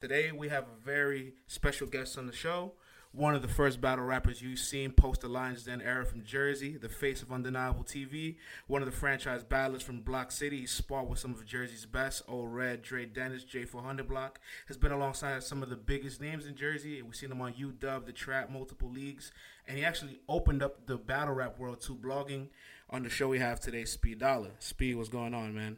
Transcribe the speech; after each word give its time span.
Today 0.00 0.32
we 0.32 0.48
have 0.48 0.64
a 0.64 0.82
very 0.82 1.34
special 1.46 1.86
guest 1.86 2.16
on 2.16 2.26
the 2.26 2.32
show. 2.32 2.72
One 3.12 3.34
of 3.34 3.42
the 3.42 3.48
first 3.48 3.82
battle 3.82 4.06
rappers 4.06 4.40
you've 4.40 4.58
seen 4.58 4.92
post 4.92 5.20
the 5.20 5.28
Lions 5.28 5.64
Den 5.64 5.82
era 5.82 6.06
from 6.06 6.24
Jersey, 6.24 6.78
the 6.78 6.88
face 6.88 7.20
of 7.20 7.30
Undeniable 7.30 7.84
TV, 7.84 8.36
one 8.66 8.80
of 8.80 8.86
the 8.86 8.96
franchise 8.96 9.44
battlers 9.44 9.82
from 9.82 10.00
Block 10.00 10.32
City. 10.32 10.60
He 10.60 10.66
sparred 10.66 11.10
with 11.10 11.18
some 11.18 11.32
of 11.32 11.44
Jersey's 11.44 11.84
best, 11.84 12.22
O-Red, 12.28 12.80
Dre 12.80 13.04
Dennis, 13.04 13.44
J400 13.44 14.08
Block. 14.08 14.40
Has 14.68 14.78
been 14.78 14.90
alongside 14.90 15.42
some 15.42 15.62
of 15.62 15.68
the 15.68 15.76
biggest 15.76 16.18
names 16.18 16.46
in 16.46 16.56
Jersey. 16.56 17.02
We've 17.02 17.14
seen 17.14 17.30
him 17.30 17.42
on 17.42 17.52
UW, 17.52 18.06
The 18.06 18.12
Trap, 18.12 18.48
multiple 18.48 18.90
leagues. 18.90 19.32
And 19.68 19.76
he 19.76 19.84
actually 19.84 20.20
opened 20.30 20.62
up 20.62 20.86
the 20.86 20.96
battle 20.96 21.34
rap 21.34 21.58
world 21.58 21.82
to 21.82 21.94
blogging. 21.94 22.48
On 22.88 23.02
the 23.02 23.10
show 23.10 23.28
we 23.28 23.38
have 23.40 23.60
today, 23.60 23.84
Speed 23.84 24.20
Dollar. 24.20 24.52
Speed, 24.60 24.96
what's 24.96 25.10
going 25.10 25.34
on, 25.34 25.54
man? 25.54 25.76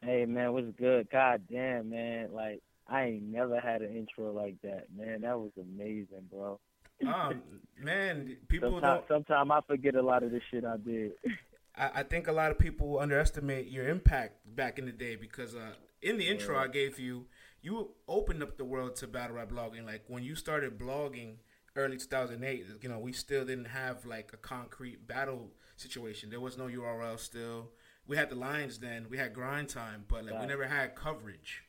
Hey 0.00 0.24
man, 0.24 0.52
what's 0.52 0.70
good? 0.78 1.10
God 1.10 1.42
damn, 1.50 1.90
man. 1.90 2.28
Like 2.32 2.62
I 2.88 3.04
ain't 3.04 3.22
never 3.22 3.60
had 3.60 3.82
an 3.82 3.96
intro 3.96 4.32
like 4.32 4.60
that, 4.62 4.86
man. 4.96 5.22
That 5.22 5.38
was 5.38 5.52
amazing, 5.58 6.28
bro. 6.30 6.60
Um, 7.06 7.42
man, 7.82 8.36
people 8.48 8.72
sometimes, 8.72 9.02
don't. 9.08 9.26
Sometimes 9.26 9.50
I 9.50 9.60
forget 9.66 9.94
a 9.94 10.02
lot 10.02 10.22
of 10.22 10.30
the 10.30 10.40
shit 10.50 10.64
I 10.64 10.76
did. 10.76 11.12
I, 11.76 11.90
I 11.96 12.02
think 12.02 12.28
a 12.28 12.32
lot 12.32 12.50
of 12.50 12.58
people 12.58 12.98
underestimate 12.98 13.68
your 13.68 13.88
impact 13.88 14.54
back 14.54 14.78
in 14.78 14.86
the 14.86 14.92
day 14.92 15.16
because 15.16 15.54
uh, 15.54 15.72
in 16.02 16.18
the 16.18 16.28
intro 16.28 16.58
I 16.58 16.68
gave 16.68 16.98
you, 16.98 17.26
you 17.62 17.92
opened 18.06 18.42
up 18.42 18.58
the 18.58 18.64
world 18.64 18.96
to 18.96 19.06
battle 19.06 19.36
rap 19.36 19.50
blogging. 19.50 19.86
Like 19.86 20.04
when 20.06 20.22
you 20.22 20.34
started 20.34 20.78
blogging 20.78 21.36
early 21.76 21.96
2008, 21.96 22.66
you 22.82 22.88
know, 22.88 22.98
we 22.98 23.12
still 23.12 23.44
didn't 23.44 23.66
have 23.66 24.04
like 24.04 24.30
a 24.32 24.36
concrete 24.36 25.08
battle 25.08 25.50
situation. 25.76 26.30
There 26.30 26.40
was 26.40 26.58
no 26.58 26.64
URL 26.64 27.18
still. 27.18 27.70
We 28.06 28.18
had 28.18 28.28
the 28.28 28.36
lines 28.36 28.78
then. 28.78 29.06
We 29.08 29.16
had 29.16 29.32
grind 29.32 29.70
time, 29.70 30.04
but 30.06 30.26
like 30.26 30.38
we 30.38 30.46
never 30.46 30.66
had 30.66 30.94
coverage 30.94 31.63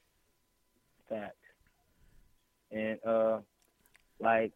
fact. 1.09 1.35
And 2.71 2.99
uh 3.05 3.39
like 4.19 4.53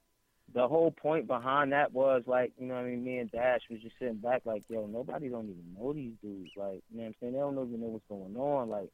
the 0.53 0.67
whole 0.67 0.91
point 0.91 1.27
behind 1.27 1.71
that 1.73 1.93
was 1.93 2.23
like, 2.25 2.53
you 2.57 2.67
know 2.67 2.75
I 2.75 2.83
mean, 2.83 3.03
me 3.03 3.19
and 3.19 3.31
Dash 3.31 3.61
was 3.69 3.81
just 3.81 3.95
sitting 3.99 4.15
back 4.15 4.41
like, 4.45 4.63
yo, 4.67 4.87
nobody 4.87 5.29
don't 5.29 5.45
even 5.45 5.75
know 5.77 5.93
these 5.93 6.13
dudes. 6.21 6.51
Like, 6.57 6.81
you 6.91 6.97
know 6.97 7.03
what 7.03 7.05
I'm 7.07 7.15
saying? 7.19 7.33
They 7.33 7.39
don't 7.39 7.67
even 7.67 7.81
know 7.81 7.87
what's 7.87 8.05
going 8.09 8.35
on. 8.35 8.69
Like 8.69 8.89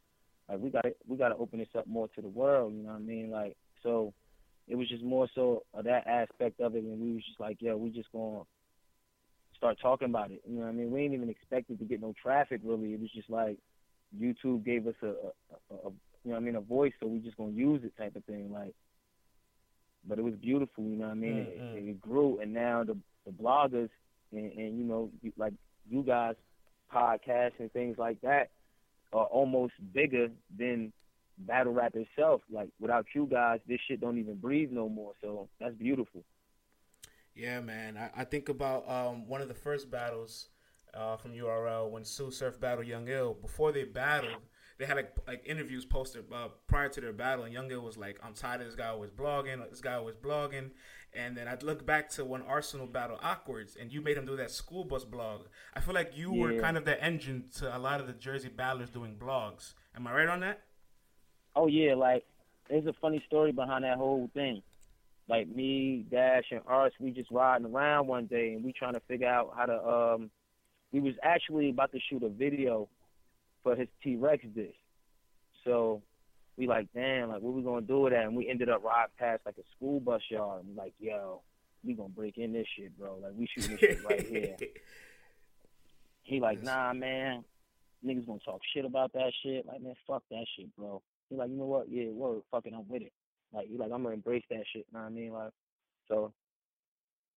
like 0.50 0.60
we 0.60 0.70
gotta 0.70 0.94
we 1.08 1.18
gotta 1.18 1.36
open 1.36 1.60
this 1.60 1.68
up 1.78 1.88
more 1.88 2.08
to 2.16 2.22
the 2.22 2.28
world, 2.28 2.74
you 2.74 2.84
know 2.84 2.90
what 2.90 2.98
I 2.98 3.00
mean? 3.00 3.32
Like 3.32 3.56
so 3.84 4.14
it 4.68 4.76
was 4.76 4.90
just 4.90 5.04
more 5.04 5.28
so 5.36 5.64
that 5.74 6.08
aspect 6.08 6.60
of 6.60 6.76
it 6.76 6.84
and 6.84 7.00
we 7.00 7.14
was 7.14 7.24
just 7.26 7.40
like, 7.40 7.58
yo, 7.60 7.78
we 7.78 7.90
just 7.90 8.12
gonna 8.12 8.44
start 9.56 9.78
talking 9.82 10.10
about 10.10 10.32
it. 10.32 10.42
You 10.48 10.56
know 10.56 10.62
what 10.62 10.70
I 10.70 10.74
mean? 10.74 10.92
We 10.92 11.02
ain't 11.02 11.14
even 11.14 11.30
expected 11.30 11.80
to 11.80 11.86
get 11.86 12.02
no 12.02 12.14
traffic 12.22 12.62
really. 12.64 12.94
It 12.94 13.00
was 13.00 13.12
just 13.12 13.30
like 13.30 13.58
YouTube 14.20 14.66
gave 14.66 14.88
us 14.88 14.96
a, 15.02 15.08
a, 15.08 15.88
a, 15.88 15.92
you 16.26 16.32
know 16.32 16.38
what 16.38 16.42
I 16.42 16.46
mean, 16.46 16.56
a 16.56 16.62
voice, 16.62 16.94
so 17.00 17.08
we 17.08 17.20
just 17.20 17.38
gonna 17.38 17.52
use 17.52 17.82
it 17.84 17.96
type 17.98 18.16
of 18.16 18.26
thing. 18.26 18.52
Like, 18.52 18.74
but 20.08 20.18
it 20.18 20.24
was 20.24 20.34
beautiful, 20.34 20.84
you 20.84 20.98
know 20.98 21.06
what 21.06 21.12
I 21.12 21.16
mean. 21.16 21.46
Mm-hmm. 21.46 21.78
It, 21.78 21.90
it, 21.90 22.02
grew, 22.02 22.40
and 22.42 22.52
now 22.52 22.84
the 22.84 22.98
the 23.26 23.32
bloggers 23.32 23.90
and, 24.32 24.52
and 24.54 24.78
you 24.78 24.84
know, 24.84 25.12
like 25.38 25.54
you 25.88 26.02
guys, 26.02 26.36
podcasts 26.94 27.60
and 27.60 27.72
things 27.72 27.98
like 27.98 28.20
that 28.22 28.50
are 29.14 29.26
almost 29.26 29.74
bigger 29.94 30.30
than 30.58 30.92
battle 31.38 31.74
rap 31.74 31.96
itself. 31.96 32.42
Like 32.52 32.70
without 32.80 33.06
you 33.14 33.28
guys, 33.32 33.60
this 33.68 33.80
shit 33.88 34.02
don't 34.02 34.18
even 34.18 34.36
breathe 34.36 34.72
no 34.72 34.90
more. 34.90 35.14
So 35.22 35.48
that's 35.60 35.76
beautiful. 35.76 36.24
Yeah, 37.36 37.60
man. 37.62 37.98
I, 37.98 38.22
I 38.22 38.24
think 38.24 38.50
about 38.50 38.90
um, 38.90 39.28
one 39.28 39.42
of 39.42 39.48
the 39.48 39.54
first 39.54 39.92
battles 39.92 40.50
uh, 40.94 41.18
from 41.18 41.34
URL 41.34 41.92
when 41.92 42.04
Tsu 42.04 42.32
Surf 42.32 42.60
battled 42.60 42.88
Young 42.88 43.08
Ill. 43.10 43.34
Before 43.34 43.72
they 43.72 43.84
battled, 43.84 44.42
they 44.78 44.86
had 44.86 44.98
like, 44.98 45.16
like 45.28 45.44
interviews 45.46 45.86
posted 45.86 46.26
uh, 46.34 46.50
prior 46.68 46.90
to 46.90 47.02
their 47.02 47.14
battle, 47.14 47.46
and 47.46 47.54
Young 47.54 47.72
Ill 47.72 47.82
was 47.82 47.98
like, 47.98 48.20
"I'm 48.24 48.34
tired 48.34 48.62
of 48.62 48.68
this 48.68 48.76
guy 48.76 48.88
always 48.88 49.12
blogging. 49.12 49.68
This 49.70 49.82
guy 49.82 50.00
was 50.00 50.16
blogging." 50.16 50.72
And 51.14 51.38
then 51.38 51.48
I'd 51.48 51.64
look 51.64 51.86
back 51.86 52.10
to 52.12 52.26
when 52.26 52.42
Arsenal 52.42 52.88
battled 52.88 53.20
Awkwards, 53.24 53.78
and 53.80 53.92
you 53.92 54.02
made 54.02 54.18
him 54.18 54.26
do 54.26 54.36
that 54.36 54.52
school 54.52 54.84
bus 54.84 55.06
blog. 55.06 55.44
I 55.74 55.80
feel 55.80 55.94
like 55.94 56.12
you 56.18 56.34
yeah. 56.34 56.42
were 56.42 56.60
kind 56.60 56.76
of 56.76 56.84
the 56.84 57.02
engine 57.02 57.46
to 57.58 57.76
a 57.76 57.80
lot 57.80 58.02
of 58.02 58.08
the 58.08 58.14
Jersey 58.14 58.50
battlers 58.50 58.90
doing 58.90 59.16
blogs. 59.16 59.76
Am 59.96 60.06
I 60.08 60.14
right 60.14 60.28
on 60.28 60.42
that? 60.42 60.64
Oh 61.56 61.68
yeah, 61.68 61.96
like 61.96 62.26
there's 62.70 62.86
a 62.86 62.94
funny 63.00 63.24
story 63.26 63.54
behind 63.54 63.86
that 63.86 63.98
whole 63.98 64.30
thing. 64.34 64.62
Like 65.30 65.48
me, 65.48 66.06
Dash, 66.12 66.46
and 66.52 66.62
Ars, 66.68 66.94
we 67.00 67.12
just 67.12 67.32
riding 67.32 67.68
around 67.68 68.08
one 68.08 68.26
day, 68.26 68.54
and 68.54 68.64
we 68.64 68.74
trying 68.74 68.94
to 68.94 69.02
figure 69.08 69.28
out 69.28 69.54
how 69.56 69.66
to. 69.66 69.88
um 69.88 70.32
We 70.92 71.00
was 71.00 71.16
actually 71.24 71.70
about 71.70 71.94
to 71.94 72.00
shoot 72.10 72.24
a 72.24 72.30
video 72.30 72.90
for 73.66 73.76
his 73.76 73.88
T 74.04 74.16
Rex 74.16 74.46
dish. 74.56 74.76
So 75.66 76.04
we 76.56 76.68
like, 76.68 76.88
damn, 76.94 77.30
like 77.30 77.42
what 77.42 77.54
we 77.54 77.64
gonna 77.64 77.82
do 77.82 78.02
with 78.02 78.14
that? 78.14 78.26
And 78.26 78.36
we 78.36 78.48
ended 78.48 78.70
up 78.70 78.84
riding 78.84 79.12
past 79.18 79.42
like 79.46 79.58
a 79.58 79.64
school 79.76 80.00
bus 80.00 80.22
yard 80.30 80.62
and 80.62 80.70
we 80.70 80.76
like, 80.76 80.94
yo, 81.00 81.42
we 81.84 81.96
gonna 81.96 82.10
break 82.10 82.38
in 82.38 82.54
this 82.54 82.68
shit, 82.78 82.98
bro. 82.98 83.18
Like 83.22 83.34
we 83.36 83.48
shooting 83.48 83.72
this 83.72 83.80
shit 83.80 84.06
right 84.06 84.26
here. 84.26 84.56
He 86.28 86.40
like, 86.40 86.64
nah, 86.64 86.92
man, 86.92 87.44
niggas 88.04 88.26
gonna 88.26 88.40
talk 88.44 88.60
shit 88.74 88.84
about 88.84 89.14
that 89.14 89.32
shit. 89.44 89.64
Like, 89.68 89.80
man, 89.84 89.94
fuck 90.08 90.24
that 90.32 90.44
shit, 90.58 90.76
bro. 90.76 91.00
He 91.30 91.36
like, 91.36 91.52
you 91.52 91.56
know 91.56 91.66
what? 91.66 91.86
Yeah, 91.88 92.10
word, 92.10 92.42
fucking, 92.50 92.74
I'm 92.74 92.90
with 92.90 93.04
it. 93.04 93.14
Like, 93.54 93.68
he 93.68 93.78
like, 93.78 93.92
I'm 93.94 94.02
gonna 94.02 94.16
embrace 94.16 94.44
that 94.50 94.64
shit. 94.74 94.88
You 94.92 94.98
know 94.98 95.02
what 95.02 95.06
I 95.06 95.10
mean? 95.12 95.32
Like, 95.32 95.52
so 96.08 96.34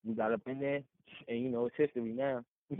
we 0.06 0.14
got 0.14 0.32
up 0.32 0.40
in 0.46 0.58
there, 0.58 0.80
and 1.28 1.38
you 1.38 1.50
know, 1.50 1.66
it's 1.66 1.76
history 1.76 2.14
now. 2.14 2.44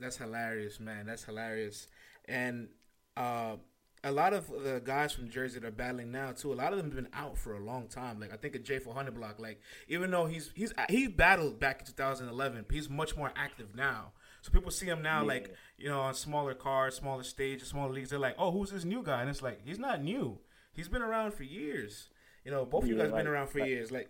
That's 0.00 0.16
hilarious, 0.16 0.80
man. 0.80 1.06
That's 1.06 1.24
hilarious. 1.24 1.86
And 2.26 2.68
uh, 3.16 3.56
a 4.02 4.10
lot 4.10 4.32
of 4.32 4.48
the 4.48 4.80
guys 4.82 5.12
from 5.12 5.28
Jersey 5.28 5.60
that 5.60 5.66
are 5.66 5.70
battling 5.70 6.10
now 6.10 6.32
too. 6.32 6.52
A 6.52 6.54
lot 6.54 6.72
of 6.72 6.78
them 6.78 6.86
have 6.86 6.96
been 6.96 7.12
out 7.12 7.36
for 7.36 7.54
a 7.54 7.60
long 7.60 7.86
time. 7.86 8.18
Like 8.18 8.32
I 8.32 8.36
think 8.36 8.54
a 8.54 8.58
J400 8.58 9.14
block. 9.14 9.38
Like 9.38 9.60
even 9.88 10.10
though 10.10 10.26
he's 10.26 10.52
he's 10.54 10.72
he 10.88 11.06
battled 11.06 11.60
back 11.60 11.80
in 11.80 11.86
2011, 11.86 12.66
he's 12.70 12.88
much 12.88 13.16
more 13.16 13.32
active 13.36 13.74
now. 13.74 14.12
So 14.42 14.50
people 14.50 14.70
see 14.70 14.86
him 14.86 15.02
now, 15.02 15.20
yeah. 15.20 15.28
like 15.28 15.54
you 15.76 15.88
know, 15.88 16.00
on 16.00 16.14
smaller 16.14 16.54
cars, 16.54 16.94
smaller 16.94 17.22
stages, 17.22 17.68
smaller 17.68 17.92
leagues. 17.92 18.10
They're 18.10 18.18
like, 18.18 18.36
"Oh, 18.38 18.50
who's 18.50 18.70
this 18.70 18.84
new 18.84 19.02
guy?" 19.02 19.20
And 19.20 19.28
it's 19.28 19.42
like 19.42 19.60
he's 19.66 19.78
not 19.78 20.02
new. 20.02 20.38
He's 20.72 20.88
been 20.88 21.02
around 21.02 21.34
for 21.34 21.42
years. 21.42 22.08
You 22.44 22.50
know, 22.50 22.64
both 22.64 22.84
yeah, 22.84 22.92
of 22.92 22.96
you 22.96 23.02
guys 23.02 23.12
like, 23.12 23.20
been 23.20 23.26
around 23.26 23.48
for 23.48 23.60
like, 23.60 23.68
years. 23.68 23.92
Like 23.92 24.08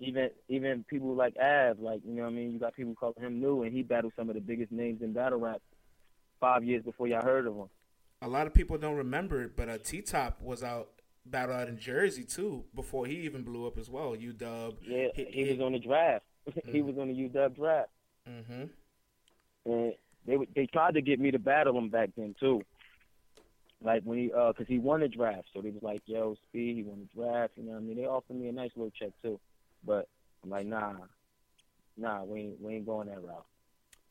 even 0.00 0.30
even 0.48 0.84
people 0.84 1.14
like 1.14 1.36
Av, 1.40 1.78
like 1.78 2.00
you 2.04 2.14
know 2.14 2.22
what 2.22 2.28
I 2.28 2.32
mean. 2.32 2.52
You 2.52 2.58
got 2.58 2.74
people 2.74 2.94
calling 2.94 3.20
him 3.20 3.40
new, 3.40 3.62
and 3.62 3.72
he 3.72 3.82
battled 3.82 4.12
some 4.16 4.28
of 4.28 4.34
the 4.34 4.40
biggest 4.40 4.72
names 4.72 5.02
in 5.02 5.12
battle 5.12 5.38
rap 5.38 5.60
five 6.40 6.64
years 6.64 6.82
before 6.82 7.06
y'all 7.06 7.22
heard 7.22 7.46
of 7.46 7.54
him. 7.54 7.68
A 8.22 8.28
lot 8.28 8.46
of 8.46 8.54
people 8.54 8.78
don't 8.78 8.96
remember 8.96 9.42
it, 9.42 9.56
but 9.56 9.68
uh, 9.68 9.78
T 9.78 10.02
Top 10.02 10.40
was 10.42 10.62
out 10.62 10.88
battle 11.26 11.54
out 11.54 11.68
in 11.68 11.78
Jersey 11.78 12.24
too 12.24 12.64
before 12.74 13.06
he 13.06 13.16
even 13.20 13.42
blew 13.42 13.66
up 13.66 13.78
as 13.78 13.88
well. 13.88 14.14
UW. 14.16 14.74
Yeah, 14.82 15.08
he, 15.14 15.24
he, 15.24 15.44
he 15.44 15.52
was 15.52 15.60
on 15.60 15.72
the 15.72 15.78
draft. 15.78 16.24
Mm-hmm. 16.46 16.72
he 16.72 16.82
was 16.82 16.98
on 16.98 17.08
the 17.08 17.14
UW 17.14 17.56
draft. 17.56 17.88
Mm-hmm. 18.28 18.64
And 19.64 19.92
they 20.26 20.36
they 20.54 20.66
tried 20.66 20.92
to 20.92 21.00
get 21.00 21.18
me 21.18 21.30
to 21.30 21.38
battle 21.38 21.78
him 21.78 21.88
back 21.88 22.10
then 22.18 22.34
too. 22.38 22.60
Like 23.82 24.02
when 24.02 24.18
he, 24.18 24.32
uh, 24.32 24.52
cause 24.52 24.66
he 24.68 24.78
won 24.78 25.00
the 25.00 25.08
draft, 25.08 25.48
so 25.54 25.62
they 25.62 25.70
was 25.70 25.82
like, 25.82 26.02
"Yo, 26.04 26.36
Speed, 26.48 26.76
he 26.76 26.82
won 26.82 27.00
the 27.00 27.22
draft." 27.22 27.52
You 27.56 27.64
know 27.64 27.72
what 27.72 27.78
I 27.78 27.80
mean? 27.80 27.96
They 27.96 28.06
offered 28.06 28.36
me 28.36 28.48
a 28.48 28.52
nice 28.52 28.70
little 28.76 28.90
check 28.90 29.10
too. 29.22 29.40
But 29.86 30.08
I'm 30.42 30.50
like, 30.50 30.66
nah, 30.66 30.94
nah, 31.96 32.24
we 32.24 32.40
ain't, 32.40 32.60
we 32.60 32.74
ain't 32.74 32.86
going 32.86 33.08
that 33.08 33.22
route. 33.22 33.46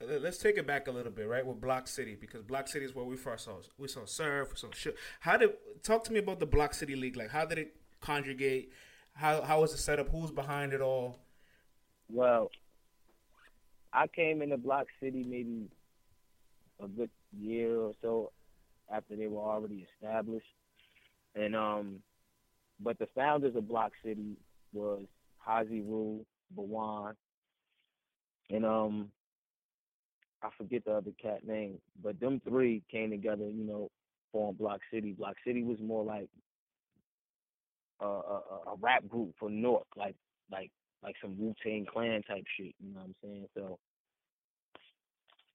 Let's 0.01 0.37
take 0.37 0.57
it 0.57 0.67
back 0.67 0.87
a 0.87 0.91
little 0.91 1.11
bit, 1.11 1.27
right? 1.27 1.45
With 1.45 1.61
Block 1.61 1.87
City, 1.87 2.17
because 2.19 2.43
Block 2.43 2.67
City 2.67 2.83
is 2.83 2.93
where 2.93 3.05
we 3.05 3.15
first 3.15 3.45
saw 3.45 3.59
we 3.77 3.87
saw 3.87 4.05
Surf, 4.05 4.49
we 4.51 4.57
saw 4.57 4.67
shit. 4.73 4.97
How 5.21 5.37
did 5.37 5.51
talk 5.81 6.03
to 6.05 6.11
me 6.13 6.19
about 6.19 6.39
the 6.39 6.45
Block 6.45 6.73
City 6.73 6.95
League? 6.95 7.15
Like, 7.15 7.29
how 7.29 7.45
did 7.45 7.57
it 7.57 7.75
conjugate? 8.01 8.71
How 9.13 9.41
how 9.41 9.61
was 9.61 9.73
it 9.73 9.77
set 9.77 9.99
up? 9.99 10.09
Who's 10.09 10.31
behind 10.31 10.73
it 10.73 10.81
all? 10.81 11.19
Well, 12.09 12.51
I 13.93 14.07
came 14.07 14.41
into 14.41 14.57
Block 14.57 14.87
City 14.99 15.23
maybe 15.23 15.69
a 16.83 16.87
good 16.87 17.11
year 17.37 17.77
or 17.77 17.93
so 18.01 18.31
after 18.91 19.15
they 19.15 19.27
were 19.27 19.41
already 19.41 19.87
established, 19.93 20.47
and 21.35 21.55
um, 21.55 21.99
but 22.79 22.99
the 22.99 23.07
founders 23.15 23.55
of 23.55 23.69
Block 23.69 23.93
City 24.03 24.35
was 24.73 25.05
Hazy 25.45 25.81
Rule, 25.81 26.25
Bawan, 26.57 27.13
and 28.49 28.65
um, 28.65 29.09
I 30.41 30.49
forget 30.57 30.85
the 30.85 30.93
other 30.93 31.11
cat 31.21 31.45
name, 31.47 31.79
but 32.03 32.19
them 32.19 32.41
three 32.47 32.83
came 32.91 33.11
together, 33.11 33.45
you 33.45 33.63
know, 33.63 33.89
formed 34.31 34.57
Block 34.57 34.81
City. 34.91 35.13
Block 35.13 35.35
City 35.45 35.63
was 35.63 35.77
more 35.81 36.03
like 36.03 36.27
a, 38.01 38.05
a, 38.05 38.41
a 38.67 38.75
rap 38.81 39.07
group 39.07 39.33
for 39.39 39.49
North, 39.49 39.87
like 39.95 40.15
like 40.51 40.71
like 41.03 41.15
some 41.21 41.37
Wu 41.37 41.53
Tang 41.63 41.85
Clan 41.91 42.23
type 42.23 42.45
shit. 42.57 42.73
You 42.79 42.93
know 42.93 42.99
what 42.99 43.05
I'm 43.05 43.15
saying? 43.23 43.47
So 43.55 43.79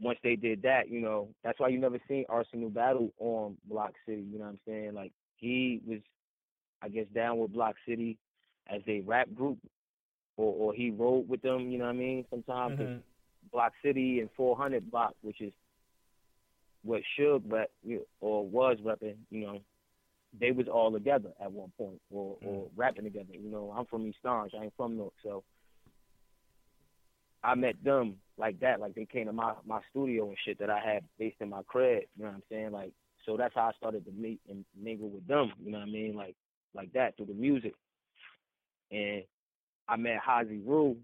once 0.01 0.19
they 0.23 0.37
did 0.37 0.63
that, 0.63 0.89
you 0.89 1.01
know, 1.01 1.29
that's 1.43 1.59
why 1.59 1.69
you 1.69 1.79
never 1.79 1.99
seen 2.09 2.25
Arsenal 2.29 2.71
battle 2.71 3.13
on 3.19 3.57
Block 3.65 3.93
City. 4.07 4.25
You 4.31 4.39
know 4.39 4.45
what 4.45 4.51
I'm 4.51 4.61
saying? 4.67 4.95
Like 4.95 5.13
he 5.37 5.81
was, 5.87 6.01
I 6.83 6.89
guess, 6.89 7.07
down 7.15 7.39
with 7.39 7.53
Block 7.53 7.75
City 7.87 8.17
as 8.69 8.81
a 8.87 9.01
rap 9.01 9.29
group, 9.35 9.59
or 10.39 10.55
or 10.55 10.73
he 10.73 10.91
rode 10.91 11.29
with 11.29 11.43
them. 11.43 11.71
You 11.71 11.79
know 11.79 11.85
what 11.85 11.91
I 11.91 11.99
mean? 11.99 12.25
Sometimes 12.31 12.79
mm-hmm. 12.79 12.99
Block 13.53 13.73
City 13.85 14.21
and 14.21 14.31
400 14.37 14.91
Block, 14.91 15.15
which 15.21 15.43
is 15.43 15.53
what 16.83 17.03
Suge 17.19 17.43
rep 17.47 17.71
or 18.21 18.47
was 18.47 18.79
repping. 18.83 19.17
You 19.31 19.41
know, 19.41 19.61
they 20.41 20.53
was 20.53 20.69
all 20.69 20.93
together 20.93 21.31
at 21.43 21.53
one 21.53 21.73
point 21.77 22.01
or 22.11 22.37
or 22.43 22.69
rapping 22.77 23.05
together. 23.05 23.33
You 23.33 23.51
know, 23.51 23.75
I'm 23.77 23.85
from 23.85 24.07
East 24.07 24.19
Orange, 24.25 24.53
I 24.59 24.65
ain't 24.65 24.77
from 24.77 24.97
North, 24.97 25.13
so 25.23 25.43
I 27.43 27.55
met 27.55 27.83
them 27.85 28.17
like 28.39 28.61
that. 28.61 28.81
Like 28.81 28.95
they 28.95 29.07
came 29.07 29.27
to 29.27 29.33
my 29.33 29.55
my 29.67 29.81
studio 29.91 30.29
and 30.29 30.37
shit 30.45 30.59
that 30.61 30.71
I 30.71 30.81
had 30.81 31.03
based 31.19 31.37
in 31.41 31.51
my 31.51 31.63
crib. 31.67 32.05
You 32.17 32.25
know 32.25 32.31
what 32.31 32.37
I'm 32.37 32.43
saying? 32.49 32.73
Like 32.73 32.93
so 33.27 33.37
that's 33.37 33.55
how 33.55 33.63
I 33.63 33.73
started 33.77 34.05
to 34.07 34.13
meet 34.13 34.41
and 34.49 34.65
mingle 34.81 35.11
with 35.11 35.27
them. 35.27 35.53
You 35.63 35.73
know 35.73 35.79
what 35.79 35.89
I 35.89 35.91
mean? 35.91 36.15
Like 36.15 36.37
like 36.75 36.93
that 36.93 37.17
through 37.17 37.27
the 37.27 37.35
music. 37.35 37.75
And 38.91 39.25
I 39.89 39.97
met 39.97 40.21
Hazy 40.25 40.61
Rue 40.65 40.97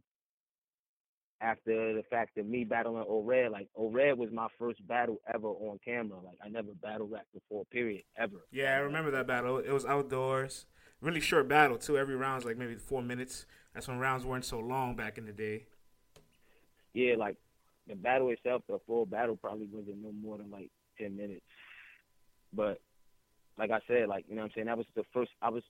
after 1.40 1.94
the 1.94 2.02
fact 2.10 2.38
of 2.38 2.46
me 2.46 2.64
battling 2.64 3.04
O-Red. 3.08 3.52
Like 3.52 3.68
O-Red 3.76 4.18
was 4.18 4.30
my 4.32 4.48
first 4.58 4.86
battle 4.86 5.20
ever 5.32 5.48
on 5.48 5.78
camera. 5.84 6.18
Like 6.24 6.38
I 6.44 6.48
never 6.48 6.72
battle 6.82 7.06
rap 7.06 7.26
before, 7.32 7.64
period, 7.66 8.04
ever. 8.16 8.46
Yeah, 8.50 8.74
I 8.74 8.78
remember 8.78 9.10
that 9.12 9.26
battle. 9.26 9.58
It 9.58 9.72
was 9.72 9.84
outdoors. 9.84 10.66
Really 11.00 11.20
short 11.20 11.48
battle 11.48 11.76
too. 11.76 11.98
Every 11.98 12.16
round's 12.16 12.44
like 12.44 12.56
maybe 12.56 12.76
four 12.76 13.02
minutes. 13.02 13.46
That's 13.74 13.88
when 13.88 13.98
rounds 13.98 14.24
weren't 14.24 14.44
so 14.44 14.58
long 14.60 14.96
back 14.96 15.18
in 15.18 15.26
the 15.26 15.32
day. 15.32 15.66
Yeah, 16.94 17.16
like 17.16 17.36
the 17.88 17.94
battle 17.94 18.30
itself, 18.30 18.62
the 18.68 18.78
full 18.86 19.04
battle 19.04 19.36
probably 19.36 19.68
wasn't 19.70 20.02
no 20.02 20.12
more 20.12 20.38
than 20.38 20.50
like 20.50 20.70
ten 20.98 21.16
minutes. 21.16 21.44
But 22.52 22.80
like 23.58 23.70
I 23.70 23.80
said, 23.86 24.08
like 24.08 24.24
you 24.28 24.34
know 24.34 24.42
what 24.42 24.46
I'm 24.46 24.52
saying, 24.54 24.66
that 24.68 24.78
was 24.78 24.86
the 24.94 25.04
first 25.12 25.30
I 25.42 25.50
was 25.50 25.62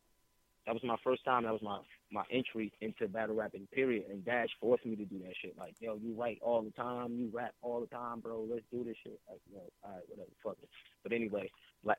that 0.67 0.75
was 0.75 0.85
my 0.85 0.97
first 1.03 1.25
time. 1.25 1.45
That 1.45 1.53
was 1.53 1.63
my 1.63 1.81
my 2.15 2.23
entry 2.31 2.73
into 2.81 3.09
battle 3.09 3.35
rapping. 3.35 3.67
Period. 3.73 4.05
And 4.09 4.25
Dash 4.25 4.49
forced 4.61 4.87
me 4.87 4.97
to 4.97 5.05
do 5.05 5.19
that 5.19 5.35
shit. 5.43 5.57
Like, 5.59 5.75
yo, 5.81 5.99
you 6.03 6.15
write 6.15 6.39
all 6.41 6.63
the 6.63 6.71
time, 6.71 7.17
you 7.19 7.29
rap 7.33 7.53
all 7.61 7.81
the 7.81 7.89
time, 7.89 8.21
bro. 8.21 8.47
Let's 8.49 8.65
do 8.73 8.85
this 8.85 8.97
shit. 9.03 9.21
Like, 9.29 9.41
yo, 9.53 9.59
all 9.83 9.91
right, 9.93 10.03
whatever, 10.09 10.31
fuck 10.43 10.57
it. 10.63 10.69
But 11.03 11.13
anyway, 11.13 11.51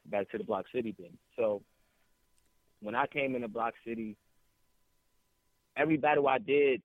back 0.07 0.31
to 0.31 0.37
the 0.37 0.43
Block 0.43 0.65
City 0.73 0.93
thing. 0.93 1.17
So 1.37 1.61
when 2.81 2.95
I 2.95 3.05
came 3.07 3.35
into 3.35 3.49
Block 3.49 3.73
City, 3.85 4.15
every 5.75 5.97
battle 5.97 6.27
I 6.27 6.39
did 6.39 6.81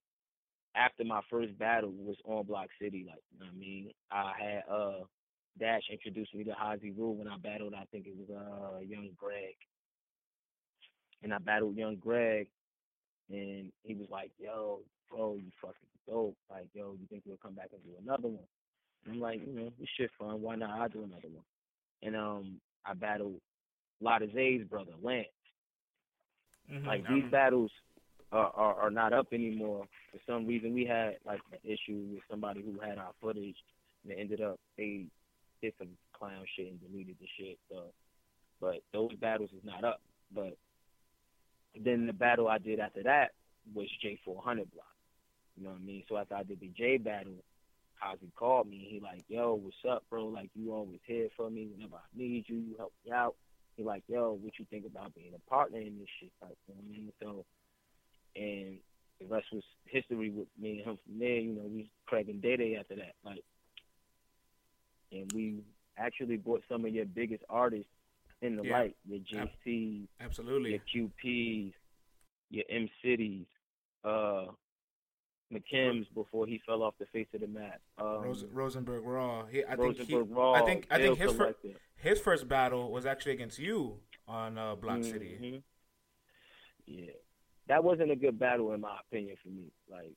after 0.75 1.05
my 1.05 1.21
first 1.31 1.57
battle 1.59 1.93
was 1.97 2.17
on 2.25 2.45
Block 2.47 2.67
City. 2.83 3.07
Like, 3.09 3.23
you 3.33 3.39
know 3.39 3.47
what 3.47 3.55
I 3.55 3.59
mean? 3.59 3.91
I 4.11 4.33
had 4.39 4.63
uh 4.71 5.05
Dash 5.59 5.83
introduced 5.91 6.35
me 6.35 6.45
to 6.45 6.55
Hazy 6.55 6.91
Rule 6.93 7.15
when 7.15 7.29
I 7.29 7.37
battled. 7.37 7.75
I 7.75 7.85
think 7.93 8.07
it 8.07 8.15
was 8.17 8.29
uh 8.31 8.81
Young 8.81 9.11
Greg 9.17 9.57
and 11.23 11.35
I 11.35 11.39
battled 11.39 11.77
young 11.77 11.97
Greg, 11.97 12.49
and 13.31 13.73
he 13.85 13.95
was 13.95 14.09
like, 14.11 14.31
"Yo, 14.39 14.81
bro, 15.11 15.37
you 15.37 15.51
fucking 15.61 15.77
dope. 16.09 16.37
Like, 16.51 16.69
yo, 16.75 16.97
you 17.01 17.07
think 17.09 17.23
we'll 17.27 17.37
come 17.37 17.55
back 17.55 17.71
and 17.73 17.83
do 17.83 17.91
another 18.03 18.29
one?" 18.29 18.47
And 19.05 19.15
I'm 19.15 19.21
like, 19.21 19.41
you 19.47 19.53
know, 19.53 19.71
this 19.79 19.89
shit 19.97 20.11
fun. 20.19 20.43
Why 20.43 20.57
not? 20.57 20.81
I'll 20.81 20.89
do 20.89 21.05
another 21.05 21.29
one. 21.29 21.45
And 22.03 22.17
um, 22.17 22.61
I 22.85 22.95
battled 22.95 23.41
Lotta 24.01 24.29
Zay's 24.35 24.65
brother, 24.65 24.93
Lance. 25.03 25.27
Mm-hmm. 26.71 26.87
Like 26.87 27.07
these 27.09 27.25
battles 27.31 27.71
are, 28.33 28.53
are 28.55 28.75
are 28.75 28.91
not 28.91 29.13
up 29.13 29.29
anymore. 29.33 29.87
For 30.13 30.19
some 30.27 30.47
reason, 30.47 30.75
we 30.75 30.85
had 30.85 31.17
like 31.27 31.41
an 31.53 31.59
issue 31.65 32.07
with 32.13 32.23
somebody 32.31 32.63
who 32.63 32.79
had 32.81 32.99
our 32.99 33.13
footage, 33.21 33.57
and 34.05 34.13
it 34.13 34.19
ended 34.21 34.41
up 34.41 34.59
they 34.77 35.07
did 35.63 35.75
some 35.79 35.89
clown 36.13 36.45
shit 36.57 36.71
and 36.71 36.81
deleted 36.81 37.17
the 37.21 37.27
shit. 37.39 37.59
So, 37.71 37.85
but 38.61 38.83
those 38.93 39.15
battles 39.21 39.51
is 39.51 39.65
not 39.65 39.85
up. 39.85 40.01
But 40.35 40.57
then 41.79 42.07
the 42.07 42.13
battle 42.13 42.49
I 42.49 42.59
did 42.59 42.81
after 42.81 43.03
that 43.05 43.33
was 43.75 43.89
J400 44.05 44.71
block. 44.73 44.87
You 45.57 45.65
know 45.65 45.71
what 45.71 45.81
I 45.83 45.85
mean? 45.85 46.05
So 46.09 46.17
after 46.17 46.35
I 46.35 46.43
did 46.43 46.61
the 46.61 46.69
J 46.69 46.97
battle, 46.97 47.45
Hazy 48.03 48.31
called 48.35 48.69
me. 48.69 48.87
He 48.91 49.01
like, 49.01 49.25
yo, 49.29 49.55
what's 49.55 49.77
up, 49.89 50.05
bro? 50.09 50.27
Like, 50.27 50.51
you 50.55 50.73
always 50.73 51.01
here 51.05 51.29
for 51.37 51.51
me 51.51 51.69
whenever 51.71 51.97
I 51.97 52.17
need 52.17 52.45
you. 52.49 52.57
You 52.57 52.75
help 52.79 52.93
me 53.05 53.13
out. 53.13 53.37
He 53.77 53.85
like, 53.85 54.03
yo, 54.09 54.39
what 54.41 54.59
you 54.59 54.67
think 54.71 54.87
about 54.87 55.15
being 55.15 55.33
a 55.35 55.51
partner 55.51 55.79
in 55.79 55.99
this 55.99 56.09
shit? 56.19 56.33
Like, 56.41 56.57
you 56.67 56.75
know 56.75 56.81
what 56.81 56.87
I 56.87 56.99
mean? 56.99 57.13
So, 57.23 57.45
and 58.37 58.79
the 59.21 59.27
rest 59.27 59.47
was 59.53 59.65
history 59.85 60.31
with 60.31 60.49
me 60.59 60.79
and 60.79 60.87
him 60.87 60.99
from 61.05 61.19
there. 61.19 61.39
You 61.41 61.53
know, 61.53 61.67
we 61.67 61.91
cracking 62.07 62.41
day 62.41 62.57
day 62.57 62.77
after 62.77 62.97
that. 62.97 63.15
Like, 63.25 63.45
and 65.13 65.31
we 65.35 65.61
actually 65.99 66.37
brought 66.37 66.63
some 66.69 66.85
of 66.85 66.95
your 66.95 67.05
biggest 67.05 67.45
artists 67.51 67.91
in 68.43 68.57
the 68.57 68.65
yeah. 68.65 68.79
light. 68.79 68.97
Your 69.07 69.21
JCs, 69.21 70.09
absolutely, 70.21 70.81
your 70.93 71.09
QPs, 71.25 71.73
your 72.51 72.65
M 72.71 72.89
Cities, 73.03 73.47
uh, 74.05 74.47
McKim's 75.53 76.07
before 76.15 76.47
he 76.47 76.61
fell 76.67 76.83
off 76.83 76.95
the 76.99 77.07
face 77.07 77.27
of 77.35 77.41
the 77.41 77.47
map. 77.47 77.81
Um, 77.99 78.35
Rosenberg 78.53 79.05
Raw. 79.05 79.47
He, 79.47 79.65
I 79.65 79.75
Rosenberg 79.75 79.97
think 79.97 80.09
he, 80.09 80.35
Raw. 80.35 80.53
I 80.53 80.65
think 80.65 80.87
I 80.91 80.99
think 80.99 81.19
his 81.19 81.33
first 81.33 81.59
his 81.97 82.21
first 82.21 82.49
battle 82.49 82.91
was 82.91 83.07
actually 83.07 83.33
against 83.33 83.59
you 83.59 83.97
on 84.27 84.57
uh, 84.57 84.75
Block 84.77 84.99
mm-hmm. 84.99 85.11
City. 85.11 85.63
Yeah, 86.87 87.13
that 87.69 87.85
wasn't 87.85 88.11
a 88.11 88.17
good 88.17 88.39
battle 88.39 88.73
in 88.73 88.81
my 88.81 88.97
opinion 89.07 89.37
for 89.43 89.49
me. 89.49 89.73
Like, 89.91 90.15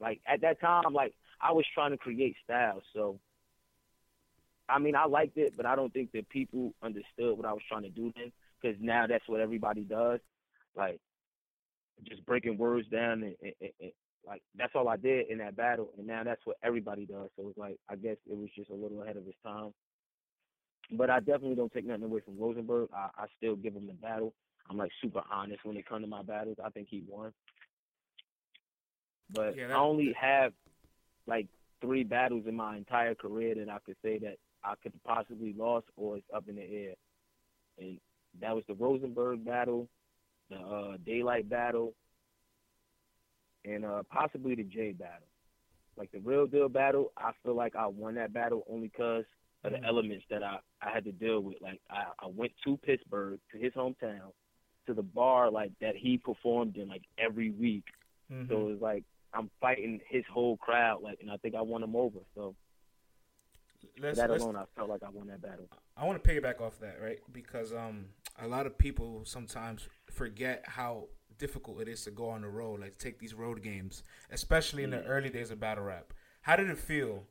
like 0.00 0.20
at 0.26 0.40
that 0.42 0.60
time, 0.60 0.92
like 0.92 1.14
I 1.40 1.52
was 1.52 1.64
trying 1.74 1.90
to 1.90 1.98
create 1.98 2.36
styles, 2.44 2.82
so 2.94 3.18
I 4.68 4.78
mean, 4.78 4.96
I 4.96 5.06
liked 5.06 5.38
it, 5.38 5.54
but 5.56 5.66
I 5.66 5.76
don't 5.76 5.92
think 5.92 6.12
that 6.12 6.28
people 6.28 6.74
understood 6.82 7.36
what 7.36 7.46
I 7.46 7.52
was 7.52 7.62
trying 7.68 7.82
to 7.82 7.88
do 7.88 8.12
then. 8.16 8.32
Because 8.60 8.78
now 8.80 9.06
that's 9.06 9.28
what 9.28 9.40
everybody 9.40 9.82
does, 9.82 10.18
like 10.76 10.98
just 12.08 12.24
breaking 12.26 12.58
words 12.58 12.88
down 12.88 13.22
and, 13.22 13.34
and, 13.42 13.70
and, 13.80 13.92
like 14.26 14.42
that's 14.56 14.72
all 14.74 14.88
I 14.88 14.96
did 14.96 15.30
in 15.30 15.38
that 15.38 15.56
battle, 15.56 15.90
and 15.96 16.06
now 16.06 16.24
that's 16.24 16.40
what 16.44 16.56
everybody 16.62 17.06
does. 17.06 17.28
So 17.36 17.48
it's 17.48 17.58
like 17.58 17.78
I 17.88 17.96
guess 17.96 18.16
it 18.28 18.36
was 18.36 18.48
just 18.56 18.70
a 18.70 18.74
little 18.74 19.02
ahead 19.02 19.16
of 19.16 19.26
its 19.28 19.36
time. 19.44 19.72
But 20.90 21.10
I 21.10 21.20
definitely 21.20 21.54
don't 21.54 21.72
take 21.72 21.86
nothing 21.86 22.04
away 22.04 22.20
from 22.24 22.38
Rosenberg. 22.38 22.88
I, 22.94 23.08
I 23.16 23.26
still 23.36 23.56
give 23.56 23.74
him 23.74 23.86
the 23.86 23.92
battle. 23.92 24.32
I'm 24.68 24.76
like 24.76 24.90
super 25.02 25.22
honest 25.30 25.64
when 25.64 25.76
it 25.76 25.86
comes 25.86 26.04
to 26.04 26.10
my 26.10 26.22
battles. 26.22 26.56
I 26.64 26.70
think 26.70 26.88
he 26.90 27.02
won. 27.06 27.32
But 29.30 29.56
yeah, 29.56 29.68
that, 29.68 29.76
I 29.76 29.80
only 29.80 30.14
have 30.20 30.52
like 31.26 31.46
three 31.80 32.04
battles 32.04 32.44
in 32.46 32.56
my 32.56 32.76
entire 32.76 33.14
career 33.14 33.54
that 33.56 33.68
I 33.68 33.78
could 33.84 33.96
say 34.02 34.18
that 34.18 34.36
I 34.66 34.74
could 34.82 34.92
possibly 35.04 35.54
lost 35.56 35.86
or 35.96 36.16
it's 36.16 36.26
up 36.34 36.44
in 36.48 36.56
the 36.56 36.62
air. 36.62 36.94
And 37.78 37.98
that 38.40 38.54
was 38.54 38.64
the 38.68 38.74
Rosenberg 38.74 39.44
battle, 39.44 39.88
the 40.50 40.56
uh, 40.56 40.96
Daylight 41.04 41.48
battle, 41.48 41.94
and 43.64 43.84
uh, 43.84 44.02
possibly 44.10 44.54
the 44.54 44.64
J 44.64 44.92
battle. 44.92 45.28
Like 45.96 46.10
the 46.12 46.20
real 46.20 46.46
deal 46.46 46.68
battle, 46.68 47.12
I 47.16 47.30
feel 47.42 47.54
like 47.54 47.74
I 47.76 47.86
won 47.86 48.16
that 48.16 48.32
battle 48.32 48.64
only 48.70 48.88
because 48.88 49.24
of 49.64 49.72
the 49.72 49.78
mm-hmm. 49.78 49.86
elements 49.86 50.24
that 50.30 50.42
I, 50.42 50.58
I 50.82 50.90
had 50.90 51.04
to 51.04 51.12
deal 51.12 51.40
with. 51.40 51.56
Like 51.62 51.80
I, 51.90 52.04
I 52.20 52.26
went 52.26 52.52
to 52.64 52.76
Pittsburgh, 52.78 53.38
to 53.52 53.58
his 53.58 53.72
hometown, 53.72 54.32
to 54.86 54.94
the 54.94 55.02
bar 55.02 55.50
like 55.50 55.72
that 55.80 55.96
he 55.96 56.18
performed 56.18 56.76
in 56.76 56.88
like 56.88 57.02
every 57.18 57.50
week. 57.50 57.84
Mm-hmm. 58.32 58.52
So 58.52 58.60
it 58.60 58.70
was 58.72 58.80
like 58.80 59.04
I'm 59.32 59.50
fighting 59.60 60.00
his 60.08 60.24
whole 60.32 60.56
crowd, 60.56 61.02
like, 61.02 61.18
and 61.20 61.30
I 61.30 61.36
think 61.38 61.54
I 61.54 61.62
won 61.62 61.82
him 61.82 61.96
over. 61.96 62.18
So 62.34 62.54
let's, 64.00 64.18
that 64.18 64.30
alone, 64.30 64.56
I 64.56 64.64
felt 64.76 64.88
like 64.88 65.02
I 65.02 65.10
won 65.10 65.26
that 65.28 65.42
battle. 65.42 65.68
I 65.96 66.04
want 66.04 66.22
to 66.22 66.28
piggyback 66.28 66.60
off 66.60 66.78
that, 66.80 66.98
right? 67.02 67.18
Because 67.32 67.72
um, 67.72 68.06
a 68.40 68.46
lot 68.46 68.66
of 68.66 68.76
people 68.76 69.22
sometimes 69.24 69.88
forget 70.10 70.64
how 70.66 71.04
difficult 71.38 71.80
it 71.80 71.88
is 71.88 72.02
to 72.04 72.10
go 72.10 72.28
on 72.28 72.42
the 72.42 72.48
road, 72.48 72.80
like 72.80 72.98
take 72.98 73.18
these 73.18 73.34
road 73.34 73.62
games, 73.62 74.02
especially 74.30 74.82
in 74.82 74.90
the 74.90 75.02
early 75.04 75.30
days 75.30 75.50
of 75.50 75.60
battle 75.60 75.84
rap. 75.84 76.12
How 76.42 76.56
did 76.56 76.68
it 76.68 76.78
feel? 76.78 77.24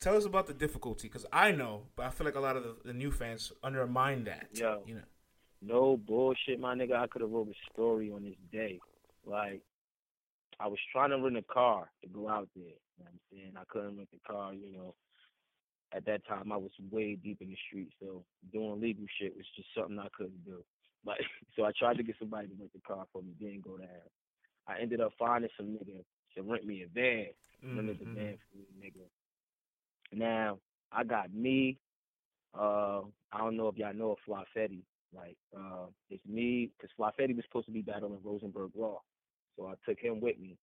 Tell 0.00 0.16
us 0.16 0.24
about 0.24 0.46
the 0.46 0.54
difficulty, 0.54 1.08
because 1.08 1.26
I 1.32 1.52
know, 1.52 1.82
but 1.94 2.06
I 2.06 2.10
feel 2.10 2.24
like 2.24 2.34
a 2.34 2.40
lot 2.40 2.56
of 2.56 2.64
the, 2.64 2.76
the 2.86 2.92
new 2.92 3.12
fans 3.12 3.52
undermine 3.62 4.24
that. 4.24 4.48
Yo, 4.52 4.82
you 4.84 4.94
know, 4.94 5.00
no 5.62 5.96
bullshit, 5.96 6.58
my 6.58 6.74
nigga. 6.74 6.96
I 6.96 7.06
could 7.06 7.22
have 7.22 7.30
wrote 7.30 7.48
a 7.48 7.72
story 7.72 8.10
on 8.10 8.24
this 8.24 8.34
day. 8.50 8.80
Like, 9.24 9.62
I 10.58 10.66
was 10.66 10.78
trying 10.90 11.10
to 11.10 11.18
rent 11.18 11.36
a 11.36 11.42
car 11.42 11.88
to 12.02 12.08
go 12.08 12.28
out 12.28 12.48
there. 12.56 12.64
You 12.64 13.04
know 13.04 13.04
what 13.04 13.12
I'm 13.12 13.20
saying? 13.30 13.52
I 13.56 13.62
couldn't 13.68 13.96
rent 13.96 14.08
the 14.10 14.18
car, 14.26 14.54
you 14.54 14.72
know 14.72 14.94
at 15.94 16.04
that 16.06 16.26
time 16.26 16.52
I 16.52 16.56
was 16.56 16.70
way 16.90 17.16
deep 17.22 17.38
in 17.40 17.48
the 17.48 17.56
streets, 17.68 17.92
so 18.00 18.24
doing 18.52 18.80
legal 18.80 19.06
shit 19.18 19.36
was 19.36 19.46
just 19.54 19.68
something 19.76 19.98
I 19.98 20.08
couldn't 20.16 20.44
do. 20.44 20.62
Like, 21.06 21.20
so 21.54 21.64
I 21.64 21.70
tried 21.78 21.98
to 21.98 22.02
get 22.02 22.16
somebody 22.18 22.48
to 22.48 22.54
rent 22.58 22.72
the 22.74 22.80
car 22.80 23.06
for 23.12 23.22
me, 23.22 23.28
didn't 23.38 23.62
go 23.62 23.78
down. 23.78 23.86
I 24.66 24.80
ended 24.80 25.00
up 25.00 25.12
finding 25.16 25.50
some 25.56 25.66
nigga 25.66 26.02
to 26.34 26.42
rent 26.42 26.66
me 26.66 26.82
a 26.82 26.88
van, 26.92 27.26
mm-hmm. 27.64 27.76
rented 27.76 28.00
the 28.00 28.06
van 28.06 28.38
for 28.50 28.58
me, 28.58 28.66
nigga. 28.84 29.06
Now 30.12 30.58
I 30.90 31.04
got 31.04 31.32
me. 31.32 31.78
Uh, 32.58 33.02
I 33.32 33.38
don't 33.38 33.56
know 33.56 33.68
if 33.68 33.76
y'all 33.76 33.94
know 33.94 34.12
of 34.12 34.18
Fly 34.26 34.42
Fetty. 34.56 34.82
Like, 35.14 35.36
uh, 35.56 35.86
it's 36.10 36.26
me 36.26 36.70
because 36.76 36.90
Fly 36.96 37.10
Fetty 37.16 37.36
was 37.36 37.44
supposed 37.44 37.66
to 37.66 37.72
be 37.72 37.82
battling 37.82 38.18
Rosenberg 38.24 38.70
Raw, 38.74 38.96
so 39.56 39.66
I 39.68 39.74
took 39.88 40.00
him 40.00 40.20
with 40.20 40.40
me. 40.40 40.56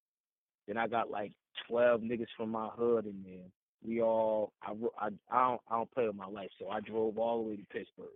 Then 0.67 0.75
I 0.75 0.87
got 0.87 1.09
like 1.09 1.31
twelve 1.69 2.01
niggas 2.01 2.27
from 2.35 2.49
my 2.49 2.67
hood 2.67 3.05
in 3.05 3.23
there 3.25 3.47
we 3.85 4.01
all 4.01 4.53
I, 4.61 4.71
I, 4.99 5.07
I 5.31 5.49
don't 5.49 5.61
I 5.69 5.75
don't 5.75 5.91
play 5.91 6.07
with 6.07 6.15
my 6.15 6.27
life, 6.27 6.49
so 6.59 6.69
I 6.69 6.79
drove 6.79 7.17
all 7.17 7.43
the 7.43 7.49
way 7.49 7.55
to 7.57 7.65
Pittsburgh, 7.71 8.07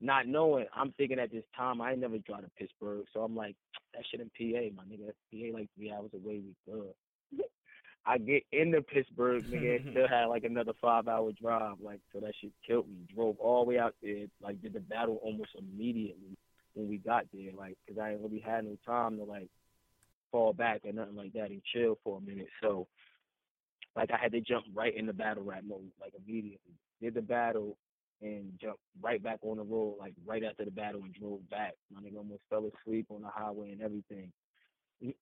not 0.00 0.26
knowing 0.26 0.66
I'm 0.74 0.92
thinking 0.92 1.18
at 1.18 1.32
this 1.32 1.44
time 1.56 1.80
I 1.80 1.92
ain't 1.92 2.00
never 2.00 2.18
drive 2.18 2.42
to 2.42 2.50
Pittsburgh, 2.58 3.04
so 3.12 3.22
I'm 3.22 3.36
like 3.36 3.56
that 3.94 4.04
shit 4.10 4.20
in 4.20 4.26
PA, 4.28 4.74
my 4.76 4.84
nigga. 4.84 5.12
PA 5.32 5.56
like 5.56 5.68
three 5.76 5.92
hours 5.92 6.10
away, 6.14 6.40
we 6.40 6.54
good. 6.66 6.92
I 8.06 8.18
get 8.18 8.44
into 8.50 8.80
Pittsburgh, 8.80 9.44
nigga, 9.44 9.76
and 9.76 9.90
still 9.90 10.08
had 10.10 10.26
like 10.26 10.44
another 10.44 10.72
five 10.80 11.06
hour 11.06 11.30
drive. 11.32 11.76
Like, 11.80 12.00
so 12.12 12.20
that 12.20 12.32
shit 12.40 12.52
killed 12.66 12.88
me. 12.88 13.06
Drove 13.14 13.36
all 13.38 13.64
the 13.64 13.70
way 13.70 13.78
out 13.78 13.94
there, 14.02 14.26
like, 14.42 14.62
did 14.62 14.72
the 14.72 14.80
battle 14.80 15.20
almost 15.22 15.50
immediately 15.58 16.36
when 16.74 16.88
we 16.88 16.98
got 16.98 17.26
there, 17.32 17.52
like, 17.56 17.76
because 17.86 18.00
I 18.00 18.12
ain't 18.12 18.20
really 18.20 18.40
had 18.40 18.64
no 18.64 18.76
time 18.86 19.18
to 19.18 19.24
like 19.24 19.48
fall 20.32 20.52
back 20.52 20.82
or 20.84 20.92
nothing 20.92 21.16
like 21.16 21.32
that 21.34 21.50
and 21.50 21.62
chill 21.72 21.98
for 22.02 22.18
a 22.18 22.20
minute. 22.20 22.48
So, 22.62 22.86
like, 23.96 24.10
I 24.10 24.16
had 24.16 24.32
to 24.32 24.40
jump 24.40 24.66
right 24.72 24.96
in 24.96 25.06
the 25.06 25.12
battle 25.12 25.42
rap 25.44 25.62
mode, 25.66 25.90
like 26.00 26.12
immediately. 26.26 26.74
Did 27.00 27.14
the 27.14 27.22
battle 27.22 27.76
and 28.22 28.52
jumped 28.60 28.80
right 29.00 29.22
back 29.22 29.38
on 29.42 29.56
the 29.56 29.62
road, 29.62 29.96
like 29.98 30.12
right 30.26 30.44
after 30.44 30.64
the 30.64 30.70
battle, 30.70 31.02
and 31.04 31.14
drove 31.14 31.48
back. 31.48 31.74
My 31.92 32.00
nigga 32.00 32.18
almost 32.18 32.42
fell 32.50 32.70
asleep 32.84 33.06
on 33.10 33.22
the 33.22 33.28
highway 33.28 33.72
and 33.72 33.80
everything. 33.80 34.30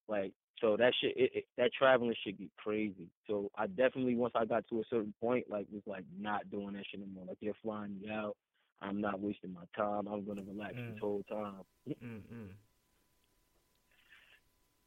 Like, 0.09 0.33
so 0.61 0.77
that 0.77 0.93
shit, 1.01 1.17
it, 1.17 1.31
it, 1.35 1.45
that 1.57 1.71
traveling 1.73 2.15
shit 2.25 2.39
get 2.39 2.49
crazy. 2.57 3.07
So 3.29 3.49
I 3.57 3.69
definitely, 3.69 4.17
once 4.17 4.35
I 4.35 4.45
got 4.45 4.67
to 4.69 4.81
a 4.81 4.85
certain 4.91 5.15
point, 5.21 5.47
like, 5.49 5.67
was 5.71 5.83
like 5.87 6.05
not 6.19 6.51
doing 6.51 6.73
that 6.73 6.85
shit 6.91 7.01
anymore. 7.01 7.27
Like, 7.29 7.39
they're 7.41 7.53
flying 7.63 8.01
me 8.01 8.11
out. 8.11 8.37
I'm 8.83 9.01
not 9.01 9.21
wasting 9.21 9.53
my 9.53 9.65
time. 9.77 10.09
I'm 10.09 10.25
gonna 10.25 10.43
relax 10.43 10.75
Mm. 10.75 10.93
this 10.93 11.01
whole 11.01 11.23
time. 11.29 11.63
Mm-mm. 11.89 12.49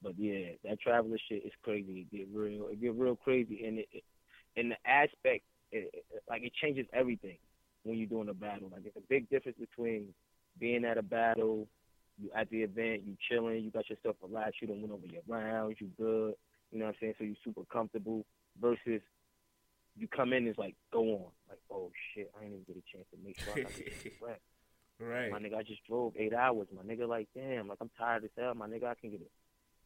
But 0.01 0.13
yeah, 0.17 0.53
that 0.63 0.79
traveling 0.81 1.17
shit 1.29 1.45
is 1.45 1.51
crazy. 1.63 2.07
It 2.11 2.15
get 2.15 2.27
real. 2.33 2.67
It 2.71 2.81
get 2.81 2.95
real 2.95 3.15
crazy, 3.15 3.63
and 3.65 3.79
it, 3.79 3.87
in 4.55 4.69
the 4.69 4.77
aspect, 4.85 5.43
it, 5.71 6.03
like 6.29 6.43
it 6.43 6.53
changes 6.61 6.87
everything 6.93 7.37
when 7.83 7.97
you're 7.97 8.07
doing 8.07 8.29
a 8.29 8.33
battle. 8.33 8.69
Like 8.71 8.83
it's 8.85 8.97
a 8.97 9.07
big 9.09 9.29
difference 9.29 9.57
between 9.59 10.07
being 10.59 10.85
at 10.85 10.97
a 10.97 11.03
battle, 11.03 11.67
you 12.21 12.29
at 12.35 12.49
the 12.49 12.63
event, 12.63 13.03
you 13.05 13.15
chilling, 13.29 13.63
you 13.63 13.71
got 13.71 13.89
yourself 13.89 14.15
relaxed, 14.21 14.61
you 14.61 14.67
don't 14.67 14.81
went 14.81 14.93
over 14.93 15.05
your 15.05 15.21
rounds, 15.27 15.77
you 15.79 15.89
good. 15.97 16.33
You 16.71 16.79
know 16.79 16.85
what 16.85 16.95
I'm 16.95 16.97
saying? 17.01 17.13
So 17.17 17.25
you 17.25 17.35
super 17.43 17.63
comfortable. 17.71 18.25
Versus 18.59 19.01
you 19.97 20.07
come 20.07 20.33
in, 20.33 20.45
it's 20.47 20.59
like 20.59 20.75
go 20.91 21.01
on. 21.01 21.31
Like 21.47 21.59
oh 21.71 21.91
shit, 22.13 22.31
I 22.37 22.43
didn't 22.43 22.61
even 22.61 22.65
get 22.67 22.83
a 22.83 22.97
chance 22.97 23.07
to 23.11 23.17
make 23.23 23.39
sure 23.39 23.53
I 23.55 23.61
got 23.61 23.73
this. 23.73 24.13
Right. 25.01 25.31
My 25.31 25.39
nigga, 25.39 25.57
I 25.57 25.63
just 25.63 25.83
drove 25.87 26.13
eight 26.15 26.33
hours. 26.33 26.67
My 26.75 26.83
nigga, 26.83 27.07
like, 27.07 27.27
damn, 27.33 27.67
like 27.67 27.79
I'm 27.81 27.89
tired 27.97 28.23
as 28.23 28.29
hell. 28.37 28.53
My 28.53 28.67
nigga, 28.67 28.85
I 28.85 28.93
can 28.93 29.09
get 29.09 29.21
a, 29.21 29.25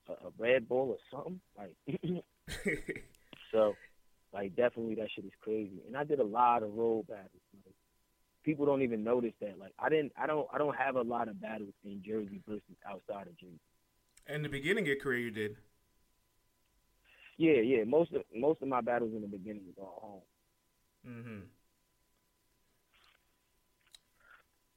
a, 0.10 0.28
a 0.28 0.32
Red 0.38 0.68
Bull 0.68 0.98
or 0.98 0.98
something. 1.12 1.40
Like, 1.58 1.76
so, 3.52 3.76
like, 4.34 4.56
definitely 4.56 4.96
that 4.96 5.10
shit 5.16 5.26
is 5.26 5.32
crazy. 5.42 5.82
And 5.88 5.96
I 5.96 6.04
did 6.04 6.20
a 6.20 6.26
lot 6.26 6.64
of 6.64 6.74
road 6.74 7.08
battles. 7.08 7.30
Like, 7.66 7.76
people 8.44 8.66
don't 8.66 8.82
even 8.82 9.04
notice 9.04 9.34
that. 9.42 9.60
Like, 9.60 9.74
I 9.80 9.90
didn't, 9.90 10.14
I 10.18 10.28
don't, 10.28 10.48
I 10.54 10.58
don't 10.58 10.76
have 10.76 10.96
a 10.96 11.02
lot 11.02 11.28
of 11.28 11.42
battles 11.42 11.74
in 11.84 12.02
Jersey 12.06 12.42
versus 12.48 12.64
outside 12.90 13.28
of 13.28 13.38
Jersey. 13.38 13.60
In 14.28 14.42
the 14.42 14.50
beginning 14.50 14.84
of 14.84 14.88
your 14.88 15.00
career, 15.00 15.20
you 15.20 15.32
did. 15.32 15.58
Yeah, 17.38 17.62
yeah. 17.62 17.84
Most 17.84 18.14
of 18.14 18.24
most 18.34 18.62
of 18.62 18.68
my 18.70 18.82
battles 18.82 19.12
in 19.14 19.22
the 19.22 19.28
beginning 19.28 19.64
was 19.68 19.76
all 19.78 20.00
home. 21.06 21.14
Mm-hmm. 21.14 21.40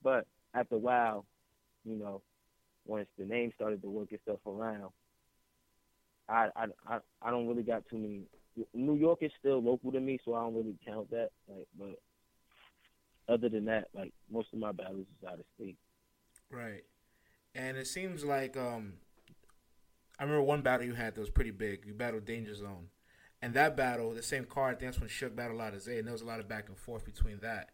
But 0.02 0.26
after 0.54 0.74
a 0.74 0.78
while, 0.78 1.24
you 1.84 1.96
know, 1.96 2.22
once 2.84 3.06
the 3.18 3.24
name 3.24 3.52
started 3.54 3.82
to 3.82 3.88
work 3.88 4.12
itself 4.12 4.40
around, 4.46 4.90
I 6.28 6.48
I 6.56 6.66
I, 6.86 6.98
I 7.22 7.30
don't 7.30 7.48
really 7.48 7.62
got 7.62 7.88
too 7.88 7.98
many. 7.98 8.22
New 8.74 8.96
York 8.96 9.20
is 9.22 9.30
still 9.38 9.62
local 9.62 9.92
to 9.92 10.00
me, 10.00 10.18
so 10.24 10.34
I 10.34 10.40
don't 10.42 10.54
really 10.54 10.76
count 10.86 11.10
that. 11.10 11.30
Like, 11.48 11.66
but 11.78 11.98
other 13.32 13.48
than 13.48 13.66
that, 13.66 13.88
like 13.94 14.12
most 14.30 14.48
of 14.52 14.58
my 14.58 14.72
battles 14.72 15.06
is 15.20 15.28
out 15.28 15.38
of 15.38 15.44
state. 15.56 15.76
Right. 16.50 16.82
And 17.54 17.76
it 17.76 17.86
seems 17.86 18.24
like 18.24 18.56
um 18.56 18.94
I 20.18 20.24
remember 20.24 20.42
one 20.42 20.62
battle 20.62 20.86
you 20.86 20.94
had 20.94 21.14
that 21.14 21.20
was 21.20 21.30
pretty 21.30 21.50
big. 21.52 21.84
You 21.86 21.94
battled 21.94 22.24
Danger 22.24 22.54
Zone. 22.54 22.88
And 23.40 23.54
that 23.54 23.76
battle, 23.76 24.12
the 24.12 24.22
same 24.22 24.44
card, 24.44 24.80
that's 24.80 24.98
when 24.98 25.08
Shook 25.08 25.36
battled 25.36 25.80
Zay, 25.80 25.98
and 25.98 26.08
there 26.08 26.12
was 26.12 26.22
a 26.22 26.26
lot 26.26 26.40
of 26.40 26.48
back 26.48 26.68
and 26.68 26.76
forth 26.76 27.04
between 27.04 27.38
that. 27.38 27.70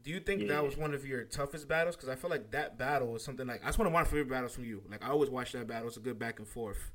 Do 0.00 0.10
you 0.10 0.18
think 0.18 0.42
Yeah. 0.42 0.48
that 0.48 0.64
was 0.64 0.76
one 0.76 0.92
of 0.92 1.06
your 1.06 1.22
toughest 1.24 1.68
battles? 1.68 1.94
Because 1.94 2.08
I 2.08 2.16
feel 2.16 2.30
like 2.30 2.50
that 2.50 2.78
battle 2.78 3.12
was 3.12 3.22
something 3.24 3.46
like 3.46 3.62
that's 3.62 3.78
one 3.78 3.86
of 3.86 3.92
my 3.92 4.02
favorite 4.04 4.28
battles 4.28 4.54
from 4.54 4.64
you. 4.64 4.82
Like 4.90 5.04
I 5.04 5.10
always 5.10 5.30
watch 5.30 5.52
that 5.52 5.68
battle; 5.68 5.86
it's 5.88 5.96
a 5.96 6.00
good 6.00 6.18
back 6.18 6.40
and 6.40 6.48
forth. 6.48 6.90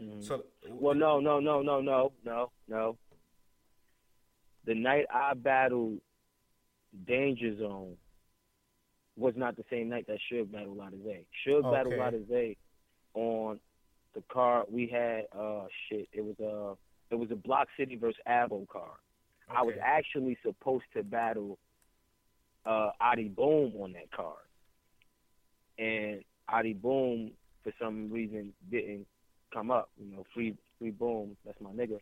Mhm. 0.00 0.22
So, 0.22 0.44
Well, 0.68 0.94
no, 0.94 1.20
no, 1.20 1.40
no, 1.40 1.60
no, 1.62 1.80
no, 1.80 2.12
no, 2.24 2.52
no. 2.68 2.98
The 4.64 4.74
night 4.74 5.06
I 5.10 5.34
battled 5.34 6.00
Danger 7.04 7.56
Zone 7.56 7.96
was 9.16 9.34
not 9.36 9.56
the 9.56 9.64
same 9.70 9.88
night 9.88 10.06
that 10.06 10.18
Suge 10.30 10.50
battled 10.52 11.02
Zay. 11.04 11.26
Suge 11.44 11.62
battled 11.70 11.94
Okay. 11.94 11.98
Lotta 12.02 12.24
Zay 12.26 12.56
on 13.14 13.60
the 14.14 14.22
card 14.22 14.66
we 14.70 14.86
had. 14.86 15.26
Uh, 15.32 15.66
shit, 15.88 16.08
it 16.12 16.20
was 16.22 16.38
a 16.40 16.76
it 17.10 17.18
was 17.18 17.30
a 17.30 17.36
Block 17.36 17.68
City 17.76 17.96
versus 17.96 18.20
Abo 18.26 18.68
card. 18.68 18.98
I 19.48 19.62
was 19.62 19.74
actually 19.80 20.36
supposed 20.42 20.84
to 20.92 21.02
battle 21.02 21.58
uh, 22.66 22.92
Adi 23.00 23.28
Boom 23.28 23.72
on 23.80 23.92
that 23.94 24.10
card, 24.10 24.44
and 25.78 26.22
Adi 26.48 26.74
Boom 26.74 27.32
for 27.64 27.72
some 27.80 28.10
reason 28.10 28.52
didn't 28.70 29.06
come 29.52 29.70
up. 29.70 29.90
You 29.98 30.10
know, 30.10 30.24
free 30.34 30.54
free 30.78 30.90
Boom, 30.90 31.36
that's 31.44 31.60
my 31.60 31.70
nigga. 31.70 31.98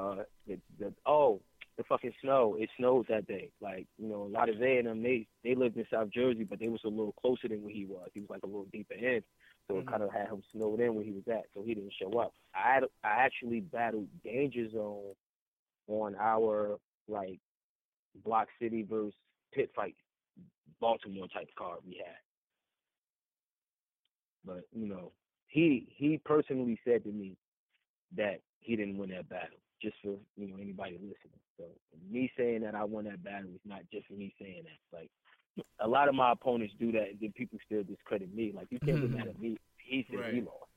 Uh, 0.00 0.22
the, 0.46 0.58
the 0.78 0.92
oh 1.06 1.40
the 1.78 1.84
fucking 1.84 2.12
snow. 2.20 2.56
It 2.58 2.68
snowed 2.76 3.06
that 3.08 3.26
day. 3.26 3.50
Like 3.60 3.86
you 3.98 4.08
know, 4.08 4.22
a 4.24 4.32
lot 4.32 4.48
of 4.48 4.58
they 4.58 4.76
and 4.78 4.86
them 4.86 5.02
they 5.02 5.26
they 5.44 5.54
lived 5.54 5.76
in 5.76 5.86
South 5.92 6.10
Jersey, 6.10 6.44
but 6.44 6.58
they 6.58 6.68
was 6.68 6.80
a 6.84 6.88
little 6.88 7.14
closer 7.20 7.48
than 7.48 7.62
where 7.62 7.72
he 7.72 7.84
was. 7.86 8.08
He 8.14 8.20
was 8.20 8.30
like 8.30 8.42
a 8.42 8.46
little 8.46 8.66
deeper 8.72 8.94
in, 8.94 9.22
so 9.68 9.78
it 9.78 9.86
Mhm. 9.86 9.90
kind 9.90 10.02
of 10.02 10.12
had 10.12 10.28
him 10.28 10.42
snowed 10.52 10.80
in 10.80 10.94
where 10.94 11.04
he 11.04 11.12
was 11.12 11.26
at. 11.28 11.44
So 11.54 11.62
he 11.62 11.74
didn't 11.74 11.92
show 11.94 12.18
up. 12.18 12.34
I 12.54 12.74
had 12.74 12.84
I 13.04 13.10
actually 13.24 13.60
battled 13.60 14.08
Danger 14.22 14.68
Zone 14.70 15.14
on 15.88 16.14
our 16.16 16.78
like 17.08 17.40
Block 18.24 18.48
City 18.60 18.82
versus 18.82 19.14
Pit 19.52 19.70
Fight 19.74 19.96
Baltimore 20.80 21.28
type 21.28 21.48
card 21.56 21.80
we 21.86 21.96
had. 22.04 22.16
But 24.44 24.64
you 24.72 24.86
know, 24.88 25.12
he 25.52 25.86
he 25.94 26.18
personally 26.24 26.80
said 26.82 27.04
to 27.04 27.10
me 27.10 27.36
that 28.16 28.40
he 28.60 28.74
didn't 28.74 28.96
win 28.96 29.10
that 29.10 29.28
battle. 29.28 29.58
Just 29.82 29.96
for 30.02 30.16
you 30.36 30.48
know 30.48 30.56
anybody 30.58 30.92
listening. 30.94 31.40
So 31.58 31.64
me 32.10 32.32
saying 32.38 32.62
that 32.62 32.74
I 32.74 32.84
won 32.84 33.04
that 33.04 33.22
battle 33.22 33.50
is 33.54 33.60
not 33.66 33.80
just 33.92 34.10
me 34.10 34.34
saying 34.40 34.62
that. 34.64 34.96
Like 34.96 35.10
a 35.78 35.86
lot 35.86 36.08
of 36.08 36.14
my 36.14 36.32
opponents 36.32 36.74
do 36.80 36.90
that, 36.92 37.10
and 37.10 37.18
then 37.20 37.32
people 37.32 37.58
still 37.66 37.82
discredit 37.82 38.34
me. 38.34 38.52
Like 38.54 38.68
you 38.70 38.78
can't 38.78 39.02
get 39.02 39.10
mad 39.10 39.28
at 39.28 39.36
hmm. 39.36 39.42
me. 39.42 39.58
He 39.76 40.06
said 40.10 40.32
he 40.32 40.40
lost. 40.40 40.70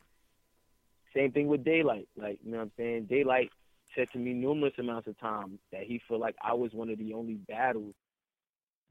Same 1.15 1.32
thing 1.32 1.48
with 1.48 1.63
Daylight. 1.63 2.10
Like 2.17 2.39
you 2.44 2.51
know 2.51 2.58
what 2.58 2.63
I'm 2.63 2.72
saying. 2.75 3.05
Daylight 3.10 3.51
said 3.96 4.10
to 4.12 4.17
me 4.17 4.34
numerous 4.34 4.74
amounts 4.77 5.08
of 5.08 5.17
times 5.20 5.60
that 5.72 5.84
he 5.84 6.01
felt 6.05 6.20
like 6.20 6.36
I 6.44 6.53
was 6.53 6.74
one 6.74 6.89
of 6.89 7.00
the 7.00 7.13
only 7.13 7.36
battles 7.36 7.94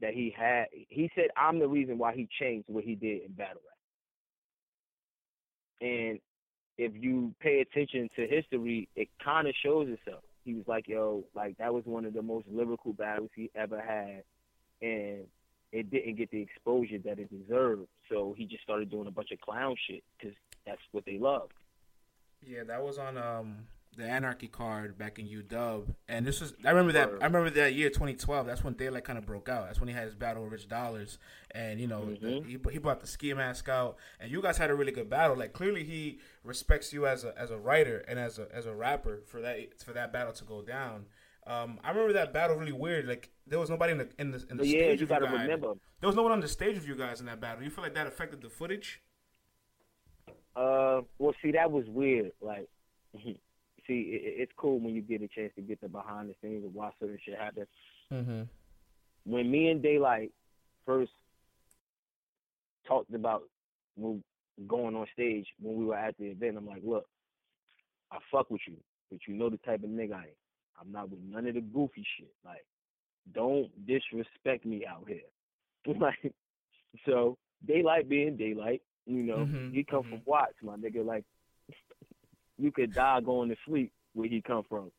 that 0.01 0.15
he 0.15 0.33
had. 0.35 0.65
He 0.71 1.11
said 1.13 1.25
I'm 1.37 1.59
the 1.59 1.67
reason 1.67 1.99
why 1.99 2.15
he 2.15 2.27
changed 2.39 2.69
what 2.69 2.85
he 2.85 2.95
did 2.95 3.21
in 3.21 3.33
battle 3.33 3.61
rap. 3.67 3.74
And 5.81 6.19
if 6.77 6.91
you 6.95 7.33
pay 7.39 7.61
attention 7.61 8.09
to 8.15 8.27
history, 8.27 8.89
it 8.95 9.09
kind 9.23 9.47
of 9.47 9.55
shows 9.63 9.87
itself. 9.89 10.23
He 10.43 10.53
was 10.53 10.67
like, 10.67 10.87
"Yo, 10.87 11.23
like 11.33 11.57
that 11.57 11.73
was 11.73 11.85
one 11.85 12.05
of 12.05 12.13
the 12.13 12.21
most 12.21 12.47
lyrical 12.47 12.93
battles 12.93 13.31
he 13.35 13.49
ever 13.55 13.79
had, 13.81 14.23
and 14.81 15.25
it 15.71 15.89
didn't 15.89 16.15
get 16.15 16.31
the 16.31 16.41
exposure 16.41 16.99
that 16.99 17.19
it 17.19 17.29
deserved. 17.29 17.87
So 18.09 18.33
he 18.37 18.45
just 18.45 18.63
started 18.63 18.89
doing 18.89 19.07
a 19.07 19.11
bunch 19.11 19.31
of 19.31 19.41
clown 19.41 19.75
shit 19.87 20.03
because 20.17 20.35
that's 20.65 20.81
what 20.91 21.05
they 21.05 21.17
love." 21.17 21.49
Yeah, 22.45 22.63
that 22.65 22.83
was 22.83 22.97
on 22.97 23.17
um 23.17 23.67
the 23.97 24.03
Anarchy 24.05 24.47
card 24.47 24.97
back 24.97 25.19
in 25.19 25.27
UW, 25.27 25.93
and 26.07 26.25
this 26.27 26.41
was 26.41 26.53
I 26.65 26.69
remember 26.71 26.91
that 26.93 27.09
I 27.21 27.25
remember 27.25 27.49
that 27.51 27.73
year 27.73 27.89
2012. 27.89 28.45
That's 28.45 28.63
when 28.63 28.73
Daylight 28.73 29.03
kind 29.05 29.17
of 29.17 29.25
broke 29.25 29.47
out. 29.49 29.67
That's 29.67 29.79
when 29.79 29.87
he 29.87 29.93
had 29.95 30.03
his 30.05 30.15
battle 30.15 30.43
with 30.43 30.51
Rich 30.51 30.67
Dollaz, 30.67 31.17
and 31.51 31.79
you 31.79 31.87
know 31.87 32.05
the- 32.13 32.17
Mhm. 32.27 32.45
he 32.45 32.59
he 32.73 32.77
brought 32.77 32.99
the 33.01 33.07
ski 33.07 33.33
mask 33.33 33.69
out, 33.69 33.97
and 34.19 34.31
you 34.31 34.41
guys 34.41 34.57
had 34.57 34.69
a 34.69 34.75
really 34.75 34.91
good 34.91 35.09
battle. 35.09 35.35
Like 35.37 35.53
clearly 35.53 35.83
he 35.83 36.19
respects 36.43 36.91
you 36.93 37.07
as 37.07 37.23
a 37.23 37.33
as 37.37 37.51
a 37.51 37.57
writer 37.57 37.99
and 38.07 38.19
as 38.19 38.37
a 38.39 38.47
as 38.53 38.65
a 38.65 38.73
rapper 38.75 39.21
for 39.25 39.41
that 39.41 39.79
for 39.81 39.93
that 39.93 40.11
battle 40.11 40.33
to 40.33 40.43
go 40.43 40.61
down. 40.61 41.05
Um, 41.47 41.79
I 41.83 41.89
remember 41.89 42.13
that 42.13 42.33
battle 42.33 42.55
really 42.57 42.71
weird. 42.71 43.05
Like 43.07 43.29
there 43.45 43.59
was 43.59 43.69
nobody 43.69 43.91
in 43.91 43.99
the 43.99 44.09
in 44.17 44.31
the 44.31 44.45
in 44.49 44.57
the 44.57 44.65
yeah, 44.65 44.79
stage. 44.79 45.01
you 45.01 45.07
gotta 45.07 45.25
guys. 45.27 45.41
remember. 45.41 45.73
there 46.01 46.07
was 46.07 46.15
no 46.15 46.23
one 46.23 46.31
on 46.31 46.39
the 46.41 46.47
stage 46.47 46.75
with 46.75 46.87
you 46.87 46.95
guys 46.95 47.19
in 47.19 47.27
that 47.27 47.39
battle. 47.39 47.63
You 47.63 47.69
feel 47.69 47.83
like 47.83 47.93
that 47.93 48.07
affected 48.07 48.41
the 48.41 48.49
footage? 48.49 49.01
Uh, 50.55 51.01
well, 51.19 51.33
see, 51.41 51.51
that 51.51 51.69
was 51.69 51.85
weird. 51.89 52.31
Like, 52.41 52.67
see, 53.87 54.11
it, 54.13 54.21
it- 54.23 54.41
it's 54.41 54.51
cool 54.57 54.79
when 54.79 54.93
you 54.95 55.01
get 55.01 55.21
a 55.21 55.27
chance 55.27 55.51
to 55.55 55.61
get 55.61 55.79
the 55.81 55.87
behind 55.89 56.29
the 56.29 56.35
scenes 56.41 56.63
and 56.63 56.73
watch 56.73 56.93
certain 56.99 57.17
shit 57.23 57.37
happen. 57.37 57.65
Mm-hmm. 58.13 58.43
when 59.31 59.49
me 59.49 59.69
and 59.69 59.81
Daylight 59.81 60.31
first 60.85 61.11
talked 62.87 63.13
about 63.13 63.43
going 64.67 64.95
on 64.95 65.05
stage 65.13 65.47
when 65.59 65.75
we 65.77 65.85
were 65.85 65.95
at 65.97 66.15
the 66.17 66.25
event, 66.25 66.57
I'm 66.57 66.67
like, 66.67 66.83
look, 66.85 67.05
I 68.11 68.17
fuck 68.31 68.49
with 68.51 68.61
you, 68.67 68.77
but 69.09 69.19
you 69.27 69.33
know 69.33 69.49
the 69.49 69.57
type 69.57 69.83
of 69.83 69.89
nigga 69.89 70.13
I 70.13 70.23
am. 70.23 70.29
I'm 70.79 70.91
not 70.91 71.09
with 71.09 71.19
none 71.21 71.47
of 71.47 71.55
the 71.55 71.61
goofy 71.61 72.05
shit. 72.17 72.31
Like, 72.45 72.65
don't 73.33 73.69
disrespect 73.87 74.65
me 74.65 74.85
out 74.85 75.05
here. 75.07 75.21
like, 75.99 76.33
so 77.05 77.37
Daylight 77.67 78.07
being 78.09 78.37
Daylight, 78.37 78.81
you 79.07 79.23
know, 79.23 79.45
Mhm, 79.45 79.73
he 79.73 79.83
come 79.83 80.03
mhm. 80.03 80.09
from 80.09 80.21
Watts, 80.25 80.55
my 80.61 80.75
nigga. 80.75 81.03
Like, 81.05 81.23
you 82.57 82.71
could 82.71 82.93
die 82.93 83.21
going 83.21 83.49
to 83.49 83.55
sleep 83.65 83.91
where 84.13 84.27
he 84.27 84.41
come 84.41 84.63
from. 84.67 84.91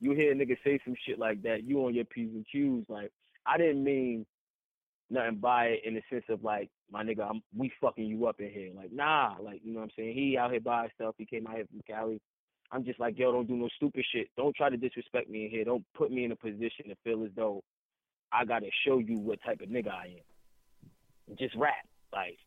You 0.00 0.12
hear 0.12 0.32
a 0.32 0.34
nigga 0.34 0.56
say 0.64 0.80
some 0.84 0.96
shit 1.06 1.18
like 1.18 1.42
that, 1.42 1.64
you 1.64 1.84
on 1.84 1.94
your 1.94 2.04
P's 2.04 2.30
and 2.34 2.46
Q's. 2.50 2.84
Like, 2.88 3.10
I 3.46 3.56
didn't 3.56 3.84
mean 3.84 4.26
nothing 5.10 5.36
by 5.36 5.66
it 5.66 5.82
in 5.84 5.94
the 5.94 6.02
sense 6.10 6.24
of 6.28 6.42
like, 6.42 6.70
my 6.90 7.02
nigga, 7.02 7.28
I'm, 7.28 7.42
we 7.56 7.72
fucking 7.80 8.04
you 8.04 8.26
up 8.26 8.40
in 8.40 8.50
here. 8.50 8.70
Like, 8.74 8.92
nah, 8.92 9.34
like, 9.40 9.60
you 9.64 9.72
know 9.72 9.80
what 9.80 9.84
I'm 9.86 9.90
saying? 9.96 10.14
He 10.14 10.36
out 10.36 10.50
here 10.50 10.60
by 10.60 10.88
himself. 10.88 11.14
He 11.18 11.26
came 11.26 11.46
out 11.46 11.56
here 11.56 11.66
from 11.70 11.82
Cali. 11.88 12.20
I'm 12.70 12.84
just 12.84 12.98
like, 12.98 13.18
yo, 13.18 13.32
don't 13.32 13.46
do 13.46 13.56
no 13.56 13.68
stupid 13.76 14.04
shit. 14.12 14.28
Don't 14.36 14.56
try 14.56 14.70
to 14.70 14.76
disrespect 14.76 15.28
me 15.28 15.44
in 15.44 15.50
here. 15.50 15.64
Don't 15.64 15.84
put 15.94 16.10
me 16.10 16.24
in 16.24 16.32
a 16.32 16.36
position 16.36 16.88
to 16.88 16.96
feel 17.04 17.24
as 17.24 17.30
though 17.36 17.62
I 18.32 18.44
gotta 18.44 18.70
show 18.86 18.98
you 18.98 19.18
what 19.18 19.42
type 19.44 19.60
of 19.60 19.68
nigga 19.68 19.92
I 19.92 20.16
am. 21.28 21.36
Just 21.38 21.54
rap, 21.54 21.74
like, 22.12 22.38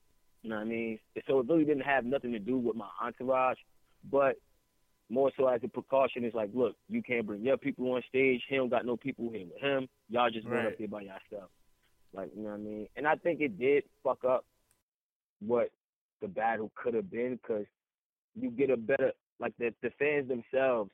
you 0.41 0.49
know 0.49 0.57
what 0.57 0.63
I 0.63 0.65
mean? 0.65 0.99
So 1.27 1.39
it 1.39 1.47
really 1.47 1.63
didn't 1.63 1.83
have 1.83 2.05
nothing 2.05 2.31
to 2.33 2.39
do 2.39 2.57
with 2.57 2.75
my 2.75 2.89
entourage, 3.01 3.57
but 4.11 4.35
more 5.09 5.31
so 5.37 5.47
as 5.47 5.61
a 5.63 5.67
precaution, 5.67 6.23
it's 6.23 6.35
like, 6.35 6.49
look, 6.53 6.75
you 6.89 7.03
can't 7.03 7.27
bring 7.27 7.43
your 7.43 7.57
people 7.57 7.91
on 7.91 8.01
stage. 8.07 8.41
He 8.49 8.55
don't 8.55 8.69
got 8.69 8.85
no 8.85 8.97
people 8.97 9.29
here 9.31 9.45
with 9.45 9.61
him. 9.61 9.87
Y'all 10.09 10.29
just 10.29 10.45
going 10.47 10.57
Right. 10.65 10.67
up 10.73 10.77
there 10.77 10.87
by 10.87 11.01
yourself. 11.01 11.51
Like, 12.13 12.31
you 12.35 12.43
know 12.43 12.49
what 12.49 12.55
I 12.55 12.63
mean? 12.63 12.87
And 12.95 13.07
I 13.07 13.15
think 13.15 13.41
it 13.41 13.59
did 13.59 13.83
fuck 14.03 14.23
up 14.23 14.45
what 15.39 15.69
the 16.21 16.27
battle 16.27 16.71
could 16.75 16.93
have 16.93 17.11
been 17.11 17.35
because 17.41 17.65
you 18.35 18.49
get 18.49 18.69
a 18.69 18.77
better, 18.77 19.11
like 19.39 19.53
the 19.59 19.73
the 19.81 19.91
fans 19.99 20.27
themselves 20.27 20.91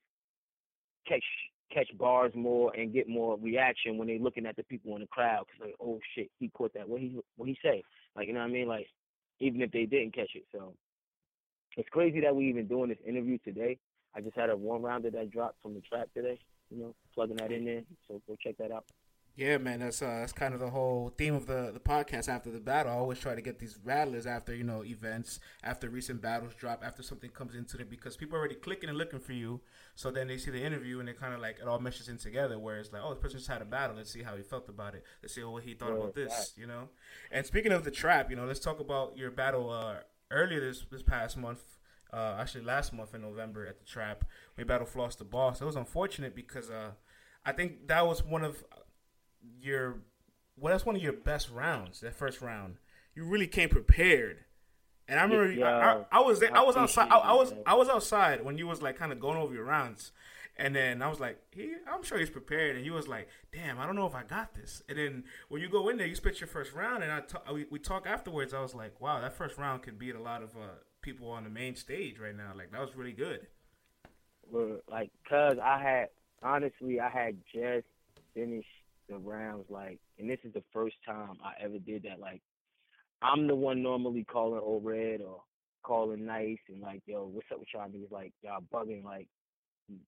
catch 1.08 1.24
catch 1.72 1.88
bars 1.98 2.34
more 2.36 2.74
and 2.76 2.92
get 2.94 3.08
more 3.08 3.38
reaction 3.38 3.98
when 3.98 4.08
they're 4.08 4.20
looking 4.20 4.46
at 4.46 4.56
the 4.58 4.64
people 4.64 4.94
in 4.96 5.02
the 5.02 5.08
crowd 5.08 5.46
because 5.48 5.68
like, 5.68 5.76
oh 5.80 6.00
shit, 6.16 6.30
he 6.40 6.50
caught 6.50 6.74
that. 6.74 6.88
What 6.90 7.00
he 7.02 7.18
what 7.38 7.48
he 7.48 7.58
say? 7.64 7.84
Like, 8.16 8.28
you 8.28 8.34
know 8.34 8.40
what 8.42 8.50
I 8.50 8.52
mean? 8.52 8.68
Like, 8.68 8.88
even 9.40 9.62
if 9.62 9.72
they 9.72 9.86
didn't 9.86 10.14
catch 10.16 10.32
it, 10.36 10.44
so 10.52 10.74
it's 11.78 11.90
crazy 11.90 12.20
that 12.22 12.36
we 12.36 12.48
even 12.50 12.68
doing 12.68 12.90
this 12.90 12.98
interview 13.06 13.38
today. 13.40 13.78
I 14.16 14.22
just 14.22 14.36
had 14.36 14.50
a 14.50 14.58
one 14.58 14.82
rounder 14.82 15.10
that 15.12 15.32
dropped 15.32 15.62
from 15.62 15.74
the 15.74 15.82
trap 15.82 16.10
today. 16.14 16.40
You 16.70 16.78
know, 16.78 16.96
plugging 17.14 17.38
that 17.38 17.52
in 17.52 17.66
there. 17.66 17.84
So 18.08 18.22
go 18.28 18.36
check 18.42 18.58
that 18.58 18.72
out. 18.72 18.86
Yeah, 19.38 19.58
man, 19.60 19.80
that's 19.80 20.02
uh, 20.02 20.08
that's 20.08 20.34
kind 20.34 20.54
of 20.54 20.60
the 20.60 20.70
whole 20.70 21.14
theme 21.18 21.34
of 21.34 21.46
the 21.48 21.72
the 21.74 21.80
podcast 21.80 22.28
after 22.28 22.52
the 22.52 22.60
battle. 22.60 22.92
I 22.92 22.96
always 22.96 23.18
try 23.18 23.34
to 23.34 23.42
get 23.42 23.60
these 23.60 23.78
rattlers 23.84 24.26
after 24.28 24.54
you 24.54 24.66
know 24.66 24.84
events, 24.84 25.40
after 25.64 25.90
recent 25.90 26.22
battles 26.22 26.54
drop, 26.54 26.84
after 26.86 27.02
something 27.02 27.30
comes 27.30 27.56
into 27.56 27.78
it, 27.80 27.90
because 27.90 28.18
people 28.18 28.36
are 28.36 28.40
already 28.40 28.56
clicking 28.56 28.90
and 28.90 28.98
looking 28.98 29.20
for 29.20 29.32
you. 29.32 29.62
So 29.96 30.12
then 30.12 30.28
they 30.28 30.38
see 30.38 30.52
the 30.52 30.62
interview 30.62 31.00
and 31.00 31.08
they 31.08 31.14
kind 31.14 31.34
of 31.34 31.40
like 31.40 31.60
it 31.62 31.68
all 31.68 31.80
meshes 31.80 32.10
in 32.10 32.18
together. 32.18 32.60
Where 32.60 32.78
it's 32.78 32.92
like, 32.92 33.02
oh, 33.06 33.14
this 33.14 33.20
person 33.22 33.40
just 33.40 33.50
had 33.50 33.62
a 33.62 33.66
battle. 33.66 33.96
Let's 33.96 34.12
see 34.12 34.22
how 34.22 34.36
he 34.36 34.44
felt 34.44 34.68
about 34.68 34.96
it. 34.96 35.04
Let's 35.24 35.34
see 35.34 35.44
what 35.46 35.64
he 35.64 35.76
thought 35.76 35.90
Yeah, 35.92 35.96
about 35.96 36.14
this. 36.14 36.34
facts. 36.34 36.54
You 36.58 36.68
know. 36.68 36.90
And 37.32 37.46
speaking 37.46 37.72
of 37.72 37.86
the 37.86 37.92
trap, 37.92 38.30
you 38.30 38.36
know, 38.36 38.46
let's 38.46 38.60
talk 38.60 38.82
about 38.82 39.16
your 39.18 39.32
battle 39.32 39.70
uh, 39.70 39.96
earlier 40.32 40.60
this 40.60 40.86
this 40.92 41.04
past 41.04 41.38
month. 41.38 41.64
Uh, 42.14 42.36
actually, 42.40 42.64
last 42.64 42.92
month 42.92 43.16
in 43.16 43.22
November 43.22 43.66
at 43.66 43.80
the 43.80 43.86
trap, 43.86 44.26
we 44.58 44.66
battled 44.66 44.90
Floss 44.90 45.16
the 45.16 45.24
Boss. 45.24 45.62
It 45.62 45.66
was 45.66 45.78
unfortunate 45.78 46.36
because 46.36 46.70
uh, 46.70 46.92
I 47.46 47.54
think 47.54 47.88
that 47.88 48.06
was 48.06 48.24
one 48.24 48.44
of 48.44 48.64
your 49.62 50.00
well, 50.58 50.74
that's 50.74 50.86
one 50.86 50.96
of 50.96 51.02
your 51.02 51.14
best 51.14 51.50
rounds. 51.50 52.02
That 52.02 52.14
first 52.16 52.42
round, 52.42 52.78
you 53.16 53.24
really 53.24 53.48
came 53.48 53.70
prepared. 53.70 54.46
And 55.08 55.20
I 55.20 55.24
remember 55.24 55.66
I, 55.66 55.94
I, 55.94 56.06
I 56.12 56.20
was 56.22 56.40
there. 56.40 56.56
I, 56.56 56.62
I 56.62 56.64
was 56.64 56.78
outside. 56.78 57.10
I, 57.10 57.18
I 57.18 57.34
was. 57.34 57.54
I 57.66 57.74
was 57.76 57.90
outside 57.90 58.46
when 58.46 58.58
you 58.58 58.68
was 58.68 58.82
like 58.82 58.98
kind 58.98 59.12
of 59.12 59.20
going 59.20 59.38
over 59.38 59.54
your 59.54 59.66
rounds, 59.66 60.12
and 60.62 60.76
then 60.76 61.02
I 61.02 61.08
was 61.08 61.20
like, 61.20 61.42
he, 61.52 61.74
I'm 61.92 62.04
sure 62.04 62.20
he's 62.20 62.30
prepared. 62.30 62.76
And 62.76 62.86
he 62.86 62.92
was 62.92 63.08
like, 63.08 63.28
damn, 63.52 63.80
I 63.80 63.88
don't 63.88 63.96
know 63.96 64.06
if 64.06 64.14
I 64.14 64.22
got 64.24 64.54
this. 64.54 64.84
And 64.88 64.98
then 64.98 65.24
when 65.50 65.60
you 65.60 65.70
go 65.70 65.90
in 65.90 65.98
there, 65.98 66.06
you 66.06 66.14
spit 66.14 66.40
your 66.40 66.48
first 66.48 66.74
round, 66.74 67.04
and 67.04 67.12
I 67.12 67.52
we, 67.52 67.66
we 67.72 67.80
talk 67.80 68.06
afterwards. 68.06 68.54
I 68.54 68.62
was 68.62 68.76
like, 68.76 69.02
wow, 69.02 69.20
that 69.22 69.34
first 69.34 69.58
round 69.58 69.82
could 69.82 69.98
beat 69.98 70.14
a 70.14 70.22
lot 70.22 70.44
of 70.44 70.56
uh, 70.56 70.78
people 71.02 71.32
on 71.32 71.44
the 71.44 71.50
main 71.50 71.76
stage 71.76 72.20
right 72.20 72.36
now. 72.36 72.52
Like 72.56 72.72
that 72.72 72.80
was 72.80 72.96
really 72.96 73.12
good. 73.12 73.48
Well, 74.52 74.82
like, 74.88 75.10
cause 75.28 75.58
I 75.62 75.82
had 75.82 76.10
honestly, 76.44 77.00
I 77.00 77.10
had 77.10 77.38
just 77.52 77.88
finished 78.36 78.68
the 79.10 79.18
rounds, 79.18 79.66
like, 79.70 80.00
and 80.20 80.30
this 80.30 80.40
is 80.44 80.54
the 80.54 80.64
first 80.72 80.96
time 81.06 81.38
I 81.44 81.54
ever 81.64 81.80
did 81.80 82.04
that. 82.04 82.20
Like, 82.20 82.42
I'm 83.24 83.48
the 83.48 83.56
one 83.56 83.82
normally 83.82 84.26
calling 84.26 84.62
old 84.62 84.86
red 84.86 85.22
or 85.22 85.42
calling 85.82 86.26
nice 86.26 86.60
and 86.70 86.82
like, 86.82 87.02
yo, 87.08 87.26
what's 87.26 87.48
up 87.52 87.60
with 87.60 87.70
y'all 87.74 87.88
niggas? 87.88 88.12
Like, 88.12 88.34
y'all 88.44 88.64
bugging. 88.72 89.04
Like, 89.04 89.28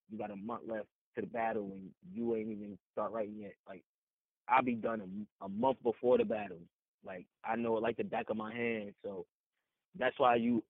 you 0.09 0.17
got 0.17 0.31
a 0.31 0.35
month 0.35 0.63
left 0.67 0.87
to 1.15 1.21
the 1.21 1.27
battle 1.27 1.71
and 1.73 1.89
you 2.13 2.35
ain't 2.35 2.51
even 2.51 2.77
start 2.91 3.11
writing 3.11 3.35
yet. 3.39 3.53
Like, 3.67 3.83
I'll 4.47 4.63
be 4.63 4.75
done 4.75 5.01
a, 5.01 5.45
a 5.45 5.49
month 5.49 5.77
before 5.83 6.17
the 6.17 6.25
battle. 6.25 6.59
Like, 7.05 7.25
I 7.45 7.55
know 7.55 7.77
it 7.77 7.83
like 7.83 7.97
the 7.97 8.03
back 8.03 8.29
of 8.29 8.37
my 8.37 8.53
hand. 8.53 8.93
So 9.03 9.25
that's 9.97 10.17
why 10.19 10.35
you. 10.35 10.63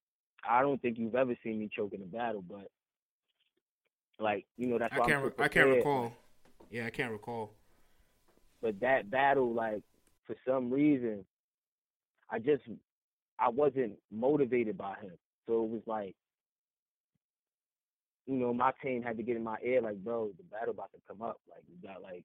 I 0.47 0.61
don't 0.61 0.81
think 0.81 0.97
you've 0.97 1.15
ever 1.15 1.37
seen 1.41 1.59
me 1.59 1.69
choke 1.73 1.93
in 1.93 2.01
a 2.01 2.05
battle, 2.05 2.43
but 2.47 2.67
like 4.19 4.45
you 4.57 4.67
know 4.67 4.77
that's 4.77 4.95
why 4.95 5.05
I 5.05 5.07
can't 5.07 5.23
so 5.37 5.43
I 5.43 5.47
can't 5.47 5.69
recall. 5.69 6.13
Yeah, 6.69 6.85
I 6.85 6.89
can't 6.89 7.11
recall. 7.11 7.53
But 8.61 8.79
that 8.81 9.09
battle, 9.09 9.53
like 9.53 9.81
for 10.25 10.35
some 10.47 10.71
reason, 10.71 11.25
I 12.29 12.39
just 12.39 12.63
I 13.39 13.49
wasn't 13.49 13.93
motivated 14.11 14.77
by 14.77 14.95
him. 15.01 15.11
So 15.47 15.63
it 15.63 15.69
was 15.69 15.81
like, 15.85 16.15
you 18.25 18.35
know, 18.35 18.53
my 18.53 18.71
team 18.81 19.03
had 19.03 19.17
to 19.17 19.23
get 19.23 19.35
in 19.35 19.43
my 19.43 19.57
ear, 19.63 19.81
like, 19.81 19.97
bro, 20.03 20.31
the 20.37 20.43
battle 20.43 20.73
about 20.73 20.91
to 20.93 20.99
come 21.07 21.21
up. 21.21 21.39
Like 21.49 21.63
we 21.69 21.87
got 21.87 22.01
like 22.01 22.23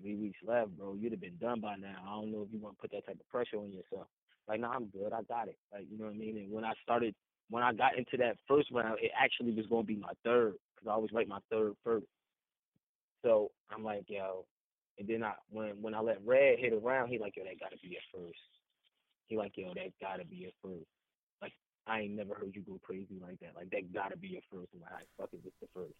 three 0.00 0.14
weeks 0.16 0.38
left, 0.46 0.76
bro. 0.76 0.94
You'd 0.94 1.12
have 1.12 1.20
been 1.20 1.38
done 1.40 1.60
by 1.60 1.76
now. 1.76 1.96
I 2.06 2.10
don't 2.14 2.32
know 2.32 2.42
if 2.42 2.52
you 2.52 2.60
want 2.60 2.76
to 2.76 2.80
put 2.80 2.90
that 2.92 3.06
type 3.06 3.18
of 3.20 3.28
pressure 3.28 3.58
on 3.58 3.72
yourself. 3.72 4.06
Like, 4.48 4.60
no, 4.60 4.68
I'm 4.68 4.86
good. 4.86 5.12
I 5.12 5.22
got 5.22 5.48
it. 5.48 5.58
Like, 5.72 5.86
you 5.90 5.98
know 5.98 6.04
what 6.04 6.14
I 6.14 6.18
mean? 6.18 6.36
And 6.36 6.52
when 6.52 6.64
I 6.64 6.72
started, 6.82 7.14
when 7.50 7.62
I 7.62 7.72
got 7.72 7.96
into 7.96 8.16
that 8.18 8.36
first 8.46 8.70
round, 8.70 8.98
it 9.00 9.10
actually 9.18 9.52
was 9.52 9.66
going 9.66 9.84
to 9.84 9.86
be 9.86 9.96
my 9.96 10.12
third 10.24 10.54
because 10.74 10.88
I 10.88 10.92
always 10.92 11.12
write 11.12 11.28
my 11.28 11.40
third 11.50 11.72
first. 11.82 12.06
So 13.22 13.50
I'm 13.70 13.82
like, 13.82 14.04
yo. 14.08 14.44
And 14.98 15.08
then 15.08 15.24
I, 15.24 15.32
when 15.50 15.70
when 15.82 15.94
I 15.94 16.00
let 16.00 16.24
Red 16.24 16.58
hit 16.60 16.72
a 16.72 16.76
round, 16.76 17.10
he 17.10 17.18
like, 17.18 17.36
yo, 17.36 17.42
that 17.44 17.58
gotta 17.58 17.76
be 17.82 17.96
a 17.96 18.16
first. 18.16 18.38
He 19.26 19.36
like, 19.36 19.52
yo, 19.56 19.72
that 19.74 19.90
gotta 20.00 20.24
be 20.24 20.44
a 20.44 20.52
first. 20.62 20.86
I 21.86 22.00
ain't 22.00 22.12
never 22.16 22.34
heard 22.34 22.54
you 22.54 22.62
go 22.62 22.80
crazy 22.82 23.20
like 23.20 23.40
that. 23.40 23.52
Like, 23.54 23.70
that 23.70 23.92
gotta 23.92 24.16
be 24.16 24.28
your 24.28 24.42
first. 24.50 24.68
I'm 24.74 24.80
like, 24.80 24.90
all 24.90 24.96
right, 24.96 25.06
fuck 25.18 25.28
it, 25.32 25.40
it's 25.44 25.54
the 25.60 25.68
first. 25.74 25.94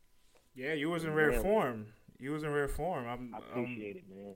Yeah, 0.55 0.73
you 0.73 0.91
was 0.91 1.05
in 1.05 1.13
rare 1.13 1.33
Yeah. 1.33 1.43
form. 1.43 1.87
You 2.19 2.33
was 2.33 2.43
in 2.43 2.51
rare 2.53 2.69
form. 2.69 3.07
I'm, 3.07 3.35
I 3.35 3.39
appreciate 3.39 3.97
it, 3.97 4.05
man. 4.09 4.35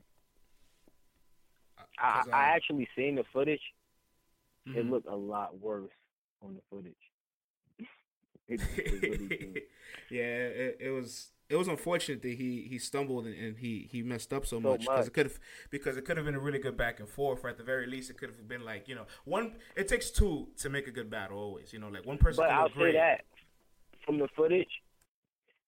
I, 1.97 2.23
I 2.31 2.43
actually 2.55 2.87
seen 2.95 3.15
the 3.15 3.23
footage. 3.33 3.61
It 4.65 4.85
mhm. 4.85 4.91
looked 4.91 5.07
a 5.07 5.15
lot 5.15 5.59
worse 5.59 5.91
on 6.41 6.55
the 6.55 6.61
footage. 6.69 6.93
it, 8.47 8.61
it 8.77 9.01
really 9.01 9.63
yeah, 10.09 10.23
it, 10.23 10.77
it 10.81 10.89
was 10.91 11.29
it 11.49 11.55
was 11.55 11.67
unfortunate 11.67 12.21
that 12.21 12.35
he 12.35 12.67
he 12.69 12.77
stumbled 12.77 13.25
and, 13.25 13.35
and 13.35 13.57
he 13.57 13.87
he 13.91 14.03
messed 14.03 14.31
up 14.31 14.45
so, 14.45 14.57
So 14.57 14.69
much 14.69 14.81
because 14.81 15.07
it 15.07 15.13
could 15.13 15.25
have 15.25 15.39
because 15.71 15.97
it 15.97 16.05
could 16.05 16.15
have 16.17 16.25
been 16.25 16.35
a 16.35 16.39
really 16.39 16.59
good 16.59 16.77
back 16.77 16.99
and 16.99 17.09
forth. 17.09 17.43
Or 17.43 17.49
at 17.49 17.57
the 17.57 17.63
very 17.63 17.87
least, 17.87 18.11
it 18.11 18.17
could 18.17 18.29
have 18.29 18.47
been 18.47 18.63
like 18.63 18.87
you 18.87 18.95
know 18.95 19.05
one. 19.25 19.53
It 19.75 19.87
takes 19.87 20.11
two 20.11 20.49
to 20.57 20.69
make 20.69 20.87
a 20.87 20.91
good 20.91 21.09
battle. 21.09 21.39
Always, 21.39 21.73
you 21.73 21.79
know, 21.79 21.89
like 21.89 22.05
one 22.05 22.19
person. 22.19 22.43
But 22.43 22.51
I'll 22.51 22.69
great. 22.69 22.93
say 22.93 22.97
that 22.99 23.21
from 24.05 24.19
the 24.19 24.27
footage, 24.35 24.69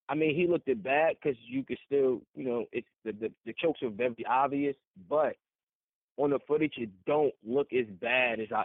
I 0.08 0.14
mean, 0.14 0.36
he 0.36 0.46
looked 0.46 0.68
it 0.68 0.82
bad 0.82 1.16
because 1.20 1.36
you 1.44 1.64
could 1.64 1.78
still, 1.84 2.22
you 2.34 2.44
know, 2.44 2.66
it's 2.70 2.86
the, 3.04 3.12
the 3.12 3.32
the 3.44 3.54
chokes 3.60 3.82
are 3.82 3.90
very 3.90 4.24
obvious, 4.28 4.76
but 5.08 5.34
on 6.16 6.30
the 6.30 6.38
footage, 6.46 6.74
it 6.76 6.90
don't 7.06 7.34
look 7.44 7.72
as 7.72 7.86
bad 8.00 8.38
as 8.38 8.52
I 8.52 8.64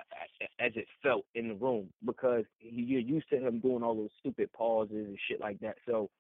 as 0.60 0.74
it 0.76 0.86
felt 1.02 1.26
in 1.34 1.48
the 1.48 1.56
room 1.56 1.90
because 2.06 2.44
you're 2.60 3.00
used 3.00 3.30
to 3.32 3.38
him 3.38 3.60
doing 3.60 3.82
all 3.82 3.96
those 3.96 4.12
stupid 4.20 4.54
pauses 4.54 5.08
and 5.08 5.18
shit 5.28 5.40
like 5.40 5.60
that. 5.62 5.78
So 5.88 6.12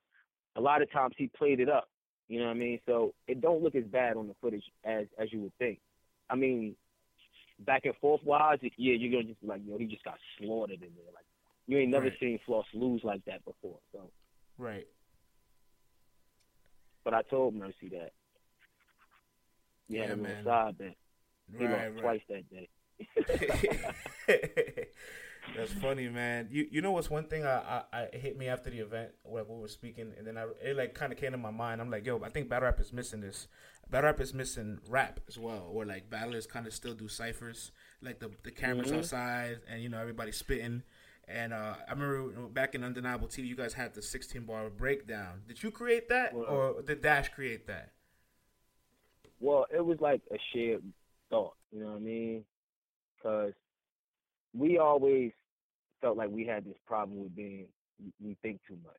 a 0.55 0.61
lot 0.61 0.81
of 0.81 0.91
times 0.91 1.13
he 1.17 1.27
played 1.27 1.59
it 1.59 1.69
up. 1.69 1.89
You 2.27 2.39
know 2.39 2.45
what 2.45 2.51
I 2.51 2.59
mean? 2.59 2.79
So 2.85 3.13
it 3.27 3.41
don't 3.41 3.63
look 3.63 3.75
as 3.75 3.85
bad 3.85 4.17
on 4.17 4.27
the 4.27 4.35
footage 4.41 4.63
as 4.83 5.05
as 5.17 5.31
you 5.31 5.41
would 5.41 5.57
think. 5.57 5.79
I 6.29 6.35
mean, 6.35 6.75
back 7.59 7.85
and 7.85 7.95
forth 7.97 8.21
wise, 8.23 8.59
yeah, 8.61 8.69
you're 8.95 9.11
gonna 9.11 9.23
just 9.29 9.41
be 9.41 9.47
like, 9.47 9.61
yo, 9.65 9.77
he 9.77 9.85
just 9.85 10.03
got 10.03 10.17
slaughtered 10.37 10.81
in 10.81 10.89
there. 10.95 11.13
Like 11.13 11.25
you 11.67 11.77
ain't 11.77 11.91
never 11.91 12.05
Right. 12.05 12.19
seen 12.19 12.39
Floss 12.45 12.65
lose 12.73 13.01
like 13.03 13.23
that 13.25 13.43
before. 13.45 13.79
So, 13.93 14.11
Right. 14.57 14.87
but 17.03 17.13
I 17.13 17.21
told 17.23 17.55
Mercy 17.55 17.89
that. 17.91 18.11
Yeah, 19.87 20.07
Yeah, 20.07 20.15
man. 20.15 20.43
side 20.43 20.77
bet. 20.77 20.95
He 21.57 21.65
Right. 21.65 21.71
lost 21.71 21.95
Right. 21.95 22.01
twice 22.01 22.21
that 22.27 22.49
day. 22.49 22.69
That's 25.55 25.71
funny, 25.73 26.07
man. 26.09 26.49
You 26.51 26.67
you 26.69 26.81
know 26.81 26.91
what's 26.91 27.09
one 27.09 27.23
thing 27.25 27.45
I, 27.45 27.83
I, 27.91 28.07
I 28.13 28.17
hit 28.17 28.37
me 28.37 28.47
after 28.47 28.69
the 28.69 28.79
event 28.79 29.11
when 29.23 29.45
we 29.47 29.59
were 29.59 29.67
speaking, 29.67 30.13
and 30.17 30.25
then 30.27 30.37
I 30.37 30.45
it 30.63 30.75
like 30.77 30.93
kind 30.93 31.11
of 31.11 31.17
came 31.19 31.31
to 31.31 31.37
my 31.37 31.51
mind. 31.51 31.81
I'm 31.81 31.89
like, 31.89 32.05
yo, 32.05 32.21
I 32.23 32.29
think 32.29 32.49
battle 32.49 32.65
rap 32.65 32.79
is 32.79 32.93
missing 32.93 33.21
this. 33.21 33.47
Battle 33.89 34.09
rap 34.09 34.19
is 34.19 34.33
missing 34.33 34.79
rap 34.89 35.19
as 35.27 35.37
well, 35.39 35.67
or 35.71 35.85
like 35.85 36.09
battlers 36.09 36.45
kind 36.45 36.67
of 36.67 36.73
still 36.73 36.93
do 36.93 37.07
ciphers, 37.07 37.71
like 38.01 38.19
the 38.19 38.29
the 38.43 38.51
cameras 38.51 38.91
Mhm. 38.91 38.97
outside, 38.99 39.59
and 39.69 39.81
you 39.81 39.89
know 39.89 39.99
everybody 39.99 40.31
spitting. 40.31 40.83
And 41.29 41.53
uh, 41.53 41.75
I 41.87 41.91
remember 41.91 42.47
back 42.49 42.73
in 42.75 42.83
Undeniable 42.83 43.27
TV, 43.27 43.47
you 43.47 43.55
guys 43.55 43.73
had 43.73 43.93
the 43.93 44.01
16 44.01 44.43
bar 44.43 44.69
breakdown. 44.69 45.41
Did 45.47 45.61
you 45.61 45.71
create 45.71 46.07
that, 46.09 46.33
Well- 46.33 46.45
or 46.45 46.81
did 46.83 47.01
Dash 47.01 47.29
create 47.29 47.67
that? 47.67 47.91
Well, 49.39 49.65
it 49.73 49.85
was 49.85 49.99
like 49.99 50.21
a 50.31 50.37
shared 50.53 50.83
thought, 51.29 51.55
you 51.71 51.81
know 51.81 51.87
what 51.91 51.97
I 51.97 51.99
mean? 51.99 52.45
Because 53.17 53.53
we 54.57 54.77
always 54.77 55.31
felt 56.01 56.17
like 56.17 56.29
we 56.29 56.45
had 56.45 56.65
this 56.65 56.77
problem 56.85 57.23
with 57.23 57.35
being 57.35 57.67
we 58.23 58.37
think 58.41 58.59
too 58.67 58.77
much. 58.83 58.95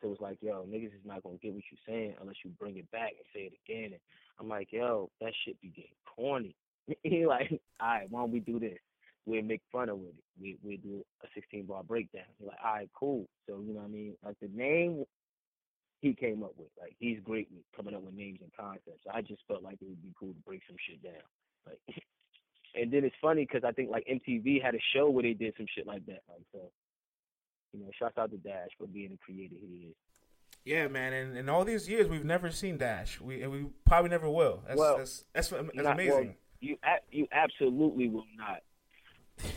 So 0.00 0.10
it's 0.12 0.20
like, 0.20 0.38
yo, 0.40 0.66
niggas 0.68 0.86
is 0.86 1.06
not 1.06 1.22
gonna 1.22 1.36
get 1.36 1.54
what 1.54 1.62
you're 1.70 1.86
saying 1.86 2.14
unless 2.20 2.36
you 2.44 2.50
bring 2.58 2.76
it 2.76 2.90
back 2.90 3.10
and 3.10 3.26
say 3.34 3.40
it 3.42 3.52
again. 3.64 3.92
And 3.92 4.00
I'm 4.38 4.48
like, 4.48 4.68
yo, 4.70 5.10
that 5.20 5.32
shit 5.44 5.60
be 5.60 5.68
getting 5.68 5.92
corny. 6.04 6.54
he 7.02 7.26
like, 7.26 7.50
all 7.80 7.88
right, 7.88 8.10
why 8.10 8.20
don't 8.20 8.32
we 8.32 8.40
do 8.40 8.58
this? 8.58 8.78
We'll 9.24 9.42
make 9.42 9.62
fun 9.70 9.88
of 9.88 9.98
it. 9.98 10.14
We 10.40 10.58
we 10.64 10.76
do 10.76 11.04
a 11.22 11.28
16 11.34 11.66
bar 11.66 11.84
breakdown. 11.84 12.24
Like, 12.44 12.58
all 12.64 12.74
right, 12.74 12.90
cool. 12.98 13.26
So 13.48 13.60
you 13.60 13.72
know 13.72 13.80
what 13.80 13.86
I 13.86 13.92
mean? 13.92 14.16
Like 14.24 14.36
the 14.42 14.48
name 14.48 15.04
he 16.00 16.14
came 16.14 16.42
up 16.42 16.52
with, 16.58 16.68
like 16.80 16.96
he's 16.98 17.20
great 17.22 17.48
with 17.54 17.64
coming 17.76 17.94
up 17.94 18.02
with 18.02 18.14
names 18.14 18.40
and 18.42 18.50
concepts. 18.58 19.06
I 19.12 19.22
just 19.22 19.42
felt 19.46 19.62
like 19.62 19.78
it 19.80 19.88
would 19.88 20.02
be 20.02 20.12
cool 20.18 20.32
to 20.32 20.42
break 20.44 20.62
some 20.66 20.76
shit 20.84 21.00
down. 21.02 21.22
Like, 21.64 21.78
and 22.74 22.92
then 22.92 23.04
it's 23.04 23.14
funny 23.20 23.46
because 23.46 23.64
I 23.64 23.72
think 23.72 23.90
like 23.90 24.06
MTV 24.06 24.62
had 24.62 24.74
a 24.74 24.80
show 24.94 25.10
where 25.10 25.22
they 25.22 25.34
did 25.34 25.54
some 25.56 25.66
shit 25.74 25.86
like 25.86 26.04
that. 26.06 26.22
Like 26.28 26.42
so, 26.52 26.60
you 27.72 27.80
know, 27.80 27.90
shouts 27.98 28.18
out 28.18 28.30
to 28.30 28.36
Dash 28.38 28.68
for 28.78 28.86
being 28.86 29.10
the 29.10 29.18
creator 29.18 29.56
he 29.60 29.88
is. 29.88 29.94
Yeah, 30.64 30.86
man, 30.88 31.12
and 31.12 31.36
in 31.36 31.48
all 31.48 31.64
these 31.64 31.88
years, 31.88 32.08
we've 32.08 32.24
never 32.24 32.50
seen 32.50 32.78
Dash. 32.78 33.20
We 33.20 33.42
and 33.42 33.50
we 33.50 33.66
probably 33.86 34.10
never 34.10 34.30
will. 34.30 34.62
That's 34.66 34.78
Well, 34.78 34.98
that's 34.98 35.24
that's, 35.32 35.48
that's 35.48 35.74
Not- 35.74 35.76
well, 35.76 35.92
amazing. 35.92 36.34
you 36.60 36.76
you 37.10 37.26
absolutely 37.32 38.08
will 38.08 38.26
not. 38.36 38.62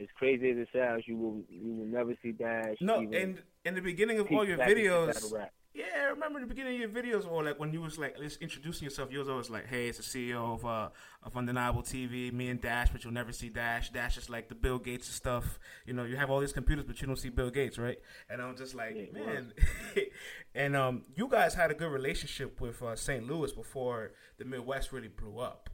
As 0.00 0.08
crazy 0.16 0.50
as 0.50 0.56
it 0.58 0.68
sounds, 0.74 1.04
you 1.06 1.16
will 1.16 1.42
you 1.48 1.72
will 1.72 1.86
never 1.86 2.16
see 2.22 2.32
Dash. 2.32 2.76
no, 2.80 2.98
and 2.98 3.40
in 3.64 3.74
the 3.74 3.80
beginning 3.80 4.18
of 4.18 4.26
all 4.32 4.44
your 4.44 4.58
videos. 4.58 5.32
Yeah, 5.72 5.84
I 6.00 6.04
remember 6.06 6.40
in 6.40 6.48
the 6.48 6.52
beginning 6.52 6.82
of 6.82 6.92
your 6.92 7.02
videos, 7.02 7.30
or 7.30 7.44
like 7.44 7.60
when 7.60 7.72
you 7.72 7.80
was 7.80 7.96
like 7.96 8.18
just 8.18 8.42
introducing 8.42 8.84
yourself, 8.84 9.12
you 9.12 9.20
was 9.20 9.28
always 9.28 9.50
like, 9.50 9.68
"Hey, 9.68 9.86
it's 9.88 9.98
the 9.98 10.02
CEO 10.02 10.54
of 10.54 10.66
uh 10.66 10.88
of 11.22 11.36
Undeniable 11.36 11.82
TV, 11.82 12.32
me 12.32 12.48
and 12.48 12.60
Dash, 12.60 12.90
but 12.90 13.04
you'll 13.04 13.12
never 13.12 13.32
see 13.32 13.50
Dash. 13.50 13.90
Dash 13.90 14.18
is 14.18 14.28
like 14.28 14.48
the 14.48 14.56
Bill 14.56 14.78
Gates 14.80 15.08
of 15.08 15.14
stuff. 15.14 15.60
You 15.86 15.92
know, 15.92 16.02
you 16.02 16.16
have 16.16 16.28
all 16.28 16.40
these 16.40 16.52
computers, 16.52 16.84
but 16.84 17.00
you 17.00 17.06
don't 17.06 17.16
see 17.16 17.28
Bill 17.28 17.50
Gates, 17.50 17.78
right?" 17.78 17.98
And 18.28 18.42
I'm 18.42 18.56
just 18.56 18.74
like, 18.74 18.96
Yeah, 18.96 19.24
man. 19.24 19.52
and 20.56 20.74
um, 20.74 21.02
you 21.14 21.28
guys 21.28 21.54
had 21.54 21.70
a 21.70 21.74
good 21.74 21.92
relationship 21.92 22.60
with 22.60 22.82
uh, 22.82 22.96
St. 22.96 23.24
Louis 23.24 23.52
before 23.52 24.12
the 24.38 24.44
Midwest 24.44 24.90
really 24.90 25.08
blew 25.08 25.38
up. 25.38 25.70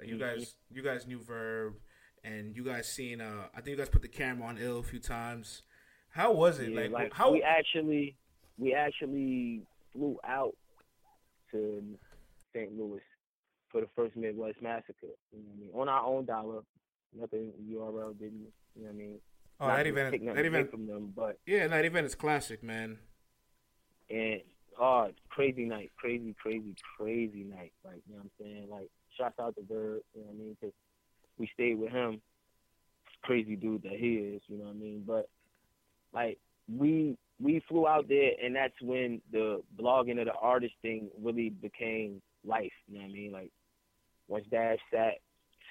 Like, 0.00 0.08
you 0.08 0.18
guys, 0.18 0.56
you 0.68 0.82
guys 0.82 1.06
knew 1.06 1.20
Verb, 1.20 1.74
and 2.24 2.56
you 2.56 2.64
guys 2.64 2.88
seen. 2.88 3.20
Uh, 3.20 3.44
I 3.52 3.60
think 3.60 3.68
you 3.68 3.76
guys 3.76 3.88
put 3.88 4.02
the 4.02 4.08
camera 4.08 4.48
on 4.48 4.58
Ill 4.58 4.80
a 4.80 4.82
few 4.82 4.98
times. 4.98 5.62
How 6.08 6.32
was 6.32 6.58
it? 6.58 6.72
Yeah, 6.72 6.88
like, 6.90 7.12
how? 7.14 7.30
we 7.30 7.42
actually 7.42 8.16
we 8.62 8.74
actually 8.74 9.62
flew 9.92 10.18
out 10.24 10.54
to 11.50 11.82
St. 12.54 12.78
Louis 12.78 13.00
for 13.70 13.80
the 13.80 13.88
first 13.96 14.16
Midwest 14.16 14.62
massacre. 14.62 14.94
You 15.32 15.38
know 15.38 15.44
what 15.48 15.56
I 15.56 15.60
mean? 15.60 15.70
On 15.74 15.88
our 15.88 16.04
own 16.06 16.24
dollar. 16.24 16.60
Nothing 17.14 17.52
URL 17.70 18.18
didn't 18.18 18.46
you 18.74 18.84
know 18.84 18.88
what 18.88 18.94
I 18.94 18.96
mean? 18.96 19.18
oh, 19.60 19.66
Not 19.66 19.76
that 19.76 19.86
event, 19.86 20.24
that 20.34 20.46
event, 20.46 20.70
from 20.70 20.86
them, 20.86 21.12
but 21.14 21.38
yeah, 21.44 21.68
that 21.68 21.84
event 21.84 22.06
is 22.06 22.14
classic, 22.14 22.62
man. 22.62 22.98
and 24.08 24.40
oh 24.80 25.08
crazy 25.28 25.64
night, 25.66 25.90
crazy, 25.98 26.34
crazy, 26.40 26.74
crazy 26.96 27.44
night. 27.44 27.72
Like, 27.84 28.00
you 28.08 28.14
know 28.14 28.22
what 28.22 28.24
I'm 28.24 28.30
saying? 28.40 28.68
Like 28.70 28.88
shouts 29.18 29.38
out 29.38 29.54
to 29.56 29.62
Bird, 29.62 30.00
you 30.14 30.22
know 30.22 30.28
what 30.28 30.34
I 30.34 30.38
mean? 30.38 30.56
Because 30.58 30.74
we 31.36 31.50
stayed 31.52 31.78
with 31.78 31.90
him. 31.92 32.22
Crazy 33.22 33.56
dude 33.56 33.82
that 33.82 33.92
he 33.92 34.14
is, 34.14 34.42
you 34.48 34.56
know 34.56 34.64
what 34.64 34.70
I 34.70 34.78
mean? 34.78 35.04
But 35.06 35.28
like 36.14 36.38
we 36.74 37.18
we 37.42 37.62
flew 37.68 37.86
out 37.86 38.08
there 38.08 38.32
and 38.42 38.54
that's 38.54 38.80
when 38.80 39.20
the 39.32 39.62
blogging 39.80 40.20
of 40.20 40.26
the 40.26 40.34
artist 40.40 40.74
thing 40.82 41.08
really 41.22 41.50
became 41.50 42.22
life, 42.44 42.72
you 42.86 42.98
know 42.98 43.04
what 43.04 43.10
I 43.10 43.12
mean? 43.12 43.32
Like 43.32 43.50
once 44.28 44.44
Dash 44.50 44.78
sat 44.92 45.14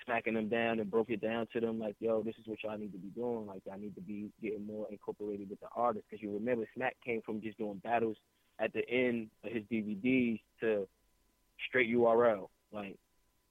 smacking 0.06 0.34
them 0.34 0.50
down 0.50 0.80
and 0.80 0.90
broke 0.90 1.10
it 1.10 1.22
down 1.22 1.48
to 1.54 1.60
them 1.60 1.80
like, 1.80 1.96
yo, 2.00 2.22
this 2.24 2.36
is 2.40 2.48
what 2.48 2.64
y'all 2.64 2.78
need 2.78 2.92
to 2.92 2.98
be 2.98 3.10
doing. 3.10 3.46
Like, 3.46 3.62
I 3.72 3.78
need 3.78 3.96
to 3.96 4.02
be 4.02 4.30
getting 4.42 4.66
more 4.66 4.88
incorporated 4.90 5.50
with 5.50 5.60
the 5.60 5.68
artists. 5.76 6.08
Because 6.10 6.22
you 6.22 6.34
remember, 6.34 6.68
Smack 6.76 6.96
came 7.06 7.22
from 7.26 7.42
just 7.42 7.58
doing 7.58 7.82
battles 7.84 8.18
at 8.60 8.74
the 8.74 8.88
end 8.90 9.30
of 9.44 9.52
his 9.52 9.64
DVDs 9.72 10.40
to 10.62 10.88
straight 11.68 11.94
URL. 11.94 12.50
Like, 12.72 12.98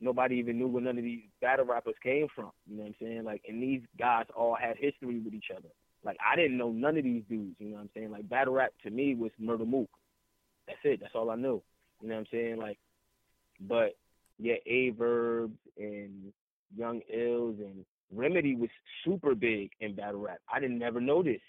nobody 0.00 0.36
even 0.36 0.58
knew 0.58 0.68
where 0.68 0.82
none 0.82 0.98
of 0.98 1.04
these 1.04 1.22
battle 1.40 1.66
rappers 1.66 1.94
came 2.02 2.26
from. 2.34 2.50
You 2.68 2.76
know 2.76 2.82
what 2.82 2.88
I'm 2.88 2.94
saying? 3.00 3.24
Like, 3.24 3.42
and 3.48 3.62
these 3.62 3.82
guys 3.98 4.26
all 4.36 4.56
had 4.60 4.76
history 4.76 5.20
with 5.20 5.34
each 5.34 5.50
other. 5.56 5.68
Like, 6.04 6.16
I 6.24 6.36
didn't 6.36 6.56
know 6.56 6.70
none 6.70 6.96
of 6.96 7.04
these 7.04 7.22
dudes. 7.28 7.56
You 7.58 7.68
know 7.68 7.74
what 7.76 7.82
I'm 7.82 7.90
saying? 7.94 8.10
Like, 8.10 8.28
battle 8.28 8.54
rap 8.54 8.72
to 8.84 8.90
me 8.90 9.14
was 9.14 9.30
Murda 9.40 9.66
Mook. 9.66 9.90
That's 10.66 10.78
it. 10.84 11.00
That's 11.00 11.14
all 11.14 11.30
I 11.30 11.36
knew. 11.36 11.62
You 12.00 12.08
know 12.08 12.14
what 12.14 12.20
I'm 12.20 12.26
saying? 12.30 12.56
Like, 12.58 12.78
but 13.60 13.96
yeah, 14.38 14.54
A 14.66 14.92
and 15.78 16.32
Young 16.76 17.00
Ills 17.12 17.56
and 17.58 17.84
Remedy 18.12 18.54
was 18.54 18.70
super 19.04 19.34
big 19.34 19.70
in 19.80 19.94
battle 19.94 20.20
rap. 20.20 20.38
I 20.52 20.60
didn't 20.60 20.78
never 20.78 21.00
notice. 21.00 21.42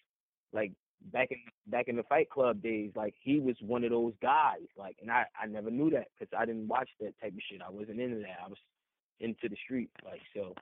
Like 0.54 0.72
back 1.14 1.32
in 1.32 1.38
back 1.68 1.88
in 1.88 1.96
the 1.96 2.04
Fight 2.04 2.30
Club 2.30 2.62
days, 2.62 2.92
like 2.96 3.14
he 3.24 3.40
was 3.40 3.56
one 3.62 3.84
of 3.84 3.92
those 3.92 4.14
guys. 4.22 4.68
Like, 4.78 4.98
and 5.02 5.10
I 5.10 5.26
I 5.42 5.48
never 5.48 5.72
knew 5.72 5.90
that 5.92 6.08
because 6.20 6.34
I 6.38 6.46
didn't 6.46 6.68
watch 6.68 6.90
that 7.00 7.14
type 7.22 7.34
of 7.34 7.40
shit. 7.50 7.62
I 7.66 7.72
wasn't 7.72 8.02
into 8.02 8.18
that. 8.18 8.40
I 8.44 8.48
was 8.48 8.58
into 9.20 9.48
the 9.50 9.58
street. 9.64 9.90
Like 10.04 10.22
so, 10.34 10.54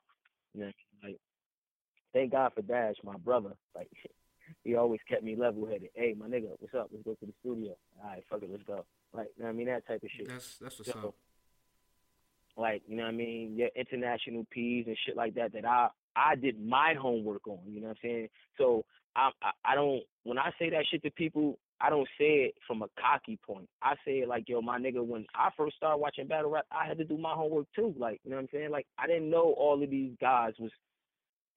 you 0.53 0.61
know, 0.61 0.71
like 1.03 1.19
thank 2.13 2.31
God 2.31 2.51
for 2.55 2.61
Dash, 2.61 2.95
my 3.03 3.17
brother. 3.17 3.51
Like 3.75 3.89
he 4.63 4.75
always 4.75 4.99
kept 5.07 5.23
me 5.23 5.35
level 5.35 5.65
headed. 5.65 5.89
Hey, 5.93 6.15
my 6.17 6.27
nigga, 6.27 6.49
what's 6.59 6.73
up? 6.73 6.89
Let's 6.91 7.03
go 7.03 7.13
to 7.13 7.25
the 7.25 7.33
studio. 7.41 7.75
All 8.03 8.09
right, 8.09 8.23
fuck 8.29 8.41
it, 8.43 8.49
let's 8.51 8.63
go. 8.63 8.85
Like, 9.13 9.27
you 9.37 9.43
know 9.43 9.49
what 9.49 9.53
I 9.53 9.57
mean 9.57 9.67
that 9.67 9.87
type 9.87 10.03
of 10.03 10.09
shit. 10.15 10.27
That's 10.27 10.57
that's 10.57 10.79
what's 10.79 10.91
So, 10.91 10.99
up. 11.09 11.15
like 12.57 12.81
you 12.87 12.95
know 12.97 13.03
what 13.03 13.09
I 13.09 13.13
mean, 13.13 13.55
your 13.57 13.69
international 13.75 14.45
P's 14.51 14.85
and 14.87 14.97
shit 15.05 15.15
like 15.15 15.35
that 15.35 15.53
that 15.53 15.65
I 15.65 15.89
I 16.15 16.35
did 16.35 16.59
my 16.63 16.93
homework 16.99 17.47
on. 17.47 17.59
You 17.67 17.81
know 17.81 17.87
what 17.87 17.97
I'm 18.03 18.09
saying? 18.09 18.29
So 18.57 18.85
I 19.15 19.29
I, 19.41 19.51
I 19.65 19.75
don't 19.75 20.03
when 20.23 20.37
I 20.37 20.51
say 20.59 20.69
that 20.71 20.85
shit 20.91 21.03
to 21.03 21.11
people, 21.11 21.57
I 21.81 21.89
don't 21.89 22.07
say 22.19 22.45
it 22.45 22.55
from 22.67 22.81
a 22.81 22.87
cocky 22.99 23.39
point. 23.45 23.69
I 23.81 23.93
say 24.05 24.19
it 24.19 24.27
like 24.27 24.49
yo, 24.49 24.61
my 24.61 24.77
nigga. 24.79 25.03
When 25.05 25.25
I 25.33 25.49
first 25.57 25.77
started 25.77 25.97
watching 25.97 26.27
battle 26.27 26.51
rap, 26.51 26.65
I 26.71 26.85
had 26.85 26.97
to 26.97 27.05
do 27.05 27.17
my 27.17 27.33
homework 27.33 27.67
too. 27.75 27.93
Like 27.97 28.19
you 28.23 28.31
know 28.31 28.35
what 28.37 28.43
I'm 28.43 28.49
saying? 28.51 28.71
Like 28.71 28.85
I 28.97 29.07
didn't 29.07 29.29
know 29.29 29.53
all 29.57 29.81
of 29.81 29.89
these 29.89 30.11
guys 30.19 30.53
was 30.59 30.71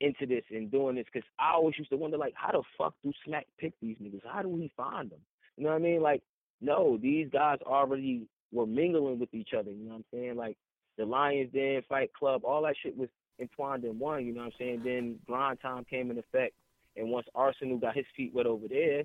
into 0.02 0.26
this 0.26 0.44
and 0.50 0.70
doing 0.70 0.96
this 0.96 1.06
because 1.12 1.26
I 1.38 1.52
always 1.52 1.78
used 1.78 1.90
to 1.90 1.96
wonder 1.96 2.18
like 2.18 2.34
how 2.36 2.52
the 2.52 2.62
fuck 2.76 2.94
do 3.02 3.12
Smack 3.24 3.46
pick 3.58 3.72
these 3.80 3.96
niggas? 4.02 4.20
How 4.30 4.42
do 4.42 4.48
we 4.48 4.70
find 4.76 5.10
them? 5.10 5.20
You 5.56 5.64
know 5.64 5.70
what 5.70 5.76
I 5.76 5.84
mean? 5.84 6.02
Like 6.02 6.22
no, 6.60 6.98
these 7.00 7.28
guys 7.32 7.58
already 7.64 8.26
were 8.52 8.66
mingling 8.66 9.18
with 9.18 9.32
each 9.32 9.50
other. 9.58 9.70
You 9.70 9.84
know 9.84 9.90
what 9.92 9.96
I'm 9.96 10.04
saying? 10.12 10.36
Like 10.36 10.56
the 10.98 11.06
Lions 11.06 11.50
Den, 11.52 11.82
Fight 11.88 12.12
Club, 12.12 12.42
all 12.44 12.62
that 12.62 12.74
shit 12.82 12.96
was 12.96 13.08
entwined 13.40 13.84
in 13.84 13.98
one, 13.98 14.26
you 14.26 14.34
know 14.34 14.42
what 14.42 14.46
I'm 14.46 14.58
saying? 14.58 14.82
Then 14.84 15.18
grind 15.26 15.60
time 15.60 15.84
came 15.84 16.10
in 16.10 16.18
effect 16.18 16.54
and 16.96 17.10
once 17.10 17.26
Arsenal 17.34 17.78
got 17.78 17.96
his 17.96 18.04
feet 18.16 18.32
wet 18.34 18.46
over 18.46 18.68
there, 18.68 19.04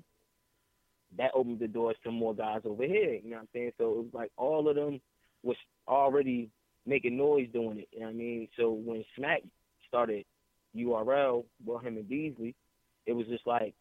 that 1.16 1.30
opened 1.34 1.58
the 1.58 1.68
doors 1.68 1.96
to 2.04 2.10
more 2.10 2.34
guys 2.34 2.60
over 2.64 2.84
here, 2.84 3.14
you 3.14 3.30
know 3.30 3.36
what 3.36 3.42
I'm 3.42 3.48
saying? 3.54 3.72
So 3.78 3.84
it 3.90 3.96
was 3.96 4.06
like 4.12 4.30
all 4.36 4.68
of 4.68 4.76
them 4.76 5.00
was 5.42 5.56
already 5.86 6.50
making 6.84 7.16
noise 7.16 7.48
doing 7.52 7.78
it, 7.78 7.88
you 7.92 8.00
know 8.00 8.06
what 8.06 8.12
I 8.12 8.16
mean? 8.16 8.48
So 8.58 8.70
when 8.70 9.04
Smack 9.16 9.42
started 9.86 10.24
URL, 10.78 11.44
him 11.82 11.96
and 11.96 12.08
Beasley, 12.08 12.54
it 13.06 13.12
was 13.12 13.26
just 13.26 13.46
like 13.46 13.74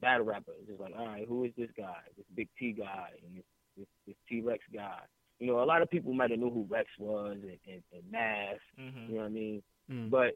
battle 0.00 0.26
rapper. 0.26 0.52
It's 0.60 0.68
just 0.68 0.80
like, 0.80 0.94
all 0.96 1.06
right, 1.06 1.26
who 1.28 1.44
is 1.44 1.52
this 1.56 1.70
guy? 1.76 1.96
This 2.16 2.26
big 2.34 2.48
T 2.58 2.72
guy 2.72 3.08
and 3.24 3.36
this 3.36 3.44
this, 3.76 3.86
this 4.06 4.16
T 4.28 4.40
Rex 4.40 4.62
guy 4.74 4.98
you 5.38 5.46
know, 5.46 5.62
a 5.62 5.64
lot 5.64 5.82
of 5.82 5.90
people 5.90 6.12
might 6.12 6.30
have 6.30 6.38
knew 6.40 6.50
who 6.50 6.66
Rex 6.68 6.88
was 6.98 7.36
and, 7.42 7.58
and, 7.66 7.82
and 7.92 8.02
Mass, 8.10 8.56
Mm-hmm. 8.80 9.10
you 9.10 9.14
know 9.14 9.20
what 9.20 9.26
I 9.26 9.28
mean? 9.28 9.62
Mm. 9.90 10.10
But 10.10 10.34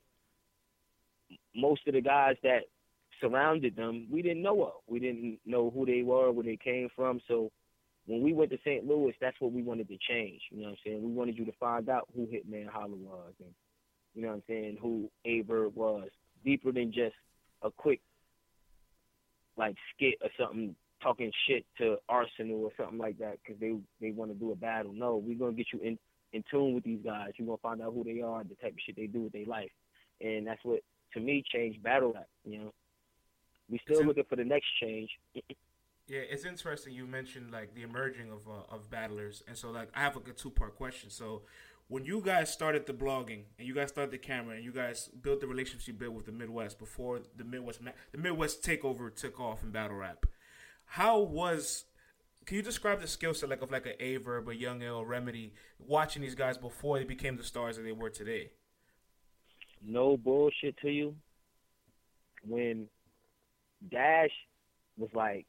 most 1.55 1.87
of 1.87 1.95
the 1.95 2.01
guys 2.01 2.37
that 2.43 2.63
surrounded 3.21 3.77
them, 3.77 4.07
we 4.11 4.23
didn't 4.23 4.43
know 4.43 4.63
of. 4.63 4.73
We 4.87 5.01
didn't 5.01 5.39
know 5.45 5.71
who 5.71 5.87
they 5.87 6.03
were, 6.03 6.31
where 6.31 6.45
they 6.45 6.57
came 6.57 6.89
from. 6.95 7.21
So 7.29 7.51
when 8.07 8.23
we 8.23 8.33
went 8.33 8.51
to 8.51 8.59
St. 8.65 8.87
Louis, 8.87 9.15
that's 9.21 9.41
what 9.41 9.53
we 9.53 9.63
wanted 9.63 9.89
to 9.89 9.99
change. 10.09 10.41
You 10.51 10.59
know 10.59 10.65
what 10.65 10.71
I'm 10.71 10.77
saying? 10.85 11.03
We 11.03 11.13
wanted 11.13 11.37
you 11.37 11.45
to 11.47 11.53
find 11.59 11.89
out 11.89 12.09
who 12.15 12.27
Hitman 12.27 12.69
Holla 12.69 12.97
was 12.97 13.33
and, 13.41 13.51
you 14.15 14.23
know 14.23 14.29
what 14.29 14.35
I'm 14.35 14.43
saying, 14.49 14.79
who 14.81 15.11
Aye 15.27 15.45
Verb 15.47 15.75
was. 15.75 16.09
Deeper 16.45 16.73
than 16.73 16.93
just 16.93 17.15
a 17.63 17.71
quick, 17.71 18.01
like, 19.57 19.77
skit 19.95 20.15
or 20.23 20.29
something 20.39 20.75
talking 21.03 21.33
shit 21.49 21.67
to 21.79 21.97
Arsenal 22.09 22.63
or 22.63 22.71
something 22.77 22.99
like 22.99 23.19
that 23.19 23.39
because 23.43 23.61
they 23.61 23.75
they 24.01 24.13
want 24.13 24.31
to 24.31 24.37
do 24.37 24.53
a 24.53 24.57
battle. 24.57 24.93
No, 24.93 25.17
we're 25.17 25.39
gonna 25.39 25.53
get 25.53 25.67
you 25.73 25.81
in 25.81 25.99
in 26.33 26.45
tune 26.51 26.75
with 26.75 26.85
these 26.85 27.01
guys. 27.05 27.31
You're 27.37 27.47
gonna 27.47 27.59
find 27.59 27.83
out 27.83 27.93
who 27.93 28.05
they 28.05 28.21
are, 28.23 28.43
the 28.45 28.55
type 28.57 28.73
of 28.73 28.79
shit 28.87 28.97
they 28.97 29.07
do 29.07 29.23
with 29.23 29.33
their 29.33 29.47
life, 29.47 29.71
and 30.21 30.47
that's 30.47 30.65
what 30.65 30.81
to 31.15 31.21
me 31.21 31.43
changed 31.53 31.83
battle 31.83 32.13
rap. 32.15 32.29
You 32.45 32.59
know, 32.59 32.73
we 33.69 33.79
still 33.85 34.01
in- 34.01 34.07
looking 34.07 34.25
for 34.29 34.37
the 34.37 34.45
next 34.45 34.67
change. 34.81 35.11
Yeah, 36.09 36.19
it's 36.29 36.45
interesting. 36.45 36.95
You 36.95 37.07
mentioned 37.07 37.53
like 37.53 37.75
the 37.75 37.85
emerging 37.85 38.33
of 38.33 38.47
uh, 38.49 38.75
of 38.75 38.91
battlers, 38.91 39.45
and 39.47 39.57
so 39.57 39.71
like 39.71 39.89
I 39.95 40.01
have 40.01 40.17
like 40.17 40.27
a 40.27 40.33
two 40.33 40.51
part 40.51 40.77
question. 40.77 41.11
So, 41.11 41.43
when 41.93 42.07
you 42.07 42.23
guys 42.23 42.51
started 42.51 42.87
the 42.87 42.93
blogging 42.95 43.43
and 43.59 43.69
you 43.69 43.75
guys 43.75 43.91
started 43.91 44.11
the 44.11 44.17
camera 44.17 44.57
and 44.57 44.65
you 44.65 44.73
guys 44.73 45.11
built 45.21 45.41
the 45.41 45.47
relationship 45.47 45.87
you 45.87 45.93
built 45.93 46.15
with 46.15 46.25
the 46.25 46.33
Midwest 46.33 46.79
before 46.79 47.21
the 47.37 47.45
Midwest 47.45 47.81
the 48.13 48.19
Midwest 48.19 48.63
takeover 48.63 49.15
took 49.15 49.39
off 49.39 49.63
in 49.63 49.73
battle 49.73 49.99
rap, 49.99 50.25
how 50.87 51.21
was? 51.21 51.85
Can 52.47 52.57
you 52.57 52.63
describe 52.63 53.03
the 53.03 53.07
skill 53.07 53.35
set 53.35 53.51
like 53.51 53.61
of 53.61 53.71
like 53.71 53.85
a 53.85 54.03
Aye 54.03 54.17
Verb, 54.17 54.49
a 54.49 54.57
Young 54.57 54.81
Ill, 54.81 55.05
Remedy, 55.05 55.53
watching 55.79 56.23
these 56.23 56.35
guys 56.35 56.57
before 56.57 56.99
they 56.99 57.05
became 57.05 57.37
the 57.37 57.45
stars 57.45 57.77
that 57.77 57.83
they 57.83 57.93
were 57.93 58.09
today? 58.09 58.53
No 59.85 60.17
bullshit 60.17 60.79
to 60.79 60.89
you. 60.89 61.15
When 62.49 62.87
Dash 63.91 64.31
was 64.97 65.11
like 65.13 65.45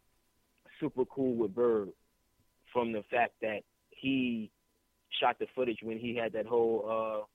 super 0.82 1.06
cool 1.06 1.36
with 1.36 1.56
Bird 1.56 1.94
from 2.74 2.92
the 2.92 3.04
fact 3.10 3.32
that 3.42 3.62
he 3.92 4.52
shot 5.20 5.38
the 5.40 5.48
footage 5.56 5.80
when 5.82 5.98
he 6.00 6.16
had 6.16 6.34
that 6.34 6.46
whole 6.46 7.26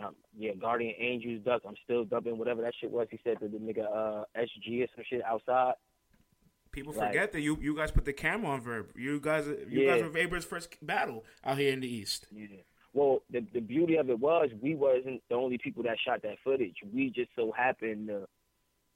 uh 0.00 0.04
um, 0.04 0.14
yeah, 0.38 0.52
Guardian 0.54 0.94
Angels 0.98 1.42
duck. 1.44 1.62
I'm 1.66 1.74
still 1.82 2.04
dubbing 2.04 2.38
whatever 2.38 2.62
that 2.62 2.72
shit 2.80 2.90
was. 2.90 3.08
He 3.10 3.18
said 3.24 3.40
to 3.40 3.48
the 3.48 3.58
nigga 3.58 3.84
uh 3.84 4.24
SG 4.36 4.84
or 4.84 4.86
some 4.94 5.04
shit 5.08 5.22
outside. 5.24 5.74
People 6.70 6.92
Like- 6.92 7.08
forget 7.08 7.32
that 7.32 7.40
you 7.40 7.58
you 7.60 7.74
guys 7.76 7.90
put 7.90 8.04
the 8.04 8.12
camera 8.12 8.50
on 8.50 8.60
Verb. 8.60 8.90
You 8.96 9.20
guys 9.20 9.46
you 9.68 9.86
guys 9.86 10.02
were 10.02 10.10
Vapor's 10.10 10.44
first 10.44 10.76
battle 10.86 11.24
out 11.44 11.58
here 11.58 11.72
in 11.72 11.80
the 11.80 11.88
East. 11.88 12.26
Yeah. 12.30 12.46
Well, 12.92 13.22
the 13.30 13.44
the 13.52 13.60
beauty 13.60 13.96
of 13.96 14.08
it 14.10 14.18
was 14.18 14.50
we 14.60 14.74
wasn't 14.74 15.22
the 15.28 15.34
only 15.34 15.58
people 15.58 15.82
that 15.84 15.96
shot 16.06 16.22
that 16.22 16.36
footage. 16.44 16.76
We 16.92 17.10
just 17.10 17.30
so 17.34 17.52
happened 17.52 18.08
to 18.08 18.28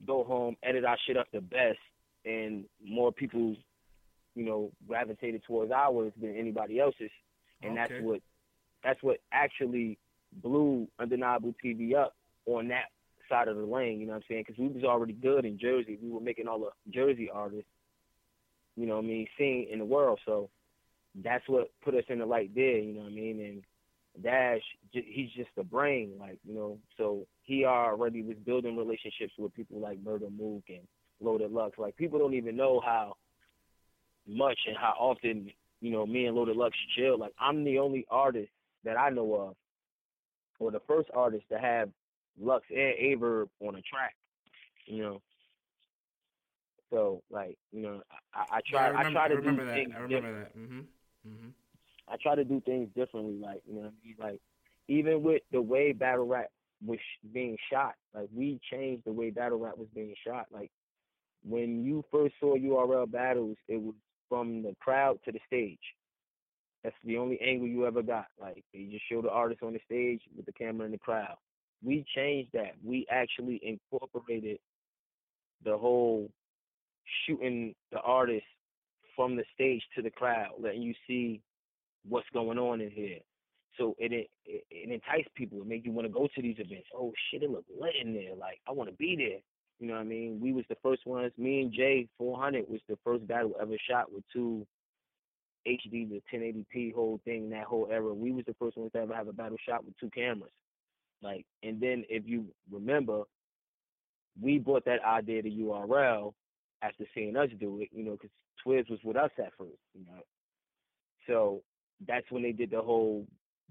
go 0.05 0.23
home, 0.23 0.55
edit 0.63 0.85
our 0.85 0.97
shit 1.05 1.17
up 1.17 1.27
the 1.31 1.41
best, 1.41 1.79
and 2.25 2.65
more 2.83 3.11
people, 3.11 3.55
you 4.35 4.43
know, 4.43 4.71
gravitated 4.87 5.43
towards 5.45 5.71
ours 5.71 6.11
than 6.19 6.35
anybody 6.35 6.79
else's, 6.79 7.11
and 7.63 7.73
Okay. 7.73 7.81
that's 7.81 7.93
what 8.01 8.21
that's 8.83 9.01
what 9.03 9.17
actually 9.31 9.97
blew 10.41 10.87
Undeniable 10.99 11.55
TV 11.63 11.95
up 11.95 12.15
on 12.45 12.67
that 12.69 12.85
side 13.29 13.47
of 13.47 13.55
the 13.57 13.63
lane. 13.63 13.99
You 13.99 14.07
know 14.07 14.13
what 14.13 14.17
I'm 14.17 14.23
saying? 14.29 14.43
Because 14.47 14.59
we 14.59 14.67
was 14.67 14.83
already 14.83 15.13
good 15.13 15.45
in 15.45 15.57
Jersey. 15.57 15.97
We 16.01 16.09
were 16.09 16.19
making 16.19 16.47
all 16.47 16.59
the 16.59 16.71
Jersey 16.91 17.29
artists, 17.33 17.69
you 18.75 18.85
know 18.85 18.95
what 18.95 19.05
I 19.05 19.07
mean, 19.07 19.27
sing 19.37 19.67
in 19.71 19.79
the 19.79 19.85
world. 19.85 20.19
So 20.25 20.49
that's 21.23 21.47
what 21.47 21.69
put 21.83 21.95
us 21.95 22.03
in 22.09 22.19
the 22.19 22.25
light 22.25 22.53
there. 22.55 22.79
You 22.79 22.93
know 22.93 23.01
what 23.01 23.11
I 23.11 23.15
mean? 23.15 23.39
And 23.41 24.23
Dash, 24.23 24.61
he's 24.91 25.31
just 25.35 25.49
a 25.57 25.63
brain, 25.63 26.11
like 26.19 26.39
you 26.47 26.53
know. 26.53 26.77
So 26.97 27.25
he 27.43 27.65
already 27.65 28.21
was 28.21 28.37
building 28.45 28.77
relationships 28.77 29.33
with 29.37 29.53
people 29.55 29.79
like 29.79 30.03
Murda 30.03 30.29
Mook 30.35 30.63
and 30.69 30.87
Loaded 31.21 31.51
Lux. 31.51 31.77
Like 31.77 31.95
people 31.95 32.19
don't 32.19 32.33
even 32.35 32.55
know 32.55 32.81
how 32.83 33.15
much 34.27 34.59
and 34.67 34.77
how 34.77 34.93
often 34.99 35.51
you 35.83 35.91
know 35.91 36.05
me 36.07 36.25
and 36.25 36.35
Loaded 36.35 36.55
Lux 36.55 36.75
chill. 36.95 37.19
Like 37.19 37.33
I'm 37.39 37.63
the 37.65 37.77
only 37.77 38.05
artist 38.09 38.49
that 38.85 38.97
I 38.97 39.09
know 39.09 39.33
of, 39.35 39.55
or 40.59 40.71
the 40.71 40.79
first 40.87 41.09
artist 41.13 41.43
to 41.51 41.59
have 41.59 41.89
Lux 42.41 42.63
and 42.69 42.95
Aver 42.97 43.47
on 43.59 43.75
a 43.75 43.81
track. 43.81 44.15
You 44.87 45.03
know. 45.03 45.21
So 46.89 47.21
like 47.29 47.57
you 47.73 47.81
know, 47.81 48.01
I, 48.33 48.57
I 48.57 48.61
Yeah, 48.71 48.77
try 48.79 48.87
I 48.87 48.91
remember, 48.91 49.19
I 49.19 49.23
try 49.25 49.27
to 49.27 49.35
remember 49.35 49.65
do 49.65 49.67
that. 49.67 49.75
things 49.75 49.93
I 49.95 49.99
remember 49.99 50.39
that. 50.39 50.57
Mhm. 50.57 50.85
Mm-hmm. 51.27 51.49
I 52.07 52.17
try 52.21 52.35
to 52.35 52.43
do 52.45 52.61
things 52.65 52.89
differently. 52.95 53.37
Like 53.41 53.61
you 53.67 53.75
know, 53.75 53.81
what 53.81 53.93
I 54.03 54.05
mean? 54.07 54.15
like 54.19 54.41
even 54.87 55.21
with 55.21 55.41
the 55.51 55.61
way 55.61 55.91
battle 55.91 56.27
rap 56.27 56.49
was 56.85 56.99
sh- 56.99 57.27
being 57.33 57.57
shot, 57.71 57.95
like 58.15 58.29
we 58.35 58.59
changed 58.71 59.03
the 59.05 59.11
way 59.11 59.31
battle 59.31 59.59
rap 59.59 59.77
was 59.77 59.87
being 59.93 60.13
shot. 60.25 60.45
Like 60.51 60.71
when 61.47 61.83
you 61.83 62.03
first 62.11 62.35
saw 62.39 62.55
URL 62.55 63.09
battles, 63.11 63.57
it 63.67 63.81
was 63.81 63.95
from 64.29 64.63
the 64.63 64.75
crowd 64.79 65.19
to 65.25 65.31
the 65.31 65.39
stage. 65.47 65.79
That's 66.83 66.95
the 67.05 67.17
only 67.17 67.39
angle 67.39 67.67
you 67.67 67.85
ever 67.85 68.01
got. 68.01 68.27
Like 68.39 68.63
they 68.73 68.87
just 68.91 69.03
show 69.09 69.21
the 69.21 69.29
artist 69.29 69.63
on 69.63 69.73
the 69.73 69.79
stage 69.85 70.21
with 70.35 70.45
the 70.45 70.53
camera 70.53 70.85
in 70.85 70.91
the 70.91 70.97
crowd. 70.97 71.35
We 71.83 72.05
changed 72.15 72.51
that. 72.53 72.73
We 72.83 73.05
actually 73.09 73.59
incorporated 73.63 74.59
the 75.63 75.77
whole 75.77 76.29
shooting 77.25 77.73
the 77.91 77.99
artist 77.99 78.45
from 79.15 79.35
the 79.35 79.43
stage 79.53 79.81
to 79.95 80.01
the 80.01 80.09
crowd, 80.09 80.51
letting 80.59 80.81
you 80.81 80.93
see 81.07 81.41
what's 82.07 82.27
going 82.33 82.57
on 82.57 82.81
in 82.81 82.91
here. 82.91 83.19
So 83.77 83.95
it 83.97 84.11
it, 84.11 84.29
it, 84.45 84.63
it 84.69 84.91
entice 84.91 85.27
people. 85.35 85.61
It 85.61 85.67
make 85.67 85.85
you 85.85 85.91
want 85.91 86.07
to 86.07 86.13
go 86.13 86.27
to 86.35 86.41
these 86.41 86.57
events. 86.59 86.87
Oh 86.95 87.13
shit, 87.31 87.43
it 87.43 87.49
look 87.49 87.65
lit 87.79 87.93
in 88.01 88.13
there. 88.13 88.35
Like 88.35 88.59
I 88.67 88.71
want 88.71 88.89
to 88.89 88.95
be 88.95 89.15
there. 89.15 89.39
You 89.79 89.87
know 89.87 89.95
what 89.95 90.01
I 90.01 90.05
mean? 90.05 90.39
We 90.41 90.53
was 90.53 90.65
the 90.69 90.77
first 90.81 91.05
ones. 91.05 91.31
Me 91.37 91.61
and 91.61 91.73
Jay 91.73 92.07
400 92.17 92.65
was 92.69 92.79
the 92.87 92.97
first 93.03 93.27
battle 93.27 93.53
ever 93.61 93.75
shot 93.89 94.11
with 94.11 94.23
two 94.31 94.65
HD 95.67 96.09
the 96.09 96.21
1080p 96.33 96.93
whole 96.93 97.19
thing. 97.25 97.49
That 97.49 97.65
whole 97.65 97.87
era, 97.91 98.13
we 98.13 98.31
was 98.31 98.45
the 98.45 98.55
first 98.59 98.77
ones 98.77 98.91
to 98.93 98.99
ever 98.99 99.13
have 99.13 99.27
a 99.27 99.33
battle 99.33 99.57
shot 99.67 99.85
with 99.85 99.97
two 99.97 100.09
cameras. 100.09 100.51
Like, 101.21 101.45
and 101.63 101.79
then 101.79 102.03
if 102.09 102.23
you 102.25 102.45
remember, 102.71 103.23
we 104.41 104.59
brought 104.59 104.85
that 104.85 105.03
idea 105.05 105.41
to 105.41 105.49
URL 105.49 106.33
after 106.81 107.05
seeing 107.15 107.37
us 107.37 107.49
do 107.59 107.81
it. 107.81 107.89
You 107.91 108.03
know, 108.03 108.11
because 108.11 108.31
Twiz 108.65 108.89
was 108.89 108.99
with 109.03 109.15
us 109.15 109.31
at 109.37 109.53
first. 109.57 109.79
You 109.93 110.05
know, 110.05 110.21
so 111.27 111.61
that's 112.05 112.29
when 112.29 112.43
they 112.43 112.51
did 112.51 112.71
the 112.71 112.81
whole 112.81 113.25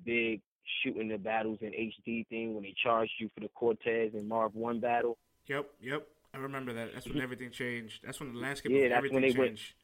big 0.05 0.41
shooting 0.83 1.09
the 1.09 1.19
battles 1.19 1.59
in 1.61 1.71
HD 1.71 2.27
thing 2.29 2.55
when 2.55 2.63
they 2.63 2.75
charged 2.83 3.13
you 3.19 3.29
for 3.35 3.41
the 3.41 3.49
Cortez 3.49 4.13
and 4.15 4.29
Marv 4.29 4.55
Won 4.55 4.81
battle. 4.81 5.19
Yep. 5.47 5.71
Yep. 5.81 6.07
I 6.35 6.39
remember 6.39 6.73
that. 6.75 6.95
That's 6.95 7.07
when 7.09 7.21
everything 7.21 7.51
changed. 7.51 8.01
That's 8.05 8.19
when 8.21 8.33
the 8.33 8.39
landscape 8.41 8.73
Yeah, 8.73 8.87
of 8.87 8.93
everything 8.93 9.21
they 9.21 9.33
went- 9.33 9.59
changed. 9.59 9.75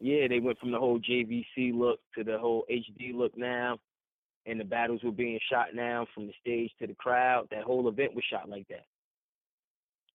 Yeah, 0.00 0.28
they 0.28 0.40
went 0.40 0.58
from 0.58 0.70
the 0.70 0.78
whole 0.78 0.98
JVC 0.98 1.72
look 1.72 2.00
to 2.14 2.24
the 2.24 2.38
whole 2.38 2.64
HD 2.70 3.12
look 3.12 3.36
now, 3.36 3.78
and 4.46 4.58
the 4.58 4.64
battles 4.64 5.02
were 5.02 5.10
being 5.12 5.38
shot 5.50 5.74
now 5.74 6.06
from 6.14 6.26
the 6.26 6.32
stage 6.40 6.72
to 6.78 6.86
the 6.86 6.94
crowd. 6.94 7.48
That 7.50 7.64
whole 7.64 7.86
event 7.88 8.14
was 8.14 8.24
shot 8.24 8.48
like 8.48 8.66
that. 8.68 8.86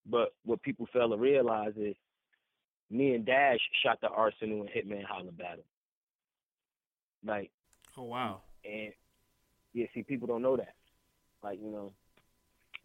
But 0.07 0.33
what 0.43 0.61
people 0.63 0.87
fail 0.87 1.09
to 1.09 1.17
realize 1.17 1.73
is, 1.77 1.95
me 2.89 3.13
and 3.13 3.25
Dash 3.25 3.59
shot 3.83 4.01
the 4.01 4.09
Arsenal 4.09 4.61
and 4.61 4.69
Hitman 4.69 5.03
Holla 5.03 5.31
battle. 5.31 5.65
Like, 7.23 7.51
Oh 7.97 8.03
wow. 8.03 8.41
and 8.63 8.91
yeah, 9.73 9.85
see, 9.93 10.03
people 10.03 10.27
don't 10.27 10.41
know 10.41 10.57
that. 10.57 10.73
Like, 11.43 11.59
you 11.61 11.69
know, 11.69 11.93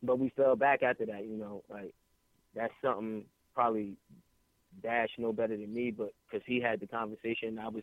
but 0.02 0.18
we 0.18 0.28
fell 0.30 0.56
back 0.56 0.82
after 0.82 1.06
that. 1.06 1.24
You 1.24 1.36
know, 1.36 1.62
like 1.70 1.94
that's 2.54 2.72
something 2.82 3.24
probably 3.54 3.96
Dash 4.82 5.08
know 5.18 5.32
better 5.32 5.56
than 5.56 5.72
me, 5.74 5.90
but 5.90 6.12
because 6.30 6.44
he 6.46 6.60
had 6.60 6.80
the 6.80 6.86
conversation, 6.86 7.58
I 7.58 7.68
was. 7.68 7.82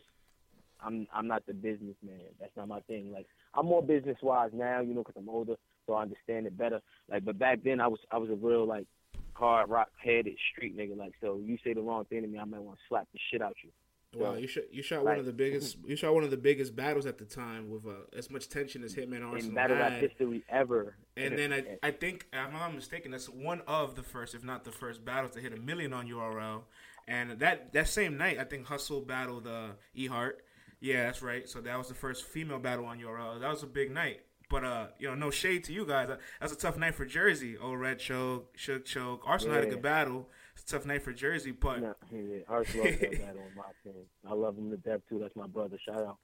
I'm 0.79 1.07
I'm 1.11 1.27
not 1.27 1.43
the 1.47 1.53
businessman. 1.53 2.21
That's 2.39 2.55
not 2.55 2.67
my 2.67 2.81
thing. 2.81 3.11
Like 3.11 3.25
I'm 3.55 3.65
more 3.65 3.81
business 3.81 4.17
wise 4.21 4.51
now, 4.53 4.81
you 4.81 4.93
know, 4.93 5.03
because 5.03 5.15
I'm 5.17 5.27
older, 5.27 5.55
so 5.85 5.93
I 5.93 6.03
understand 6.03 6.45
it 6.45 6.55
better. 6.57 6.81
Like, 7.09 7.25
but 7.25 7.39
back 7.39 7.59
then 7.63 7.81
I 7.81 7.87
was 7.87 7.99
I 8.11 8.17
was 8.17 8.29
a 8.29 8.35
real 8.35 8.65
like 8.65 8.85
hard 9.33 9.69
rock 9.69 9.89
headed 10.03 10.35
street 10.51 10.77
nigga. 10.77 10.95
Like, 10.95 11.13
so 11.19 11.39
you 11.43 11.57
say 11.63 11.73
the 11.73 11.81
wrong 11.81 12.05
thing 12.05 12.21
to 12.21 12.27
me, 12.27 12.37
I 12.37 12.45
might 12.45 12.61
want 12.61 12.77
to 12.77 12.83
slap 12.89 13.07
the 13.11 13.19
shit 13.31 13.41
out 13.41 13.55
you. 13.63 13.71
Wow, 14.15 14.35
you 14.35 14.47
shot 14.47 14.63
you 14.71 14.81
shot 14.81 15.03
one 15.03 15.19
of 15.19 15.25
the 15.25 15.33
biggest 15.33 15.77
you 15.85 15.95
shot 15.95 16.13
one 16.13 16.23
of 16.23 16.31
the 16.31 16.37
biggest 16.37 16.75
battles 16.75 17.05
at 17.05 17.17
the 17.17 17.25
time 17.25 17.69
with 17.69 17.85
uh, 17.85 18.17
as 18.17 18.31
much 18.31 18.47
tension 18.49 18.83
as 18.83 18.95
Hitman 18.95 19.17
in 19.17 19.23
Arsenal 19.23 19.55
battle 19.55 19.77
had. 19.77 19.93
history 19.93 20.43
ever. 20.49 20.95
And 21.17 21.37
then 21.37 21.51
I, 21.51 21.77
I 21.83 21.91
think, 21.91 22.25
if 22.31 22.39
I'm 22.39 22.53
not 22.53 22.73
mistaken, 22.73 23.11
that's 23.11 23.27
one 23.27 23.61
of 23.67 23.95
the 23.95 24.03
first, 24.03 24.33
if 24.33 24.43
not 24.43 24.63
the 24.63 24.71
first, 24.71 25.03
battles 25.03 25.31
to 25.31 25.41
hit 25.41 25.51
a 25.51 25.57
million 25.57 25.93
on 25.93 26.07
URL. 26.07 26.61
And 27.07 27.39
that 27.39 27.73
that 27.73 27.89
same 27.89 28.17
night, 28.17 28.39
I 28.39 28.43
think 28.43 28.67
Hustle 28.67 29.01
battled 29.01 29.47
uh, 29.47 29.69
E 29.93 30.07
Heart. 30.07 30.43
Yeah, 30.79 31.05
that's 31.05 31.21
right. 31.21 31.47
So 31.49 31.59
that 31.61 31.77
was 31.77 31.87
the 31.87 31.95
first 31.95 32.25
female 32.25 32.59
battle 32.59 32.85
on 32.85 32.99
URL. 32.99 33.39
That 33.41 33.49
was 33.49 33.63
a 33.63 33.67
big 33.67 33.91
night. 33.91 34.21
But 34.49 34.63
uh, 34.63 34.87
you 34.99 35.07
know, 35.09 35.15
no 35.15 35.31
shade 35.31 35.65
to 35.65 35.73
you 35.73 35.85
guys. 35.85 36.09
That's 36.39 36.53
a 36.53 36.57
tough 36.57 36.77
night 36.77 36.95
for 36.95 37.05
Jersey. 37.05 37.57
Oh, 37.61 37.73
Red 37.73 37.99
Choke, 37.99 38.55
Shook 38.55 38.85
Choke. 38.85 39.23
Arsenal 39.25 39.55
had 39.55 39.65
a 39.65 39.69
good 39.69 39.81
battle. 39.81 40.29
It's 40.59 40.71
a 40.73 40.75
tough 40.77 40.85
night 40.87 41.03
for 41.03 41.13
Jersey, 41.13 41.51
but 41.51 41.81
No, 41.81 41.95
yeah, 42.11 42.39
Arch 42.47 42.73
loves 42.75 42.99
that 42.99 43.11
battle 43.11 43.41
on 43.43 43.55
my 43.55 43.63
team. 43.83 43.93
I 44.27 44.33
love 44.33 44.57
him 44.57 44.71
to 44.71 44.77
death 44.77 45.01
too. 45.07 45.19
That's 45.19 45.35
my 45.35 45.45
brother. 45.47 45.77
Shout 45.85 45.99
out. 46.01 46.17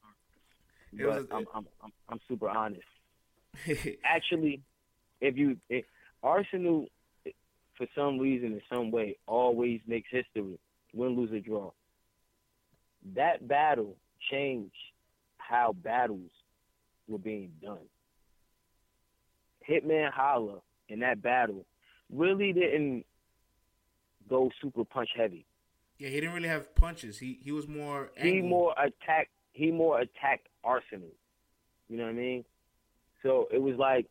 Was 1.00 1.26
But 1.28 1.32
a- 1.32 1.36
I'm, 1.38 1.46
I'm 1.54 1.66
I'm 1.84 1.92
I'm 2.10 2.20
super 2.28 2.50
honest. 2.50 2.82
Actually, 4.04 4.62
if 5.22 5.38
you 5.38 5.58
it, 5.70 5.86
Arsenal, 6.24 6.88
for 7.78 7.86
some 7.96 8.18
reason, 8.18 8.54
in 8.54 8.62
some 8.72 8.90
way, 8.92 9.18
always 9.28 9.82
makes 9.88 10.10
history. 10.12 10.58
Win, 10.94 11.16
lose, 11.16 11.32
or 11.32 11.40
draw. 11.40 11.72
That 13.16 13.48
battle 13.48 13.96
changed 14.32 14.74
how 15.38 15.74
battles 15.74 16.32
were 17.08 17.18
being 17.20 17.52
done. 17.62 17.86
Hitman 19.68 20.12
Holla 20.12 20.60
in 20.90 21.00
that 21.00 21.22
battle 21.22 21.66
really 22.12 22.54
didn't 22.54 23.06
go 24.30 24.50
super 24.62 24.84
punch 24.86 25.10
heavy. 25.16 25.46
yeah, 25.98 26.10
he 26.10 26.16
didn't 26.16 26.34
really 26.36 26.50
have 26.50 26.74
punches. 26.76 27.20
He 27.20 27.40
he 27.44 27.52
was 27.52 27.68
more. 27.68 28.12
he 28.18 28.42
more 28.42 28.74
attacked 28.78 29.32
he 29.54 29.72
more 29.72 30.00
attacked 30.00 30.48
Arsenal. 30.64 31.10
You 31.90 31.98
know 31.98 32.04
what 32.04 32.10
I 32.10 32.14
mean? 32.14 32.46
So 33.22 33.48
it 33.52 33.62
was 33.62 33.76
like 33.78 34.08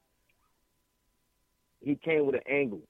he 1.81 1.97
came 1.97 2.27
with 2.27 2.37
an 2.37 2.43
angle. 2.49 2.83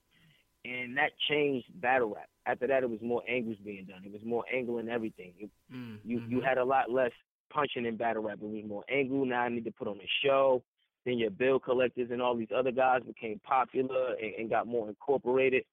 And 0.65 0.97
that 0.97 1.11
changed 1.29 1.67
battle 1.81 2.15
rap. 2.15 2.29
After 2.47 2.69
that 2.69 2.83
it 2.85 2.91
was 2.91 3.01
more 3.03 3.23
angles 3.29 3.57
being 3.65 3.85
done. 3.87 4.03
It 4.05 4.13
was 4.13 4.23
more 4.25 4.45
angle 4.53 4.79
and 4.79 4.89
everything. 4.89 5.33
It, 5.39 5.51
Mm, 5.75 5.99
you 6.05 6.23
you 6.29 6.41
had 6.43 6.59
a 6.59 6.65
lot 6.65 6.91
less 6.91 7.13
punching 7.51 7.87
in 7.87 7.97
battle 7.97 8.23
rap. 8.23 8.39
It 8.43 8.49
was 8.49 8.65
more 8.69 8.85
angle. 8.91 9.25
Now 9.25 9.41
I 9.43 9.49
need 9.49 9.65
to 9.65 9.71
put 9.73 9.89
on 9.89 9.97
a 9.99 10.09
show. 10.25 10.63
Then 11.05 11.19
your 11.19 11.31
bill 11.31 11.59
collectors 11.59 12.11
and 12.13 12.21
all 12.23 12.37
these 12.37 12.53
other 12.55 12.71
guys 12.71 13.03
became 13.05 13.41
popular 13.43 14.15
and, 14.23 14.35
and 14.39 14.51
got 14.51 14.67
more 14.69 14.89
incorporated. 14.89 15.65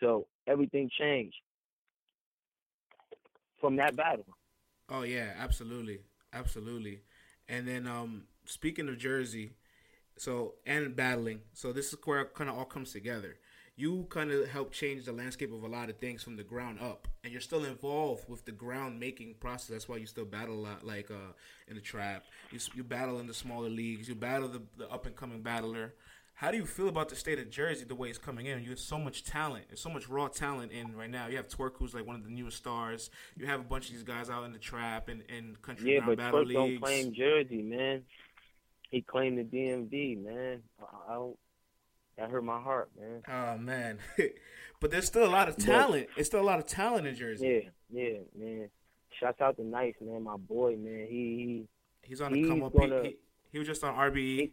So 0.00 0.26
everything 0.46 0.90
changed 0.98 1.36
from 3.60 3.76
that 3.76 3.96
battle. 3.96 4.26
Oh 4.88 5.02
yeah, 5.02 5.32
absolutely, 5.38 6.00
absolutely. 6.32 7.02
And 7.48 7.66
then 7.66 7.86
um, 7.86 8.24
speaking 8.44 8.88
of 8.88 8.98
Jersey, 8.98 9.52
so 10.16 10.54
and 10.66 10.94
battling, 10.96 11.40
so 11.52 11.72
this 11.72 11.92
is 11.92 11.98
where 12.04 12.24
kind 12.26 12.50
of 12.50 12.56
all 12.58 12.64
comes 12.64 12.92
together. 12.92 13.38
you 13.76 14.06
kind 14.10 14.30
of 14.30 14.48
help 14.48 14.70
change 14.70 15.04
the 15.06 15.12
landscape 15.12 15.52
of 15.52 15.62
a 15.62 15.66
lot 15.68 15.88
of 15.88 15.96
things 15.96 16.22
from 16.22 16.36
the 16.36 16.42
ground 16.44 16.78
up, 16.80 17.08
and 17.24 17.32
you're 17.32 17.40
still 17.40 17.64
involved 17.64 18.28
with 18.28 18.44
the 18.44 18.52
ground 18.52 19.00
making 19.00 19.34
process. 19.40 19.68
That's 19.70 19.88
why 19.88 19.96
you 19.96 20.06
still 20.06 20.26
battle 20.26 20.54
a 20.54 20.62
lot, 20.68 20.84
like 20.86 21.10
uh, 21.10 21.32
in 21.68 21.74
the 21.74 21.80
trap. 21.80 22.24
You, 22.50 22.58
you 22.74 22.84
battle 22.84 23.18
in 23.18 23.26
the 23.26 23.34
smaller 23.34 23.70
leagues. 23.70 24.08
You 24.08 24.14
battle 24.14 24.48
the, 24.48 24.62
the 24.76 24.90
up 24.90 25.06
and 25.06 25.16
coming 25.16 25.40
battler. 25.40 25.94
How 26.34 26.50
do 26.50 26.56
you 26.56 26.66
feel 26.66 26.88
about 26.88 27.08
the 27.08 27.14
state 27.14 27.38
of 27.38 27.50
Jersey, 27.50 27.84
the 27.84 27.94
way 27.94 28.08
it's 28.08 28.18
coming 28.18 28.46
in? 28.46 28.62
You 28.64 28.70
have 28.70 28.78
so 28.80 28.98
much 28.98 29.22
talent. 29.22 29.66
There's 29.68 29.80
so 29.80 29.90
much 29.90 30.08
raw 30.08 30.26
talent 30.28 30.72
in 30.72 30.96
right 30.96 31.10
now. 31.10 31.28
You 31.28 31.36
have 31.36 31.46
Twork, 31.48 31.72
who's 31.76 31.94
like 31.94 32.04
one 32.06 32.16
of 32.16 32.24
the 32.24 32.30
newest 32.30 32.56
stars. 32.56 33.10
You 33.36 33.46
have 33.46 33.60
a 33.60 33.64
bunch 33.64 33.86
of 33.86 33.92
these 33.92 34.02
guys 34.02 34.28
out 34.28 34.44
in 34.44 34.52
the 34.52 34.58
trap 34.58 35.08
and, 35.08 35.22
and 35.28 35.60
country 35.62 35.94
yeah, 35.94 36.00
but 36.04 36.16
battle 36.18 36.40
Twork 36.40 36.46
leagues. 36.48 36.54
don't 36.54 36.80
claim 36.80 37.14
Jersey, 37.14 37.62
man. 37.62 38.02
He 38.90 39.02
claimed 39.02 39.38
the 39.38 39.44
DMV, 39.44 40.22
man. 40.24 40.62
I, 41.08 41.14
don't. 41.14 41.38
That 42.18 42.28
hurt 42.30 42.44
my 42.44 42.60
heart, 42.60 42.90
man. 42.98 43.22
Oh 43.28 43.56
man, 43.58 43.98
but 44.80 44.90
there's 44.90 45.06
still 45.06 45.24
a 45.24 45.30
lot 45.30 45.48
of 45.48 45.56
talent. 45.56 46.08
It's 46.16 46.28
still 46.28 46.40
a 46.40 46.44
lot 46.44 46.58
of 46.58 46.66
talent 46.66 47.06
in 47.06 47.14
Jersey. 47.16 47.70
Yeah, 47.92 48.02
yeah, 48.02 48.18
man. 48.38 48.68
Shouts 49.18 49.40
out 49.40 49.56
to 49.56 49.64
Nice, 49.64 49.94
man. 50.00 50.22
My 50.24 50.36
boy, 50.36 50.76
man. 50.76 51.06
He, 51.08 51.64
He's 52.02 52.20
on 52.20 52.32
the 52.32 52.38
He's 52.40 52.48
come 52.48 52.62
up. 52.64 52.74
gonna- 52.74 53.02
he, 53.02 53.08
he, 53.08 53.16
he 53.52 53.58
was 53.58 53.66
just 53.68 53.82
on 53.84 53.94
RBE. 53.94 54.36
he 54.38 54.52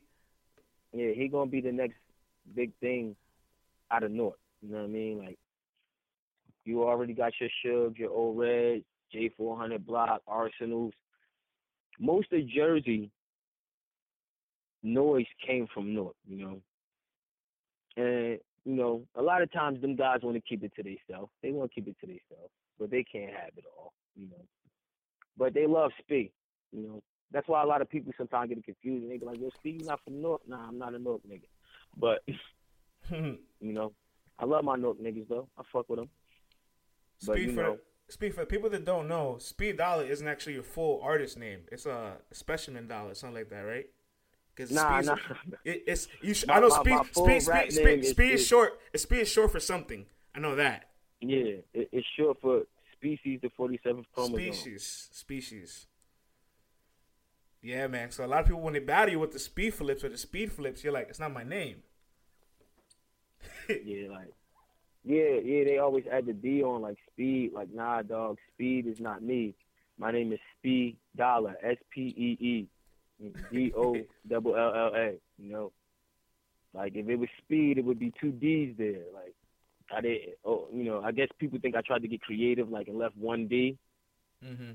yeah, 0.93 1.11
he 1.13 1.27
gonna 1.27 1.49
be 1.49 1.61
the 1.61 1.71
next 1.71 1.97
big 2.55 2.71
thing 2.79 3.15
out 3.91 4.03
of 4.03 4.11
North. 4.11 4.39
You 4.61 4.71
know 4.71 4.79
what 4.79 4.85
I 4.85 4.87
mean? 4.87 5.19
Like, 5.19 5.37
you 6.65 6.83
already 6.83 7.13
got 7.13 7.33
your 7.39 7.49
Suge, 7.65 7.97
your 7.97 8.11
O-Red, 8.11 8.83
J400 9.13 9.85
Block, 9.85 10.21
Arsenals. 10.27 10.93
Most 11.99 12.31
of 12.31 12.47
Jersey 12.47 13.09
noise 14.83 15.25
came 15.45 15.67
from 15.73 15.93
North, 15.93 16.15
you 16.27 16.37
know. 16.37 16.61
And, 17.97 18.39
you 18.65 18.75
know, 18.75 19.03
a 19.15 19.21
lot 19.21 19.41
of 19.41 19.51
times 19.51 19.81
them 19.81 19.95
guys 19.95 20.19
want 20.23 20.35
to 20.35 20.41
keep 20.41 20.63
it 20.63 20.73
to 20.75 20.83
themselves. 20.83 21.31
They 21.41 21.51
want 21.51 21.71
to 21.71 21.75
keep 21.75 21.87
it 21.87 21.95
to 22.01 22.07
themselves, 22.07 22.51
but 22.79 22.89
they 22.91 23.03
can't 23.03 23.31
have 23.31 23.51
it 23.57 23.65
all, 23.77 23.93
you 24.15 24.27
know. 24.27 24.43
But 25.37 25.53
they 25.53 25.67
love 25.67 25.91
Speed, 25.99 26.31
you 26.71 26.83
know. 26.83 27.03
That's 27.31 27.47
why 27.47 27.61
a 27.61 27.65
lot 27.65 27.81
of 27.81 27.89
people 27.89 28.11
sometimes 28.17 28.49
get 28.49 28.63
confused 28.63 29.03
and 29.03 29.11
they 29.11 29.17
be 29.17 29.25
like, 29.25 29.39
yo, 29.39 29.49
Speed, 29.55 29.81
you 29.81 29.87
not 29.87 30.03
from 30.03 30.21
North? 30.21 30.41
Nah, 30.47 30.67
I'm 30.67 30.77
not 30.79 30.95
a 30.95 30.99
North 30.99 31.21
nigga. 31.29 31.47
But, 31.97 32.23
you 33.11 33.37
know, 33.61 33.93
I 34.39 34.45
love 34.45 34.63
my 34.63 34.75
North 34.75 34.99
niggas, 34.99 35.27
though. 35.27 35.47
I 35.57 35.61
fuck 35.71 35.89
with 35.89 35.99
them. 35.99 36.09
But, 37.25 37.33
Speed 37.35 37.49
you 37.49 37.55
for 37.55 37.61
know, 37.63 37.77
Speed 38.09 38.33
for 38.33 38.45
people 38.45 38.69
that 38.71 38.85
don't 38.85 39.07
know, 39.07 39.37
Speed 39.37 39.77
Dollar 39.77 40.03
isn't 40.03 40.27
actually 40.27 40.53
your 40.53 40.63
full 40.63 40.99
artist 41.03 41.37
name. 41.37 41.61
It's 41.71 41.85
a 41.85 42.13
specimen 42.31 42.87
dollar, 42.87 43.13
something 43.13 43.35
like 43.35 43.49
that, 43.49 43.61
right? 43.61 43.85
Because 44.55 44.71
nah, 44.71 44.99
nah. 45.01 45.15
It, 45.63 45.83
it's 45.85 46.07
you. 46.21 46.33
Sh- 46.33 46.47
My- 46.47 46.55
I 46.55 46.59
know 46.59 46.69
Speed. 46.69 46.95
my 46.95 47.03
Speed. 47.03 47.41
Speed. 47.43 47.71
Speed, 47.71 47.99
is- 47.99 48.09
speed 48.09 48.31
is 48.31 48.41
is- 48.41 48.47
short. 48.47 48.79
Speed 48.95 49.19
is 49.19 49.29
short 49.29 49.51
for 49.51 49.59
something. 49.59 50.07
I 50.33 50.39
know 50.39 50.55
that. 50.55 50.89
Yeah, 51.21 51.57
it, 51.73 51.89
it's 51.91 52.07
short 52.17 52.37
for 52.41 52.63
species, 52.93 53.39
the 53.41 53.49
47th 53.49 54.05
chromosome. 54.13 54.33
Species. 54.35 55.09
Species. 55.11 55.85
Yeah, 57.61 57.87
man. 57.87 58.11
So 58.11 58.25
a 58.25 58.27
lot 58.27 58.41
of 58.41 58.45
people 58.47 58.61
when 58.61 58.73
they 58.73 58.79
battle 58.79 59.11
you 59.11 59.19
with 59.19 59.31
the 59.31 59.39
speed 59.39 59.73
flips 59.73 60.03
or 60.03 60.09
the 60.09 60.17
speed 60.17 60.51
flips, 60.51 60.83
you're 60.83 60.93
like, 60.93 61.07
it's 61.09 61.19
not 61.19 61.33
my 61.33 61.43
name. 61.43 61.83
Yeah, 63.69 64.09
like, 64.09 64.33
yeah, 65.03 65.39
yeah, 65.43 65.63
they 65.63 65.77
always 65.77 66.05
add 66.11 66.25
the 66.25 66.33
D 66.33 66.63
on, 66.63 66.81
like, 66.81 66.97
speed. 67.11 67.51
Like, 67.53 67.71
nah, 67.71 68.01
dog, 68.01 68.37
speed 68.53 68.87
is 68.87 68.99
not 68.99 69.21
me. 69.21 69.53
My 69.99 70.11
name 70.11 70.33
is 70.33 70.39
Speed 70.57 70.97
Dollar, 71.15 71.55
S 71.61 71.77
P 71.91 72.01
E 72.01 72.37
E 72.43 72.67
D 73.51 73.71
O 73.75 73.95
double 74.27 74.55
L 74.55 74.73
L 74.73 74.95
A, 74.95 75.13
you 75.37 75.51
know? 75.51 75.71
Like, 76.73 76.95
if 76.95 77.07
it 77.09 77.17
was 77.17 77.29
speed, 77.43 77.77
it 77.77 77.85
would 77.85 77.99
be 77.99 78.13
two 78.19 78.31
D's 78.31 78.75
there. 78.77 79.03
Like, 79.13 79.35
I 79.95 80.01
did, 80.01 80.21
oh, 80.45 80.67
you 80.73 80.83
know, 80.83 81.01
I 81.03 81.11
guess 81.11 81.27
people 81.37 81.59
think 81.61 81.75
I 81.75 81.81
tried 81.81 82.01
to 82.03 82.07
get 82.07 82.21
creative, 82.21 82.69
like, 82.69 82.87
and 82.87 82.97
left 82.97 83.17
one 83.17 83.47
D. 83.47 83.77
Mm-hmm. 84.43 84.71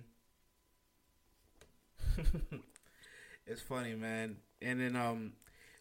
it's 3.47 3.61
funny, 3.61 3.95
man. 3.95 4.37
And 4.63 4.81
then, 4.81 4.97
um, 4.97 5.33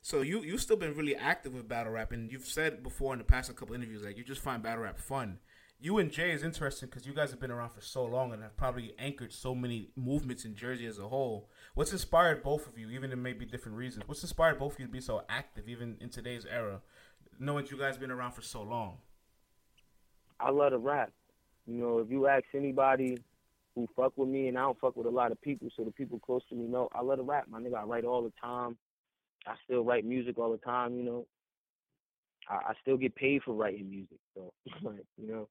so 0.02 0.22
you 0.22 0.42
you 0.42 0.58
still 0.58 0.76
been 0.76 0.96
really 0.96 1.16
active 1.16 1.54
with 1.54 1.68
battle 1.68 1.94
rap, 1.94 2.12
and 2.12 2.32
you've 2.32 2.46
said 2.46 2.84
before 2.84 3.14
in 3.14 3.20
the 3.20 3.26
past 3.26 3.50
a 3.50 3.54
couple 3.54 3.76
interviews 3.76 4.04
like 4.04 4.18
you 4.18 4.24
just 4.24 4.42
find 4.42 4.62
battle 4.62 4.84
rap 4.84 5.00
fun. 5.00 5.40
You 5.80 5.98
and 5.98 6.12
Jay 6.12 6.32
is 6.32 6.44
interesting 6.44 6.88
because 6.88 7.06
you 7.06 7.14
guys 7.14 7.32
have 7.32 7.42
been 7.42 7.52
around 7.52 7.72
for 7.72 7.82
so 7.82 8.06
long 8.06 8.32
and 8.32 8.42
have 8.42 8.56
probably 8.56 8.94
anchored 8.98 9.34
so 9.34 9.54
many 9.54 9.90
movements 9.98 10.46
in 10.46 10.56
Jersey 10.56 10.86
as 10.86 10.98
a 10.98 11.10
whole. 11.10 11.50
What's 11.76 11.92
inspired 11.92 12.42
both 12.42 12.68
of 12.68 12.78
you, 12.78 12.90
even 12.90 13.12
in 13.12 13.22
maybe 13.22 13.46
different 13.46 13.78
reasons? 13.78 14.08
What's 14.08 14.22
inspired 14.22 14.60
both 14.60 14.76
of 14.76 14.80
you 14.80 14.86
to 14.86 14.92
be 14.92 15.02
so 15.02 15.24
active, 15.28 15.68
even 15.68 15.98
in 16.00 16.08
today's 16.10 16.46
era, 16.46 16.80
knowing 17.38 17.68
you 17.70 17.78
guys 17.78 17.98
been 17.98 18.12
around 18.12 18.32
for 18.32 18.42
so 18.42 18.62
long? 18.62 19.00
I 20.40 20.52
love 20.52 20.72
to 20.72 20.78
rap. 20.78 21.12
You 21.68 21.76
know, 21.76 22.00
if 22.00 22.10
you 22.10 22.28
ask 22.28 22.46
anybody 22.54 23.18
who 23.76 23.88
fuck 23.96 24.14
with 24.18 24.30
me, 24.30 24.48
and 24.48 24.58
I 24.58 24.62
don't 24.62 24.80
fuck 24.80 24.96
with 24.96 25.08
a 25.08 25.12
lot 25.12 25.32
of 25.32 25.42
people, 25.42 25.70
so 25.76 25.84
the 25.84 25.92
people 25.92 26.20
close 26.20 26.42
to 26.50 26.56
me 26.56 26.68
know 26.68 26.90
I 26.94 27.02
love 27.02 27.18
to 27.18 27.24
rap. 27.24 27.46
My 27.50 27.60
nigga, 27.60 27.76
I 27.76 27.84
write 27.84 28.06
all 28.06 28.22
the 28.22 28.34
time. 28.42 28.78
I 29.48 29.56
still 29.66 29.84
write 29.84 30.06
music 30.06 30.38
all 30.38 30.52
the 30.52 30.58
time. 30.58 30.96
You 30.96 31.04
know, 31.04 31.26
I, 32.50 32.56
I 32.56 32.74
still 32.82 32.98
get 32.98 33.16
paid 33.16 33.44
for 33.44 33.54
writing 33.54 33.90
music. 33.90 34.20
So, 34.36 34.54
like, 34.84 35.06
you 35.18 35.28
know, 35.28 35.48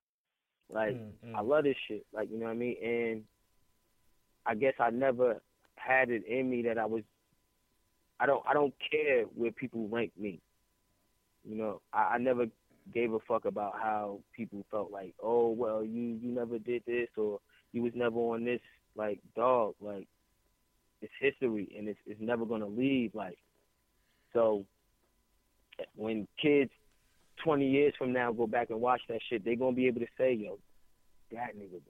like 0.72 0.94
Mm, 0.94 1.12
mm. 1.26 1.34
I 1.34 1.40
love 1.42 1.64
this 1.64 1.76
shit. 1.86 2.06
Like, 2.14 2.30
you 2.30 2.38
know 2.38 2.46
what 2.46 2.52
I 2.52 2.56
mean? 2.56 2.76
And 2.82 3.22
I 4.46 4.54
guess 4.54 4.74
I 4.80 4.90
never 4.90 5.40
had 5.76 6.10
it 6.10 6.26
in 6.26 6.50
me 6.50 6.62
that 6.62 6.78
I 6.78 6.86
was. 6.86 7.02
I 8.20 8.26
don't. 8.26 8.42
I 8.48 8.54
don't 8.54 8.74
care 8.90 9.24
where 9.34 9.50
people 9.50 9.88
rank 9.88 10.12
me. 10.18 10.40
You 11.44 11.56
know, 11.56 11.80
I, 11.92 12.14
I 12.14 12.18
never 12.18 12.46
gave 12.94 13.12
a 13.12 13.18
fuck 13.20 13.44
about 13.44 13.74
how 13.80 14.20
people 14.34 14.64
felt 14.70 14.90
like, 14.90 15.14
oh 15.22 15.50
well, 15.50 15.84
you 15.84 16.18
you 16.20 16.32
never 16.32 16.58
did 16.58 16.82
this 16.86 17.08
or 17.16 17.40
you 17.72 17.82
was 17.82 17.92
never 17.94 18.16
on 18.16 18.44
this. 18.44 18.60
Like, 18.94 19.20
dog, 19.34 19.74
like 19.80 20.06
it's 21.00 21.12
history 21.20 21.74
and 21.76 21.88
it's 21.88 21.98
it's 22.06 22.20
never 22.20 22.44
gonna 22.44 22.66
leave. 22.66 23.14
Like, 23.14 23.38
so 24.32 24.64
when 25.96 26.28
kids 26.40 26.70
twenty 27.42 27.68
years 27.68 27.94
from 27.96 28.12
now 28.12 28.32
go 28.32 28.46
back 28.46 28.70
and 28.70 28.80
watch 28.80 29.00
that 29.08 29.20
shit, 29.28 29.44
they 29.44 29.56
gonna 29.56 29.74
be 29.74 29.86
able 29.86 30.00
to 30.00 30.06
say, 30.18 30.32
yo, 30.32 30.58
that 31.32 31.56
nigga 31.56 31.72
was 31.72 31.82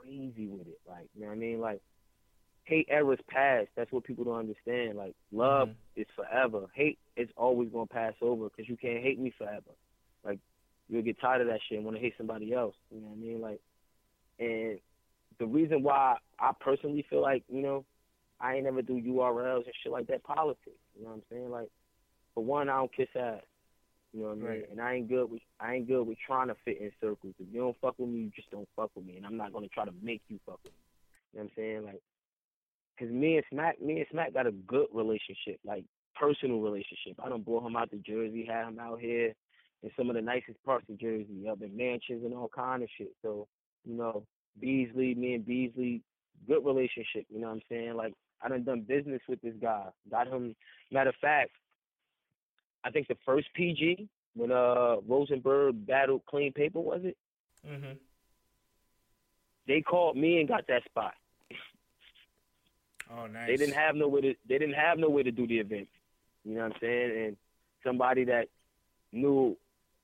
crazy 0.00 0.46
with 0.46 0.66
it. 0.66 0.80
Like, 0.88 1.08
you 1.14 1.22
know 1.22 1.28
what 1.28 1.34
I 1.34 1.38
mean? 1.38 1.60
Like, 1.60 1.80
hate 2.64 2.88
eras 2.88 3.18
past. 3.28 3.68
That's 3.76 3.90
what 3.92 4.04
people 4.04 4.24
don't 4.24 4.38
understand. 4.38 4.96
Like, 4.96 5.14
love 5.32 5.68
Mhm. 5.70 5.74
is 5.96 6.06
forever. 6.14 6.68
Hate 6.74 6.98
is 7.16 7.28
always 7.36 7.68
gonna 7.70 7.86
pass 7.86 8.14
over 8.22 8.48
because 8.48 8.68
you 8.68 8.76
can't 8.76 9.02
hate 9.02 9.18
me 9.18 9.30
forever. 9.30 9.72
Like, 10.22 10.38
you'll 10.88 11.02
get 11.02 11.18
tired 11.18 11.42
of 11.42 11.48
that 11.48 11.60
shit 11.62 11.76
and 11.76 11.84
want 11.84 11.96
to 11.96 12.00
hate 12.00 12.16
somebody 12.16 12.52
else. 12.52 12.76
You 12.90 13.00
know 13.00 13.08
what 13.08 13.14
I 13.14 13.20
mean? 13.20 13.40
Like, 13.40 13.60
and 14.38 14.80
the 15.38 15.46
reason 15.46 15.82
why 15.82 16.16
I 16.38 16.52
personally 16.60 17.04
feel 17.08 17.22
like, 17.22 17.42
you 17.48 17.62
know, 17.62 17.84
I 18.40 18.54
ain't 18.54 18.64
never 18.64 18.82
do 18.82 19.00
URLs 19.00 19.64
and 19.64 19.74
shit 19.82 19.92
like 19.92 20.06
that, 20.08 20.24
politics. 20.24 20.78
You 20.96 21.04
know 21.04 21.10
what 21.10 21.16
I'm 21.16 21.22
saying? 21.30 21.50
Like, 21.50 21.68
for 22.34 22.44
one, 22.44 22.68
I 22.68 22.76
don't 22.76 22.94
kiss 22.94 23.08
ass. 23.16 23.40
You 24.12 24.22
know 24.22 24.28
what 24.28 24.32
I 24.32 24.36
mean? 24.36 24.46
Right. 24.46 24.70
And 24.70 24.80
I 24.80 24.94
ain't 24.94 25.08
good 25.08 25.28
with 25.28 25.42
I 25.58 25.74
ain't 25.74 25.88
good 25.88 26.04
with 26.04 26.18
trying 26.24 26.48
to 26.48 26.54
fit 26.64 26.80
in 26.80 26.92
circles. 27.00 27.34
If 27.38 27.52
you 27.52 27.60
don't 27.60 27.76
fuck 27.80 27.98
with 27.98 28.08
me, 28.08 28.20
you 28.20 28.30
just 28.34 28.50
don't 28.50 28.68
fuck 28.76 28.90
with 28.94 29.04
me, 29.04 29.16
and 29.16 29.26
I'm 29.26 29.36
not 29.36 29.52
gonna 29.52 29.68
try 29.68 29.84
to 29.84 29.92
make 30.02 30.22
you 30.28 30.38
fuck 30.46 30.60
with 30.62 30.72
me. 30.72 30.78
You 31.32 31.38
know 31.38 31.44
what 31.44 31.50
I'm 31.50 31.56
saying? 31.56 31.84
Like, 31.84 32.02
cause 32.98 33.08
me 33.08 33.36
and 33.36 33.44
Smack, 33.50 33.82
me 33.82 33.98
and 33.98 34.06
Smack 34.12 34.34
got 34.34 34.46
a 34.46 34.52
good 34.52 34.86
relationship, 34.92 35.58
like 35.64 35.84
personal 36.14 36.60
relationship. 36.60 37.18
I 37.24 37.28
don't 37.28 37.44
brought 37.44 37.66
him 37.66 37.74
out 37.74 37.90
to 37.90 37.96
Jersey, 37.96 38.46
had 38.48 38.68
him 38.68 38.78
out 38.78 39.00
here 39.00 39.34
in 39.82 39.90
some 39.96 40.08
of 40.10 40.14
the 40.14 40.22
nicest 40.22 40.62
parts 40.64 40.88
of 40.88 40.98
Jersey, 40.98 41.48
up 41.50 41.60
in 41.62 41.76
mansions 41.76 42.24
and 42.24 42.34
all 42.34 42.50
kind 42.54 42.84
of 42.84 42.88
shit. 42.96 43.12
So, 43.20 43.48
you 43.84 43.94
know, 43.94 44.24
Beasley, 44.60 45.14
me 45.14 45.34
and 45.34 45.46
Beasley, 45.46 46.02
good 46.46 46.64
relationship. 46.64 47.26
You 47.28 47.40
know 47.40 47.48
what 47.48 47.54
I'm 47.54 47.62
saying? 47.68 47.94
Like, 47.94 48.14
I 48.42 48.48
done 48.48 48.64
done 48.64 48.80
business 48.82 49.22
with 49.28 49.40
this 49.42 49.54
guy. 49.60 49.86
Got 50.10 50.28
him. 50.28 50.54
Matter 50.90 51.10
of 51.10 51.16
fact, 51.20 51.52
I 52.84 52.90
think 52.90 53.08
the 53.08 53.16
first 53.24 53.48
PG 53.54 54.08
when 54.34 54.52
uh 54.52 54.96
Rosenberg 55.06 55.86
battled 55.86 56.22
Clean 56.26 56.52
Paper 56.52 56.80
was 56.80 57.00
it? 57.04 57.16
Mm-hmm. 57.66 57.92
They 59.66 59.80
called 59.80 60.16
me 60.16 60.40
and 60.40 60.48
got 60.48 60.66
that 60.68 60.84
spot. 60.84 61.14
Oh, 63.10 63.26
nice. 63.26 63.46
They 63.46 63.56
didn't 63.56 63.74
have 63.74 63.94
no 63.94 64.08
way 64.08 64.20
to 64.20 64.34
they 64.48 64.58
didn't 64.58 64.74
have 64.74 64.98
no 64.98 65.08
way 65.08 65.22
to 65.22 65.30
do 65.30 65.46
the 65.46 65.58
event. 65.58 65.88
You 66.44 66.54
know 66.54 66.62
what 66.62 66.72
I'm 66.72 66.78
saying? 66.80 67.26
And 67.26 67.36
somebody 67.84 68.24
that 68.24 68.48
knew 69.12 69.56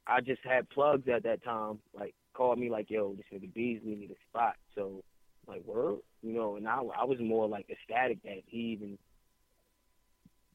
I 0.07 0.20
just 0.20 0.40
had 0.44 0.68
plugs 0.70 1.09
at 1.09 1.24
that 1.24 1.44
time, 1.44 1.78
like 1.98 2.14
called 2.41 2.59
me 2.59 2.70
like, 2.70 2.88
yo, 2.88 3.14
this 3.14 3.26
nigga 3.30 3.53
Beasley 3.53 3.97
need 3.97 4.11
a 4.11 4.14
spot. 4.30 4.55
So 4.74 5.05
like 5.47 5.62
word, 5.66 5.99
you 6.22 6.32
know, 6.32 6.57
and 6.57 6.66
I 6.66 6.80
I 6.99 7.05
was 7.05 7.18
more 7.20 7.47
like 7.47 7.66
ecstatic 7.68 8.22
that 8.22 8.43
he 8.47 8.59
even 8.72 8.97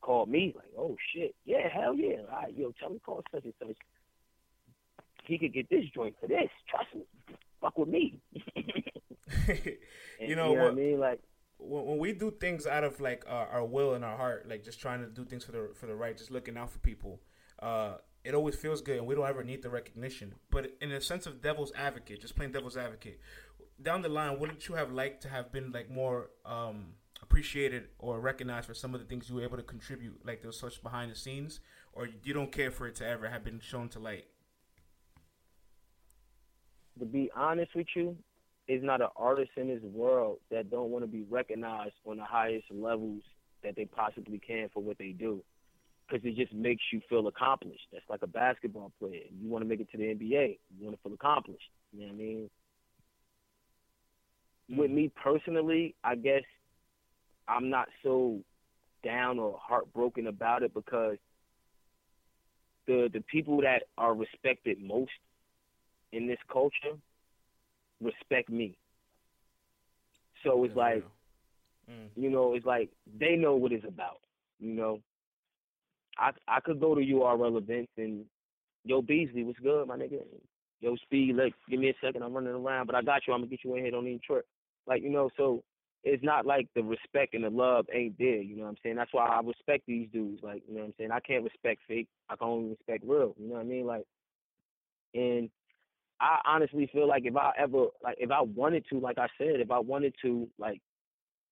called 0.02 0.28
me, 0.30 0.54
like, 0.56 0.72
oh 0.76 0.98
shit, 1.14 1.36
yeah, 1.46 1.70
hell 1.72 1.94
yeah. 1.94 2.22
All 2.32 2.42
right, 2.42 2.58
yo, 2.58 2.74
tell 2.80 2.90
me 2.90 3.00
call 3.06 3.24
such 3.32 3.44
and 3.44 3.54
such. 3.60 3.78
He 5.26 5.38
could 5.38 5.54
get 5.54 5.70
this 5.70 5.86
joint 5.94 6.16
for 6.20 6.26
this, 6.26 6.50
trust 6.68 6.96
me. 6.96 7.04
Fuck 7.62 7.78
with 7.78 7.90
me. 7.90 8.20
And, 10.18 10.30
you 10.30 10.36
know 10.36 10.52
you 10.52 10.56
know 10.56 10.64
what? 10.64 10.72
I 10.72 10.76
mean? 10.76 11.00
Like 11.00 11.20
when, 11.58 11.98
we 11.98 12.14
do 12.14 12.32
things 12.32 12.66
out 12.66 12.84
of 12.84 13.02
like 13.02 13.26
uh, 13.28 13.48
our 13.52 13.66
will 13.66 13.96
and 13.96 14.06
our 14.06 14.16
heart, 14.16 14.48
like 14.48 14.64
just 14.64 14.80
trying 14.80 15.02
to 15.02 15.08
do 15.08 15.26
things 15.26 15.44
for 15.44 15.52
the 15.52 15.72
for 15.74 15.88
the 15.88 15.96
right, 15.96 16.16
just 16.18 16.32
looking 16.32 16.58
out 16.58 16.70
for 16.70 16.80
people. 16.80 17.20
Uh, 17.60 17.96
it 18.26 18.34
always 18.34 18.56
feels 18.56 18.82
good, 18.82 18.98
and 18.98 19.06
we 19.06 19.14
don't 19.14 19.28
ever 19.28 19.44
need 19.44 19.62
the 19.62 19.70
recognition. 19.70 20.34
But 20.50 20.72
in 20.82 20.92
a 20.92 21.00
sense 21.00 21.28
of 21.28 21.42
devil's 21.42 21.72
advocate, 21.76 22.22
just 22.22 22.36
playing 22.36 22.52
devil's 22.52 22.76
advocate, 22.76 23.22
down 23.82 24.02
the 24.02 24.10
line, 24.10 24.40
wouldn't 24.40 24.68
you 24.68 24.76
have 24.76 24.92
liked 24.92 25.22
to 25.24 25.30
have 25.30 25.52
been 25.52 25.72
like 25.72 25.92
more 25.92 26.32
um, 26.44 26.94
appreciated 27.22 27.90
or 28.00 28.20
recognized 28.20 28.66
for 28.66 28.74
some 28.74 28.96
of 28.96 29.00
the 29.00 29.06
things 29.06 29.30
you 29.30 29.36
were 29.36 29.44
able 29.44 29.58
to 29.58 29.64
contribute, 29.64 30.26
like 30.26 30.42
those 30.42 30.60
such 30.60 30.82
behind 30.82 31.12
the 31.12 31.16
scenes, 31.16 31.60
or 31.94 32.10
you 32.24 32.34
don't 32.34 32.52
care 32.52 32.72
for 32.72 32.88
it 32.88 32.96
to 32.96 33.08
ever 33.08 33.30
have 33.30 33.44
been 33.44 33.60
shown 33.60 33.90
to 33.90 34.00
light? 34.00 34.26
To 37.00 37.06
be 37.06 37.30
honest 37.36 37.76
with 37.76 37.88
you, 37.96 38.18
is 38.68 38.82
not 38.82 39.02
an 39.02 39.10
artist 39.16 39.52
in 39.58 39.68
this 39.68 39.84
world 39.84 40.40
that 40.50 40.72
don't 40.72 40.90
want 40.90 41.04
to 41.04 41.08
be 41.08 41.24
recognized 41.30 41.94
on 42.04 42.18
the 42.18 42.24
highest 42.24 42.66
levels 42.72 43.22
that 43.64 43.76
they 43.76 43.86
possibly 43.86 44.40
can 44.40 44.70
for 44.74 44.82
what 44.82 44.98
they 44.98 45.10
do 45.10 45.44
because 46.08 46.26
it 46.26 46.36
just 46.36 46.54
makes 46.54 46.84
you 46.92 47.02
feel 47.10 47.28
accomplished. 47.28 47.88
That's 47.92 48.06
like 48.10 48.22
a 48.22 48.28
basketball 48.28 48.92
player. 49.00 49.24
You 49.42 49.50
want 49.50 49.64
to 49.64 49.70
make 49.70 49.80
it 49.80 49.90
to 49.92 49.98
the 49.98 50.04
NBA. 50.04 50.60
You 50.78 50.86
want 50.86 50.96
to 50.96 51.02
feel 51.02 51.14
accomplished. 51.14 51.70
You 51.92 52.02
know 52.02 52.08
what 52.08 52.14
I 52.14 52.18
mean? 52.18 52.50
Mm-hmm. 54.72 54.80
With 54.80 54.92
me 54.92 55.12
personally, 55.22 55.96
I 56.04 56.16
guess 56.16 56.44
I'm 57.48 57.70
not 57.70 57.88
so 58.04 58.40
down 59.04 59.40
or 59.40 59.60
heartbroken 59.62 60.28
about 60.28 60.64
it 60.64 60.74
because 60.74 61.18
the 62.88 63.10
the 63.14 63.22
people 63.22 63.62
that 63.62 63.84
are 63.98 64.14
respected 64.14 64.82
most 64.82 65.12
in 66.12 66.28
this 66.28 66.40
culture 66.52 66.98
respect 68.02 68.50
me. 68.50 68.78
So 70.44 70.64
it's 70.64 70.76
like, 70.76 71.04
mm. 71.90 72.08
you 72.16 72.30
know, 72.30 72.54
it's 72.54 72.66
like 72.66 72.90
they 73.20 73.36
know 73.36 73.56
what 73.56 73.72
it's 73.72 73.86
about. 73.88 74.20
You 74.60 74.74
know, 74.74 75.00
I 76.18 76.32
I 76.48 76.60
could 76.60 76.80
go 76.80 76.96
to 76.96 77.02
URL 77.02 77.58
events 77.58 77.92
and 77.98 78.26
yo 78.84 79.02
Beasley, 79.02 79.44
what's 79.44 79.60
good, 79.60 79.88
my 79.88 79.98
nigga? 79.98 80.22
Yo 80.82 80.96
Speed, 80.98 81.36
like 81.36 81.54
give 81.70 81.80
me 81.80 81.90
a 81.90 81.94
second, 82.06 82.24
I'm 82.24 82.34
running 82.34 82.54
around, 82.54 82.88
but 82.88 82.96
I 82.96 83.02
got 83.02 83.22
you. 83.28 83.34
I'm 83.34 83.42
gonna 83.42 83.50
get 83.50 83.64
you 83.64 83.76
in 83.76 83.84
here. 83.84 83.92
Don't 83.92 84.08
even 84.08 84.20
trip. 84.26 84.46
Like 84.88 85.02
you 85.02 85.10
know, 85.10 85.30
so 85.38 85.64
it's 86.04 86.24
not 86.24 86.46
like 86.46 86.68
the 86.76 86.84
respect 86.84 87.34
and 87.34 87.44
the 87.44 87.50
love 87.50 87.88
ain't 87.94 88.18
there. 88.20 88.42
You 88.42 88.58
know 88.58 88.64
what 88.64 88.70
I'm 88.70 88.78
saying? 88.84 88.96
That's 88.96 89.14
why 89.14 89.26
I 89.26 89.42
respect 89.42 89.84
these 89.88 90.08
dudes. 90.14 90.42
Like 90.44 90.62
you 90.68 90.76
know 90.76 90.82
what 90.82 90.88
I'm 90.88 90.94
saying? 91.00 91.12
I 91.12 91.20
can't 91.20 91.44
respect 91.44 91.82
fake. 91.88 92.08
I 92.30 92.36
can 92.36 92.48
only 92.48 92.70
respect 92.70 93.04
real. 93.06 93.36
You 93.40 93.48
know 93.48 93.56
what 93.56 93.62
I 93.62 93.64
mean? 93.64 93.86
Like, 93.88 94.06
and 95.16 95.50
I 96.22 96.40
honestly 96.46 96.88
feel 96.94 97.08
like 97.08 97.26
if 97.26 97.36
I 97.36 97.52
ever 97.58 97.88
like 98.04 98.18
if 98.20 98.32
I 98.32 98.42
wanted 98.42 98.86
to, 98.92 99.00
like 99.00 99.18
I 99.18 99.28
said, 99.38 99.60
if 99.60 99.72
I 99.72 99.80
wanted 99.80 100.14
to, 100.22 100.48
like 100.60 100.82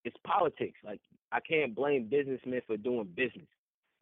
it's 0.04 0.16
politics. 0.26 0.78
Like 0.84 1.00
I 1.32 1.40
can't 1.40 1.74
blame 1.74 2.08
businessmen 2.08 2.60
for 2.66 2.76
doing 2.76 3.08
business. 3.16 3.46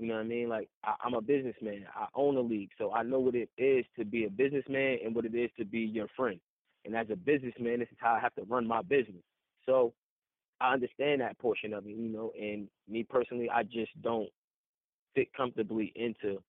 You 0.02 0.08
know 0.08 0.14
what 0.14 0.22
I 0.22 0.24
mean? 0.24 0.48
Like 0.48 0.68
I, 0.82 0.94
I'm 1.04 1.14
a 1.14 1.20
businessman. 1.20 1.84
I 1.94 2.06
own 2.16 2.36
a 2.36 2.40
league, 2.40 2.70
so 2.76 2.92
I 2.92 3.04
know 3.04 3.20
what 3.20 3.36
it 3.36 3.48
is 3.56 3.84
to 3.96 4.04
be 4.04 4.24
a 4.24 4.30
businessman 4.30 4.98
and 5.04 5.14
what 5.14 5.24
it 5.24 5.34
is 5.34 5.50
to 5.58 5.64
be 5.64 5.80
your 5.80 6.08
friend. 6.16 6.40
And 6.84 6.96
as 6.96 7.06
a 7.12 7.16
businessman, 7.16 7.78
this 7.78 7.88
is 7.92 7.98
how 8.00 8.14
I 8.14 8.18
have 8.18 8.34
to 8.34 8.42
run 8.42 8.66
my 8.66 8.82
business. 8.82 9.22
So 9.64 9.92
I 10.60 10.72
understand 10.72 11.20
that 11.20 11.38
portion 11.38 11.72
of 11.72 11.86
it, 11.86 11.90
you 11.90 12.08
know. 12.08 12.32
And 12.36 12.66
me 12.88 13.04
personally, 13.04 13.48
I 13.48 13.62
just 13.62 13.90
don't 14.02 14.28
fit 15.14 15.32
comfortably 15.36 15.92
into 15.94 16.42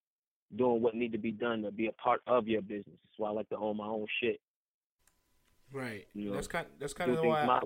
doing 0.56 0.82
what 0.82 0.96
need 0.96 1.12
to 1.12 1.18
be 1.18 1.30
done 1.30 1.62
to 1.62 1.70
be 1.70 1.86
a 1.86 1.92
part 1.92 2.22
of 2.26 2.48
your 2.48 2.62
business. 2.62 2.86
That's 2.86 3.18
why 3.18 3.28
I 3.28 3.32
like 3.32 3.48
to 3.50 3.56
own 3.56 3.76
my 3.76 3.86
own 3.86 4.06
shit. 4.20 4.40
Right. 5.72 6.06
You 6.12 6.30
know, 6.30 6.34
that's 6.34 6.48
kind. 6.48 6.66
That's 6.80 6.92
kind 6.92 7.12
of 7.12 7.24
why. 7.24 7.42
I, 7.42 7.60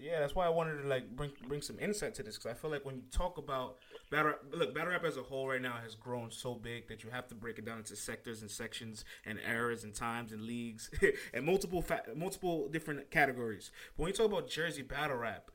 yeah, 0.00 0.20
that's 0.20 0.34
why 0.34 0.46
I 0.46 0.48
wanted 0.48 0.82
to 0.82 0.88
like 0.88 1.14
bring 1.14 1.32
bring 1.46 1.62
some 1.62 1.78
insight 1.78 2.14
to 2.16 2.22
this 2.22 2.36
because 2.36 2.50
I 2.50 2.54
feel 2.54 2.70
like 2.70 2.84
when 2.84 2.96
you 2.96 3.02
talk 3.10 3.38
about 3.38 3.76
battle, 4.10 4.34
look, 4.52 4.74
battle 4.74 4.90
rap 4.90 5.04
as 5.04 5.16
a 5.16 5.22
whole 5.22 5.48
right 5.48 5.62
now 5.62 5.76
has 5.82 5.94
grown 5.94 6.30
so 6.30 6.54
big 6.54 6.88
that 6.88 7.02
you 7.04 7.10
have 7.10 7.28
to 7.28 7.34
break 7.34 7.58
it 7.58 7.64
down 7.64 7.78
into 7.78 7.96
sectors 7.96 8.42
and 8.42 8.50
sections 8.50 9.04
and 9.24 9.38
eras 9.48 9.84
and 9.84 9.94
times 9.94 10.32
and 10.32 10.42
leagues 10.42 10.90
and 11.34 11.44
multiple 11.44 11.82
fa- 11.82 12.02
multiple 12.14 12.68
different 12.68 13.10
categories. 13.10 13.70
But 13.96 14.02
when 14.02 14.08
you 14.08 14.16
talk 14.16 14.26
about 14.26 14.48
Jersey 14.48 14.82
battle 14.82 15.16
rap, 15.16 15.50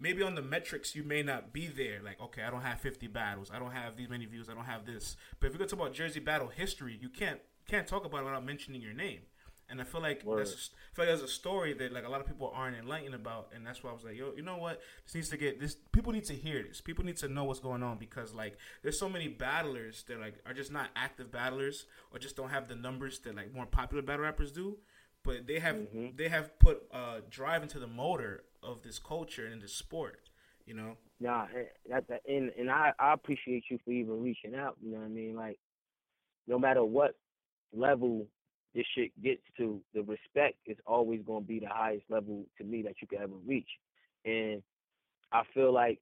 maybe 0.00 0.22
on 0.22 0.34
the 0.34 0.42
metrics 0.42 0.94
you 0.94 1.02
may 1.04 1.22
not 1.22 1.52
be 1.52 1.66
there. 1.66 2.00
Like, 2.02 2.20
okay, 2.20 2.42
I 2.42 2.50
don't 2.50 2.62
have 2.62 2.80
50 2.80 3.06
battles, 3.08 3.50
I 3.52 3.58
don't 3.58 3.72
have 3.72 3.96
these 3.96 4.08
many 4.08 4.26
views, 4.26 4.48
I 4.48 4.54
don't 4.54 4.64
have 4.64 4.86
this. 4.86 5.16
But 5.40 5.48
if 5.48 5.52
you 5.52 5.58
go 5.58 5.66
talk 5.66 5.80
about 5.80 5.94
Jersey 5.94 6.20
battle 6.20 6.48
history, 6.48 6.98
you 7.00 7.08
can't 7.08 7.40
can't 7.68 7.86
talk 7.86 8.06
about 8.06 8.22
it 8.22 8.24
without 8.24 8.46
mentioning 8.46 8.80
your 8.80 8.94
name. 8.94 9.20
And 9.70 9.82
I 9.82 9.84
feel 9.84 10.00
like 10.00 10.24
that's 10.24 10.70
I 10.92 10.96
feel 10.96 11.04
like 11.04 11.08
there's 11.08 11.22
a 11.22 11.28
story 11.28 11.74
that 11.74 11.92
like 11.92 12.06
a 12.06 12.08
lot 12.08 12.20
of 12.20 12.26
people 12.26 12.50
aren't 12.54 12.76
enlightened 12.76 13.14
about, 13.14 13.50
and 13.54 13.66
that's 13.66 13.84
why 13.84 13.90
I 13.90 13.92
was 13.92 14.02
like, 14.02 14.16
yo, 14.16 14.32
you 14.34 14.42
know 14.42 14.56
what? 14.56 14.80
This 15.04 15.14
needs 15.14 15.28
to 15.28 15.36
get 15.36 15.60
this. 15.60 15.76
People 15.92 16.12
need 16.12 16.24
to 16.24 16.34
hear 16.34 16.62
this. 16.62 16.80
People 16.80 17.04
need 17.04 17.18
to 17.18 17.28
know 17.28 17.44
what's 17.44 17.60
going 17.60 17.82
on 17.82 17.98
because 17.98 18.34
like 18.34 18.56
there's 18.82 18.98
so 18.98 19.08
many 19.08 19.28
battlers 19.28 20.04
that 20.08 20.20
like 20.20 20.34
are 20.46 20.54
just 20.54 20.72
not 20.72 20.88
active 20.96 21.30
battlers 21.30 21.84
or 22.12 22.18
just 22.18 22.34
don't 22.34 22.50
have 22.50 22.68
the 22.68 22.76
numbers 22.76 23.18
that 23.20 23.36
like 23.36 23.54
more 23.54 23.66
popular 23.66 24.02
battle 24.02 24.24
rappers 24.24 24.52
do 24.52 24.78
but 25.28 25.46
they 25.46 25.58
have 25.58 25.76
mm-hmm. 25.76 26.16
they 26.16 26.28
have 26.28 26.58
put 26.58 26.82
uh, 26.92 27.20
drive 27.30 27.62
into 27.62 27.78
the 27.78 27.86
motor 27.86 28.44
of 28.62 28.82
this 28.82 28.98
culture 28.98 29.46
and 29.46 29.60
this 29.60 29.74
sport. 29.74 30.30
You 30.64 30.74
know. 30.74 30.96
Yeah, 31.20 31.46
that, 31.90 32.08
that 32.08 32.22
and 32.26 32.50
and 32.58 32.70
I 32.70 32.92
I 32.98 33.12
appreciate 33.12 33.64
you 33.68 33.78
for 33.84 33.90
even 33.90 34.22
reaching 34.22 34.54
out. 34.54 34.76
You 34.82 34.92
know 34.92 34.98
what 34.98 35.06
I 35.06 35.08
mean? 35.08 35.34
Like, 35.34 35.58
no 36.46 36.58
matter 36.58 36.84
what 36.84 37.14
level 37.72 38.26
this 38.74 38.86
shit 38.94 39.10
gets 39.22 39.42
to, 39.56 39.80
the 39.94 40.02
respect 40.02 40.56
is 40.66 40.76
always 40.86 41.20
going 41.26 41.42
to 41.42 41.48
be 41.48 41.58
the 41.58 41.68
highest 41.68 42.04
level 42.08 42.44
to 42.58 42.64
me 42.64 42.82
that 42.82 42.94
you 43.00 43.08
could 43.08 43.20
ever 43.20 43.34
reach. 43.46 43.68
And 44.24 44.62
I 45.32 45.42
feel 45.54 45.72
like 45.72 45.98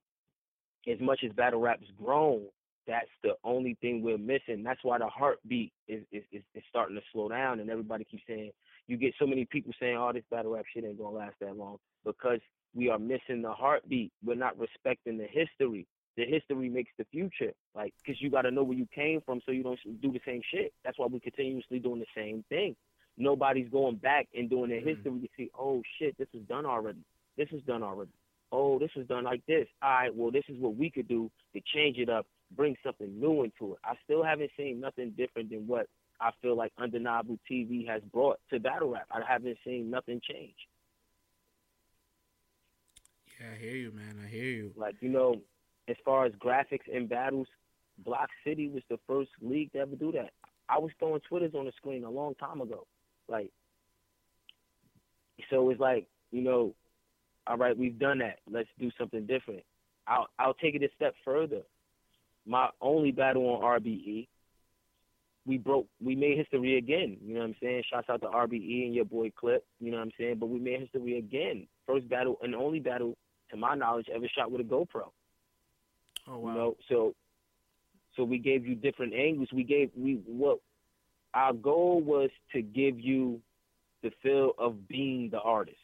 as 0.88 1.00
much 1.00 1.20
as 1.24 1.32
battle 1.32 1.60
rap's 1.60 1.86
grown, 2.02 2.42
that's 2.86 3.08
the 3.22 3.34
only 3.42 3.76
thing 3.80 4.02
we're 4.02 4.18
missing. 4.18 4.62
That's 4.62 4.82
why 4.82 4.98
the 4.98 5.08
heartbeat 5.08 5.72
is, 5.88 6.02
is, 6.12 6.22
is, 6.32 6.42
is 6.54 6.62
starting 6.68 6.96
to 6.96 7.02
slow 7.12 7.28
down, 7.28 7.58
and 7.60 7.68
everybody 7.68 8.04
keeps 8.04 8.22
saying, 8.28 8.52
you 8.86 8.96
get 8.96 9.14
so 9.18 9.26
many 9.26 9.44
people 9.44 9.72
saying, 9.80 9.96
"Oh, 9.96 10.12
this 10.12 10.22
battle 10.30 10.52
rap 10.52 10.64
shit 10.72 10.84
ain't 10.84 10.98
gonna 10.98 11.16
last 11.16 11.34
that 11.40 11.56
long," 11.56 11.78
because 12.04 12.40
we 12.74 12.88
are 12.88 12.98
missing 12.98 13.42
the 13.42 13.52
heartbeat. 13.52 14.12
We're 14.24 14.34
not 14.36 14.58
respecting 14.58 15.18
the 15.18 15.26
history. 15.26 15.86
The 16.16 16.24
history 16.24 16.68
makes 16.68 16.90
the 16.96 17.04
future, 17.04 17.52
like, 17.74 17.92
because 18.02 18.20
you 18.22 18.30
got 18.30 18.42
to 18.42 18.50
know 18.50 18.62
where 18.62 18.76
you 18.76 18.88
came 18.94 19.20
from, 19.20 19.40
so 19.44 19.52
you 19.52 19.62
don't 19.62 19.78
do 20.00 20.12
the 20.12 20.20
same 20.24 20.40
shit. 20.50 20.72
That's 20.84 20.98
why 20.98 21.06
we 21.06 21.20
continuously 21.20 21.78
doing 21.78 22.00
the 22.00 22.06
same 22.14 22.44
thing. 22.48 22.74
Nobody's 23.18 23.68
going 23.70 23.96
back 23.96 24.28
and 24.34 24.48
doing 24.48 24.70
their 24.70 24.80
mm-hmm. 24.80 24.88
history 24.88 25.20
to 25.20 25.28
see, 25.36 25.50
oh 25.58 25.82
shit, 25.98 26.16
this 26.18 26.28
is 26.32 26.42
done 26.48 26.64
already. 26.64 27.00
This 27.36 27.48
is 27.52 27.62
done 27.66 27.82
already. 27.82 28.10
Oh, 28.52 28.78
this 28.78 28.90
is 28.96 29.06
done 29.08 29.24
like 29.24 29.44
this. 29.46 29.66
All 29.82 29.90
right, 29.90 30.14
well, 30.14 30.30
this 30.30 30.44
is 30.48 30.56
what 30.58 30.76
we 30.76 30.90
could 30.90 31.08
do 31.08 31.30
to 31.54 31.60
change 31.74 31.98
it 31.98 32.08
up, 32.08 32.26
bring 32.56 32.76
something 32.84 33.20
new 33.20 33.42
into 33.42 33.72
it. 33.72 33.78
I 33.84 33.94
still 34.04 34.22
haven't 34.22 34.50
seen 34.56 34.80
nothing 34.80 35.10
different 35.10 35.50
than 35.50 35.66
what 35.66 35.86
I 36.20 36.30
feel 36.40 36.56
like 36.56 36.72
Undeniable 36.78 37.38
TV 37.50 37.86
has 37.88 38.02
brought 38.12 38.38
to 38.50 38.60
battle 38.60 38.90
rap. 38.90 39.06
I 39.10 39.20
haven't 39.26 39.58
seen 39.64 39.90
nothing 39.90 40.20
change. 40.22 40.54
Yeah, 43.40 43.48
I 43.52 43.58
hear 43.58 43.76
you, 43.76 43.92
man. 43.92 44.18
I 44.24 44.28
hear 44.28 44.44
you. 44.44 44.72
Like 44.76 44.96
you 45.00 45.10
know, 45.10 45.42
as 45.88 45.96
far 46.04 46.26
as 46.26 46.32
graphics 46.34 46.92
and 46.92 47.08
battles, 47.08 47.48
Block 48.04 48.28
City 48.44 48.68
was 48.68 48.82
the 48.90 48.98
first 49.06 49.30
league 49.40 49.72
to 49.72 49.78
ever 49.78 49.96
do 49.96 50.12
that. 50.12 50.30
I 50.68 50.78
was 50.78 50.90
throwing 50.98 51.20
Twitters 51.28 51.54
on 51.54 51.66
the 51.66 51.72
screen 51.76 52.04
a 52.04 52.10
long 52.10 52.34
time 52.34 52.60
ago. 52.60 52.86
Like, 53.28 53.50
so 55.50 55.70
it's 55.70 55.80
like 55.80 56.06
you 56.32 56.42
know, 56.42 56.74
all 57.46 57.56
right, 57.56 57.76
we've 57.76 57.98
done 57.98 58.18
that. 58.18 58.40
Let's 58.50 58.68
do 58.78 58.90
something 58.98 59.26
different. 59.26 59.62
I'll 60.06 60.28
I'll 60.38 60.54
take 60.54 60.74
it 60.74 60.82
a 60.82 60.88
step 60.96 61.14
further. 61.24 61.62
My 62.46 62.68
only 62.80 63.12
battle 63.12 63.46
on 63.48 63.80
RBE 63.80 64.28
we 65.46 65.58
broke 65.58 65.86
we 66.04 66.16
made 66.16 66.36
history 66.36 66.76
again. 66.76 67.16
You 67.24 67.34
know 67.34 67.40
what 67.40 67.46
I'm 67.46 67.56
saying? 67.62 67.84
Shouts 67.90 68.08
out 68.10 68.20
to 68.22 68.26
RBE 68.26 68.86
and 68.86 68.94
your 68.94 69.04
boy 69.04 69.32
Clip. 69.38 69.64
You 69.80 69.90
know 69.90 69.98
what 69.98 70.04
I'm 70.04 70.12
saying? 70.18 70.36
But 70.40 70.48
we 70.48 70.58
made 70.58 70.80
history 70.80 71.18
again. 71.18 71.66
First 71.86 72.08
battle 72.08 72.36
and 72.42 72.54
only 72.54 72.80
battle, 72.80 73.16
to 73.50 73.56
my 73.56 73.74
knowledge, 73.74 74.08
ever 74.12 74.26
shot 74.36 74.50
with 74.50 74.60
a 74.60 74.64
GoPro. 74.64 75.10
Oh 76.28 76.38
wow! 76.38 76.50
You 76.50 76.54
know, 76.58 76.76
so 76.88 77.14
so 78.16 78.24
we 78.24 78.38
gave 78.38 78.66
you 78.66 78.74
different 78.74 79.14
angles. 79.14 79.48
We 79.52 79.64
gave 79.64 79.90
we 79.96 80.20
what 80.26 80.58
our 81.34 81.52
goal 81.52 82.00
was 82.00 82.30
to 82.52 82.62
give 82.62 82.98
you 82.98 83.40
the 84.02 84.10
feel 84.22 84.52
of 84.58 84.88
being 84.88 85.30
the 85.30 85.40
artist. 85.40 85.76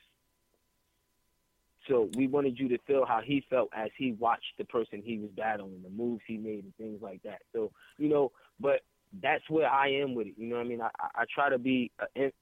So 1.89 2.09
we 2.17 2.29
wanted 2.29 2.59
you 2.59 2.69
to 2.69 2.79
feel 2.87 3.05
how 3.05 3.21
he 3.25 3.45
felt 3.51 3.69
as 3.77 3.91
he 3.99 4.13
watched 4.13 4.55
the 4.57 4.65
person 4.65 5.03
he 5.05 5.19
was 5.19 5.31
battling, 5.37 5.83
the 5.83 5.91
moves 5.91 6.23
he 6.27 6.37
made, 6.37 6.65
and 6.65 6.77
things 6.77 7.03
like 7.03 7.23
that. 7.25 7.43
So 7.53 7.73
you 7.99 8.09
know, 8.09 8.33
but 8.61 8.81
that's 9.21 9.49
where 9.51 9.69
I 9.69 9.89
am 9.89 10.15
with 10.15 10.29
it. 10.29 10.35
You 10.37 10.49
know 10.49 10.57
what 10.57 10.67
I 10.67 10.69
mean? 10.69 10.81
I, 10.81 10.91
I 10.99 11.25
try 11.33 11.51
to 11.51 11.59
be 11.59 11.91
an 12.17 12.33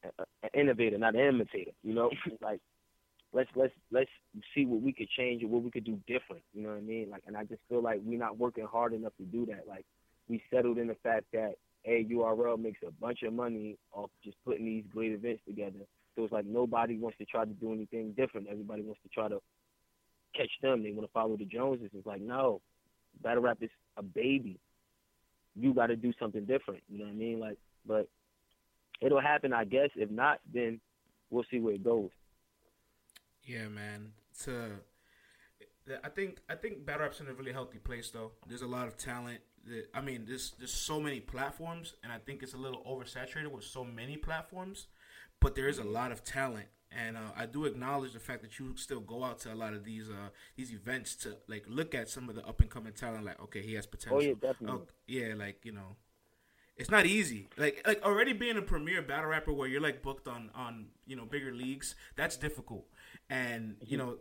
innovator, 0.54 0.98
not 0.98 1.16
an 1.16 1.26
imitator. 1.26 1.72
You 1.82 1.94
know, 1.94 2.10
like 2.40 2.60
let's 3.32 3.50
let's 3.54 3.72
let's 3.90 4.10
see 4.54 4.66
what 4.66 4.82
we 4.82 4.92
could 4.92 5.08
change 5.08 5.42
and 5.42 5.50
what 5.50 5.62
we 5.62 5.70
could 5.70 5.84
do 5.84 5.98
different. 6.06 6.42
You 6.52 6.62
know 6.62 6.70
what 6.70 6.78
I 6.78 6.82
mean? 6.82 7.08
Like, 7.10 7.22
and 7.26 7.36
I 7.36 7.44
just 7.44 7.60
feel 7.68 7.82
like 7.82 8.00
we're 8.04 8.18
not 8.18 8.38
working 8.38 8.66
hard 8.66 8.92
enough 8.92 9.12
to 9.18 9.24
do 9.24 9.46
that. 9.46 9.64
Like, 9.68 9.84
we 10.28 10.42
settled 10.52 10.78
in 10.78 10.88
the 10.88 10.96
fact 11.02 11.26
that 11.32 11.54
a 11.86 12.04
URL 12.10 12.60
makes 12.60 12.80
a 12.86 12.90
bunch 12.92 13.22
of 13.22 13.32
money 13.32 13.78
off 13.92 14.10
just 14.24 14.36
putting 14.44 14.66
these 14.66 14.84
great 14.92 15.12
events 15.12 15.42
together. 15.46 15.86
So 16.14 16.24
it's 16.24 16.32
like 16.32 16.46
nobody 16.46 16.98
wants 16.98 17.18
to 17.18 17.24
try 17.24 17.44
to 17.44 17.50
do 17.50 17.72
anything 17.72 18.12
different. 18.16 18.48
Everybody 18.50 18.82
wants 18.82 19.00
to 19.02 19.08
try 19.08 19.28
to 19.28 19.40
catch 20.36 20.50
them. 20.62 20.82
They 20.82 20.92
want 20.92 21.08
to 21.08 21.12
follow 21.12 21.36
the 21.36 21.44
Joneses. 21.44 21.90
It's 21.94 22.06
like 22.06 22.20
no, 22.20 22.60
battle 23.22 23.42
rap 23.42 23.58
is 23.60 23.70
a 23.96 24.02
baby 24.02 24.58
you 25.56 25.74
got 25.74 25.86
to 25.86 25.96
do 25.96 26.12
something 26.18 26.44
different. 26.44 26.82
You 26.88 26.98
know 26.98 27.04
what 27.04 27.12
I 27.12 27.16
mean? 27.16 27.40
Like 27.40 27.58
But 27.86 28.08
it'll 29.00 29.20
happen, 29.20 29.52
I 29.52 29.64
guess. 29.64 29.90
If 29.96 30.10
not, 30.10 30.40
then 30.52 30.80
we'll 31.30 31.44
see 31.50 31.60
where 31.60 31.74
it 31.74 31.84
goes. 31.84 32.10
Yeah, 33.44 33.68
man. 33.68 34.12
To 34.44 34.80
I 36.04 36.08
think 36.08 36.38
I 36.48 36.54
think 36.54 36.84
battle 36.84 37.02
rap's 37.02 37.20
in 37.20 37.28
a 37.28 37.32
really 37.32 37.52
healthy 37.52 37.78
place 37.78 38.10
though. 38.10 38.32
There's 38.46 38.62
a 38.62 38.66
lot 38.66 38.86
of 38.86 38.96
talent. 38.96 39.40
That, 39.66 39.88
I 39.94 40.00
mean, 40.00 40.24
there's 40.26 40.52
there's 40.58 40.72
so 40.72 41.00
many 41.00 41.20
platforms, 41.20 41.94
and 42.02 42.12
I 42.12 42.18
think 42.18 42.42
it's 42.42 42.54
a 42.54 42.58
little 42.58 42.82
oversaturated 42.82 43.50
with 43.50 43.64
so 43.64 43.84
many 43.84 44.16
platforms. 44.16 44.86
But 45.40 45.54
there 45.54 45.68
is 45.68 45.78
a 45.78 45.84
lot 45.84 46.12
of 46.12 46.22
talent, 46.22 46.66
and 46.92 47.16
uh, 47.16 47.32
I 47.36 47.46
do 47.46 47.64
acknowledge 47.64 48.12
the 48.12 48.20
fact 48.20 48.42
that 48.42 48.58
you 48.58 48.76
still 48.76 49.00
go 49.00 49.24
out 49.24 49.38
to 49.40 49.52
a 49.52 49.54
lot 49.54 49.72
of 49.72 49.84
these 49.84 50.10
uh, 50.10 50.28
these 50.56 50.72
events 50.72 51.14
to 51.16 51.36
like 51.48 51.64
look 51.68 51.94
at 51.94 52.08
some 52.08 52.28
of 52.28 52.34
the 52.34 52.46
up 52.46 52.60
and 52.60 52.70
coming 52.70 52.92
talent. 52.92 53.24
Like, 53.24 53.40
okay, 53.44 53.62
he 53.62 53.74
has 53.74 53.86
potential. 53.86 54.18
Oh 54.18 54.20
yeah, 54.20 54.34
definitely. 54.40 54.82
Oh, 54.82 54.86
yeah, 55.06 55.34
like 55.34 55.64
you 55.64 55.72
know, 55.72 55.96
it's 56.76 56.90
not 56.90 57.06
easy. 57.06 57.48
Like 57.56 57.82
like 57.86 58.02
already 58.02 58.32
being 58.32 58.56
a 58.56 58.62
premier 58.62 59.02
battle 59.02 59.30
rapper 59.30 59.52
where 59.52 59.68
you're 59.68 59.80
like 59.80 60.02
booked 60.02 60.28
on 60.28 60.50
on 60.54 60.86
you 61.06 61.16
know 61.16 61.24
bigger 61.24 61.52
leagues, 61.52 61.94
that's 62.16 62.36
difficult. 62.36 62.86
And 63.28 63.76
you 63.80 63.98
mm-hmm. 63.98 64.08
know, 64.08 64.16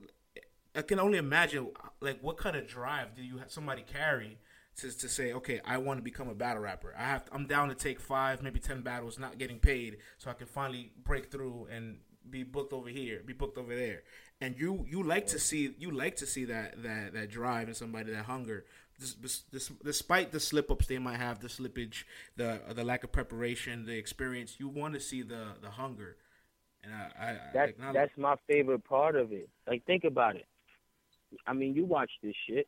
I 0.76 0.82
can 0.82 1.00
only 1.00 1.18
imagine 1.18 1.72
like 2.00 2.20
what 2.22 2.38
kind 2.38 2.56
of 2.56 2.68
drive 2.68 3.16
do 3.16 3.24
you 3.24 3.38
have 3.38 3.52
somebody 3.52 3.84
carry 3.84 4.38
to, 4.78 4.98
to 4.98 5.10
say, 5.10 5.34
okay, 5.34 5.62
I 5.66 5.78
want 5.78 5.98
to 5.98 6.04
become 6.04 6.30
a 6.30 6.36
battle 6.36 6.62
rapper. 6.62 6.94
I 6.98 7.04
have 7.04 7.26
to, 7.26 7.34
I'm 7.34 7.48
down 7.48 7.70
to 7.70 7.76
take 7.76 8.00
five, 8.00 8.42
maybe 8.42 8.60
ten 8.60 8.82
battles, 8.82 9.20
not 9.20 9.38
getting 9.38 9.60
paid, 9.60 9.98
so 10.18 10.30
I 10.30 10.34
can 10.34 10.48
finally 10.48 10.92
break 11.04 11.32
through 11.32 11.68
and 11.72 12.00
be 12.30 12.44
booked 12.44 12.74
over 12.74 12.90
here, 12.90 13.22
be 13.26 13.34
booked 13.34 13.58
over 13.58 13.76
there. 13.76 14.04
And 14.42 14.58
you 14.58 14.86
you 14.88 15.04
like 15.04 15.28
to 15.28 15.40
see 15.40 15.76
you 15.78 15.92
like 15.92 16.16
to 16.18 16.26
see 16.26 16.46
that 16.46 16.82
that 16.84 17.14
that 17.14 17.30
drive 17.30 17.68
in 17.68 17.74
somebody, 17.74 18.12
that 18.12 18.26
hunger. 18.26 18.66
This, 19.00 19.44
this, 19.50 19.72
despite 19.82 20.34
the 20.34 20.42
slip 20.42 20.70
ups 20.70 20.88
they 20.88 20.98
might 20.98 21.20
have, 21.20 21.40
the 21.40 21.48
slippage, 21.48 22.04
the 22.36 22.62
the 22.74 22.84
lack 22.84 23.04
of 23.04 23.12
preparation, 23.12 23.86
the 23.86 23.98
experience, 23.98 24.56
you 24.60 24.68
want 24.68 24.94
to 24.94 25.00
see 25.00 25.22
the 25.22 25.56
the 25.62 25.72
hunger. 25.72 26.18
And 26.90 27.02
I, 27.02 27.30
I 27.30 27.38
that's 27.54 27.74
I 27.84 27.94
that's 27.94 28.18
my 28.18 28.36
favorite 28.48 28.84
part 28.84 29.16
of 29.16 29.32
it. 29.32 29.50
Like 29.68 29.86
think 29.86 30.04
about 30.04 30.36
it. 30.36 30.46
I 31.46 31.54
mean, 31.54 31.76
you 31.76 31.86
watch 31.86 32.12
this 32.24 32.36
shit. 32.48 32.68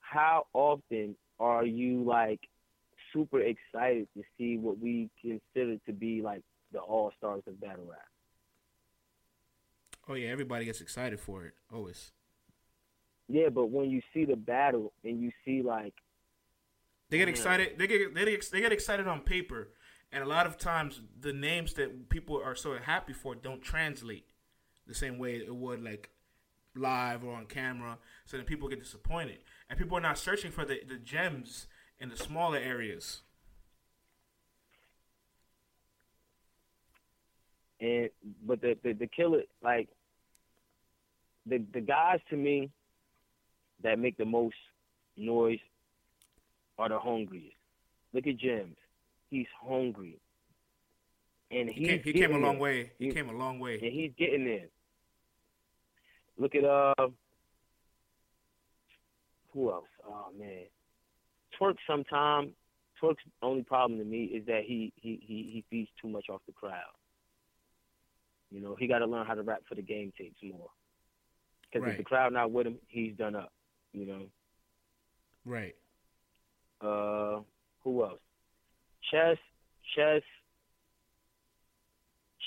How 0.00 0.46
often 0.52 1.16
are 1.38 1.64
you 1.64 2.02
like 2.02 2.40
super 3.12 3.40
excited 3.40 4.08
to 4.16 4.22
see 4.36 4.58
what 4.58 4.78
we 4.78 5.08
consider 5.20 5.76
to 5.86 5.92
be 5.92 6.20
like 6.22 6.42
the 6.72 6.80
all 6.80 7.12
stars 7.16 7.42
of 7.46 7.60
battle 7.60 7.86
rap? 7.88 8.00
Oh 10.08 10.14
yeah, 10.14 10.28
everybody 10.28 10.64
gets 10.64 10.80
excited 10.80 11.20
for 11.20 11.44
it 11.44 11.54
always. 11.72 12.12
Yeah, 13.28 13.48
but 13.48 13.66
when 13.66 13.90
you 13.90 14.02
see 14.12 14.24
the 14.24 14.36
battle 14.36 14.92
and 15.04 15.22
you 15.22 15.30
see 15.44 15.62
like 15.62 15.94
they 17.08 17.18
get 17.18 17.28
excited, 17.28 17.78
they 17.78 17.86
get 17.86 18.14
they 18.14 18.24
get, 18.24 18.50
they 18.52 18.60
get 18.60 18.72
excited 18.72 19.06
on 19.06 19.20
paper, 19.20 19.68
and 20.12 20.24
a 20.24 20.26
lot 20.26 20.46
of 20.46 20.58
times 20.58 21.00
the 21.20 21.32
names 21.32 21.74
that 21.74 22.08
people 22.08 22.40
are 22.42 22.54
so 22.54 22.76
happy 22.78 23.12
for 23.12 23.34
don't 23.34 23.62
translate 23.62 24.24
the 24.86 24.94
same 24.94 25.18
way 25.18 25.36
it 25.36 25.54
would 25.54 25.82
like 25.82 26.10
live 26.74 27.24
or 27.24 27.34
on 27.34 27.46
camera. 27.46 27.98
So 28.24 28.36
then 28.36 28.46
people 28.46 28.68
get 28.68 28.80
disappointed, 28.80 29.38
and 29.68 29.78
people 29.78 29.96
are 29.96 30.00
not 30.00 30.18
searching 30.18 30.50
for 30.50 30.64
the 30.64 30.80
the 30.88 30.96
gems 30.96 31.66
in 31.98 32.08
the 32.08 32.16
smaller 32.16 32.58
areas. 32.58 33.22
And 37.80 38.10
but 38.44 38.60
the 38.60 38.76
the, 38.82 38.92
the 38.92 39.06
killer 39.06 39.42
like 39.62 39.88
the 41.46 41.62
the 41.72 41.80
guys 41.80 42.20
to 42.30 42.36
me 42.36 42.70
that 43.82 43.98
make 43.98 44.16
the 44.16 44.24
most 44.24 44.56
noise 45.16 45.60
are 46.78 46.88
the 46.88 46.98
hungriest. 46.98 47.56
Look 48.12 48.26
at 48.26 48.36
James. 48.36 48.76
He's 49.30 49.46
hungry. 49.66 50.18
And 51.50 51.68
he 51.68 51.84
came, 51.84 52.02
he 52.02 52.12
came 52.12 52.34
a 52.34 52.38
long 52.38 52.58
way. 52.58 52.92
He, 52.98 53.06
he, 53.06 53.12
came 53.12 53.28
a 53.28 53.32
long 53.32 53.58
way. 53.58 53.74
And 53.82 53.92
he's 53.92 54.12
getting 54.18 54.44
there. 54.44 54.66
Look 56.38 56.54
at 56.54 56.64
uh 56.64 57.08
who 59.52 59.70
else? 59.70 59.84
Oh 60.06 60.28
man. 60.38 60.64
Twerk. 61.60 61.76
sometime 61.88 62.52
Twerk's 63.00 63.22
only 63.42 63.62
problem 63.62 63.98
to 63.98 64.04
me 64.04 64.24
is 64.24 64.46
that 64.46 64.62
he 64.64 64.92
he 64.96 65.20
he, 65.26 65.50
he 65.52 65.64
feeds 65.70 65.90
too 66.00 66.08
much 66.08 66.26
off 66.28 66.40
the 66.46 66.52
crowd. 66.52 66.94
You 68.50 68.60
know, 68.60 68.76
he 68.78 68.86
got 68.86 68.98
to 68.98 69.06
learn 69.06 69.26
how 69.26 69.34
to 69.34 69.42
rap 69.42 69.62
for 69.68 69.76
the 69.76 69.82
game 69.82 70.12
tapes 70.18 70.38
more. 70.42 70.70
Because 71.62 71.84
right. 71.84 71.92
if 71.92 71.98
the 71.98 72.04
crowd 72.04 72.32
not 72.32 72.50
with 72.50 72.66
him, 72.66 72.78
he's 72.88 73.14
done 73.16 73.36
up. 73.36 73.52
You 73.92 74.06
know. 74.06 74.22
Right. 75.44 75.74
Uh, 76.80 77.42
who 77.82 78.02
else? 78.04 78.20
Chess, 79.10 79.38
chess, 79.94 80.22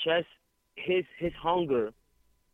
chess. 0.04 0.24
His 0.76 1.04
his 1.18 1.32
hunger 1.40 1.92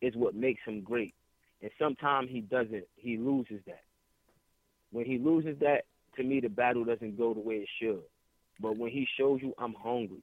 is 0.01 0.15
what 0.15 0.35
makes 0.35 0.61
him 0.67 0.83
great, 0.83 1.15
and 1.63 1.71
sometimes 1.79 2.29
he 2.31 2.41
doesn't. 2.41 2.87
He 2.97 3.17
loses 3.17 3.61
that. 3.67 3.83
When 4.93 5.05
he 5.05 5.19
loses 5.19 5.59
that, 5.61 5.85
to 6.17 6.23
me, 6.25 6.41
the 6.41 6.49
battle 6.49 6.85
doesn't 6.85 7.17
go 7.17 7.33
the 7.33 7.41
way 7.41 7.57
it 7.57 7.69
should. 7.81 8.03
But 8.61 8.77
when 8.77 8.91
he 8.91 9.07
shows 9.17 9.41
you, 9.43 9.55
I'm 9.59 9.75
hungry, 9.75 10.23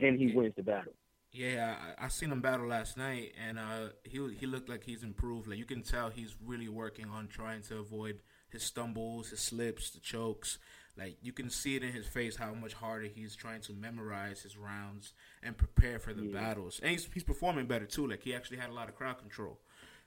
then 0.00 0.18
he 0.18 0.32
wins 0.34 0.54
the 0.56 0.62
battle. 0.62 0.92
Yeah, 1.32 1.76
I, 1.98 2.06
I 2.06 2.08
seen 2.08 2.32
him 2.32 2.40
battle 2.40 2.66
last 2.66 2.96
night, 2.96 3.32
and 3.46 3.58
uh, 3.58 3.90
he 4.02 4.34
he 4.38 4.46
looked 4.46 4.68
like 4.68 4.84
he's 4.84 5.02
improved. 5.04 5.48
Like 5.48 5.58
you 5.58 5.64
can 5.64 5.82
tell, 5.82 6.10
he's 6.10 6.34
really 6.44 6.68
working 6.68 7.08
on 7.08 7.28
trying 7.28 7.62
to 7.62 7.78
avoid 7.78 8.20
his 8.50 8.64
stumbles, 8.64 9.30
his 9.30 9.40
slips, 9.40 9.90
the 9.90 10.00
chokes. 10.00 10.58
Like 10.96 11.16
you 11.22 11.32
can 11.32 11.50
see 11.50 11.76
it 11.76 11.82
in 11.82 11.92
his 11.92 12.06
face 12.06 12.36
how 12.36 12.52
much 12.52 12.74
harder 12.74 13.06
he's 13.06 13.34
trying 13.36 13.60
to 13.62 13.72
memorize 13.72 14.42
his 14.42 14.56
rounds 14.56 15.12
and 15.42 15.56
prepare 15.56 15.98
for 15.98 16.12
the 16.12 16.24
yeah. 16.24 16.40
battles. 16.40 16.80
And 16.82 16.90
he's 16.90 17.08
he's 17.12 17.24
performing 17.24 17.66
better 17.66 17.86
too. 17.86 18.06
Like 18.06 18.22
he 18.22 18.34
actually 18.34 18.58
had 18.58 18.70
a 18.70 18.74
lot 18.74 18.88
of 18.88 18.96
crowd 18.96 19.18
control, 19.18 19.58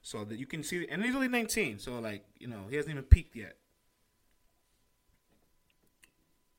so 0.01 0.23
that 0.25 0.38
you 0.38 0.45
can 0.45 0.63
see. 0.63 0.86
And 0.89 1.03
he's 1.03 1.15
only 1.15 1.29
19, 1.29 1.79
so 1.79 1.99
like 1.99 2.25
you 2.39 2.47
know 2.47 2.65
he 2.69 2.75
hasn't 2.75 2.91
even 2.91 3.05
peaked 3.05 3.36
yet. 3.36 3.55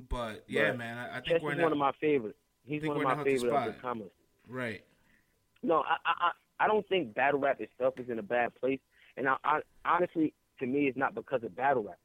But 0.09 0.45
yeah, 0.49 0.71
but 0.71 0.79
man, 0.79 0.99
I, 0.99 1.19
I 1.19 1.21
think 1.21 1.43
we're 1.43 1.61
one 1.61 1.73
of 1.73 1.79
my 1.79 1.93
favorites. 2.01 2.39
He's 2.65 2.83
one 2.83 2.97
of 2.97 3.03
my 3.03 3.23
favorite 3.23 3.53
up 3.53 3.81
comers. 3.81 4.11
Right. 4.49 4.83
No, 5.63 5.83
I, 5.83 5.97
I 6.05 6.31
I 6.65 6.67
don't 6.67 6.87
think 6.89 7.15
battle 7.15 7.41
rap 7.41 7.61
itself 7.61 7.95
is 7.99 8.09
in 8.09 8.19
a 8.19 8.23
bad 8.23 8.55
place, 8.61 8.81
and 9.17 9.29
I, 9.29 9.37
I 9.45 9.61
honestly, 9.85 10.33
to 10.59 10.67
me, 10.67 10.87
it's 10.87 10.97
not 10.97 11.15
because 11.15 11.43
of 11.45 11.55
battle 11.55 11.85
rap. 11.85 11.99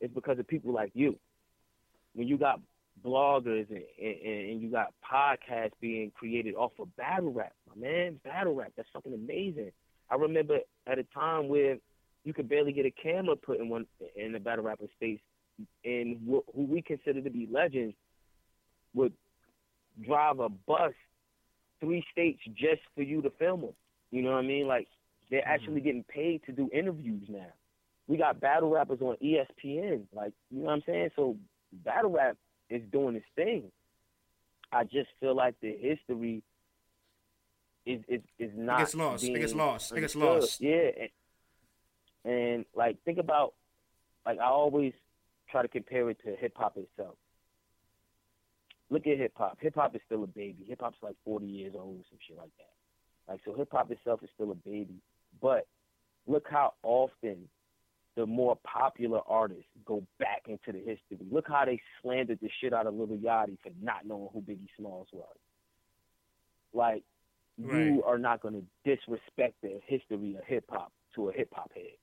It's 0.00 0.14
because 0.14 0.38
of 0.38 0.46
people 0.46 0.72
like 0.72 0.92
you. 0.94 1.18
When 2.18 2.26
you 2.26 2.36
got 2.36 2.60
bloggers 3.04 3.70
and, 3.70 3.84
and, 4.02 4.50
and 4.50 4.60
you 4.60 4.72
got 4.72 4.92
podcasts 5.08 5.70
being 5.80 6.10
created 6.18 6.56
off 6.56 6.72
of 6.80 6.94
battle 6.96 7.32
rap, 7.32 7.52
my 7.68 7.86
man, 7.86 8.18
battle 8.24 8.56
rap, 8.56 8.72
that's 8.76 8.88
fucking 8.92 9.14
amazing. 9.14 9.70
I 10.10 10.16
remember 10.16 10.58
at 10.88 10.98
a 10.98 11.04
time 11.14 11.46
where 11.46 11.76
you 12.24 12.34
could 12.34 12.48
barely 12.48 12.72
get 12.72 12.86
a 12.86 12.90
camera 12.90 13.36
put 13.36 13.60
in 13.60 13.68
one 13.68 13.86
in 14.16 14.32
the 14.32 14.40
battle 14.40 14.64
rapper 14.64 14.86
space, 14.96 15.20
and 15.84 16.18
who 16.26 16.42
we 16.56 16.82
consider 16.82 17.22
to 17.22 17.30
be 17.30 17.48
legends 17.48 17.94
would 18.94 19.12
drive 20.04 20.40
a 20.40 20.48
bus 20.48 20.92
three 21.78 22.04
states 22.10 22.40
just 22.48 22.82
for 22.96 23.02
you 23.02 23.22
to 23.22 23.30
film 23.38 23.60
them. 23.60 23.74
You 24.10 24.22
know 24.22 24.32
what 24.32 24.38
I 24.38 24.46
mean? 24.48 24.66
Like 24.66 24.88
they're 25.30 25.40
mm-hmm. 25.40 25.50
actually 25.50 25.82
getting 25.82 26.04
paid 26.04 26.42
to 26.46 26.52
do 26.52 26.68
interviews 26.72 27.28
now. 27.28 27.52
We 28.08 28.16
got 28.16 28.40
battle 28.40 28.70
rappers 28.70 29.00
on 29.02 29.14
ESPN. 29.22 30.02
Like 30.12 30.32
you 30.50 30.62
know 30.62 30.66
what 30.66 30.72
I'm 30.72 30.82
saying? 30.84 31.10
So 31.14 31.36
battle 31.72 32.10
rap 32.10 32.36
is 32.70 32.82
doing 32.92 33.16
its 33.16 33.26
thing. 33.36 33.70
I 34.72 34.84
just 34.84 35.08
feel 35.20 35.34
like 35.34 35.54
the 35.60 35.74
history 35.80 36.42
is 37.86 38.00
is, 38.08 38.20
is 38.38 38.50
not. 38.54 38.80
It 38.80 38.82
gets 38.82 38.94
lost. 38.94 39.24
It 39.24 39.38
gets 39.38 39.54
lost. 39.54 39.92
It 39.92 40.00
gets 40.00 40.16
lost. 40.16 40.60
Yeah, 40.60 40.90
and, 42.24 42.34
and 42.34 42.64
like 42.74 42.96
think 43.04 43.18
about 43.18 43.54
like 44.26 44.38
I 44.38 44.46
always 44.46 44.92
try 45.50 45.62
to 45.62 45.68
compare 45.68 46.10
it 46.10 46.18
to 46.24 46.36
hip 46.36 46.52
hop 46.56 46.76
itself 46.76 47.16
look 48.90 49.06
at 49.06 49.18
hip 49.18 49.32
hop. 49.36 49.58
Hip 49.60 49.74
hop 49.74 49.94
is 49.94 50.00
still 50.06 50.24
a 50.24 50.26
baby. 50.26 50.64
Hip 50.68 50.80
hop's 50.80 50.98
like 51.02 51.16
40 51.24 51.46
years 51.46 51.74
old, 51.74 52.00
or 52.00 52.04
some 52.08 52.18
shit 52.26 52.36
like 52.36 52.50
that. 52.58 53.32
Like 53.32 53.40
so, 53.44 53.54
hip 53.54 53.68
hop 53.70 53.90
itself 53.90 54.22
is 54.22 54.30
still 54.34 54.50
a 54.50 54.54
baby. 54.54 55.00
But 55.40 55.66
look 56.26 56.46
how 56.50 56.74
often 56.82 57.48
the 58.18 58.26
more 58.26 58.58
popular 58.64 59.20
artists 59.28 59.70
go 59.86 60.04
back 60.18 60.42
into 60.48 60.72
the 60.72 60.78
history. 60.78 61.24
Look 61.30 61.46
how 61.46 61.64
they 61.64 61.80
slandered 62.02 62.40
the 62.42 62.50
shit 62.60 62.74
out 62.74 62.88
of 62.88 62.94
Lil 62.94 63.06
Yachty 63.06 63.56
for 63.62 63.70
not 63.80 64.04
knowing 64.04 64.28
who 64.32 64.40
Biggie 64.40 64.66
Smalls 64.76 65.06
was. 65.12 65.36
Like 66.74 67.04
right. 67.56 67.84
you 67.84 68.02
are 68.04 68.18
not 68.18 68.42
going 68.42 68.54
to 68.54 68.64
disrespect 68.84 69.54
the 69.62 69.78
history 69.86 70.34
of 70.36 70.44
hip 70.48 70.64
hop 70.68 70.90
to 71.14 71.28
a 71.28 71.32
hip 71.32 71.50
hop 71.52 71.70
head. 71.72 71.94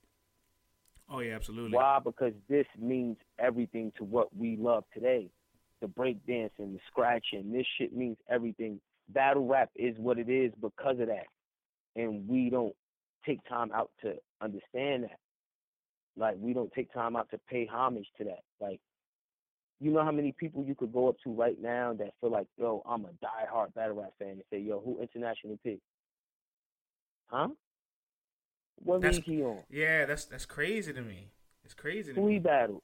Oh 1.10 1.18
yeah, 1.18 1.34
absolutely. 1.34 1.76
Why? 1.76 1.98
Because 2.02 2.32
this 2.48 2.66
means 2.80 3.18
everything 3.38 3.92
to 3.98 4.04
what 4.04 4.34
we 4.34 4.56
love 4.56 4.84
today 4.94 5.28
the 5.82 5.88
break 5.88 6.26
dancing, 6.26 6.72
the 6.72 6.80
scratching. 6.90 7.52
This 7.52 7.66
shit 7.76 7.94
means 7.94 8.16
everything. 8.30 8.80
Battle 9.10 9.46
rap 9.46 9.68
is 9.76 9.94
what 9.98 10.18
it 10.18 10.30
is 10.30 10.50
because 10.58 10.98
of 10.98 11.08
that. 11.08 11.26
And 11.94 12.26
we 12.26 12.48
don't 12.48 12.74
take 13.26 13.46
time 13.46 13.70
out 13.74 13.90
to 14.00 14.14
understand 14.40 15.04
that. 15.04 15.18
Like 16.16 16.36
we 16.38 16.52
don't 16.52 16.72
take 16.72 16.92
time 16.92 17.16
out 17.16 17.30
to 17.30 17.38
pay 17.50 17.66
homage 17.66 18.06
to 18.18 18.24
that. 18.24 18.42
Like 18.60 18.80
you 19.80 19.90
know 19.90 20.02
how 20.04 20.10
many 20.12 20.32
people 20.32 20.64
you 20.64 20.74
could 20.74 20.92
go 20.92 21.08
up 21.08 21.16
to 21.24 21.30
right 21.30 21.60
now 21.60 21.92
that 21.98 22.14
feel 22.20 22.30
like, 22.30 22.46
yo, 22.56 22.82
I'm 22.88 23.04
a 23.04 23.08
diehard 23.08 23.74
battle 23.74 23.96
rap 23.96 24.12
fan 24.18 24.28
and 24.30 24.42
say, 24.50 24.58
yo, 24.58 24.80
who 24.80 25.00
international 25.00 25.58
pick? 25.62 25.80
Huh? 27.26 27.48
What 28.82 29.02
That's- 29.02 29.16
league 29.16 29.24
he 29.24 29.42
on? 29.42 29.58
Yeah, 29.70 30.06
that's 30.06 30.24
that's 30.24 30.46
crazy 30.46 30.92
to 30.92 31.02
me. 31.02 31.30
It's 31.64 31.74
crazy 31.74 32.12
to 32.12 32.20
Who 32.20 32.28
he 32.28 32.38
battled? 32.38 32.82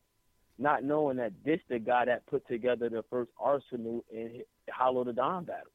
Not 0.58 0.84
knowing 0.84 1.16
that 1.16 1.32
this 1.44 1.60
the 1.68 1.78
guy 1.78 2.04
that 2.06 2.26
put 2.26 2.46
together 2.46 2.88
the 2.88 3.04
first 3.10 3.30
Arsenal 3.38 4.04
in 4.12 4.42
Hollow 4.70 5.04
Da 5.04 5.12
Don 5.12 5.44
battle. 5.44 5.72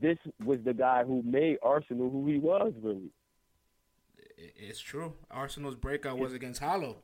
This 0.00 0.18
was 0.44 0.58
the 0.64 0.74
guy 0.74 1.04
who 1.04 1.22
made 1.22 1.58
Arsenal 1.62 2.10
who 2.10 2.26
he 2.26 2.38
was 2.38 2.72
really. 2.82 3.10
It's 4.36 4.80
true. 4.80 5.14
Arsenal's 5.30 5.76
breakout 5.76 6.18
was 6.18 6.32
against 6.32 6.60
Hollow. 6.60 6.98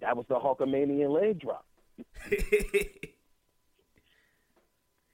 That 0.00 0.16
was 0.16 0.26
the 0.28 0.36
Hulkamanian 0.36 1.10
leg 1.10 1.40
drop. 1.40 1.64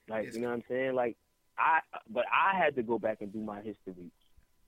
Like 0.09 0.23
It's- 0.25 0.35
you 0.37 0.43
know 0.43 0.49
what 0.49 0.55
I'm 0.55 0.65
saying? 0.69 0.95
Like 0.95 1.17
I, 1.57 1.81
but 2.11 2.25
I 2.33 2.59
had 2.59 2.75
to 2.77 2.83
go 2.83 2.99
back 2.99 3.19
and 3.21 3.33
do 3.33 3.41
my 3.41 3.63
history. 3.63 4.11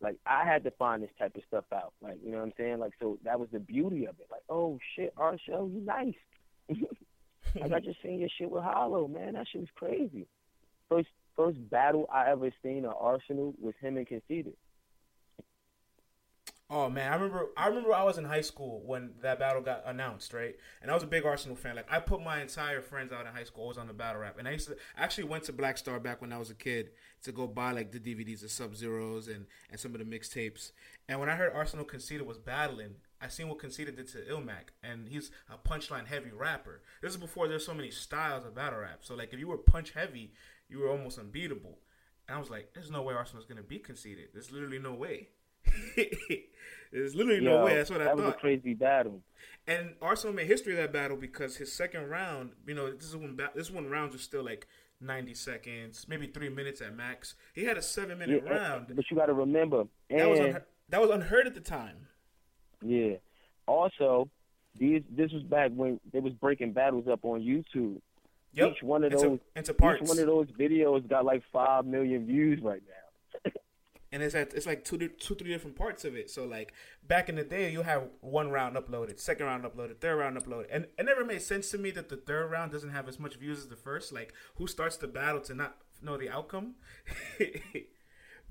Like 0.00 0.16
I 0.26 0.44
had 0.44 0.64
to 0.64 0.70
find 0.72 1.02
this 1.02 1.10
type 1.18 1.36
of 1.36 1.42
stuff 1.48 1.64
out. 1.74 1.92
Like 2.00 2.18
you 2.24 2.30
know 2.30 2.38
what 2.38 2.44
I'm 2.44 2.52
saying? 2.56 2.78
Like 2.78 2.92
so 3.00 3.18
that 3.24 3.38
was 3.38 3.48
the 3.52 3.58
beauty 3.58 4.06
of 4.06 4.18
it. 4.20 4.28
Like 4.30 4.42
oh 4.48 4.78
shit, 4.94 5.12
show, 5.46 5.70
you 5.72 5.80
nice. 5.84 6.14
like 7.60 7.72
I 7.72 7.80
just 7.80 8.02
seen 8.02 8.20
your 8.20 8.28
shit 8.38 8.50
with 8.50 8.62
Hollow, 8.62 9.08
man. 9.08 9.34
That 9.34 9.46
shit 9.50 9.60
was 9.62 9.70
crazy. 9.74 10.26
First 10.88 11.08
first 11.34 11.58
battle 11.70 12.08
I 12.12 12.30
ever 12.30 12.50
seen 12.62 12.84
at 12.84 12.94
Arsenal 12.98 13.54
was 13.60 13.74
him 13.80 13.96
and 13.96 14.06
Conceited. 14.06 14.54
Oh 16.68 16.90
man, 16.90 17.12
I 17.12 17.14
remember. 17.14 17.46
I 17.56 17.68
remember 17.68 17.94
I 17.94 18.02
was 18.02 18.18
in 18.18 18.24
high 18.24 18.40
school 18.40 18.82
when 18.84 19.12
that 19.22 19.38
battle 19.38 19.62
got 19.62 19.84
announced, 19.86 20.32
right? 20.32 20.56
And 20.82 20.90
I 20.90 20.94
was 20.94 21.04
a 21.04 21.06
big 21.06 21.24
Arsenal 21.24 21.54
fan. 21.54 21.76
Like 21.76 21.86
I 21.88 22.00
put 22.00 22.20
my 22.20 22.42
entire 22.42 22.80
friends 22.80 23.12
out 23.12 23.24
in 23.24 23.32
high 23.32 23.44
school 23.44 23.62
always 23.62 23.78
on 23.78 23.86
the 23.86 23.92
battle 23.92 24.22
rap, 24.22 24.36
and 24.36 24.48
I 24.48 24.50
used 24.50 24.66
to 24.66 24.76
I 24.98 25.04
actually 25.04 25.24
went 25.24 25.44
to 25.44 25.52
Black 25.52 25.78
Star 25.78 26.00
back 26.00 26.20
when 26.20 26.32
I 26.32 26.38
was 26.38 26.50
a 26.50 26.56
kid 26.56 26.90
to 27.22 27.30
go 27.30 27.46
buy 27.46 27.70
like 27.70 27.92
the 27.92 28.00
DVDs 28.00 28.42
of 28.42 28.50
Sub 28.50 28.74
Zeros 28.74 29.28
and 29.28 29.46
and 29.70 29.78
some 29.78 29.94
of 29.94 30.00
the 30.00 30.04
mixtapes. 30.04 30.72
And 31.08 31.20
when 31.20 31.28
I 31.28 31.36
heard 31.36 31.52
Arsenal 31.54 31.84
Conceited 31.84 32.26
was 32.26 32.38
battling, 32.38 32.96
I 33.20 33.28
seen 33.28 33.48
what 33.48 33.60
Conceited 33.60 33.94
did 33.94 34.08
to 34.08 34.18
Ilmac, 34.22 34.70
and 34.82 35.08
he's 35.08 35.30
a 35.48 35.56
punchline 35.56 36.08
heavy 36.08 36.32
rapper. 36.32 36.82
This 37.00 37.12
is 37.12 37.16
before 37.16 37.46
there's 37.46 37.64
so 37.64 37.74
many 37.74 37.92
styles 37.92 38.44
of 38.44 38.56
battle 38.56 38.80
rap. 38.80 39.00
So 39.02 39.14
like 39.14 39.32
if 39.32 39.38
you 39.38 39.46
were 39.46 39.56
punch 39.56 39.92
heavy, 39.92 40.32
you 40.68 40.80
were 40.80 40.90
almost 40.90 41.20
unbeatable. 41.20 41.78
And 42.26 42.36
I 42.36 42.40
was 42.40 42.50
like, 42.50 42.72
there's 42.74 42.90
no 42.90 43.02
way 43.02 43.14
Arsenal's 43.14 43.46
gonna 43.46 43.62
be 43.62 43.78
Conceited. 43.78 44.30
There's 44.32 44.50
literally 44.50 44.80
no 44.80 44.94
way. 44.94 45.28
There's 46.92 47.14
literally 47.14 47.40
no 47.40 47.64
way. 47.64 47.74
That's 47.74 47.90
what 47.90 48.00
I 48.00 48.04
that 48.04 48.16
was 48.16 48.26
a 48.26 48.32
crazy 48.32 48.74
battle. 48.74 49.22
And 49.66 49.94
Arsenal 50.00 50.34
made 50.34 50.46
history 50.46 50.72
of 50.74 50.78
that 50.78 50.92
battle 50.92 51.16
because 51.16 51.56
his 51.56 51.72
second 51.72 52.08
round, 52.08 52.52
you 52.66 52.74
know, 52.74 52.92
this 52.92 53.06
is 53.06 53.16
when 53.16 53.34
ba- 53.34 53.50
this 53.54 53.70
one 53.70 53.88
rounds 53.88 54.12
was 54.12 54.22
still 54.22 54.44
like 54.44 54.68
90 55.00 55.34
seconds, 55.34 56.06
maybe 56.08 56.26
three 56.28 56.48
minutes 56.48 56.80
at 56.80 56.94
max. 56.94 57.34
He 57.52 57.64
had 57.64 57.76
a 57.76 57.82
seven 57.82 58.18
minute 58.18 58.44
Yeah, 58.46 58.52
round. 58.52 58.86
But 58.94 59.04
you 59.10 59.16
got 59.16 59.26
to 59.26 59.34
remember, 59.34 59.84
That 60.10 60.28
was 60.28 60.56
that 60.88 61.00
was 61.00 61.10
unheard 61.10 61.46
at 61.46 61.54
the 61.54 61.60
time. 61.60 62.06
Yeah. 62.82 63.16
Also, 63.66 64.28
these 64.78 65.02
this 65.10 65.32
was 65.32 65.42
back 65.42 65.72
when 65.74 65.98
they 66.12 66.20
was 66.20 66.32
breaking 66.34 66.72
battles 66.72 67.08
up 67.08 67.24
on 67.24 67.40
YouTube. 67.40 68.00
Yep. 68.52 68.70
Each 68.70 68.82
one 68.82 69.04
of 69.04 69.12
into, 69.12 69.28
those 69.28 69.38
into 69.54 69.74
parts, 69.74 70.02
each 70.02 70.08
one 70.08 70.18
of 70.18 70.26
those 70.26 70.46
videos 70.58 71.06
got 71.08 71.24
like 71.24 71.42
five 71.52 71.84
million 71.84 72.26
views 72.26 72.60
right 72.62 72.82
now. 72.86 73.05
And 74.16 74.24
it's 74.24 74.34
at, 74.34 74.54
it's 74.54 74.64
like 74.64 74.82
two 74.82 74.96
two 74.96 75.34
three 75.34 75.50
different 75.50 75.76
parts 75.76 76.06
of 76.06 76.16
it. 76.16 76.30
So 76.30 76.46
like 76.46 76.72
back 77.06 77.28
in 77.28 77.34
the 77.34 77.44
day, 77.44 77.70
you 77.70 77.82
have 77.82 78.04
one 78.20 78.50
round 78.50 78.74
uploaded, 78.74 79.20
second 79.20 79.44
round 79.44 79.64
uploaded, 79.64 79.98
third 79.98 80.16
round 80.16 80.38
uploaded, 80.38 80.68
and 80.72 80.86
it 80.98 81.04
never 81.04 81.22
made 81.22 81.42
sense 81.42 81.70
to 81.72 81.78
me 81.78 81.90
that 81.90 82.08
the 82.08 82.16
third 82.16 82.50
round 82.50 82.72
doesn't 82.72 82.92
have 82.92 83.08
as 83.08 83.20
much 83.20 83.34
views 83.36 83.58
as 83.58 83.68
the 83.68 83.76
first. 83.76 84.14
Like 84.14 84.32
who 84.54 84.66
starts 84.66 84.96
the 84.96 85.06
battle 85.06 85.42
to 85.42 85.54
not 85.54 85.76
know 86.02 86.16
the 86.16 86.30
outcome? 86.30 86.76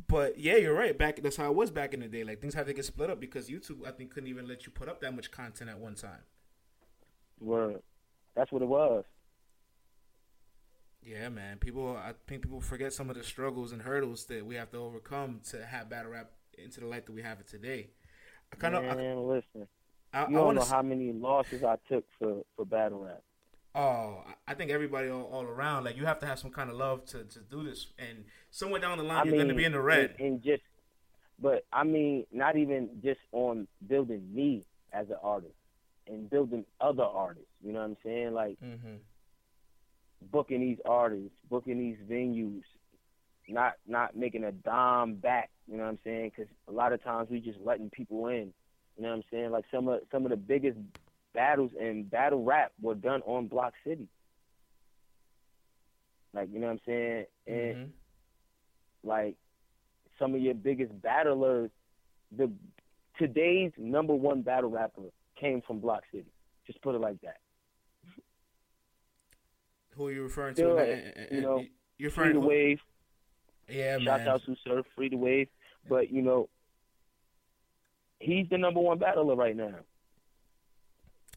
But 0.09 0.37
yeah, 0.37 0.57
you're 0.57 0.75
right. 0.75 0.95
Back 0.95 1.21
that's 1.21 1.37
how 1.37 1.49
it 1.49 1.55
was 1.55 1.71
back 1.71 1.93
in 1.93 2.01
the 2.01 2.07
day. 2.07 2.25
Like 2.25 2.41
things 2.41 2.53
had 2.53 2.67
to 2.67 2.73
get 2.73 2.83
split 2.83 3.09
up 3.09 3.19
because 3.19 3.49
YouTube, 3.49 3.87
I 3.87 3.91
think, 3.91 4.13
couldn't 4.13 4.29
even 4.29 4.45
let 4.45 4.65
you 4.65 4.71
put 4.73 4.89
up 4.89 4.99
that 4.99 5.15
much 5.15 5.31
content 5.31 5.69
at 5.69 5.79
one 5.79 5.95
time. 5.95 6.19
Word. 7.39 7.81
That's 8.35 8.51
what 8.51 8.61
it 8.61 8.67
was. 8.67 9.05
Yeah, 11.05 11.29
man. 11.29 11.57
People, 11.57 11.95
I 11.95 12.13
think 12.27 12.41
people 12.41 12.61
forget 12.61 12.91
some 12.93 13.09
of 13.09 13.15
the 13.15 13.23
struggles 13.23 13.71
and 13.71 13.81
hurdles 13.81 14.25
that 14.25 14.45
we 14.45 14.55
have 14.55 14.71
to 14.71 14.77
overcome 14.77 15.41
to 15.51 15.63
have 15.65 15.89
battle 15.89 16.11
rap 16.11 16.31
into 16.57 16.79
the 16.79 16.87
light 16.87 17.05
that 17.05 17.11
we 17.11 17.21
have 17.21 17.39
it 17.39 17.47
today. 17.47 17.89
I 18.51 18.55
kind 18.55 18.75
of, 18.75 18.83
Man, 18.83 19.27
listen. 19.27 19.67
I, 20.13 20.23
I, 20.23 20.29
You 20.29 20.35
don't 20.35 20.55
know 20.55 20.63
to. 20.63 20.69
how 20.69 20.81
many 20.81 21.11
losses 21.11 21.63
I 21.63 21.75
took 21.89 22.05
for 22.17 22.43
for 22.55 22.65
battle 22.65 22.99
rap. 23.03 23.21
Oh, 23.75 24.23
I- 24.25 24.51
I 24.51 24.53
think 24.55 24.71
everybody 24.71 25.09
all, 25.09 25.23
all 25.25 25.43
around, 25.43 25.83
like 25.83 25.97
you 25.97 26.05
have 26.05 26.19
to 26.19 26.25
have 26.25 26.39
some 26.39 26.51
kind 26.51 26.69
of 26.69 26.77
love 26.77 27.05
to, 27.07 27.23
to 27.23 27.39
do 27.39 27.63
this, 27.63 27.87
and 27.99 28.23
somewhere 28.49 28.79
down 28.79 28.97
the 28.97 29.03
line, 29.03 29.17
I 29.17 29.23
you're 29.25 29.35
going 29.35 29.47
to 29.49 29.53
be 29.53 29.65
in 29.65 29.73
the 29.73 29.81
red. 29.81 30.15
And, 30.17 30.27
and 30.27 30.43
just, 30.43 30.63
but 31.39 31.65
I 31.73 31.83
mean, 31.83 32.25
not 32.31 32.55
even 32.57 32.89
just 33.03 33.19
on 33.31 33.67
building 33.87 34.23
me 34.33 34.63
as 34.93 35.09
an 35.09 35.17
artist 35.21 35.53
and 36.07 36.29
building 36.29 36.63
other 36.79 37.03
artists. 37.03 37.49
You 37.63 37.73
know 37.73 37.79
what 37.79 37.85
I'm 37.85 37.97
saying? 38.03 38.33
Like 38.33 38.57
mm-hmm. 38.63 38.95
Booking 40.31 40.61
these 40.61 40.79
artists, 40.85 41.35
booking 41.49 41.79
these 41.79 41.97
venues, 42.09 42.63
not 43.47 43.73
not 43.87 44.15
making 44.15 44.43
a 44.43 44.51
dime 44.51 45.15
back. 45.15 45.49
You 45.67 45.77
know 45.77 45.83
what 45.83 45.89
I'm 45.89 45.99
saying? 46.03 46.31
Because 46.35 46.51
a 46.67 46.71
lot 46.71 46.93
of 46.93 47.03
times 47.03 47.29
we 47.29 47.39
just 47.39 47.59
letting 47.63 47.89
people 47.89 48.27
in. 48.27 48.53
You 48.97 49.03
know 49.03 49.09
what 49.09 49.15
I'm 49.15 49.23
saying? 49.31 49.51
Like 49.51 49.65
some 49.71 49.87
of 49.87 50.01
some 50.11 50.25
of 50.25 50.31
the 50.31 50.37
biggest 50.37 50.77
battles 51.33 51.71
in 51.79 52.03
battle 52.03 52.43
rap 52.43 52.71
were 52.81 52.95
done 52.95 53.21
on 53.25 53.47
Block 53.47 53.73
City. 53.85 54.07
Like 56.33 56.49
you 56.51 56.59
know 56.59 56.67
what 56.67 56.73
I'm 56.73 56.81
saying? 56.85 57.25
And 57.47 57.75
Mhm. 57.75 57.91
like 59.03 59.37
some 60.19 60.33
of 60.35 60.41
your 60.41 60.53
biggest 60.53 60.99
battlers, 61.01 61.71
the 62.31 62.51
today's 63.17 63.71
number 63.77 64.13
one 64.15 64.41
battle 64.41 64.69
rapper 64.69 65.11
came 65.35 65.61
from 65.61 65.79
Block 65.79 66.03
City. 66.11 66.31
Just 66.65 66.81
put 66.81 66.95
it 66.95 66.99
like 66.99 67.19
that. 67.21 67.37
Who 69.95 70.07
are 70.07 70.11
you 70.11 70.23
referring 70.23 70.55
to? 70.55 70.77
And- 70.77 71.17
and- 71.17 71.31
you 71.31 71.41
know, 71.41 71.65
you're 71.97 72.09
Free 72.11 72.25
referring 72.27 72.41
to 72.41 72.47
wave. 72.47 72.81
Yeah, 73.69 73.97
Shout 73.99 74.19
man. 74.19 74.27
out 74.27 74.43
to 74.45 74.55
Surf, 74.65 74.85
Free 74.95 75.09
to 75.09 75.15
Wave. 75.17 75.47
But 75.89 76.09
you 76.11 76.21
know, 76.21 76.49
he's 78.19 78.47
the 78.49 78.57
number 78.57 78.79
one 78.79 78.99
battler 78.99 79.35
right 79.35 79.55
now. 79.55 79.75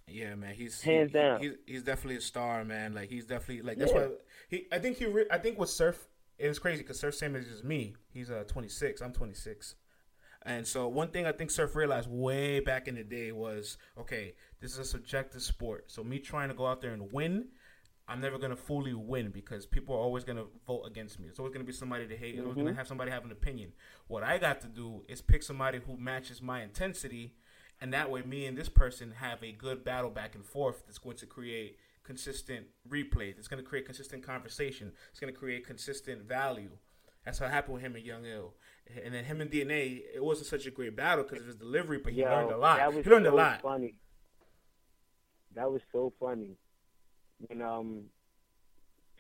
Yeah, 0.07 0.35
man, 0.37 0.55
he's 0.55 0.81
Hands 0.81 1.11
he- 1.11 1.13
down. 1.19 1.41
He's, 1.43 1.53
he's 1.67 1.83
definitely 1.83 2.17
a 2.17 2.21
star, 2.23 2.65
man. 2.65 2.95
Like 2.95 3.11
he's 3.11 3.25
definitely 3.27 3.63
like 3.63 3.79
that's 3.79 3.93
Yeah. 3.93 4.07
why 4.07 4.13
he. 4.49 4.67
I 4.73 4.79
think 4.79 4.97
he. 4.97 5.07
Re- 5.07 5.27
I 5.31 5.39
think 5.39 5.59
with 5.59 5.69
Surf, 5.71 6.09
it 6.39 6.49
was 6.49 6.59
crazy 6.59 6.83
because 6.83 6.99
Surf 6.99 7.15
same 7.15 7.37
age 7.37 7.47
as 7.53 7.63
me. 7.63 7.95
He's 8.13 8.31
uh 8.31 8.45
26. 8.47 9.01
I'm 9.03 9.13
26. 9.13 9.75
And 10.43 10.67
so 10.67 10.89
one 10.89 11.09
thing 11.09 11.27
I 11.27 11.33
think 11.33 11.51
Surf 11.51 11.75
realized 11.77 12.09
way 12.09 12.61
back 12.61 12.89
in 12.89 12.95
the 12.95 13.05
day 13.05 13.33
was 13.33 13.77
okay, 13.99 14.35
this 14.61 14.73
is 14.73 14.79
a 14.79 14.85
subjective 14.85 15.43
sport. 15.43 15.91
So 15.91 16.03
me 16.03 16.19
trying 16.21 16.49
to 16.49 16.55
go 16.55 16.67
out 16.67 16.81
there 16.81 16.93
and 16.95 17.13
win, 17.13 17.49
I'm 18.09 18.21
never 18.21 18.39
gonna 18.39 18.57
fully 18.57 18.95
win 18.95 19.31
because 19.31 19.67
people 19.67 19.95
are 19.95 19.99
always 19.99 20.25
gonna 20.25 20.47
vote 20.67 20.85
against 20.85 21.21
me. 21.21 21.29
It's 21.29 21.39
always 21.39 21.53
gonna 21.53 21.65
be 21.65 21.73
somebody 21.73 22.09
to 22.09 22.17
hate. 22.17 22.35
It's 22.35 22.43
always 22.43 22.57
gonna 22.57 22.71
mm-hmm. 22.71 22.79
have 22.79 22.89
somebody 22.89 23.11
have 23.11 23.25
an 23.25 23.33
opinion. 23.33 23.73
What 24.07 24.23
I 24.23 24.39
got 24.39 24.61
to 24.63 24.67
do 24.67 25.05
is 25.09 25.21
pick 25.21 25.43
somebody 25.43 25.81
who 25.87 25.97
matches 25.97 26.41
my 26.41 26.63
intensity, 26.63 27.35
and 27.81 27.93
that 27.93 28.11
way, 28.11 28.23
me 28.23 28.47
and 28.47 28.57
this 28.57 28.69
person 28.69 29.13
have 29.19 29.43
a 29.43 29.53
good 29.53 29.85
battle 29.85 30.11
back 30.11 30.35
and 30.35 30.45
forth. 30.45 30.85
That's 30.87 30.99
going 30.99 31.17
to 31.19 31.27
create 31.27 31.79
consistent 32.03 32.67
replays. 32.89 33.39
It's 33.39 33.49
going 33.49 33.63
to 33.63 33.69
create 33.69 33.85
consistent 33.85 34.23
conversation. 34.23 34.93
It's 35.11 35.21
going 35.21 35.33
to 35.33 35.39
create 35.39 35.67
consistent 35.67 36.23
value. 36.23 36.71
That's 37.25 37.39
how 37.39 37.47
it 37.47 37.51
happened 37.51 37.75
with 37.75 37.83
him 37.83 37.95
and 37.95 38.05
Young 38.05 38.25
Ill. 38.25 38.55
And 39.05 39.13
then 39.13 39.25
him 39.25 39.43
and 39.43 39.51
DNA, 39.51 40.01
it 40.15 40.25
wasn't 40.25 40.47
such 40.47 40.67
a 40.67 40.71
great 40.71 40.97
battle 40.97 41.25
because 41.25 41.41
of 41.41 41.47
his 41.47 41.57
delivery, 41.57 41.99
but 42.03 42.15
he 42.15 42.23
Yo, 42.23 42.31
learned 42.31 42.53
a 42.53 42.57
lot. 42.57 42.95
He 42.95 43.11
learned 43.11 43.27
so 43.27 43.35
a 43.35 43.37
lot. 43.37 43.61
Funny. 43.61 43.97
That 45.55 45.71
was 45.71 45.83
so 45.93 46.13
funny. 46.19 46.57
When 47.47 47.63
um 47.63 48.05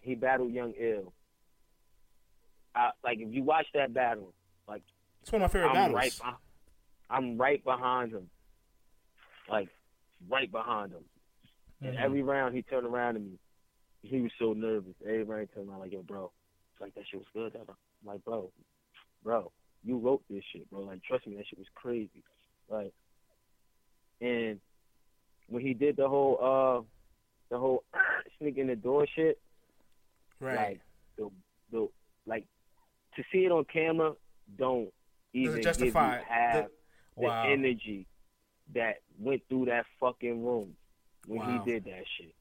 he 0.02 0.14
battled 0.14 0.52
Young 0.52 0.72
Ill. 0.78 1.12
I, 2.74 2.90
like 3.02 3.18
if 3.20 3.32
you 3.32 3.42
watch 3.42 3.66
that 3.74 3.92
battle, 3.94 4.32
like 4.68 4.82
It's 5.22 5.32
one 5.32 5.42
of 5.42 5.48
my 5.50 5.52
favorite 5.52 5.68
I'm 5.70 5.74
battles. 5.74 5.96
right 5.96 6.16
behind, 6.18 6.36
I'm 7.10 7.38
right 7.38 7.64
behind 7.64 8.12
him. 8.12 8.30
Like 9.48 9.68
right 10.28 10.50
behind 10.50 10.92
him. 10.92 11.04
And 11.80 11.94
Mhm. 11.96 12.00
every 12.00 12.22
round 12.22 12.54
he 12.54 12.62
turned 12.62 12.86
around 12.86 13.14
to 13.14 13.20
me. 13.20 13.38
He 14.02 14.20
was 14.20 14.32
so 14.38 14.52
nervous. 14.52 14.94
Every 15.02 15.22
round 15.24 15.48
he 15.48 15.54
turned 15.54 15.68
around 15.68 15.80
like, 15.80 15.92
yo, 15.92 16.02
bro. 16.02 16.30
It's 16.72 16.80
like 16.80 16.94
that 16.94 17.04
shit 17.08 17.20
was 17.20 17.28
good. 17.34 17.56
I'm 17.56 17.74
like, 18.04 18.24
bro, 18.24 18.52
bro, 19.22 19.50
you 19.84 19.98
wrote 19.98 20.22
this 20.28 20.44
shit, 20.52 20.68
bro. 20.70 20.80
Like, 20.80 21.02
trust 21.02 21.26
me, 21.26 21.36
that 21.36 21.46
shit 21.46 21.58
was 21.58 21.68
crazy. 21.74 22.22
Like, 22.68 22.92
and 24.20 24.60
when 25.48 25.62
he 25.62 25.72
did 25.74 25.96
the 25.96 26.08
whole 26.08 26.38
uh 26.40 26.82
the 27.50 27.58
whole 27.58 27.84
sneak 28.38 28.58
in 28.58 28.66
the 28.66 28.76
door 28.76 29.06
shit, 29.14 29.38
right. 30.40 30.56
like 30.56 30.80
the 31.16 31.30
the 31.72 31.88
like 32.26 32.44
to 33.16 33.22
see 33.32 33.44
it 33.44 33.52
on 33.52 33.64
camera 33.64 34.12
don't 34.58 34.88
even 35.32 35.46
give 35.48 35.56
you 35.58 35.62
justify 35.62 36.20
half 36.28 36.54
the- 36.64 36.70
the 37.16 37.22
wow. 37.24 37.48
energy 37.48 38.06
that 38.74 38.96
went 39.18 39.42
through 39.48 39.64
that 39.66 39.84
fucking 39.98 40.44
room. 40.44 40.74
when 41.26 41.40
Wow. 41.40 41.62
he 41.64 41.70
did 41.72 41.84
that 41.84 42.04
shit. 42.16 42.34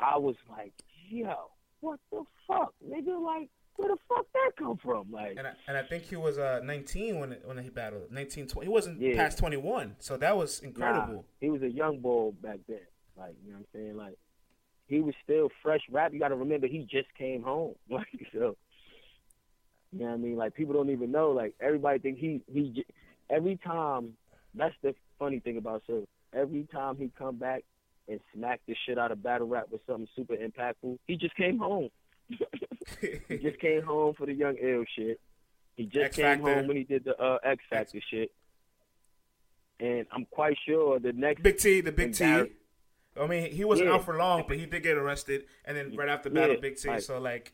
I 0.00 0.16
was 0.16 0.34
like, 0.48 0.72
yo, 1.08 1.34
what 1.80 2.00
the 2.10 2.22
fuck, 2.48 2.72
nigga? 2.88 3.20
Like, 3.20 3.48
where 3.76 3.88
the 3.90 3.96
fuck 4.08 4.26
that 4.32 4.52
come 4.58 4.76
from? 4.78 5.10
Like, 5.12 5.36
And 5.36 5.46
I, 5.46 5.52
and 5.68 5.76
I 5.76 5.82
think 5.82 6.04
he 6.04 6.16
was 6.16 6.38
uh 6.38 6.60
19 6.64 7.20
when 7.20 7.32
when 7.44 7.58
he 7.58 7.68
battled 7.70 8.10
19 8.10 8.46
20. 8.48 8.66
He 8.66 8.72
wasn't 8.72 9.00
Yeah. 9.00 9.14
past 9.16 9.38
21, 9.38 9.96
so 10.00 10.16
that 10.16 10.36
was 10.36 10.62
nah, 10.62 10.68
incredible. 10.68 11.24
he 11.40 11.50
was 11.50 11.62
a 11.62 11.70
young 11.70 12.00
bull 12.00 12.32
back 12.32 12.58
then. 12.66 12.80
Like, 13.16 13.34
you 13.44 13.52
know 13.52 13.58
what 13.58 13.66
I'm 13.74 13.80
saying? 13.80 13.96
Like, 13.96 14.18
he 14.88 15.00
was 15.00 15.14
still 15.22 15.50
fresh 15.62 15.82
rap. 15.90 16.12
You 16.12 16.18
got 16.18 16.28
to 16.28 16.36
remember, 16.36 16.66
he 16.66 16.86
just 16.90 17.12
came 17.16 17.42
home. 17.42 17.74
Like, 17.90 18.06
so, 18.32 18.56
you 19.92 20.00
know 20.00 20.06
what 20.06 20.14
I 20.14 20.16
mean? 20.16 20.36
Like, 20.36 20.54
people 20.54 20.74
don't 20.74 20.90
even 20.90 21.12
know. 21.12 21.30
Like, 21.30 21.54
everybody 21.60 21.98
think 21.98 22.18
he 22.18 22.42
he. 22.52 22.84
Every 23.30 23.56
time, 23.56 24.14
that's 24.54 24.74
the 24.82 24.94
funny 25.18 25.38
thing 25.40 25.56
about 25.56 25.82
Sir. 25.86 26.02
Every 26.32 26.66
time 26.72 26.96
he 26.96 27.10
come 27.18 27.36
back 27.36 27.64
and 28.08 28.20
smack 28.34 28.60
the 28.66 28.74
shit 28.86 28.98
out 28.98 29.12
of 29.12 29.22
battle 29.22 29.46
rap 29.46 29.66
with 29.70 29.80
something 29.86 30.08
super 30.16 30.34
impactful, 30.34 30.98
he 31.06 31.16
just 31.16 31.36
came 31.36 31.58
home. 31.58 31.90
He 33.00 33.38
just 33.42 33.58
came 33.60 33.82
home 33.82 34.14
for 34.14 34.26
the 34.26 34.32
Young 34.32 34.56
Ill 34.56 34.84
shit. 34.96 35.20
He 35.76 35.84
just 35.84 36.06
X 36.06 36.16
came 36.16 36.24
Factor. 36.24 36.54
home 36.54 36.66
when 36.66 36.76
he 36.76 36.84
did 36.84 37.04
the 37.04 37.16
uh, 37.22 37.38
X 37.44 37.62
Factor 37.68 38.00
shit. 38.10 38.32
And 39.78 40.06
I'm 40.10 40.24
quite 40.30 40.56
sure 40.66 40.98
the 40.98 41.12
next 41.12 41.42
Big 41.42 41.58
T, 41.58 41.80
the 41.80 41.92
Big 41.92 42.14
T. 42.14 42.24
I 43.20 43.26
mean, 43.26 43.50
he 43.52 43.64
wasn't 43.64 43.88
Yeah. 43.88 43.94
out 43.96 44.04
for 44.04 44.16
long, 44.16 44.44
but 44.46 44.56
he 44.56 44.66
did 44.66 44.82
get 44.82 44.96
arrested, 44.96 45.46
and 45.64 45.76
then 45.76 45.94
right 45.96 46.08
after 46.08 46.30
battle, 46.30 46.54
Yeah, 46.56 46.60
Big 46.60 46.76
T. 46.76 46.88
like- 46.88 47.00
so 47.02 47.18
like, 47.18 47.52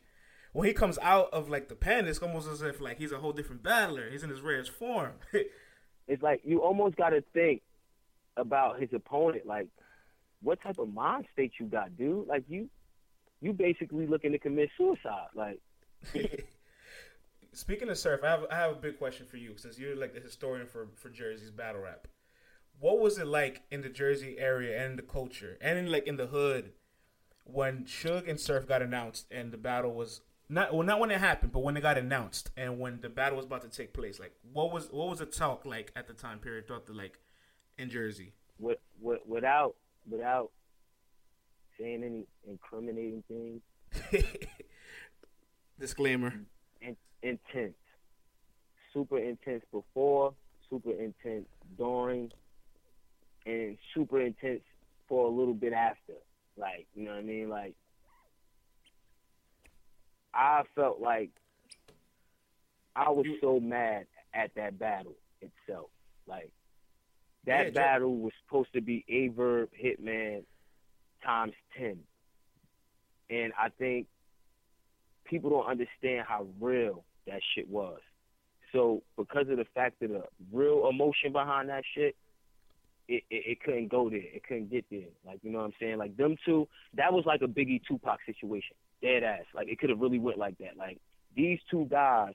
when 0.53 0.67
he 0.67 0.73
comes 0.73 0.97
out 0.99 1.29
of 1.33 1.49
like 1.49 1.67
the 1.67 1.75
pen, 1.75 2.07
it's 2.07 2.19
almost 2.19 2.47
as 2.47 2.61
if 2.61 2.79
like 2.79 2.97
he's 2.97 3.11
a 3.11 3.17
whole 3.19 3.33
different 3.33 3.63
battler. 3.63 4.09
He's 4.09 4.23
in 4.23 4.29
his 4.29 4.41
rarest 4.41 4.71
form. 4.71 5.13
it's 6.07 6.21
like 6.23 6.41
you 6.45 6.61
almost 6.61 6.95
got 6.95 7.09
to 7.09 7.21
think 7.33 7.61
about 8.37 8.79
his 8.79 8.89
opponent. 8.93 9.45
Like, 9.45 9.67
what 10.41 10.61
type 10.61 10.77
of 10.79 10.93
mind 10.93 11.25
state 11.33 11.53
you 11.59 11.65
got, 11.65 11.97
dude? 11.97 12.27
Like 12.27 12.43
you, 12.47 12.69
you 13.41 13.51
basically 13.53 14.07
looking 14.07 14.31
to 14.31 14.39
commit 14.39 14.69
suicide. 14.77 15.27
Like, 15.35 15.59
Speaking 17.53 17.89
of 17.89 17.97
surf, 17.97 18.21
I 18.23 18.27
have 18.29 18.45
I 18.51 18.55
have 18.55 18.71
a 18.71 18.75
big 18.75 18.97
question 18.97 19.25
for 19.25 19.37
you 19.37 19.53
since 19.57 19.79
you're 19.79 19.95
like 19.95 20.13
the 20.13 20.19
historian 20.19 20.67
for 20.67 20.87
for 20.95 21.09
Jersey's 21.09 21.51
battle 21.51 21.81
rap. 21.81 22.07
What 22.79 22.99
was 22.99 23.17
it 23.17 23.27
like 23.27 23.63
in 23.71 23.81
the 23.81 23.89
Jersey 23.89 24.37
area 24.37 24.85
and 24.85 24.97
the 24.97 25.03
culture 25.03 25.57
and 25.61 25.77
in 25.77 25.91
like 25.91 26.07
in 26.07 26.17
the 26.17 26.27
hood 26.27 26.71
when 27.43 27.85
Suge 27.85 28.29
and 28.29 28.39
Surf 28.39 28.67
got 28.67 28.81
announced 28.81 29.27
and 29.31 29.51
the 29.51 29.57
battle 29.57 29.93
was 29.93 30.21
not 30.49 30.73
well 30.73 30.83
not 30.83 30.99
when 30.99 31.11
it 31.11 31.19
happened, 31.19 31.51
but 31.51 31.59
when 31.59 31.77
it 31.77 31.81
got 31.81 31.97
announced 31.97 32.51
and 32.57 32.79
when 32.79 33.01
the 33.01 33.09
battle 33.09 33.37
was 33.37 33.45
about 33.45 33.61
to 33.61 33.69
take 33.69 33.93
place? 33.93 34.19
Like 34.19 34.33
what 34.53 34.71
was 34.71 34.89
what 34.91 35.09
was 35.09 35.19
the 35.19 35.25
talk 35.25 35.65
like 35.65 35.91
at 35.95 36.07
the 36.07 36.13
time 36.13 36.39
period 36.39 36.67
throughout 36.67 36.85
the 36.85 36.93
like 36.93 37.19
in 37.77 37.89
Jersey? 37.89 38.33
with, 38.59 38.77
with, 39.01 39.19
without 39.27 39.75
without 40.09 40.51
saying 41.79 42.03
any 42.03 42.25
incriminating 42.47 43.23
things, 43.27 43.61
Disclaimer. 45.79 46.33
in, 46.81 46.95
intense, 47.21 47.75
super 48.93 49.17
intense 49.17 49.63
before, 49.71 50.33
super 50.69 50.91
intense 50.91 51.47
during, 51.77 52.31
and 53.45 53.77
super 53.93 54.21
intense 54.21 54.61
for 55.07 55.27
a 55.27 55.29
little 55.29 55.53
bit 55.53 55.73
after. 55.73 56.13
Like, 56.57 56.87
you 56.95 57.03
know 57.03 57.11
what 57.11 57.19
I 57.19 57.23
mean? 57.23 57.49
Like, 57.49 57.75
I 60.33 60.63
felt 60.75 60.99
like 60.99 61.31
I 62.95 63.09
was 63.09 63.25
so 63.41 63.59
mad 63.59 64.07
at 64.33 64.53
that 64.55 64.79
battle 64.79 65.15
itself. 65.41 65.89
Like, 66.27 66.51
that 67.45 67.67
Joe- 67.67 67.71
battle 67.73 68.15
was 68.17 68.33
supposed 68.45 68.73
to 68.73 68.81
be 68.81 69.05
Aye 69.09 69.33
Verb 69.35 69.69
hitman 69.81 70.43
times 71.23 71.53
10. 71.77 71.99
And 73.29 73.53
I 73.59 73.69
think 73.69 74.07
people 75.25 75.49
don't 75.49 75.67
understand 75.67 76.25
how 76.27 76.47
real 76.59 77.03
that 77.27 77.41
shit 77.53 77.67
was. 77.69 77.99
So 78.71 79.03
because 79.17 79.47
of 79.49 79.57
the 79.57 79.65
fact 79.73 80.01
of 80.01 80.09
the 80.09 80.23
real 80.51 80.87
emotion 80.89 81.31
behind 81.31 81.69
that 81.69 81.83
shit, 81.95 82.15
it, 83.07 83.23
it, 83.29 83.43
it 83.47 83.63
couldn't 83.63 83.89
go 83.89 84.09
there. 84.09 84.19
It 84.19 84.43
couldn't 84.47 84.71
get 84.71 84.85
there. 84.89 85.09
Like 85.25 85.39
you 85.43 85.51
know 85.51 85.59
what 85.59 85.65
I'm 85.65 85.73
saying? 85.79 85.97
Like 85.97 86.17
them 86.17 86.35
two, 86.45 86.67
that 86.95 87.13
was 87.13 87.25
like 87.25 87.41
a 87.41 87.47
Biggie 87.47 87.81
Tupac 87.87 88.19
situation. 88.25 88.75
Dead 89.01 89.23
ass. 89.23 89.45
Like 89.53 89.67
it 89.67 89.79
could 89.79 89.89
have 89.89 89.99
really 89.99 90.19
went 90.19 90.37
like 90.37 90.57
that. 90.59 90.77
Like 90.77 90.99
these 91.35 91.59
two 91.69 91.85
guys 91.89 92.33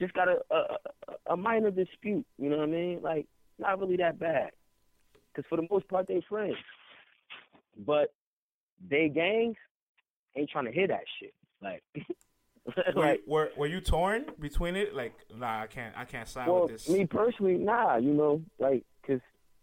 just 0.00 0.12
got 0.14 0.28
a, 0.28 0.38
a 0.50 1.32
a- 1.32 1.36
minor 1.36 1.70
dispute. 1.70 2.26
You 2.38 2.50
know 2.50 2.58
what 2.58 2.68
I 2.68 2.72
mean? 2.72 3.00
Like 3.02 3.26
not 3.58 3.78
really 3.78 3.96
that 3.96 4.18
bad. 4.18 4.50
Because 5.32 5.48
for 5.48 5.56
the 5.56 5.66
most 5.70 5.88
part, 5.88 6.06
they 6.08 6.22
friends. 6.28 6.56
But 7.86 8.12
they 8.88 9.08
gangs 9.08 9.56
ain't 10.36 10.50
trying 10.50 10.66
to 10.66 10.72
hear 10.72 10.88
that 10.88 11.04
shit. 11.20 11.34
Like, 11.62 11.82
Were, 12.94 13.02
like 13.02 13.20
were 13.26 13.50
were 13.56 13.66
you 13.66 13.80
torn 13.80 14.26
between 14.38 14.76
it? 14.76 14.94
Like, 14.94 15.14
nah, 15.36 15.62
I 15.62 15.66
can't 15.66 15.92
I 15.98 16.04
can't 16.04 16.28
side 16.28 16.46
well, 16.46 16.62
with 16.62 16.70
this. 16.72 16.88
me 16.88 17.06
personally, 17.06 17.54
nah, 17.54 17.96
you 17.96 18.12
know, 18.14 18.40
like, 18.60 18.84
cause 18.84 18.84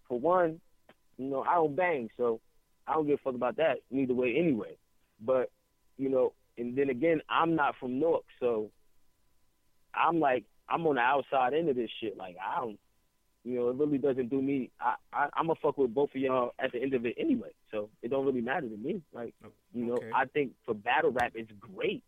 for 0.10 0.20
one, 0.20 0.60
you 1.18 1.30
know, 1.30 1.43
I 1.43 1.55
don't 1.55 1.76
bang, 1.76 2.10
so 2.18 2.41
I 2.86 2.93
don't 2.93 3.07
give 3.07 3.20
a 3.20 3.24
fuck 3.24 3.36
about 3.36 3.55
that 3.57 3.78
neither 3.89 4.14
way 4.14 4.36
anyway. 4.38 4.76
But, 5.22 5.51
you 5.97 6.10
know, 6.10 6.34
and 6.57 6.78
then 6.78 6.89
again, 6.89 7.22
I'm 7.30 7.55
not 7.55 7.76
from 7.80 7.99
Newark, 7.99 8.26
so 8.39 8.72
I'm 9.93 10.20
like, 10.20 10.43
I'm 10.68 10.86
on 10.88 10.95
the 10.95 11.01
outside 11.01 11.53
end 11.53 11.70
of 11.70 11.76
this 11.76 11.89
shit. 12.01 12.18
Like, 12.18 12.36
I 12.45 12.60
don't, 12.60 12.80
you 13.43 13.55
know, 13.55 13.70
it 13.70 13.76
really 13.78 13.97
doesn't 13.97 14.30
do 14.30 14.41
me. 14.41 14.70
I, 14.82 14.95
I 15.14 15.30
I'm 15.36 15.47
gonna 15.47 15.60
fuck 15.62 15.78
with 15.78 15.93
both 15.93 16.10
of 16.14 16.18
y'all 16.22 16.53
at 16.60 16.72
the 16.74 16.82
end 16.82 16.93
of 16.93 17.05
it 17.05 17.16
anyway, 17.18 17.49
so 17.72 17.89
it 18.01 18.10
don't 18.10 18.26
really 18.26 18.41
matter 18.41 18.68
to 18.68 18.78
me. 18.78 19.01
Like, 19.14 19.34
you 19.74 19.86
know, 19.86 19.93
Okay. 19.95 20.12
I 20.14 20.26
think 20.26 20.51
for 20.66 20.74
battle 20.74 21.12
rap, 21.12 21.32
it's 21.36 21.51
great. 21.60 22.03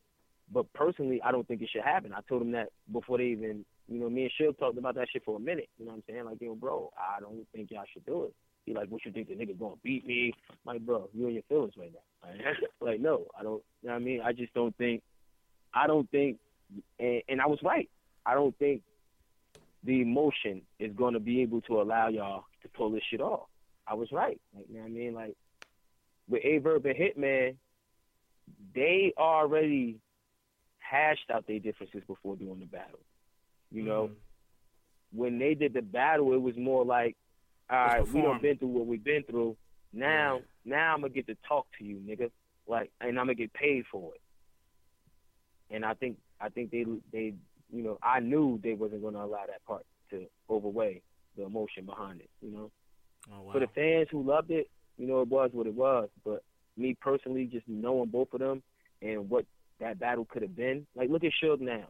But 0.54 0.72
personally, 0.74 1.22
I 1.24 1.32
don't 1.32 1.48
think 1.48 1.62
it 1.62 1.70
should 1.72 1.84
happen. 1.84 2.14
I 2.14 2.22
told 2.28 2.42
him 2.42 2.52
that 2.52 2.70
before 2.92 3.18
they 3.18 3.26
even, 3.26 3.66
you 3.88 4.00
know, 4.00 4.10
me 4.10 4.24
and 4.24 4.32
Suge 4.40 4.58
talked 4.60 4.78
about 4.78 4.96
that 4.96 5.08
shit 5.12 5.24
for 5.24 5.38
a 5.38 5.40
minute. 5.40 5.70
You 5.78 5.86
know 5.86 5.92
what 5.92 5.98
I'm 5.98 6.04
saying? 6.10 6.26
Like, 6.26 6.42
yo, 6.42 6.56
bro, 6.56 6.92
I 6.98 7.20
don't 7.20 7.48
think 7.54 7.72
y'all 7.72 7.84
should 7.94 8.06
do 8.06 8.26
it. 8.26 8.34
He 8.66 8.74
like, 8.74 8.90
what 8.90 9.06
you 9.06 9.12
think 9.12 9.28
the 9.28 9.36
nigga 9.36 9.58
gonna 9.58 9.76
beat 9.84 10.06
me? 10.06 10.34
I'm 10.50 10.58
like, 10.66 10.86
bro, 10.86 11.10
you 11.14 11.28
in 11.28 11.34
your 11.34 11.44
feelings 11.50 11.74
right 11.78 11.92
now. 11.94 12.30
like, 12.82 13.00
no, 13.00 13.26
I 13.40 13.44
don't. 13.44 13.64
You 13.82 13.90
know 13.90 13.94
what 13.94 14.02
I 14.02 14.06
mean? 14.06 14.22
I 14.24 14.34
just 14.34 14.54
don't 14.54 14.76
think. 14.78 15.02
I 15.74 15.88
don't 15.88 16.10
think, 16.12 16.38
and, 17.00 17.22
and 17.30 17.42
I 17.42 17.48
was 17.48 17.60
right. 17.64 17.90
I 18.26 18.34
don't 18.34 18.56
think 18.60 18.82
the 19.84 20.02
emotion 20.02 20.62
is 20.80 20.92
to 20.96 21.20
be 21.20 21.42
able 21.42 21.62
to 21.62 21.82
allow 21.82 22.10
y'all 22.10 22.44
to 22.62 22.68
pull 22.70 22.92
this 22.92 23.02
shit 23.10 23.22
off. 23.22 23.48
I 23.88 23.96
was 23.96 24.12
right. 24.12 24.40
Like, 24.56 24.66
you 24.70 24.76
know 24.76 24.82
what 24.82 24.88
I 24.88 24.92
mean? 24.92 25.14
Like, 25.14 25.36
with 26.30 26.44
Aye 26.46 26.60
Verb 26.60 26.86
and 26.86 26.96
Hitman, 26.96 27.56
they 28.76 29.14
already 29.18 30.00
hashed 30.92 31.30
out 31.34 31.48
their 31.48 31.60
differences 31.60 32.04
before 32.06 32.36
doing 32.36 32.60
the 32.60 32.66
battle. 32.66 33.00
You 33.72 33.84
know, 33.84 34.08
Mhm. 34.10 34.16
when 35.14 35.40
they 35.40 35.54
did 35.56 35.74
the 35.74 35.82
battle, 35.82 36.34
it 36.34 36.42
was 36.42 36.58
more 36.58 36.84
like, 36.84 37.16
all 37.70 37.78
right, 37.78 38.08
we 38.10 38.22
done 38.22 38.42
been 38.42 38.58
through 38.58 38.68
what 38.70 38.86
we've 38.86 39.04
been 39.04 39.24
through. 39.24 39.56
Now, 39.94 40.38
Yeah. 40.38 40.42
now 40.66 40.94
I'm 40.94 41.02
gonna 41.02 41.14
get 41.14 41.28
to 41.28 41.36
talk 41.48 41.68
to 41.78 41.86
you, 41.86 41.98
nigga. 42.00 42.30
Like, 42.68 42.92
and 43.00 43.18
I'm 43.18 43.26
gonna 43.28 43.36
get 43.36 43.54
paid 43.54 43.86
for 43.88 44.14
it. 44.16 44.22
And 45.70 45.86
I 45.86 45.94
think, 45.94 46.20
I 46.42 46.50
think 46.50 46.72
they, 46.72 46.84
they, 47.12 47.34
you 47.72 47.84
know, 47.84 47.98
I 48.04 48.20
knew 48.20 48.58
they 48.58 48.74
wasn't 48.74 49.02
gonna 49.04 49.24
allow 49.24 49.46
that 49.46 49.64
part 49.66 49.86
to 50.10 50.30
overweigh 50.50 51.02
the 51.38 51.44
emotion 51.44 51.86
behind 51.86 52.20
it. 52.22 52.30
You 52.42 52.52
know, 52.52 52.72
Oh, 53.32 53.42
wow. 53.44 53.52
for 53.54 53.60
the 53.60 53.68
fans 53.68 54.10
who 54.10 54.22
loved 54.24 54.52
it, 54.52 54.70
you 54.98 55.08
know, 55.08 55.22
it 55.22 55.30
was 55.30 55.54
what 55.54 55.68
it 55.68 55.74
was. 55.74 56.10
But 56.26 56.44
me 56.76 56.96
personally, 56.96 57.46
just 57.46 57.68
knowing 57.70 58.10
both 58.10 58.34
of 58.34 58.40
them 58.42 58.62
and 59.02 59.30
what 59.30 59.46
that 59.82 60.00
battle 60.00 60.26
could 60.26 60.42
have 60.44 60.56
been, 60.56 60.88
like, 60.96 61.10
look 61.10 61.24
at 61.24 61.32
Suge 61.44 61.60
now. 61.60 61.84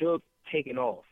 Suge 0.00 0.20
taking 0.50 0.78
off. 0.78 1.04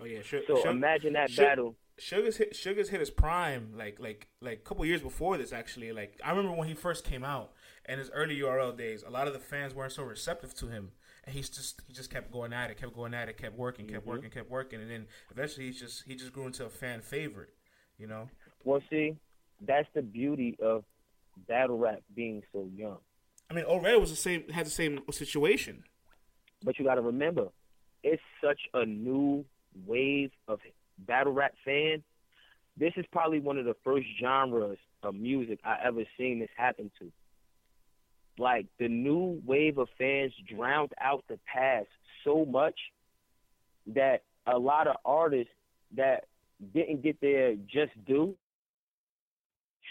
oh 0.00 0.04
yeah, 0.04 0.20
Suge, 0.20 0.46
So 0.46 0.56
Suge- 0.56 0.70
imagine 0.70 1.12
that 1.14 1.30
Suge- 1.30 1.36
battle. 1.36 1.76
Sugar's 2.00 2.36
hit 2.36 2.54
Sugar's 2.54 2.88
hit 2.90 3.00
his 3.00 3.10
prime 3.10 3.72
like 3.76 3.98
like 3.98 4.28
like 4.40 4.58
a 4.58 4.60
couple 4.62 4.84
years 4.86 5.02
before 5.02 5.36
this 5.36 5.52
actually. 5.52 5.90
Like 5.92 6.20
I 6.24 6.30
remember 6.30 6.52
when 6.56 6.68
he 6.68 6.74
first 6.74 7.04
came 7.04 7.24
out 7.24 7.50
and 7.86 7.98
his 7.98 8.08
early 8.10 8.36
URL 8.38 8.76
days, 8.76 9.02
a 9.02 9.10
lot 9.10 9.26
of 9.26 9.32
the 9.32 9.40
fans 9.40 9.74
weren't 9.74 9.90
so 9.92 10.04
receptive 10.04 10.54
to 10.56 10.68
him. 10.68 10.92
And 11.24 11.34
he's 11.34 11.48
just 11.50 11.82
he 11.88 11.92
just 11.92 12.08
kept 12.10 12.30
going 12.30 12.52
at 12.52 12.70
it, 12.70 12.76
kept 12.76 12.94
going 12.94 13.14
at 13.14 13.28
it, 13.28 13.36
kept 13.36 13.56
working, 13.58 13.88
kept 13.88 14.04
Mhm. 14.04 14.08
working, 14.10 14.30
kept 14.30 14.48
working, 14.48 14.80
and 14.80 14.88
then 14.88 15.08
eventually 15.32 15.66
he's 15.66 15.80
just 15.80 16.04
he 16.06 16.14
just 16.14 16.32
grew 16.32 16.46
into 16.46 16.64
a 16.64 16.70
fan 16.70 17.00
favorite, 17.00 17.52
you 17.98 18.06
know? 18.06 18.30
Well, 18.62 18.80
see, 18.88 19.16
that's 19.60 19.88
the 19.92 20.02
beauty 20.02 20.56
of 20.62 20.84
battle 21.48 21.78
rap 21.78 22.02
being 22.14 22.44
so 22.52 22.64
young. 22.76 22.98
I 23.50 23.54
mean 23.54 23.64
O'Reilly 23.66 24.00
was 24.00 24.10
the 24.10 24.16
same 24.16 24.48
had 24.48 24.66
the 24.66 24.70
same 24.70 25.00
situation. 25.10 25.84
But 26.62 26.78
you 26.78 26.84
got 26.84 26.96
to 26.96 27.02
remember, 27.02 27.48
it's 28.02 28.22
such 28.44 28.60
a 28.74 28.84
new 28.84 29.44
wave 29.86 30.30
of 30.48 30.60
battle 30.98 31.32
rap 31.32 31.54
fans. 31.64 32.02
This 32.76 32.92
is 32.96 33.06
probably 33.12 33.40
one 33.40 33.58
of 33.58 33.64
the 33.64 33.76
first 33.84 34.06
genres 34.20 34.78
of 35.02 35.14
music 35.14 35.60
I 35.64 35.78
ever 35.84 36.02
seen 36.16 36.40
this 36.40 36.50
happen 36.56 36.90
to. 36.98 37.10
Like 38.38 38.66
the 38.78 38.88
new 38.88 39.40
wave 39.44 39.78
of 39.78 39.88
fans 39.98 40.32
drowned 40.48 40.92
out 41.00 41.24
the 41.28 41.38
past 41.52 41.88
so 42.24 42.44
much 42.44 42.78
that 43.88 44.22
a 44.46 44.58
lot 44.58 44.86
of 44.86 44.96
artists 45.04 45.52
that 45.96 46.24
didn't 46.74 47.02
get 47.02 47.20
their 47.20 47.54
just 47.54 47.92
due 48.06 48.36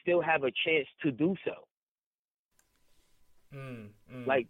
still 0.02 0.22
have 0.22 0.44
a 0.44 0.52
chance 0.66 0.88
to 1.04 1.12
do 1.12 1.36
so. 1.44 1.67
Mm, 3.58 3.88
mm. 4.14 4.28
Like, 4.28 4.48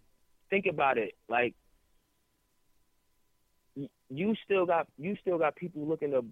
think 0.50 0.66
about 0.66 0.98
it. 0.98 1.14
Like, 1.28 1.54
y- 3.76 3.88
you 4.10 4.34
still 4.44 4.66
got 4.66 4.88
you 4.98 5.16
still 5.20 5.38
got 5.38 5.56
people 5.56 5.86
looking 5.86 6.10
to. 6.10 6.24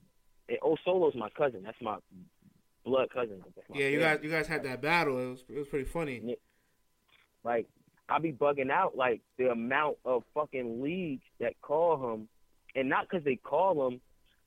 And 0.48 0.58
oh, 0.62 0.76
Solo's 0.84 1.14
my 1.16 1.30
cousin. 1.30 1.62
That's 1.64 1.80
my 1.80 1.96
blood 2.84 3.08
cousin. 3.12 3.42
My 3.68 3.78
yeah, 3.78 3.88
you 3.88 3.98
guys, 3.98 4.20
you 4.22 4.30
guys 4.30 4.46
had 4.46 4.62
that 4.64 4.80
battle. 4.80 5.18
It 5.18 5.30
was, 5.30 5.44
it 5.48 5.58
was 5.58 5.68
pretty 5.68 5.86
funny. 5.86 6.36
Like, 7.42 7.66
I 8.08 8.18
be 8.18 8.32
bugging 8.32 8.70
out 8.70 8.96
like 8.96 9.22
the 9.38 9.50
amount 9.50 9.96
of 10.04 10.22
fucking 10.34 10.82
leagues 10.82 11.24
that 11.40 11.54
call 11.62 12.14
him, 12.14 12.28
and 12.74 12.88
not 12.88 13.08
because 13.08 13.24
they 13.24 13.36
call 13.36 13.88
him, 13.88 14.00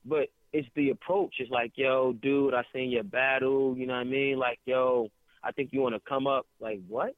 but 0.04 0.28
it's 0.52 0.68
the 0.74 0.90
approach. 0.90 1.34
It's 1.38 1.50
like, 1.50 1.72
yo, 1.76 2.12
dude, 2.12 2.54
I 2.54 2.62
seen 2.72 2.90
your 2.90 3.04
battle. 3.04 3.76
You 3.76 3.86
know 3.86 3.94
what 3.94 4.00
I 4.00 4.04
mean? 4.04 4.38
Like, 4.38 4.58
yo, 4.64 5.08
I 5.44 5.52
think 5.52 5.70
you 5.72 5.80
want 5.80 5.94
to 5.94 6.00
come 6.08 6.26
up. 6.26 6.46
Like, 6.60 6.80
what? 6.88 7.14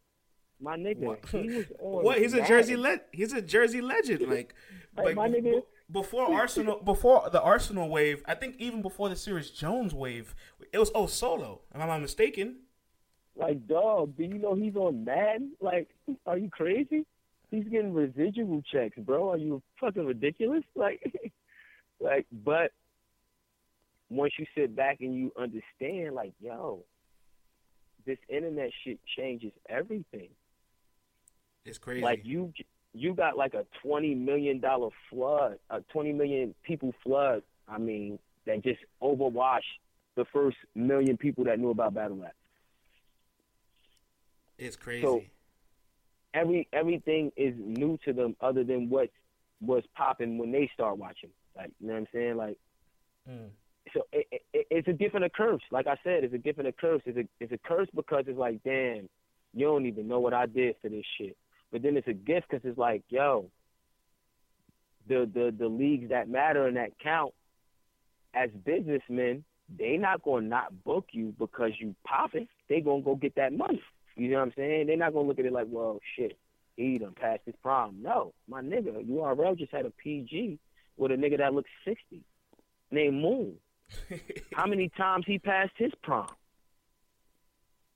My 0.63 0.77
nigga, 0.77 0.99
What? 0.99 1.27
he 1.31 1.49
was 1.57 1.67
on. 1.81 2.05
What? 2.05 2.19
He's 2.19 2.35
a 2.35 2.47
Jersey 2.47 2.77
le- 2.77 3.01
He's 3.11 3.33
a 3.33 3.43
Jersey 3.43 3.81
legend. 3.81 4.29
Like, 4.31 4.55
Like, 4.97 5.17
my 5.17 5.29
nigga- 5.29 5.43
be- 5.43 5.63
before 5.91 6.33
Arsenal, 6.33 6.81
before 6.81 7.29
the 7.31 7.43
Arsenal 7.43 7.89
wave, 7.89 8.23
I 8.27 8.35
think 8.35 8.57
even 8.59 8.81
before 8.83 9.09
the 9.09 9.17
Serius 9.17 9.51
Jones 9.51 9.93
wave, 9.95 10.35
it 10.73 10.79
was 10.79 10.91
oh 10.95 11.07
solo. 11.07 11.61
Am 11.75 11.83
I 11.83 11.87
not 11.87 12.01
mistaken? 12.01 12.61
Like, 13.37 13.67
dog, 13.67 14.17
do 14.17 14.25
you 14.25 14.35
know 14.39 14.55
he's 14.55 14.77
on 14.77 15.05
Madden? 15.05 15.53
Like, 15.61 15.89
are 16.27 16.37
you 16.39 16.49
crazy? 16.51 17.05
He's 17.51 17.65
getting 17.65 17.93
residual 17.95 18.63
checks, 18.71 18.97
bro. 18.99 19.31
Are 19.33 19.37
you 19.39 19.63
fucking 19.81 20.07
ridiculous? 20.07 20.63
Like, 20.75 21.03
like, 22.01 22.27
but 22.31 22.73
once 24.11 24.33
you 24.39 24.47
sit 24.55 24.75
back 24.77 24.99
and 25.01 25.15
you 25.15 25.33
understand, 25.39 26.15
like, 26.15 26.33
yo, 26.41 26.85
this 28.07 28.19
internet 28.29 28.71
shit 28.85 28.99
changes 29.17 29.53
everything. 29.69 30.29
It's 31.65 31.79
crazy. 31.79 32.03
Like, 32.03 32.23
you, 32.25 32.53
you 32.93 33.15
got 33.15 33.37
like 33.37 33.55
a 33.55 33.65
twenty 33.83 34.15
million 34.15 34.61
dollar 34.61 34.91
flood, 35.11 35.59
a 35.71 35.81
twenty 35.93 36.13
million 36.13 36.55
people 36.63 36.93
flood. 37.03 37.43
I 37.69 37.79
mean, 37.79 38.19
that 38.47 38.63
just 38.63 38.81
overwashed 39.01 39.61
the 40.17 40.25
first 40.33 40.57
million 40.75 41.17
people 41.17 41.45
that 41.45 41.59
knew 41.59 41.71
about 41.71 41.95
battle 41.95 42.17
rap. 42.19 42.35
it's 44.59 44.77
crazy. 44.77 45.03
So- 45.03 45.23
every 46.35 46.67
everything 46.73 47.31
is 47.37 47.55
new 47.59 47.99
to 48.07 48.13
them 48.13 48.35
other 48.41 48.65
than 48.65 48.89
what 48.89 49.11
was 49.61 49.85
popping 49.95 50.39
when 50.39 50.51
they 50.51 50.71
start 50.75 50.97
watching. 50.99 51.31
Like 51.57 51.71
you 51.81 51.87
know 51.89 51.93
what 51.95 52.01
I'm 52.01 52.07
saying? 52.13 52.37
Like 52.37 52.57
Mm. 53.31 53.51
so 53.95 54.03
it, 54.13 54.27
it, 54.53 54.67
it's 54.69 54.89
a 54.89 54.93
different 54.93 55.25
occurrence. 55.27 55.63
Like 55.71 55.87
I 55.87 55.97
said, 56.03 56.25
it's 56.25 56.35
a 56.35 56.39
different 56.39 56.69
occurrence. 56.69 57.05
It's 57.07 57.17
a 57.19 57.29
it's 57.39 57.53
a 57.53 57.59
curse 57.59 57.87
because 57.95 58.25
it's 58.27 58.37
like, 58.39 58.61
damn, 58.65 59.09
you 59.55 59.67
don't 59.67 59.87
even 59.87 60.09
know 60.09 60.19
what 60.19 60.35
I 60.35 60.47
did 60.47 60.75
for 60.83 60.89
this 60.89 61.05
shit. 61.19 61.37
But 61.73 61.83
then 61.83 61.97
it's 61.97 62.07
a 62.07 62.12
gift 62.12 62.49
because 62.51 62.64
it's 62.68 62.79
like, 62.79 63.03
yo, 63.09 63.51
the 65.09 65.29
the 65.33 65.55
the 65.57 65.68
leagues 65.68 66.11
that 66.11 66.29
matter 66.29 66.66
and 66.66 66.77
that 66.77 66.99
count 67.03 67.33
as 68.35 68.51
businessmen, 68.64 69.45
they 69.79 69.97
not 69.97 70.23
gonna 70.23 70.47
not 70.47 70.85
book 70.85 71.07
you 71.12 71.35
because 71.39 71.73
you 71.79 71.95
popping. 72.05 72.47
They 72.68 72.81
gonna 72.81 73.03
go 73.03 73.16
get 73.16 73.35
that 73.37 73.53
money. 73.53 73.83
You 74.16 74.31
know 74.31 74.37
what 74.37 74.49
I'm 74.49 74.53
saying? 74.57 74.87
They're 74.87 74.97
not 74.97 75.14
gonna 75.14 75.27
look 75.27 75.39
at 75.39 75.47
it 75.47 75.53
like, 75.53 75.66
well, 75.70 75.99
shit, 76.16 76.39
he 76.77 76.99
done 76.99 77.14
passed 77.18 77.43
his 77.47 77.55
prime. 77.62 78.03
No, 78.03 78.35
my 78.49 78.61
nigga, 78.61 79.05
URL 79.09 79.59
just 79.59 79.73
had 79.73 79.87
a 79.87 79.91
PG 79.91 80.59
with 80.97 81.11
a 81.11 81.14
nigga 81.14 81.39
that 81.39 81.55
looks 81.55 81.70
60 81.85 82.20
named 82.91 83.20
Moon. 83.20 83.55
How 84.53 84.66
many 84.66 84.91
times 84.91 85.25
he 85.27 85.39
passed 85.39 85.73
his 85.77 85.93
prime? 86.03 86.29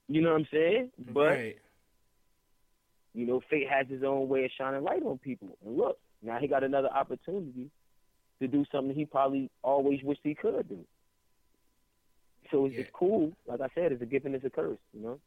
You 0.09 0.23
know 0.23 0.31
what 0.31 0.41
I'm 0.41 0.49
saying? 0.53 0.91
But 1.13 1.21
right. 1.21 1.59
You 3.17 3.27
know, 3.27 3.41
fate 3.51 3.67
has 3.69 3.87
his 3.89 4.03
own 4.05 4.29
way 4.29 4.45
of 4.45 4.51
shining 4.57 4.85
light 4.85 5.03
on 5.03 5.17
people. 5.19 5.49
And 5.65 5.77
look, 5.77 5.99
now 6.23 6.39
he 6.39 6.47
got 6.47 6.63
another 6.63 6.89
opportunity 6.89 7.71
to 8.41 8.47
do 8.47 8.65
something 8.71 8.95
he 8.95 9.07
probably 9.07 9.51
always 9.63 10.03
wished 10.03 10.21
he 10.23 10.35
could 10.35 10.69
do. 10.69 10.79
So 12.51 12.67
it's, 12.67 12.75
Yeah. 12.75 12.81
it's 12.83 12.91
cool. 12.93 13.33
Like 13.47 13.61
I 13.63 13.69
said, 13.75 13.93
it's 13.93 14.03
a 14.03 14.07
gift 14.07 14.27
and 14.27 14.35
it's 14.35 14.45
a 14.45 14.51
curse. 14.51 14.79
You 14.93 15.03
know. 15.03 15.21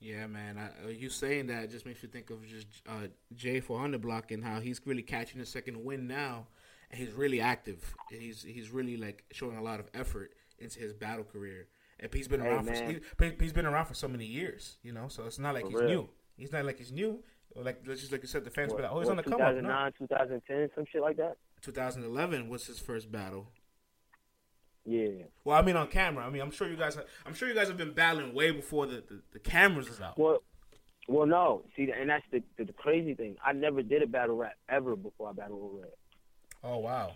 Yeah, 0.00 0.26
man. 0.26 0.58
I, 0.58 0.86
uh, 0.86 0.88
you 0.88 1.08
saying 1.08 1.46
that 1.48 1.70
just 1.70 1.84
makes 1.86 2.02
me 2.02 2.08
think 2.08 2.30
of 2.30 2.46
just 2.46 2.66
uh, 2.88 3.08
Jay 3.34 3.60
400 3.60 4.00
block 4.00 4.30
and 4.30 4.44
how 4.44 4.60
he's 4.60 4.80
really 4.86 5.02
catching 5.02 5.40
a 5.40 5.46
second 5.46 5.82
win 5.84 6.06
now, 6.06 6.46
and 6.90 7.00
he's 7.00 7.12
really 7.12 7.40
active. 7.40 7.94
And 8.10 8.20
he's 8.20 8.42
he's 8.42 8.70
really 8.70 8.96
like 8.96 9.24
showing 9.32 9.56
a 9.56 9.62
lot 9.62 9.80
of 9.80 9.88
effort 9.94 10.32
into 10.58 10.78
his 10.78 10.92
battle 10.92 11.24
career. 11.24 11.68
And 11.98 12.12
he's 12.14 12.28
been 12.28 12.40
Hey, 12.40 12.48
around 12.48 12.64
for 12.64 12.72
man. 12.72 13.00
he, 13.18 13.32
he's 13.40 13.52
been 13.52 13.66
around 13.66 13.86
for 13.86 13.94
so 13.94 14.08
many 14.08 14.24
years, 14.24 14.76
you 14.82 14.92
know. 14.92 15.08
So 15.08 15.24
it's 15.24 15.38
not 15.38 15.54
like 15.54 15.64
For 15.64 15.70
he's 15.70 15.80
real. 15.80 15.88
new. 15.88 16.08
He's 16.40 16.52
not 16.52 16.64
like 16.64 16.78
he's 16.78 16.90
new. 16.90 17.22
Or 17.54 17.62
like 17.62 17.84
just 17.84 18.12
like 18.12 18.22
you 18.22 18.28
said, 18.28 18.44
the 18.44 18.50
fans 18.50 18.72
What, 18.72 18.82
like, 18.82 18.90
"Oh, 18.92 19.00
he's 19.00 19.08
on 19.08 19.16
the 19.16 19.22
come 19.22 19.34
up." 19.34 19.54
No. 19.54 19.60
2009, 19.60 19.92
2010, 19.98 20.70
some 20.74 20.84
shit 20.90 21.02
like 21.02 21.16
that. 21.16 21.36
2011 21.62 22.48
was 22.48 22.66
his 22.66 22.78
first 22.78 23.10
battle. 23.10 23.48
Yeah. 24.84 25.24
Well, 25.44 25.58
I 25.58 25.62
mean 25.62 25.76
on 25.76 25.88
camera. 25.88 26.24
I 26.24 26.30
mean, 26.30 26.42
I'm 26.42 26.50
sure 26.50 26.68
you 26.68 26.76
guys. 26.76 26.96
I'm 27.26 27.34
sure 27.34 27.48
you 27.48 27.54
guys 27.54 27.68
have 27.68 27.76
been 27.76 27.92
battling 27.92 28.34
way 28.34 28.50
before 28.50 28.86
the 28.86 28.96
the, 29.06 29.20
the 29.32 29.38
cameras 29.38 29.88
is 29.88 30.00
out. 30.00 30.18
Well, 30.18 30.42
well, 31.08 31.26
no. 31.26 31.64
See, 31.76 31.90
and 31.90 32.08
that's 32.08 32.24
the, 32.30 32.42
the 32.56 32.64
the 32.64 32.72
crazy 32.72 33.14
thing. 33.14 33.36
I 33.44 33.52
never 33.52 33.82
did 33.82 34.02
a 34.02 34.06
battle 34.06 34.36
rap 34.36 34.54
ever 34.68 34.96
before 34.96 35.28
I 35.28 35.32
battled 35.32 35.80
Red. 35.80 35.90
Oh 36.62 36.78
wow. 36.78 37.12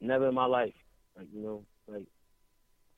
Never 0.00 0.28
in 0.28 0.34
my 0.34 0.46
life. 0.46 0.74
Like 1.16 1.26
you 1.34 1.42
know, 1.42 1.64
like 1.88 2.06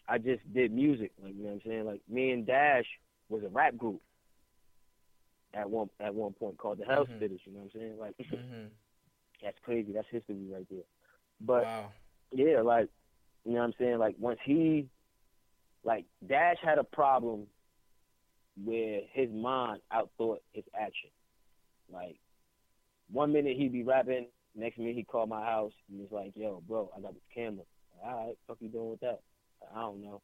I 0.09 0.19
just 0.19 0.43
did 0.53 0.73
music. 0.73 1.13
Like 1.23 1.35
you 1.35 1.43
know 1.43 1.51
what 1.51 1.63
I'm 1.65 1.71
saying. 1.71 1.85
Like 1.87 2.03
me 2.09 2.31
and 2.31 2.47
Dash 2.47 2.87
was 3.29 3.43
a 3.43 3.49
rap 3.49 3.77
group 3.77 4.03
at 5.55 5.69
one 5.71 5.89
at 6.01 6.15
one 6.15 6.33
point 6.33 6.59
called 6.59 6.79
the 6.79 6.85
Mhm. 6.85 7.09
Spitters. 7.09 7.41
You 7.47 7.53
know 7.53 7.61
what 7.61 7.71
I'm 7.75 7.81
saying? 7.81 7.99
Like 7.99 8.17
hmm 8.29 8.67
that's 9.43 9.59
crazy. 9.63 9.93
That's 9.93 10.09
history 10.11 10.37
right 10.51 10.67
there. 10.71 10.85
But 11.41 11.65
Wow. 11.65 11.93
yeah, 12.33 12.61
like 12.63 12.89
you 13.45 13.53
know 13.53 13.59
what 13.61 13.67
I'm 13.67 13.75
saying. 13.79 13.99
Like 13.99 14.17
once 14.19 14.39
he, 14.45 14.89
like 15.85 16.07
Dash 16.27 16.57
had 16.63 16.79
a 16.79 16.85
problem 16.85 17.47
where 18.65 19.01
his 19.13 19.31
mind 19.31 19.81
outthought 19.93 20.39
his 20.53 20.65
action. 20.79 21.11
Like 21.93 22.17
one 23.11 23.33
minute 23.33 23.57
he'd 23.57 23.73
be 23.73 23.83
rapping, 23.83 24.27
next 24.55 24.79
minute 24.79 24.97
he'd 24.97 25.09
call 25.09 25.27
my 25.27 25.45
house 25.45 25.73
and 25.91 26.01
he's 26.01 26.13
like, 26.13 26.33
"Yo, 26.35 26.63
bro, 26.67 26.91
I 26.97 27.01
got 27.01 27.15
this 27.15 27.23
camera. 27.35 27.65
All 28.05 28.27
right, 28.27 28.39
fuck 28.47 28.59
you 28.61 28.69
doing 28.69 28.91
with 28.91 29.01
that? 29.01 29.21
I 29.75 29.81
don't 29.81 30.03
know. 30.03 30.23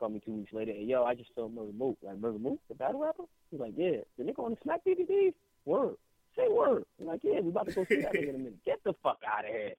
Call 0.00 0.08
me 0.08 0.20
two 0.24 0.32
weeks 0.32 0.52
later. 0.54 0.72
and 0.72 0.88
yo, 0.88 1.04
I 1.04 1.14
just 1.14 1.28
saw 1.34 1.46
Murda 1.46 1.76
Mook. 1.76 1.98
Like 2.02 2.16
Murda 2.16 2.40
Mook, 2.40 2.58
the 2.70 2.74
battle 2.74 3.00
rapper. 3.00 3.24
He's 3.50 3.60
like, 3.60 3.74
yeah, 3.76 3.98
the 4.16 4.24
nigga 4.24 4.42
on 4.42 4.52
the 4.52 4.56
Smack 4.62 4.80
DVD. 4.86 5.34
Word. 5.66 5.96
Say 6.34 6.48
word. 6.48 6.84
I'm 6.98 7.06
like, 7.06 7.20
yeah, 7.22 7.40
we 7.40 7.50
about 7.50 7.66
to 7.66 7.74
go 7.74 7.84
see 7.84 8.00
that 8.00 8.14
nigga 8.14 8.30
in 8.30 8.34
a 8.34 8.38
minute. 8.38 8.64
Get 8.64 8.82
the 8.82 8.94
fuck 9.02 9.18
out 9.26 9.44
of 9.44 9.50
here. 9.50 9.74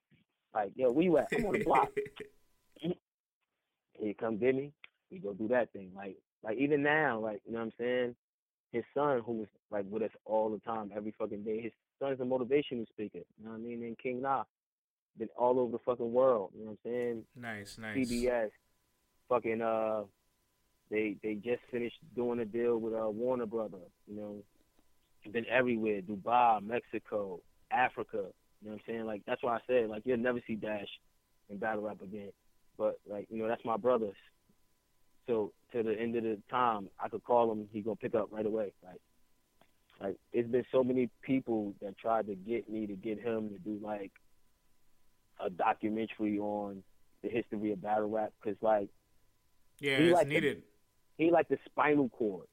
Like, 0.54 0.74
yo, 0.76 0.92
where 0.92 1.04
you 1.04 1.18
at? 1.18 1.28
I'm 1.36 1.46
on 1.46 1.54
the 1.54 1.64
block. 1.64 1.90
Here 4.00 4.14
come 4.20 4.38
Demi. 4.38 4.72
We 5.12 5.20
go 5.20 5.34
do 5.34 5.48
that 5.48 5.72
thing. 5.74 5.92
Like, 5.96 6.18
like 6.44 6.58
even 6.58 6.84
now, 6.84 7.20
like 7.20 7.42
you 7.46 7.54
know 7.54 7.60
what 7.60 7.66
I'm 7.66 7.74
saying. 7.80 8.16
His 8.72 8.84
son, 8.94 9.22
who 9.26 9.34
was 9.34 9.48
like 9.72 9.86
with 9.90 10.04
us 10.04 10.12
all 10.26 10.50
the 10.50 10.60
time, 10.60 10.92
every 10.96 11.14
fucking 11.18 11.44
day. 11.44 11.62
His 11.62 11.72
son 12.00 12.14
is 12.14 12.20
a 12.20 12.24
motivational 12.24 12.88
speaker. 12.88 13.20
You 13.38 13.46
know 13.46 13.52
what 13.52 13.58
I 13.58 13.60
mean? 13.60 13.84
And 13.84 13.98
King 13.98 14.22
Na, 14.22 14.44
been 15.18 15.30
all 15.38 15.60
over 15.60 15.74
the 15.74 15.80
fucking 15.86 16.12
world. 16.12 16.52
You 16.58 16.66
know 16.66 16.78
what 16.84 16.92
I'm 16.92 16.92
saying? 16.92 17.24
nice, 17.36 17.78
nice. 17.80 17.98
CBS, 17.98 18.50
fucking 19.32 19.62
uh, 19.62 20.02
they 20.90 21.16
they 21.24 21.36
just 21.36 21.62
finished 21.72 21.96
doing 22.16 22.40
a 22.40 22.46
deal 22.46 22.78
with 22.78 22.94
uh 22.94 23.10
Warner 23.10 23.46
Brother. 23.46 23.78
You 24.08 24.16
know, 24.16 24.36
been 25.32 25.46
everywhere: 25.50 26.02
Dubai, 26.02 26.62
Mexico, 26.62 27.40
Africa. 27.72 28.26
You 28.62 28.70
know 28.70 28.74
what 28.74 28.74
I'm 28.74 28.82
saying? 28.86 29.06
Like 29.06 29.22
that's 29.26 29.42
why 29.42 29.56
I 29.56 29.60
said 29.66 29.90
like 29.90 30.04
you'll 30.06 30.18
never 30.18 30.42
see 30.46 30.56
Dash 30.56 30.88
in 31.50 31.58
battle 31.58 31.84
rap 31.84 32.02
again. 32.02 32.32
But 32.78 33.00
like 33.10 33.28
you 33.30 33.42
know 33.42 33.48
that's 33.48 33.66
my 33.66 33.78
brothers. 33.78 34.18
So 35.28 35.54
to 35.72 35.82
the 35.82 35.98
end 35.98 36.18
of 36.18 36.24
the 36.24 36.38
time, 36.50 36.90
I 37.00 37.08
could 37.08 37.24
call 37.24 37.52
him. 37.52 37.68
He 37.72 37.82
gonna 37.82 37.96
pick 37.96 38.16
up 38.16 38.28
right 38.32 38.46
away. 38.46 38.74
Like, 38.84 39.02
like 40.02 40.18
it's 40.34 40.50
been 40.50 40.66
so 40.74 40.84
many 40.84 41.10
people 41.22 41.74
that 41.82 41.98
tried 41.98 42.28
to 42.28 42.36
get 42.36 42.70
me 42.70 42.86
to 42.88 42.96
get 42.96 43.20
him 43.20 43.50
to 43.50 43.58
do 43.60 43.80
like 43.82 44.12
a 45.40 45.50
documentary 45.50 46.38
on 46.38 46.84
the 47.24 47.30
history 47.30 47.72
of 47.72 47.82
battle 47.82 48.10
rap 48.10 48.34
because 48.42 48.58
like 48.62 48.90
Yeah, 49.82 49.98
He 49.98 50.04
it's 50.06 50.14
like 50.14 50.28
the- 50.28 50.34
needed. 50.34 50.64
he 51.18 51.32
like 51.32 51.48
the 51.50 51.58
spinal 51.66 52.08
cord 52.10 52.48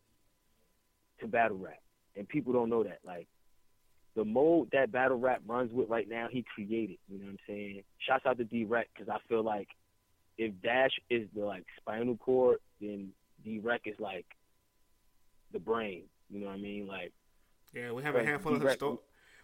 to 1.20 1.29
battle 1.29 1.59
rap, 1.59 1.81
and 2.16 2.29
people 2.29 2.53
don't 2.53 2.70
know 2.70 2.83
that. 2.83 2.99
Like 3.05 3.29
the 4.16 4.24
mode 4.24 4.70
that 4.72 4.91
battle 4.91 5.18
rap 5.18 5.43
runs 5.47 5.70
with 5.72 5.89
right 5.89 6.09
now, 6.09 6.29
he 6.31 6.43
created. 6.55 6.99
You 7.09 7.18
know 7.18 7.26
what 7.26 7.31
I'm 7.33 7.39
saying? 7.47 7.83
Shouts 7.99 8.24
out 8.26 8.39
to 8.39 8.45
D 8.45 8.64
Rec 8.64 8.89
because 8.95 9.09
I 9.09 9.18
feel 9.29 9.43
like 9.45 9.68
if 10.39 10.53
Dash 10.62 10.99
is 11.11 11.29
the 11.37 11.45
like 11.45 11.64
spinal 11.81 12.16
cord, 12.16 12.59
then 12.81 13.12
D 13.45 13.61
Rec 13.62 13.83
is 13.85 14.01
like 14.01 14.26
the 15.53 15.59
brain. 15.61 16.05
You 16.31 16.41
know 16.41 16.47
what 16.47 16.55
I 16.55 16.59
mean? 16.59 16.87
Like 16.87 17.12
Yeah, 17.74 17.93
we 17.93 18.03
have 18.03 18.14
a 18.14 18.18
Like, 18.18 18.26
handful 18.26 18.55
of 18.55 18.61
direct- 18.62 18.81
histo- 18.81 19.01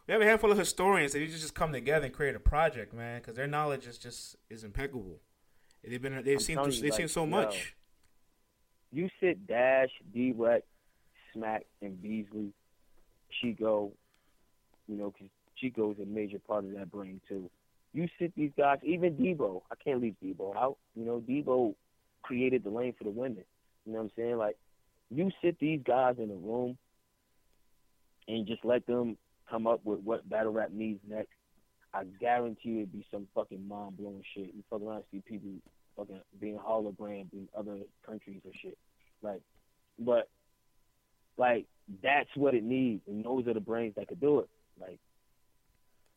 we 0.07 0.13
have 0.13 0.23
a 0.23 0.27
handful 0.27 0.51
of 0.53 0.59
historians 0.59 1.13
that 1.13 1.19
to 1.19 1.27
just 1.27 1.55
come 1.55 1.73
together 1.73 2.07
and 2.07 2.15
create 2.15 2.35
a 2.35 2.41
project, 2.41 2.93
man, 2.95 3.21
because 3.21 3.35
their 3.37 3.47
knowledge 3.47 3.87
is 3.87 3.99
just 3.99 4.37
is 4.49 4.65
impeccable. 4.65 5.21
They've 5.87 6.01
been 6.01 6.23
they've 6.25 6.37
I'm 6.37 6.41
seen 6.41 6.57
through, 6.57 6.73
you, 6.73 6.81
they've 6.83 6.91
like, 6.91 6.99
seen 6.99 7.09
so 7.09 7.25
yo, 7.25 7.31
much. 7.31 7.75
you 8.93 9.09
sit 9.21 9.47
Dash, 9.47 9.91
D 10.13 10.33
Rex, 10.37 10.65
Smack, 11.33 11.65
and 11.83 12.01
Beasley, 12.01 12.53
Chico, 13.41 13.93
you 14.89 14.97
know, 14.97 15.13
because 15.13 15.29
Chico 15.57 15.93
is 15.93 15.99
a 16.01 16.07
major 16.07 16.39
part 16.39 16.65
of 16.65 16.73
that 16.73 16.91
brain 16.91 17.21
too. 17.29 17.51
You 17.93 18.09
sit 18.19 18.35
these 18.37 18.51
guys, 18.57 18.79
even 18.83 19.15
Debo. 19.15 19.63
I 19.71 19.77
can't 19.83 20.03
leave 20.03 20.17
Debo 20.23 20.57
out. 20.57 20.79
You 20.97 21.05
know, 21.05 21.23
Debo 21.29 21.75
created 22.23 22.65
the 22.65 22.71
lane 22.71 22.95
for 22.99 23.05
the 23.05 23.11
women. 23.11 23.45
You 23.87 23.93
know 23.93 23.99
what 23.99 24.05
I'm 24.07 24.11
saying? 24.17 24.37
Like, 24.37 24.57
you 25.11 25.31
sit 25.43 25.61
these 25.61 25.81
guys 25.87 26.17
in 26.19 26.31
a 26.31 26.35
room 26.35 26.77
and 28.27 28.47
just 28.47 28.65
let 28.65 28.85
them 28.87 29.17
come 29.49 29.67
up 29.67 29.81
with 29.85 30.01
what 30.01 30.29
battle 30.29 30.53
rap 30.53 30.71
needs 30.73 31.01
next. 31.09 31.34
I 31.95 32.05
guarantee 32.21 32.71
you 32.71 32.77
it'd 32.79 32.93
be 32.93 33.07
some 33.11 33.29
fucking 33.35 33.67
mind 33.69 33.97
blowing 33.97 34.23
shit. 34.35 34.47
You 34.47 34.65
fucking 34.69 34.87
around 34.87 35.05
see 35.13 35.23
people 35.25 35.51
fucking 35.97 36.21
being 36.41 36.59
holograms 36.59 37.33
in 37.33 37.49
other 37.57 37.79
countries 38.05 38.41
or 38.45 38.51
shit. 38.61 38.77
Like, 39.23 39.41
but 39.99 40.29
like 41.37 41.67
that's 42.03 42.31
what 42.35 42.55
it 42.55 42.65
needs, 42.65 43.03
and 43.07 43.25
those 43.25 43.47
are 43.47 43.55
the 43.55 43.61
brains 43.61 43.95
that 43.97 44.09
could 44.09 44.21
do 44.21 44.41
it. 44.41 44.49
Like, 44.81 44.99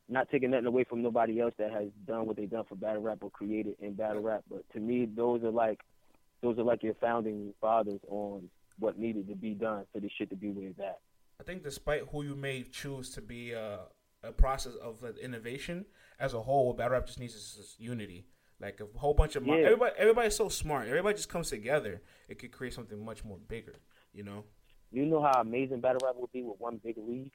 not 0.09 0.29
taking 0.31 0.51
nothing 0.51 0.65
away 0.65 0.83
from 0.83 1.03
nobody 1.03 1.39
else 1.39 1.53
that 1.59 1.71
has 1.71 1.89
done 2.07 2.25
what 2.25 2.37
they've 2.37 2.49
done 2.49 2.63
for 2.67 2.75
battle 2.75 3.01
rap 3.03 3.19
or 3.21 3.29
created 3.29 3.75
in 3.79 3.93
battle 3.93 4.21
rap, 4.21 4.43
but 4.49 4.63
to 4.73 4.79
me, 4.79 5.05
those 5.05 5.43
are 5.43 5.51
like 5.51 5.81
those 6.41 6.57
are 6.57 6.63
like 6.63 6.81
your 6.81 6.95
founding 6.95 7.53
fathers 7.61 7.99
on 8.09 8.49
what 8.79 8.97
needed 8.97 9.27
to 9.27 9.35
be 9.35 9.53
done 9.53 9.85
for 9.93 9.99
this 9.99 10.11
shit 10.17 10.29
to 10.29 10.35
be 10.35 10.49
where 10.49 10.69
it's 10.69 10.79
at. 10.79 10.99
I 11.39 11.43
think 11.43 11.63
despite 11.63 12.03
who 12.11 12.23
you 12.23 12.35
may 12.35 12.63
choose 12.63 13.11
to 13.11 13.21
be 13.21 13.53
uh, 13.53 13.77
a 14.23 14.31
process 14.31 14.73
of 14.75 15.03
uh, 15.03 15.09
innovation, 15.21 15.85
as 16.19 16.33
a 16.33 16.41
whole, 16.41 16.73
battle 16.73 16.93
rap 16.93 17.05
just 17.05 17.19
needs 17.19 17.33
this 17.33 17.75
unity. 17.77 18.25
Like 18.59 18.79
a 18.79 18.97
whole 18.97 19.13
bunch 19.13 19.35
of 19.35 19.45
yeah. 19.45 19.55
everybody. 19.55 19.93
Everybody's 19.97 20.35
so 20.35 20.49
smart. 20.49 20.87
Everybody 20.87 21.15
just 21.15 21.29
comes 21.29 21.49
together. 21.49 22.01
It 22.27 22.39
could 22.39 22.51
create 22.51 22.73
something 22.73 23.03
much 23.03 23.23
more 23.23 23.37
bigger. 23.37 23.75
You 24.13 24.23
know. 24.23 24.45
You 24.91 25.05
know 25.05 25.21
how 25.21 25.41
amazing 25.41 25.81
battle 25.81 26.01
rap 26.03 26.15
would 26.17 26.31
be 26.31 26.41
with 26.41 26.59
one 26.59 26.79
big 26.83 26.95
league. 26.97 27.31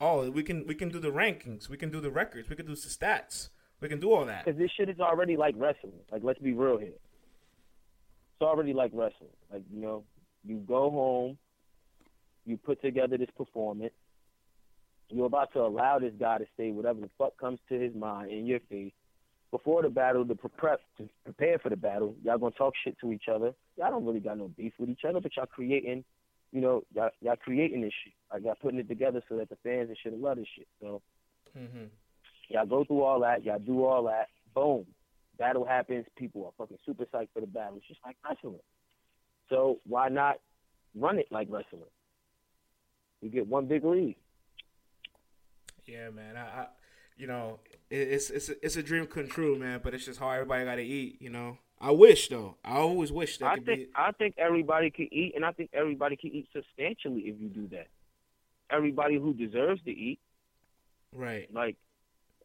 Oh, 0.00 0.30
we 0.30 0.42
can 0.42 0.66
we 0.66 0.74
can 0.74 0.88
do 0.88 0.98
the 0.98 1.10
rankings. 1.10 1.68
We 1.68 1.76
can 1.76 1.90
do 1.90 2.00
the 2.00 2.10
records. 2.10 2.48
We 2.48 2.56
can 2.56 2.66
do 2.66 2.74
the 2.74 2.80
stats. 2.80 3.50
We 3.80 3.88
can 3.88 4.00
do 4.00 4.12
all 4.12 4.24
that. 4.24 4.46
Because 4.46 4.58
this 4.58 4.70
shit 4.76 4.88
is 4.88 4.98
already 4.98 5.36
like 5.36 5.54
wrestling. 5.58 6.00
Like 6.10 6.22
let's 6.24 6.38
be 6.38 6.54
real 6.54 6.78
here. 6.78 6.88
It's 6.88 8.42
already 8.42 8.72
like 8.72 8.92
wrestling. 8.94 9.30
Like 9.52 9.62
you 9.70 9.80
know, 9.80 10.04
you 10.42 10.56
go 10.66 10.90
home, 10.90 11.38
you 12.46 12.56
put 12.56 12.80
together 12.80 13.18
this 13.18 13.30
performance. 13.36 13.92
You're 15.14 15.26
about 15.26 15.52
to 15.52 15.60
allow 15.60 16.00
this 16.00 16.12
guy 16.18 16.38
to 16.38 16.44
say 16.56 16.72
whatever 16.72 17.00
the 17.00 17.10
fuck 17.16 17.38
comes 17.38 17.60
to 17.68 17.78
his 17.78 17.94
mind 17.94 18.32
in 18.32 18.46
your 18.46 18.58
face. 18.68 18.92
Before 19.52 19.80
the 19.80 19.88
battle, 19.88 20.26
to 20.26 20.34
prep 20.34 20.80
to 20.98 21.08
prepare 21.22 21.60
for 21.60 21.68
the 21.68 21.76
battle, 21.76 22.16
y'all 22.24 22.38
gonna 22.38 22.50
talk 22.50 22.74
shit 22.82 22.98
to 22.98 23.12
each 23.12 23.28
other. 23.32 23.52
Y'all 23.76 23.92
don't 23.92 24.04
really 24.04 24.18
got 24.18 24.38
no 24.38 24.48
beef 24.48 24.72
with 24.76 24.88
each 24.88 25.04
other, 25.08 25.20
but 25.20 25.30
y'all 25.36 25.46
creating, 25.46 26.02
you 26.50 26.60
know, 26.60 26.82
y'all, 26.92 27.10
y'all 27.20 27.36
creating 27.36 27.82
this 27.82 27.92
shit. 28.02 28.12
Like 28.32 28.42
y'all 28.42 28.56
putting 28.60 28.80
it 28.80 28.88
together 28.88 29.22
so 29.28 29.36
that 29.36 29.48
the 29.50 29.56
fans 29.62 29.88
and 29.88 29.96
shit 30.02 30.20
love 30.20 30.38
this 30.38 30.48
shit. 30.56 30.66
So 30.80 31.00
mm-hmm. 31.56 31.84
y'all 32.48 32.66
go 32.66 32.84
through 32.84 33.02
all 33.02 33.20
that, 33.20 33.44
y'all 33.44 33.60
do 33.60 33.84
all 33.84 34.02
that, 34.06 34.30
boom, 34.52 34.84
battle 35.38 35.64
happens. 35.64 36.06
People 36.16 36.44
are 36.46 36.52
fucking 36.58 36.78
super 36.84 37.04
psyched 37.04 37.28
for 37.32 37.40
the 37.40 37.46
battle. 37.46 37.76
It's 37.76 37.86
just 37.86 38.00
like 38.04 38.16
wrestling. 38.28 38.58
So 39.48 39.78
why 39.86 40.08
not 40.08 40.40
run 40.96 41.20
it 41.20 41.28
like 41.30 41.46
wrestling? 41.48 41.84
You 43.20 43.30
get 43.30 43.46
one 43.46 43.66
big 43.66 43.84
lead. 43.84 44.16
Yeah, 45.86 46.10
man. 46.10 46.36
I, 46.36 46.40
I 46.40 46.66
you 47.16 47.26
know, 47.26 47.60
it, 47.90 47.96
it's 47.96 48.30
it's 48.30 48.48
a, 48.48 48.64
it's 48.64 48.76
a 48.76 48.82
dream 48.82 49.06
come 49.06 49.28
true, 49.28 49.58
man. 49.58 49.80
But 49.82 49.94
it's 49.94 50.04
just 50.04 50.20
how 50.20 50.30
everybody 50.30 50.64
got 50.64 50.76
to 50.76 50.82
eat. 50.82 51.20
You 51.20 51.30
know, 51.30 51.58
I 51.80 51.90
wish 51.90 52.28
though. 52.28 52.56
I 52.64 52.76
always 52.76 53.12
wish 53.12 53.38
that. 53.38 53.46
I 53.46 53.54
think 53.56 53.66
be... 53.66 53.88
I 53.94 54.12
think 54.12 54.34
everybody 54.38 54.90
can 54.90 55.08
eat, 55.12 55.34
and 55.36 55.44
I 55.44 55.52
think 55.52 55.70
everybody 55.72 56.16
can 56.16 56.30
eat 56.32 56.48
substantially 56.52 57.22
if 57.22 57.40
you 57.40 57.48
do 57.48 57.68
that. 57.68 57.88
Everybody 58.70 59.18
who 59.18 59.34
deserves 59.34 59.82
to 59.82 59.90
eat. 59.90 60.18
Right. 61.12 61.52
Like, 61.54 61.76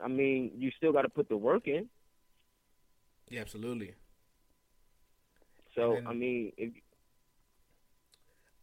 I 0.04 0.08
mean, 0.08 0.52
you 0.58 0.70
still 0.78 0.92
got 0.92 1.04
to 1.04 1.10
put 1.10 1.30
the 1.30 1.38
work 1.38 1.68
in. 1.68 1.90
Yeah, 3.30 3.42
absolutely. 3.42 3.94
So 5.76 5.94
then, 5.94 6.08
I 6.08 6.14
mean, 6.14 6.52
if 6.58 6.72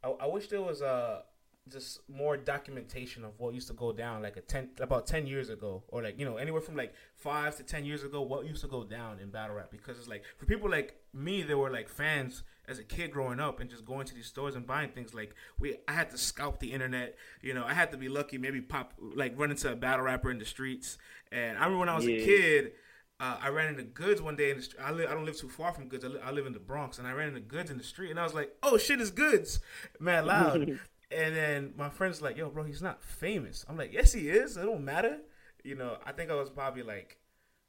I, 0.05 0.09
I 0.09 0.27
wish 0.27 0.49
there 0.49 0.63
was 0.63 0.83
a 0.83 1.23
just 1.71 2.01
more 2.09 2.37
documentation 2.37 3.25
of 3.25 3.33
what 3.39 3.53
used 3.53 3.67
to 3.67 3.75
go 3.75 3.93
down 3.93 4.23
like 4.23 4.37
a 4.37 4.41
10 4.41 4.71
about 4.81 5.07
10 5.07 5.27
years 5.27 5.49
ago 5.51 5.83
or 5.89 6.03
like 6.03 6.19
you 6.19 6.25
know 6.25 6.37
anywhere 6.37 6.61
from 6.61 6.77
like 6.77 6.95
5 7.17 7.57
to 7.57 7.63
10 7.65 7.85
years 7.85 8.05
ago 8.05 8.21
what 8.23 8.47
used 8.47 8.61
to 8.63 8.69
go 8.69 8.85
down 8.85 9.19
in 9.19 9.31
battle 9.31 9.57
rap 9.57 9.71
because 9.71 9.99
it's 9.99 10.07
like 10.07 10.23
for 10.37 10.47
people 10.47 10.71
like 10.71 11.01
me 11.13 11.43
they 11.43 11.55
were 11.55 11.71
like 11.71 11.89
fans 11.89 12.45
as 12.69 12.79
a 12.79 12.85
kid 12.85 13.11
growing 13.11 13.41
up 13.41 13.61
and 13.61 13.69
just 13.69 13.85
going 13.85 14.07
to 14.07 14.15
these 14.15 14.27
stores 14.27 14.55
and 14.55 14.67
buying 14.67 14.91
things 14.91 15.13
like 15.13 15.35
we 15.59 15.77
I 15.89 15.93
had 15.93 16.11
to 16.11 16.19
scalp 16.19 16.61
the 16.61 16.73
internet 16.73 17.17
you 17.43 17.53
know 17.53 17.65
I 17.65 17.75
had 17.75 17.91
to 17.91 17.97
be 17.97 18.09
lucky 18.09 18.39
maybe 18.39 18.61
pop 18.61 18.93
like 19.01 19.39
run 19.39 19.51
into 19.51 19.71
a 19.71 19.77
battle 19.77 20.05
rapper 20.05 20.31
in 20.31 20.39
the 20.39 20.45
streets 20.45 20.99
and 21.33 21.59
I 21.59 21.65
remember 21.65 21.81
when 21.81 21.89
I 21.89 21.97
was 21.97 22.07
yeah. 22.07 22.19
a 22.19 22.25
kid 22.25 22.73
uh, 23.19 23.39
I 23.41 23.49
ran 23.49 23.69
into 23.69 23.83
Goods 23.83 24.21
one 24.21 24.37
day 24.37 24.51
in 24.51 24.59
the 24.59 24.63
street. 24.63 24.83
I, 24.83 24.91
I 24.91 25.15
don't 25.15 25.25
live 25.25 25.39
too 25.39 25.49
far 25.49 25.73
from 25.73 25.89
Goods. 25.89 26.05
I, 26.05 26.09
li- 26.09 26.21
I, 26.23 26.33
live 26.33 26.45
in 26.45 26.53
the 26.53 26.59
Bronx, 26.59 26.99
and 26.99 27.09
I 27.09 27.13
ran 27.13 27.29
into 27.29 27.41
Goods 27.41 27.71
in 27.71 27.79
the 27.79 27.83
street, 27.83 28.11
and 28.11 28.21
I 28.21 28.25
was 28.25 28.35
like, 28.35 28.55
"Oh 28.63 28.77
shit, 28.77 29.01
it's 29.01 29.11
Goods!" 29.11 29.59
Man, 29.99 30.27
loud. 30.27 30.79
And 31.11 31.37
then 31.37 31.75
my 31.77 31.89
friend's 31.89 32.21
like, 32.21 32.37
"Yo, 32.37 32.49
bro, 32.51 32.65
he's 32.65 32.83
not 32.83 33.03
famous." 33.03 33.65
I'm 33.69 33.77
like, 33.77 33.93
"Yes, 33.93 34.13
he 34.13 34.29
is. 34.29 34.57
It 34.57 34.65
don't 34.65 34.85
matter." 34.85 35.19
You 35.63 35.77
know, 35.77 35.99
I 36.05 36.13
think 36.13 36.31
I 36.31 36.35
was 36.35 36.51
probably 36.51 36.83
like, 36.83 37.19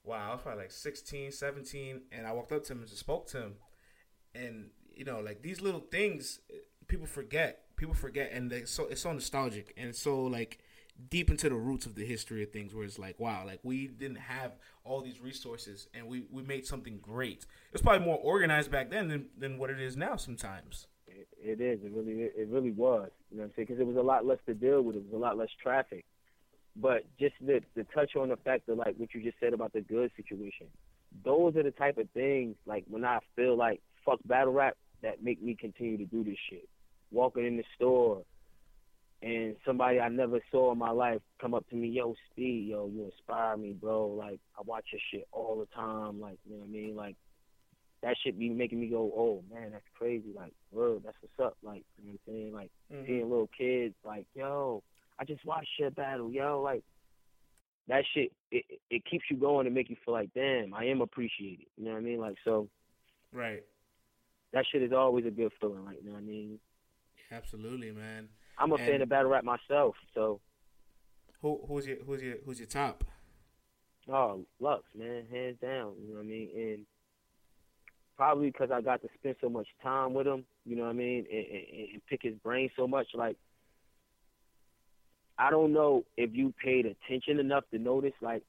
wow, 0.03 0.29
I 0.29 0.33
was 0.33 0.41
probably 0.41 0.63
like 0.63 0.71
16, 0.71 1.31
17, 1.31 2.01
and 2.11 2.27
I 2.27 2.31
walked 2.31 2.51
up 2.51 2.63
to 2.65 2.73
him 2.73 2.79
and 2.79 2.87
just 2.87 2.99
spoke 2.99 3.27
to 3.29 3.41
him. 3.41 3.53
And 4.33 4.69
you 4.93 5.05
know, 5.05 5.19
like 5.19 5.41
these 5.41 5.61
little 5.61 5.81
things, 5.81 6.39
people 6.87 7.05
forget. 7.05 7.63
People 7.75 7.93
forget, 7.93 8.31
and 8.31 8.49
they, 8.49 8.65
so 8.65 8.85
it's 8.85 9.01
so 9.01 9.13
nostalgic 9.13 9.73
and 9.77 9.95
so 9.95 10.23
like 10.23 10.59
deep 11.09 11.29
into 11.29 11.47
the 11.47 11.55
roots 11.55 11.85
of 11.85 11.95
the 11.95 12.05
history 12.05 12.43
of 12.43 12.51
things 12.51 12.73
where 12.73 12.83
it's 12.83 12.97
like 12.97 13.19
wow 13.19 13.43
like 13.45 13.59
we 13.63 13.87
didn't 13.87 14.17
have 14.17 14.53
all 14.83 15.01
these 15.01 15.21
resources 15.21 15.87
and 15.93 16.07
we, 16.07 16.23
we 16.31 16.41
made 16.41 16.65
something 16.65 16.97
great 16.99 17.45
it's 17.71 17.81
probably 17.81 18.03
more 18.03 18.17
organized 18.17 18.71
back 18.71 18.89
then 18.89 19.07
than, 19.07 19.27
than 19.37 19.57
what 19.57 19.69
it 19.69 19.79
is 19.79 19.95
now 19.95 20.15
sometimes 20.15 20.87
it 21.41 21.61
is. 21.61 21.79
It 21.83 21.91
really, 21.93 22.23
it 22.23 22.47
really 22.49 22.71
was. 22.71 23.09
You 23.31 23.37
know 23.37 23.43
what 23.43 23.49
I'm 23.49 23.53
saying? 23.55 23.67
Because 23.67 23.81
it 23.81 23.87
was 23.87 23.97
a 23.97 24.01
lot 24.01 24.25
less 24.25 24.39
to 24.45 24.53
deal 24.53 24.81
with. 24.81 24.95
It 24.95 25.03
was 25.05 25.13
a 25.13 25.17
lot 25.17 25.37
less 25.37 25.49
traffic. 25.61 26.05
But 26.75 27.05
just 27.19 27.33
the 27.41 27.61
the 27.75 27.85
touch 27.95 28.15
on 28.15 28.29
the 28.29 28.37
fact 28.37 28.69
of 28.69 28.77
like 28.77 28.95
what 28.97 29.13
you 29.13 29.21
just 29.21 29.39
said 29.39 29.53
about 29.53 29.73
the 29.73 29.81
good 29.81 30.11
situation, 30.15 30.67
those 31.23 31.55
are 31.55 31.63
the 31.63 31.71
type 31.71 31.97
of 31.97 32.09
things 32.11 32.55
like 32.65 32.83
when 32.87 33.03
I 33.03 33.19
feel 33.35 33.57
like 33.57 33.81
fuck 34.05 34.19
battle 34.25 34.53
rap 34.53 34.77
that 35.01 35.23
make 35.23 35.41
me 35.41 35.55
continue 35.55 35.97
to 35.97 36.05
do 36.05 36.23
this 36.23 36.37
shit. 36.49 36.67
Walking 37.11 37.45
in 37.45 37.57
the 37.57 37.63
store 37.75 38.23
and 39.23 39.55
somebody 39.65 39.99
I 39.99 40.09
never 40.09 40.39
saw 40.51 40.71
in 40.71 40.77
my 40.77 40.91
life 40.91 41.21
come 41.41 41.55
up 41.55 41.67
to 41.69 41.75
me, 41.75 41.87
yo, 41.87 42.13
Speed, 42.31 42.67
yo, 42.67 42.87
you 42.93 43.05
inspire 43.05 43.57
me, 43.57 43.73
bro. 43.73 44.07
Like 44.07 44.39
I 44.57 44.61
watch 44.63 44.85
your 44.91 45.01
shit 45.11 45.27
all 45.31 45.57
the 45.57 45.75
time. 45.75 46.21
Like 46.21 46.37
you 46.45 46.53
know 46.53 46.59
what 46.59 46.69
I 46.69 46.71
mean? 46.71 46.95
Like 46.95 47.15
that 48.07 48.15
should 48.23 48.39
be 48.39 48.47
making 48.47 48.79
me 48.79 48.87
go, 48.87 49.11
oh 49.17 49.43
man, 49.53 49.71
that's 49.73 49.83
crazy. 49.97 50.31
Like, 50.33 50.53
bro, 50.73 51.01
that's 51.03 51.17
what's 51.19 51.45
up. 51.45 51.57
Like, 51.61 51.83
you 51.97 52.05
know 52.05 52.17
what 52.23 52.33
I'm 52.33 52.33
saying? 52.33 52.53
Like, 52.53 52.71
mm-hmm. 52.91 53.05
seeing 53.05 53.29
little 53.29 53.49
kids, 53.57 53.95
like, 54.05 54.25
yo, 54.33 54.81
I 55.19 55.25
just 55.25 55.45
watched 55.45 55.71
your 55.77 55.91
battle, 55.91 56.31
yo, 56.31 56.61
like, 56.61 56.83
that 57.89 58.05
shit, 58.13 58.31
it, 58.49 58.63
it 58.89 59.03
keeps 59.05 59.25
you 59.29 59.35
going 59.35 59.65
and 59.65 59.75
make 59.75 59.89
you 59.89 59.97
feel 60.05 60.13
like, 60.13 60.29
damn, 60.33 60.73
I 60.73 60.85
am 60.85 61.01
appreciated. 61.01 61.65
You 61.75 61.83
know 61.83 61.91
what 61.91 61.97
I 61.97 62.01
mean? 62.01 62.19
Like, 62.21 62.37
so, 62.45 62.69
right. 63.33 63.63
That 64.53 64.63
shit 64.71 64.83
is 64.83 64.93
always 64.93 65.25
a 65.25 65.29
good 65.29 65.51
feeling. 65.59 65.83
Like, 65.83 65.97
you 66.01 66.07
know 66.07 66.13
what 66.13 66.19
I 66.19 66.25
mean? 66.25 66.59
Absolutely, 67.29 67.91
man. 67.91 68.29
I'm 68.57 68.71
a 68.71 68.75
and 68.75 68.85
fan 68.85 69.01
of 69.01 69.09
battle 69.09 69.31
rap 69.31 69.43
myself, 69.43 69.95
so. 70.13 70.39
Who 71.41 71.59
who's 71.67 71.85
your 71.85 71.97
who's 72.05 72.21
your 72.23 72.35
who's 72.45 72.57
your 72.57 72.67
top? 72.67 73.03
Oh, 74.09 74.45
Lux, 74.61 74.83
man, 74.97 75.25
hands 75.29 75.57
down. 75.61 75.93
You 76.01 76.13
know 76.13 76.15
what 76.15 76.21
I 76.21 76.25
mean? 76.25 76.49
And 76.55 76.85
probably 78.17 78.47
because 78.47 78.69
I 78.71 78.81
got 78.81 79.01
to 79.03 79.07
spend 79.19 79.35
so 79.39 79.49
much 79.49 79.67
time 79.81 80.13
with 80.13 80.27
him, 80.27 80.43
you 80.65 80.75
know 80.75 80.83
what 80.83 80.89
I 80.89 80.93
mean, 80.93 81.25
and, 81.31 81.45
and, 81.45 81.89
and 81.93 82.01
pick 82.09 82.21
his 82.23 82.35
brain 82.43 82.69
so 82.75 82.87
much. 82.87 83.07
Like, 83.13 83.37
I 85.37 85.51
don't 85.51 85.71
know 85.71 86.03
if 86.17 86.31
you 86.33 86.53
paid 86.63 86.85
attention 86.85 87.39
enough 87.39 87.63
to 87.71 87.79
notice, 87.79 88.13
like, 88.21 88.43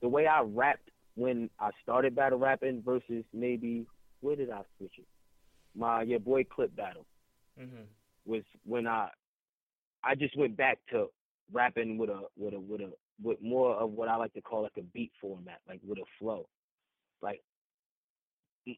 the 0.00 0.08
way 0.08 0.26
I 0.26 0.42
rapped 0.42 0.88
when 1.14 1.50
I 1.60 1.70
started 1.82 2.14
battle 2.14 2.38
rapping 2.38 2.82
versus 2.84 3.24
maybe 3.32 3.86
where 4.20 4.36
did 4.36 4.50
I 4.50 4.62
switch 4.78 4.92
it? 4.98 5.06
My 5.74 6.02
your 6.02 6.20
boy 6.20 6.44
clip 6.44 6.74
battle 6.76 7.06
mm-hmm. 7.60 7.82
was 8.24 8.42
when 8.64 8.86
I 8.86 9.08
I 10.04 10.14
just 10.14 10.36
went 10.36 10.56
back 10.56 10.78
to 10.90 11.06
rapping 11.52 11.98
with 11.98 12.10
a 12.10 12.22
with 12.36 12.54
a 12.54 12.60
with 12.60 12.80
a 12.80 12.90
with 13.22 13.42
more 13.42 13.74
of 13.74 13.90
what 13.90 14.08
I 14.08 14.16
like 14.16 14.32
to 14.34 14.40
call 14.40 14.62
like 14.62 14.76
a 14.78 14.82
beat 14.82 15.12
format, 15.20 15.60
like 15.68 15.80
with 15.86 15.98
a 15.98 16.04
flow. 16.18 16.48
Like 17.20 17.42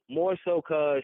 more 0.08 0.36
so 0.44 0.62
cause, 0.62 1.02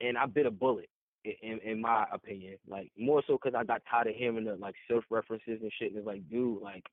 and 0.00 0.16
I 0.16 0.26
bit 0.26 0.46
a 0.46 0.50
bullet 0.50 0.88
in 1.24 1.58
in 1.64 1.80
my 1.80 2.06
opinion. 2.12 2.56
Like 2.68 2.90
more 2.96 3.22
so 3.26 3.36
cause 3.38 3.54
I 3.56 3.64
got 3.64 3.82
tired 3.90 4.08
of 4.08 4.14
hearing 4.14 4.44
the 4.44 4.56
like 4.56 4.74
self 4.88 5.04
references 5.10 5.60
and 5.62 5.72
shit. 5.78 5.90
And 5.90 5.98
it's 5.98 6.06
like, 6.06 6.28
dude, 6.28 6.62
like 6.62 6.84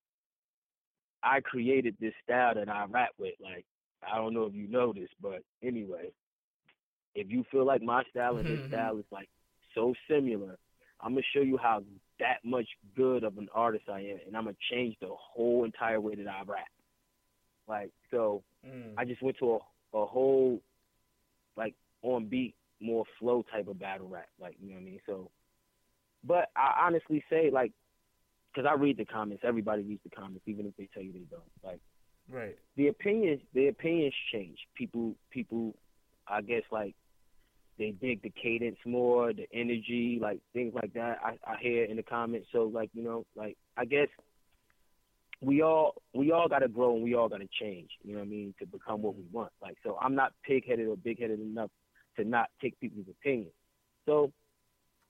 I 1.21 1.39
created 1.41 1.95
this 1.99 2.13
style 2.23 2.55
that 2.55 2.69
I 2.69 2.85
rap 2.85 3.11
with. 3.19 3.35
Like 3.41 3.65
I 4.11 4.17
don't 4.17 4.33
know 4.33 4.45
if 4.45 4.53
you 4.53 4.67
know 4.67 4.91
this, 4.93 5.09
but 5.21 5.41
anyway, 5.61 6.11
if 7.15 7.29
you 7.29 7.45
feel 7.51 7.65
like 7.65 7.81
my 7.81 8.03
style 8.09 8.37
and 8.37 8.47
his 8.47 8.59
Mhm. 8.59 8.67
style 8.67 8.97
is 8.97 9.05
like 9.11 9.29
so 9.75 9.93
similar, 10.07 10.57
I'm 10.99 11.13
gonna 11.13 11.21
show 11.33 11.41
you 11.41 11.57
how 11.57 11.83
that 12.19 12.43
much 12.43 12.67
good 12.95 13.23
of 13.23 13.37
an 13.37 13.49
artist 13.53 13.87
I 13.89 14.01
am, 14.01 14.19
and 14.25 14.35
I'm 14.35 14.45
gonna 14.45 14.57
change 14.71 14.97
the 14.99 15.09
whole 15.09 15.63
entire 15.63 16.01
way 16.01 16.15
that 16.15 16.27
I 16.27 16.41
rap. 16.43 16.67
Like 17.67 17.91
so, 18.11 18.43
Mm. 18.65 18.93
I 18.97 19.05
just 19.05 19.21
went 19.21 19.37
to 19.37 19.55
a 19.55 19.59
a 19.95 20.05
whole 20.07 20.59
like 21.57 21.75
on 22.01 22.25
beat, 22.27 22.55
more 22.81 23.05
flow 23.19 23.43
type 23.51 23.67
of 23.67 23.79
battle 23.79 24.07
rap. 24.07 24.29
Like 24.39 24.55
you 24.61 24.69
know 24.69 24.75
what 24.75 24.81
I 24.81 24.85
mean. 24.85 24.99
So, 25.05 25.31
but 26.23 26.49
I 26.55 26.85
honestly 26.85 27.23
say 27.29 27.49
like, 27.51 27.71
because 28.53 28.67
I 28.69 28.79
read 28.79 28.97
the 28.97 29.05
comments, 29.05 29.43
everybody 29.45 29.83
reads 29.83 30.03
the 30.03 30.15
comments, 30.15 30.43
even 30.47 30.65
if 30.65 30.75
they 30.77 30.89
tell 30.93 31.03
you 31.03 31.13
they 31.13 31.25
don't. 31.29 31.43
Like 31.63 31.79
Right. 32.29 32.57
the 32.77 32.87
opinions, 32.87 33.41
the 33.53 33.67
opinions 33.67 34.13
change. 34.31 34.57
People, 34.75 35.15
people, 35.29 35.75
I 36.27 36.41
guess 36.41 36.63
like 36.71 36.95
they 37.77 37.91
dig 37.91 38.21
the 38.21 38.29
cadence 38.29 38.77
more, 38.85 39.33
the 39.33 39.47
energy, 39.53 40.19
like 40.21 40.39
things 40.53 40.73
like 40.73 40.93
that. 40.93 41.19
I, 41.23 41.37
I 41.45 41.57
hear 41.61 41.83
in 41.85 41.97
the 41.97 42.03
comments. 42.03 42.47
So 42.51 42.63
like 42.63 42.89
you 42.93 43.03
know, 43.03 43.25
like 43.35 43.57
I 43.77 43.85
guess 43.85 44.07
we 45.43 45.61
all 45.61 45.95
we 46.13 46.31
all 46.31 46.47
got 46.47 46.59
to 46.59 46.67
grow 46.67 46.95
and 46.95 47.03
we 47.03 47.15
all 47.15 47.29
got 47.29 47.39
to 47.39 47.49
change. 47.59 47.89
You 48.03 48.13
know 48.13 48.19
what 48.19 48.25
I 48.25 48.29
mean 48.29 48.53
to 48.59 48.65
become 48.65 49.01
what 49.01 49.15
we 49.15 49.23
want. 49.31 49.51
Like 49.61 49.77
so, 49.83 49.97
I'm 50.01 50.15
not 50.15 50.33
pig 50.43 50.67
headed 50.67 50.87
or 50.87 50.97
big 50.97 51.19
headed 51.19 51.39
enough 51.39 51.69
to 52.17 52.23
not 52.23 52.49
take 52.61 52.79
people's 52.79 53.07
opinions. 53.09 53.53
So 54.05 54.31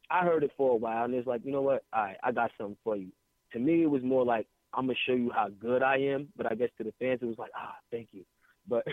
I 0.10 0.24
heard 0.24 0.44
it 0.44 0.52
for 0.58 0.72
a 0.72 0.76
while, 0.76 1.06
and 1.06 1.14
it's 1.14 1.28
like 1.28 1.42
you 1.44 1.52
know 1.52 1.62
what? 1.62 1.84
All 1.94 2.04
right, 2.04 2.18
I 2.24 2.32
got 2.32 2.52
something 2.58 2.78
for 2.84 2.96
you. 2.96 3.10
To 3.54 3.60
me, 3.60 3.84
it 3.84 3.90
was 3.90 4.04
more 4.04 4.26
like 4.26 4.48
I'm 4.74 4.86
gonna 4.88 4.98
show 5.08 5.14
you 5.14 5.32
how 5.34 5.50
good 5.50 5.84
I 5.84 5.98
am. 5.98 6.28
But 6.36 6.52
I 6.52 6.56
guess 6.56 6.70
to 6.78 6.84
the 6.84 6.94
fans, 7.00 7.20
it 7.22 7.26
was 7.26 7.38
like 7.38 7.52
ah, 7.56 7.76
thank 7.92 8.10
you. 8.12 8.24
But 8.68 8.86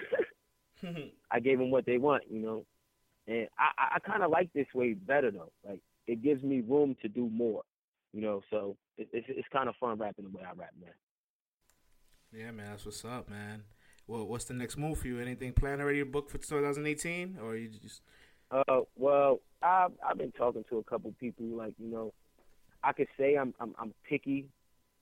I 1.30 1.40
gave 1.40 1.58
them 1.58 1.70
what 1.70 1.86
they 1.86 1.98
want, 1.98 2.24
you 2.30 2.40
know. 2.40 2.64
And 3.26 3.48
I, 3.58 3.96
I, 3.96 3.98
kind 4.00 4.22
of 4.22 4.30
like 4.30 4.52
this 4.52 4.66
way 4.74 4.94
better 4.94 5.30
though. 5.30 5.52
Like 5.66 5.80
it 6.06 6.22
gives 6.22 6.42
me 6.42 6.62
room 6.66 6.96
to 7.02 7.08
do 7.08 7.28
more, 7.28 7.62
you 8.12 8.20
know. 8.20 8.42
So 8.50 8.76
it, 8.98 9.08
it's 9.12 9.26
it's 9.28 9.48
kind 9.52 9.68
of 9.68 9.76
fun 9.76 9.98
rapping 9.98 10.24
the 10.24 10.30
way 10.30 10.42
I 10.44 10.52
rap, 10.56 10.70
man. 10.80 10.90
Yeah, 12.32 12.50
man. 12.50 12.70
That's 12.70 12.84
what's 12.84 13.04
up, 13.04 13.28
man. 13.28 13.64
Well, 14.06 14.26
what's 14.26 14.44
the 14.44 14.54
next 14.54 14.76
move 14.76 14.98
for 14.98 15.08
you? 15.08 15.20
Anything 15.20 15.52
planned 15.52 15.80
already? 15.80 16.02
Book 16.02 16.30
for 16.30 16.38
2018, 16.38 17.38
or 17.42 17.56
you 17.56 17.68
just? 17.68 18.02
Uh, 18.50 18.80
well, 18.96 19.40
I've 19.62 19.92
I've 20.06 20.18
been 20.18 20.32
talking 20.32 20.64
to 20.70 20.78
a 20.78 20.84
couple 20.84 21.12
people. 21.20 21.46
Like 21.46 21.74
you 21.78 21.90
know, 21.90 22.12
I 22.82 22.92
could 22.92 23.08
say 23.18 23.36
I'm 23.36 23.54
I'm 23.60 23.74
I'm 23.78 23.94
picky 24.08 24.46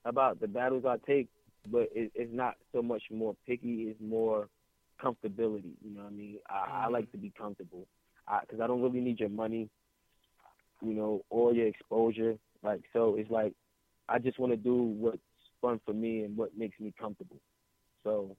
about 0.05 0.41
the 0.41 0.49
battles 0.49 0.85
I 0.87 0.97
take, 1.07 1.29
but 1.71 1.89
it, 1.95 2.13
it's 2.15 2.33
not 2.33 2.55
so 2.73 2.83
much 2.83 3.03
more 3.11 3.37
picky. 3.47 3.89
It's 3.91 4.01
more 4.01 4.49
comfortability. 5.03 5.73
You 5.85 5.95
know 5.95 6.03
what 6.03 6.13
I 6.13 6.17
mean? 6.17 6.39
I, 6.49 6.85
I 6.85 6.89
Mhm. 6.89 6.93
like 6.93 7.11
to 7.13 7.19
be 7.19 7.33
comfortable 7.37 7.87
because 8.43 8.61
I, 8.61 8.67
don't 8.67 8.83
really 8.83 9.01
need 9.01 9.21
your 9.21 9.31
money, 9.31 9.71
you 10.83 10.95
know, 10.95 11.25
or 11.31 11.53
your 11.55 11.67
exposure. 11.67 12.37
Like 12.63 12.83
so, 12.93 13.17
it's 13.17 13.31
like 13.31 13.55
I 14.09 14.19
just 14.19 14.39
want 14.39 14.53
to 14.53 14.57
do 14.57 14.75
what's 14.75 15.19
fun 15.61 15.81
for 15.85 15.93
me 15.93 16.23
and 16.25 16.37
what 16.37 16.57
makes 16.57 16.79
me 16.81 16.93
comfortable. 16.99 17.41
So 18.05 18.37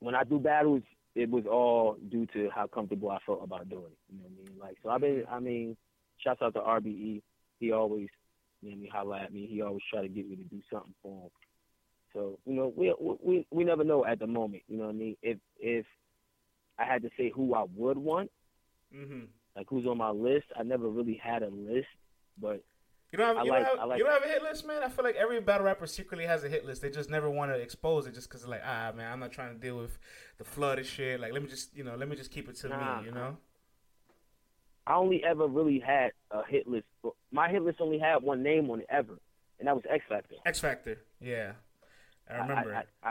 when 0.00 0.14
I 0.14 0.24
do 0.24 0.38
battles, 0.38 0.82
it 1.14 1.28
was 1.30 1.44
all 1.46 1.96
due 2.10 2.26
to 2.34 2.48
how 2.54 2.66
comfortable 2.66 3.10
I 3.10 3.18
felt 3.26 3.42
about 3.42 3.68
doing 3.68 3.84
it. 3.92 3.98
You 4.12 4.18
know 4.18 4.24
what 4.24 4.32
I 4.32 4.36
mean? 4.50 4.58
Like, 4.60 4.76
so 4.82 4.90
I've 4.90 5.00
been, 5.00 5.24
I 5.30 5.40
mean, 5.40 5.76
shouts 6.18 6.42
out 6.42 6.54
to 6.54 6.60
RBE. 6.60 7.22
He 7.58 7.72
always, 7.72 8.08
you 8.62 8.70
know 8.70 8.76
what 8.76 8.78
I 8.78 8.80
mean, 8.80 8.90
holla 8.92 9.20
at 9.24 9.32
me. 9.32 9.46
He 9.50 9.62
always 9.62 9.82
try 9.90 10.02
to 10.02 10.08
get 10.08 10.28
me 10.28 10.36
to 10.36 10.44
do 10.44 10.60
something 10.72 10.94
for 11.02 11.24
him. 11.24 11.30
So, 12.12 12.38
you 12.46 12.54
know, 12.54 12.72
we 12.76 12.92
we 13.22 13.46
we 13.50 13.64
never 13.64 13.84
know 13.84 14.04
at 14.04 14.18
the 14.18 14.26
moment. 14.26 14.62
You 14.68 14.78
know 14.78 14.84
what 14.84 14.90
I 14.90 14.98
mean? 14.98 15.16
If 15.22 15.38
if 15.58 15.86
I 16.78 16.84
had 16.84 17.02
to 17.02 17.10
say 17.16 17.30
who 17.34 17.54
I 17.54 17.64
would 17.76 17.98
want, 17.98 18.30
Mm-hmm. 18.94 19.24
like 19.56 19.66
who's 19.68 19.86
on 19.86 19.98
my 19.98 20.10
list, 20.10 20.46
I 20.58 20.62
never 20.62 20.88
really 20.88 21.20
had 21.22 21.42
a 21.42 21.48
list, 21.48 21.86
but 22.40 22.62
You 23.12 23.18
don't 23.18 23.36
have, 23.36 23.44
you, 23.44 23.50
like- 23.50 23.66
don't 23.66 23.78
have, 23.78 23.88
like- 23.88 23.98
you 23.98 24.04
don't 24.04 24.12
have 24.12 24.24
a 24.24 24.28
hit 24.32 24.42
list, 24.42 24.66
man. 24.66 24.82
I 24.84 24.88
feel 24.88 25.04
like 25.04 25.16
every 25.16 25.40
battle 25.40 25.66
rapper 25.66 25.86
secretly 25.86 26.26
has 26.26 26.44
a 26.44 26.48
hit 26.48 26.64
list. 26.64 26.80
They 26.82 26.90
just 26.90 27.10
never 27.10 27.28
want 27.28 27.50
to 27.50 27.58
expose 27.58 28.06
it, 28.06 28.14
just 28.14 28.28
because 28.28 28.46
like, 28.46 28.62
ah, 28.64 28.92
man, 28.94 29.10
I'm 29.12 29.18
not 29.20 29.32
trying 29.32 29.52
to 29.54 29.60
deal 29.60 29.76
with 29.78 29.98
the 30.38 30.44
flood 30.44 30.78
of 30.78 30.86
shit. 30.86 31.18
Like, 31.20 31.32
let 31.32 31.42
me 31.42 31.48
just, 31.48 31.76
you 31.76 31.82
know, 31.82 31.96
let 31.96 32.08
me 32.08 32.14
just 32.16 32.30
keep 32.30 32.48
it 32.48 32.56
to 32.56 32.68
Nah. 32.68 33.00
me, 33.00 33.06
you 33.06 33.12
know. 33.12 33.36
I 34.86 34.94
only 34.94 35.22
ever 35.24 35.46
really 35.46 35.78
had 35.78 36.12
a 36.30 36.44
hit 36.46 36.66
list. 36.66 36.86
My 37.32 37.48
hit 37.48 37.62
list 37.62 37.80
only 37.80 37.98
had 37.98 38.22
one 38.22 38.42
name 38.42 38.70
on 38.70 38.80
it 38.80 38.86
ever, 38.90 39.18
and 39.58 39.68
that 39.68 39.74
was 39.74 39.84
X 39.88 40.04
Factor. 40.08 40.34
X 40.46 40.58
Factor, 40.60 40.98
yeah, 41.20 41.52
I 42.28 42.34
remember. 42.38 42.74
I, 42.74 42.78
I, 43.06 43.10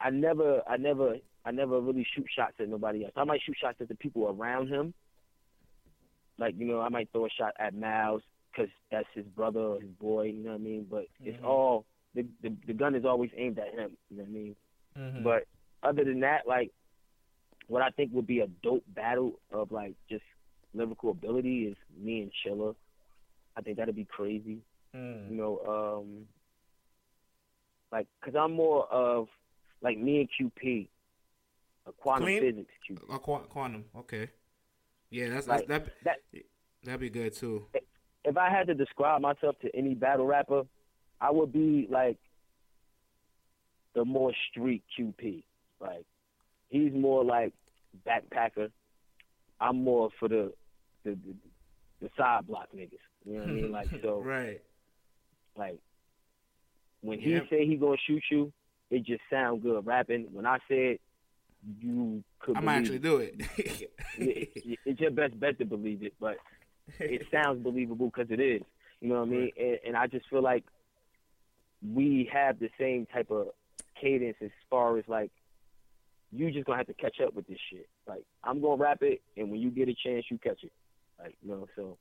I, 0.00 0.06
I 0.08 0.10
never, 0.10 0.62
I 0.68 0.76
never, 0.76 1.16
I 1.44 1.50
never 1.50 1.80
really 1.80 2.06
shoot 2.14 2.26
shots 2.36 2.54
at 2.60 2.68
nobody 2.68 3.04
else. 3.04 3.14
I 3.16 3.24
might 3.24 3.40
shoot 3.42 3.56
shots 3.60 3.80
at 3.80 3.88
the 3.88 3.94
people 3.96 4.28
around 4.28 4.68
him. 4.68 4.94
Like 6.38 6.54
you 6.56 6.66
know, 6.66 6.80
I 6.80 6.88
might 6.88 7.08
throw 7.10 7.26
a 7.26 7.30
shot 7.30 7.54
at 7.58 7.74
Miles 7.74 8.22
because 8.58 8.72
that's 8.90 9.08
his 9.14 9.24
brother 9.26 9.60
or 9.60 9.80
his 9.80 9.90
boy. 9.90 10.24
You 10.26 10.42
know 10.44 10.50
what 10.50 10.56
I 10.56 10.58
mean? 10.58 10.86
But 10.90 11.06
it's 11.24 11.38
Mhm. 11.38 11.44
all 11.44 11.86
the, 12.14 12.26
the 12.42 12.50
the 12.66 12.72
gun 12.74 12.94
is 12.94 13.04
always 13.04 13.30
aimed 13.36 13.58
at 13.58 13.72
him. 13.74 13.96
You 14.10 14.16
know 14.18 14.22
what 14.24 14.28
I 14.28 14.32
mean? 14.32 14.56
Mhm. 14.96 15.22
But 15.22 15.46
other 15.82 16.04
than 16.04 16.20
that, 16.20 16.46
like 16.46 16.72
what 17.68 17.82
I 17.82 17.90
think 17.90 18.12
would 18.12 18.26
be 18.26 18.40
a 18.40 18.46
dope 18.62 18.84
battle 18.88 19.38
of 19.52 19.70
like 19.72 19.94
just 20.08 20.24
lyrical 20.74 21.10
ability 21.10 21.66
is 21.66 21.76
me 21.96 22.22
and 22.22 22.32
Chilla. 22.44 22.74
I 23.56 23.60
think 23.62 23.76
that'd 23.76 23.94
be 23.94 24.04
crazy. 24.04 24.62
Mm. 24.94 25.30
You 25.30 25.36
know, 25.36 26.00
um, 26.00 26.28
like 27.92 28.06
because 28.20 28.34
I'm 28.36 28.52
more 28.52 28.86
of 28.92 29.28
like 29.82 29.98
me 29.98 30.20
and 30.20 30.28
QP, 30.52 30.88
a 31.86 31.92
quantum 31.92 32.24
Clean? 32.24 32.40
physics 32.40 32.72
QP. 32.88 33.14
Uh, 33.14 33.18
Qu- 33.18 33.46
quantum, 33.48 33.84
okay. 33.96 34.30
Yeah, 35.10 35.30
that's, 35.30 35.46
Like, 35.46 35.66
that's 35.66 35.88
that. 36.04 36.18
that- 36.32 36.44
That'd 36.84 37.00
be 37.00 37.10
good 37.10 37.32
too. 37.32 37.66
If 38.28 38.36
I 38.36 38.50
had 38.50 38.66
to 38.66 38.74
describe 38.74 39.22
myself 39.22 39.56
to 39.62 39.74
any 39.74 39.94
battle 39.94 40.26
rapper, 40.26 40.62
I 41.20 41.30
would 41.30 41.50
be 41.52 41.88
like 41.90 42.18
the 43.94 44.04
more 44.04 44.32
street 44.50 44.82
QP. 44.98 45.42
Like 45.80 46.04
he's 46.68 46.92
more 46.92 47.24
like 47.24 47.54
backpacker. 48.06 48.70
I'm 49.60 49.82
more 49.82 50.10
for 50.20 50.28
the 50.28 50.52
the 51.04 51.12
the, 51.12 51.34
the 52.02 52.10
side 52.18 52.46
block 52.46 52.68
niggas. 52.76 52.98
You 53.24 53.34
know 53.34 53.40
what 53.40 53.48
I 53.48 53.52
mean? 53.52 53.72
Like 53.72 53.88
so. 54.02 54.20
right. 54.24 54.60
Like 55.56 55.78
when 57.00 57.18
he 57.18 57.30
Yeah. 57.32 57.40
say 57.48 57.66
he 57.66 57.76
gonna 57.76 57.96
shoot 58.06 58.22
you, 58.30 58.52
it 58.90 59.04
just 59.04 59.22
sound 59.30 59.62
good 59.62 59.86
rapping. 59.86 60.26
When 60.32 60.44
I 60.46 60.58
said 60.68 60.98
you 61.80 62.22
could 62.40 62.56
I 62.58 62.60
believe 62.60 62.66
might 62.66 62.76
actually 62.78 62.98
do 62.98 63.16
it. 63.16 63.34
it, 63.56 63.90
it- 64.54 64.78
it's 64.84 65.00
your 65.00 65.10
best 65.12 65.38
bet 65.40 65.58
to 65.60 65.64
believe 65.64 66.02
it, 66.02 66.12
but 66.20 66.36
it 66.98 67.26
sounds 67.30 67.62
believable 67.62 68.10
because 68.14 68.30
it 68.30 68.40
is. 68.40 68.62
You 69.00 69.08
know 69.08 69.20
what 69.20 69.28
I 69.28 69.30
mean? 69.30 69.50
And, 69.58 69.78
and 69.86 69.96
I 69.96 70.06
just 70.06 70.28
feel 70.28 70.42
like 70.42 70.64
we 71.82 72.28
have 72.32 72.58
the 72.58 72.70
same 72.78 73.06
type 73.06 73.30
of 73.30 73.48
cadence 74.00 74.36
as 74.42 74.50
far 74.68 74.98
as 74.98 75.04
like 75.08 75.30
you 76.32 76.50
just 76.50 76.66
gonna 76.66 76.78
have 76.78 76.86
to 76.88 76.94
catch 76.94 77.20
up 77.20 77.34
with 77.34 77.46
this 77.46 77.58
shit. 77.70 77.88
Like 78.06 78.24
I'm 78.42 78.60
gonna 78.60 78.76
rap 78.76 79.02
it, 79.02 79.22
and 79.36 79.50
when 79.50 79.60
you 79.60 79.70
get 79.70 79.88
a 79.88 79.94
chance, 79.94 80.26
you 80.30 80.38
catch 80.38 80.62
it. 80.64 80.72
Like 81.18 81.36
you 81.42 81.50
know, 81.50 81.68
so 81.76 81.96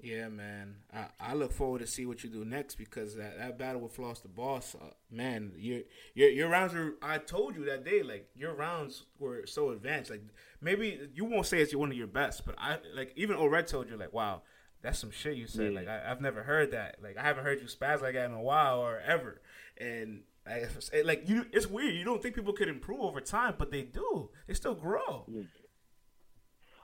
Yeah, 0.00 0.28
man. 0.28 0.76
I, 0.92 1.06
I 1.18 1.34
look 1.34 1.52
forward 1.52 1.80
to 1.80 1.86
see 1.86 2.04
what 2.04 2.22
you 2.22 2.30
do 2.30 2.44
next 2.44 2.74
because 2.74 3.16
that, 3.16 3.38
that 3.38 3.58
battle 3.58 3.80
with 3.80 3.92
Floss 3.92 4.20
the 4.20 4.28
Boss, 4.28 4.74
uh, 4.74 4.90
man, 5.10 5.52
your 5.56 5.80
your 6.14 6.28
your 6.28 6.48
rounds 6.48 6.74
were. 6.74 6.94
I 7.00 7.18
told 7.18 7.56
you 7.56 7.64
that 7.66 7.84
day, 7.84 8.02
like 8.02 8.28
your 8.34 8.54
rounds 8.54 9.04
were 9.18 9.46
so 9.46 9.70
advanced. 9.70 10.10
Like 10.10 10.22
maybe 10.60 11.08
you 11.14 11.24
won't 11.24 11.46
say 11.46 11.60
it's 11.60 11.74
one 11.74 11.90
of 11.90 11.96
your 11.96 12.06
best, 12.06 12.44
but 12.44 12.54
I 12.58 12.78
like 12.94 13.12
even 13.16 13.36
O-Red 13.36 13.66
told 13.66 13.88
you 13.88 13.96
like, 13.96 14.12
wow, 14.12 14.42
that's 14.82 14.98
some 14.98 15.10
shit 15.10 15.36
you 15.36 15.46
said. 15.46 15.72
Yeah. 15.72 15.78
Like 15.80 15.88
I, 15.88 16.10
I've 16.10 16.20
never 16.20 16.42
heard 16.42 16.72
that. 16.72 16.96
Like 17.02 17.16
I 17.16 17.22
haven't 17.22 17.44
heard 17.44 17.60
you 17.60 17.66
spaz 17.66 18.02
like 18.02 18.14
that 18.14 18.26
in 18.26 18.32
a 18.32 18.42
while 18.42 18.80
or 18.80 19.00
ever. 19.00 19.40
And 19.78 20.22
I, 20.46 20.66
like 21.04 21.28
you, 21.28 21.46
it's 21.52 21.66
weird. 21.66 21.94
You 21.94 22.04
don't 22.04 22.22
think 22.22 22.34
people 22.34 22.52
could 22.52 22.68
improve 22.68 23.00
over 23.00 23.20
time, 23.20 23.54
but 23.58 23.70
they 23.70 23.82
do. 23.82 24.28
They 24.46 24.54
still 24.54 24.74
grow. 24.74 25.24
Yeah. 25.26 25.42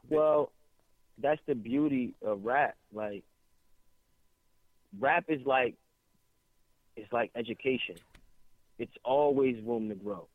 Well, 0.08 0.52
that's 1.20 1.40
the 1.46 1.54
beauty 1.54 2.14
of 2.22 2.44
rap. 2.44 2.76
Like 2.92 3.24
rap 4.98 5.24
is 5.28 5.40
like 5.46 5.76
it's 6.96 7.12
like 7.12 7.30
education. 7.34 7.96
It's 8.78 8.92
always 9.04 9.56
room 9.64 9.88
to 9.88 9.94
grow. 9.94 10.26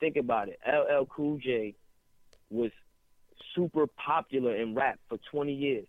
Think 0.00 0.16
about 0.16 0.48
it. 0.48 0.58
LL 0.66 1.04
Cool 1.06 1.38
J 1.38 1.74
was 2.50 2.70
super 3.54 3.86
popular 3.86 4.56
in 4.56 4.74
rap 4.74 4.98
for 5.08 5.18
20 5.30 5.52
years. 5.52 5.86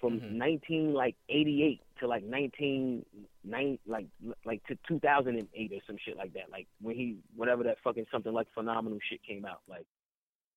From 0.00 0.20
Mhm. 0.20 0.32
19 0.32 0.94
like 0.94 1.14
88 1.28 1.80
to 2.00 2.08
like 2.08 2.24
19 2.24 3.06
nine 3.44 3.78
like 3.86 4.06
like 4.44 4.64
to 4.66 4.76
2008 4.88 5.72
or 5.72 5.80
some 5.86 5.96
shit 5.98 6.16
like 6.16 6.32
that. 6.32 6.50
Like 6.50 6.66
when 6.80 6.96
he 6.96 7.18
whatever 7.36 7.62
that 7.64 7.78
fucking 7.84 8.06
something 8.10 8.32
like 8.32 8.48
phenomenal 8.52 8.98
shit 9.08 9.22
came 9.22 9.44
out 9.44 9.60
like 9.68 9.86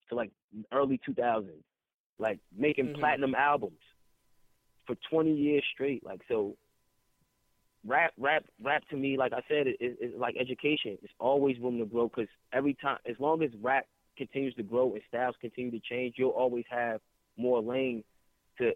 to 0.09 0.15
like 0.15 0.31
early 0.71 0.99
2000s. 0.99 1.63
Like 2.17 2.39
making 2.55 2.89
Mhm. 2.89 2.99
platinum 2.99 3.35
albums 3.35 3.81
for 4.85 4.95
20 5.09 5.33
years 5.33 5.63
straight. 5.73 6.03
Like 6.03 6.21
so 6.27 6.57
rap 7.85 8.13
rap 8.17 8.45
rap 8.61 8.83
to 8.89 8.97
me 8.97 9.15
like 9.15 9.31
I 9.33 9.41
said 9.47 9.67
it 9.67 9.77
is 9.79 9.97
it, 9.99 10.17
like 10.17 10.35
education. 10.37 10.97
It's 11.03 11.13
always 11.19 11.59
room 11.59 11.77
to 11.79 11.85
grow 11.85 12.09
cuz 12.09 12.27
every 12.53 12.73
time 12.75 12.99
as 13.05 13.19
long 13.19 13.43
as 13.43 13.53
rap 13.57 13.87
continues 14.17 14.55
to 14.55 14.63
grow 14.63 14.93
and 14.93 15.03
styles 15.07 15.35
continue 15.41 15.71
to 15.71 15.79
change, 15.79 16.15
you'll 16.17 16.29
always 16.29 16.65
have 16.69 17.01
more 17.37 17.61
lanes 17.61 18.05
to 18.57 18.73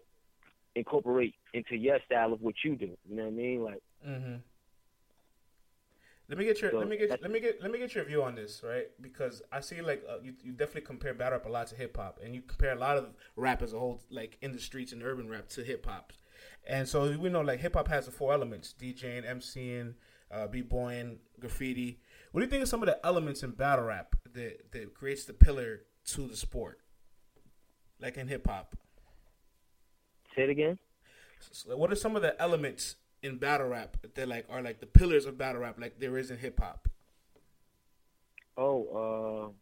incorporate 0.74 1.34
into 1.54 1.76
your 1.76 1.98
style 2.04 2.32
of 2.32 2.42
what 2.42 2.54
you 2.64 2.76
do. 2.76 2.96
You 3.08 3.16
know 3.16 3.24
what 3.24 3.28
I 3.28 3.32
mean? 3.32 3.62
Like, 3.62 3.82
mm-hmm. 4.06 4.36
Let 6.30 6.38
me 6.38 6.44
get 6.44 6.62
your 6.62 6.70
So 6.70 6.78
let 6.78 6.88
me 6.88 6.96
get 6.96 7.10
let 7.10 7.30
me 7.32 7.40
get 7.40 7.60
let 7.60 7.72
me 7.72 7.78
get 7.78 7.92
your 7.92 8.04
view 8.04 8.22
on 8.22 8.36
this, 8.36 8.62
right? 8.64 8.86
Because 9.00 9.42
I 9.50 9.58
see 9.58 9.82
like 9.82 10.04
uh, 10.08 10.18
you, 10.22 10.34
you 10.44 10.52
definitely 10.52 10.82
compare 10.82 11.12
battle 11.12 11.38
rap 11.38 11.46
a 11.46 11.48
lot 11.48 11.66
to 11.66 11.74
hip 11.74 11.96
hop, 11.96 12.20
and 12.24 12.36
you 12.36 12.42
compare 12.42 12.72
a 12.72 12.78
lot 12.78 12.96
of 12.96 13.08
rap 13.34 13.62
as 13.62 13.72
a 13.72 13.78
whole, 13.78 14.00
like 14.10 14.38
in 14.40 14.52
the 14.52 14.60
streets 14.60 14.92
and 14.92 15.02
urban 15.02 15.28
rap 15.28 15.48
to 15.48 15.64
hip 15.64 15.84
hop. 15.86 16.12
And 16.64 16.86
so 16.86 17.18
we 17.18 17.30
know 17.30 17.40
like 17.40 17.58
hip 17.58 17.74
hop 17.74 17.88
has 17.88 18.06
the 18.06 18.12
four 18.12 18.32
elements: 18.32 18.72
DJing, 18.80 19.28
MCing, 19.28 19.94
uh, 20.30 20.46
b-boying, 20.46 21.18
graffiti. 21.40 21.98
What 22.30 22.42
do 22.42 22.44
you 22.44 22.50
think 22.50 22.62
of 22.62 22.68
some 22.68 22.80
of 22.80 22.86
the 22.86 23.04
elements 23.04 23.42
in 23.42 23.50
battle 23.50 23.86
rap 23.86 24.14
that 24.32 24.70
that 24.70 24.94
creates 24.94 25.24
the 25.24 25.32
pillar 25.32 25.82
to 26.12 26.28
the 26.28 26.36
sport, 26.36 26.78
like 28.00 28.16
in 28.16 28.28
hip 28.28 28.46
hop? 28.46 28.76
say 30.36 30.44
it 30.44 30.50
again. 30.50 30.78
So 31.50 31.76
what 31.76 31.90
are 31.90 31.96
some 31.96 32.14
of 32.14 32.22
the 32.22 32.40
elements 32.40 32.94
in 33.22 33.38
battle 33.38 33.68
rap 33.68 33.96
that 34.14 34.28
like 34.28 34.46
are 34.50 34.62
like 34.62 34.80
the 34.80 34.86
pillars 34.86 35.26
of 35.26 35.36
battle 35.38 35.60
rap, 35.60 35.78
like 35.78 35.98
there 35.98 36.16
is 36.18 36.30
in 36.30 36.38
hip 36.38 36.58
hop? 36.60 36.88
Oh, 38.56 39.54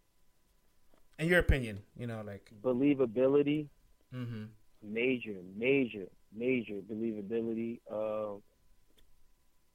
In 1.18 1.28
your 1.28 1.40
opinion, 1.40 1.82
you 1.96 2.06
know, 2.06 2.22
like. 2.24 2.50
uh, 2.52 2.68
believability, 2.68 3.66
Mm-hmm. 4.14 4.44
major, 4.82 5.36
major, 5.56 6.06
major 6.34 6.80
believability. 6.90 7.80
Uh, 7.90 8.38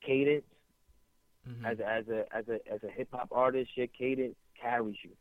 cadence. 0.05 0.43
Mm-hmm. 1.47 1.65
as 1.65 1.79
a 1.79 1.87
as 1.89 2.07
a 2.07 2.35
as 2.35 2.47
a 2.47 2.73
as 2.73 2.83
a 2.83 2.89
hip 2.89 3.09
hop 3.11 3.29
artist, 3.31 3.71
your 3.75 3.87
cadence 3.87 4.35
carries 4.59 4.95
you. 5.03 5.11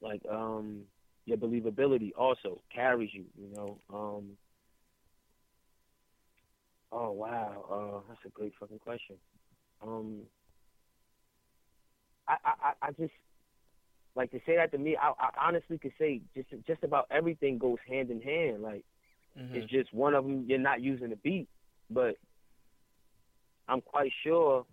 Like 0.00 0.22
um 0.30 0.82
your 1.26 1.38
believability 1.38 2.10
also 2.18 2.60
carries 2.74 3.10
you, 3.14 3.24
you 3.40 3.48
know. 3.54 3.78
Um 3.92 4.30
Oh 6.92 7.12
wow, 7.12 7.64
uh 7.70 8.08
that's 8.08 8.20
a 8.26 8.30
great 8.30 8.54
fucking 8.60 8.80
question. 8.80 9.16
Um 9.82 10.22
I 12.28 12.36
I, 12.44 12.72
I- 12.88 12.92
just 12.92 13.12
like 14.14 14.30
to 14.32 14.40
say 14.46 14.56
that 14.56 14.72
to 14.72 14.78
me, 14.78 14.96
I, 14.96 15.10
I 15.18 15.48
honestly 15.48 15.78
could 15.78 15.92
say 15.98 16.22
just 16.34 16.48
just 16.66 16.84
about 16.84 17.06
everything 17.10 17.58
goes 17.58 17.78
hand 17.88 18.10
in 18.10 18.20
hand. 18.22 18.62
Like 18.62 18.84
Mm-hmm. 19.38 19.58
it's 19.58 19.70
just 19.70 19.92
one 19.94 20.14
of 20.14 20.24
them 20.24 20.44
you're 20.48 20.58
not 20.58 20.80
using 20.82 21.10
the 21.10 21.16
beat, 21.16 21.48
but 21.90 22.16
I'm 23.68 23.80
quite 23.80 24.12
sure 24.24 24.66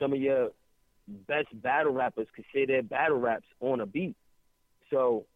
some 0.00 0.12
of 0.12 0.20
your 0.20 0.50
best 1.28 1.48
battle 1.62 1.92
rappers 1.92 2.28
could 2.34 2.44
say 2.54 2.66
their 2.66 2.82
battle 2.82 3.18
raps 3.18 3.46
on 3.60 3.80
a 3.80 3.86
beat. 3.86 4.16
So 4.90 5.26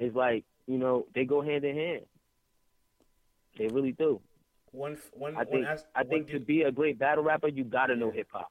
it's 0.00 0.16
like 0.16 0.44
you 0.66 0.78
know 0.78 1.06
they 1.14 1.24
go 1.24 1.42
hand 1.42 1.64
in 1.64 1.76
hand. 1.76 2.06
They 3.58 3.66
really 3.66 3.92
do. 3.92 4.20
One, 4.70 4.92
f- 4.92 5.10
one, 5.12 5.36
I 5.36 5.44
think 5.44 5.66
one 5.66 5.78
I 5.94 6.04
think 6.04 6.28
to 6.28 6.38
be 6.38 6.62
a 6.62 6.70
great 6.70 6.98
battle 6.98 7.24
rapper, 7.24 7.48
you 7.48 7.64
gotta 7.64 7.96
know 7.96 8.10
hip 8.10 8.28
hop. 8.32 8.50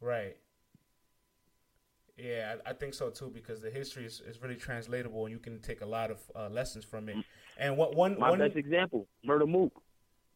right. 0.00 0.36
Yeah, 2.16 2.56
I, 2.66 2.70
I 2.70 2.72
think 2.74 2.92
so 2.92 3.08
too 3.08 3.30
because 3.32 3.60
the 3.62 3.70
history 3.70 4.04
is, 4.04 4.20
is 4.20 4.42
really 4.42 4.56
translatable 4.56 5.24
and 5.24 5.32
you 5.32 5.38
can 5.38 5.58
take 5.60 5.80
a 5.80 5.86
lot 5.86 6.10
of 6.10 6.18
uh, 6.36 6.48
lessons 6.50 6.84
from 6.84 7.08
it. 7.08 7.16
And 7.58 7.78
what 7.78 7.96
one 7.96 8.18
My 8.18 8.28
one 8.28 8.38
best 8.38 8.56
example, 8.56 9.08
Murda 9.26 9.48
Mook. 9.48 9.72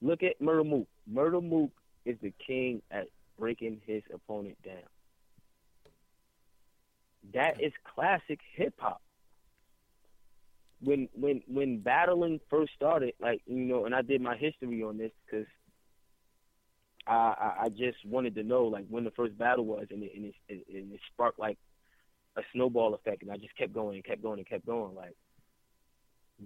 Look 0.01 0.23
at 0.23 0.41
Murda 0.41 0.67
Mook. 0.67 0.89
Murda 1.13 1.43
Mook 1.43 1.71
is 2.07 2.17
the 2.23 2.33
king 2.45 2.81
at 2.91 3.09
breaking 3.39 3.83
his 3.87 4.03
opponent 4.13 4.57
down. 4.65 4.83
That 7.35 7.63
is 7.63 7.73
classic 7.95 8.41
hip 8.55 8.75
hop. 8.79 9.03
When 10.85 11.09
when 11.15 11.43
when 11.49 11.81
battling 11.81 12.41
first 12.51 12.73
started, 12.75 13.15
like 13.21 13.41
you 13.47 13.57
know, 13.65 13.87
and 13.87 13.95
I 13.95 14.03
did 14.03 14.21
my 14.21 14.37
history 14.37 14.83
on 14.83 14.99
this 14.99 15.13
because 15.25 15.47
I, 17.07 17.15
I 17.15 17.65
I 17.65 17.69
just 17.69 18.05
wanted 18.05 18.35
to 18.37 18.43
know 18.43 18.65
like 18.65 18.87
when 18.89 19.05
the 19.05 19.11
first 19.13 19.37
battle 19.39 19.65
was, 19.65 19.87
and 19.91 20.03
it 20.03 20.13
and 20.15 20.27
it, 20.27 20.67
and 20.69 20.93
it 20.93 21.01
sparked 21.13 21.39
like 21.39 21.59
a 22.37 22.43
snowball 22.53 22.95
effect, 22.95 23.23
and 23.23 23.31
I 23.31 23.37
just 23.37 23.57
kept 23.57 23.73
going 23.73 23.97
and 23.97 24.05
kept 24.05 24.23
going 24.23 24.39
and 24.39 24.49
kept 24.49 24.67
going. 24.67 24.95
Like 24.95 25.15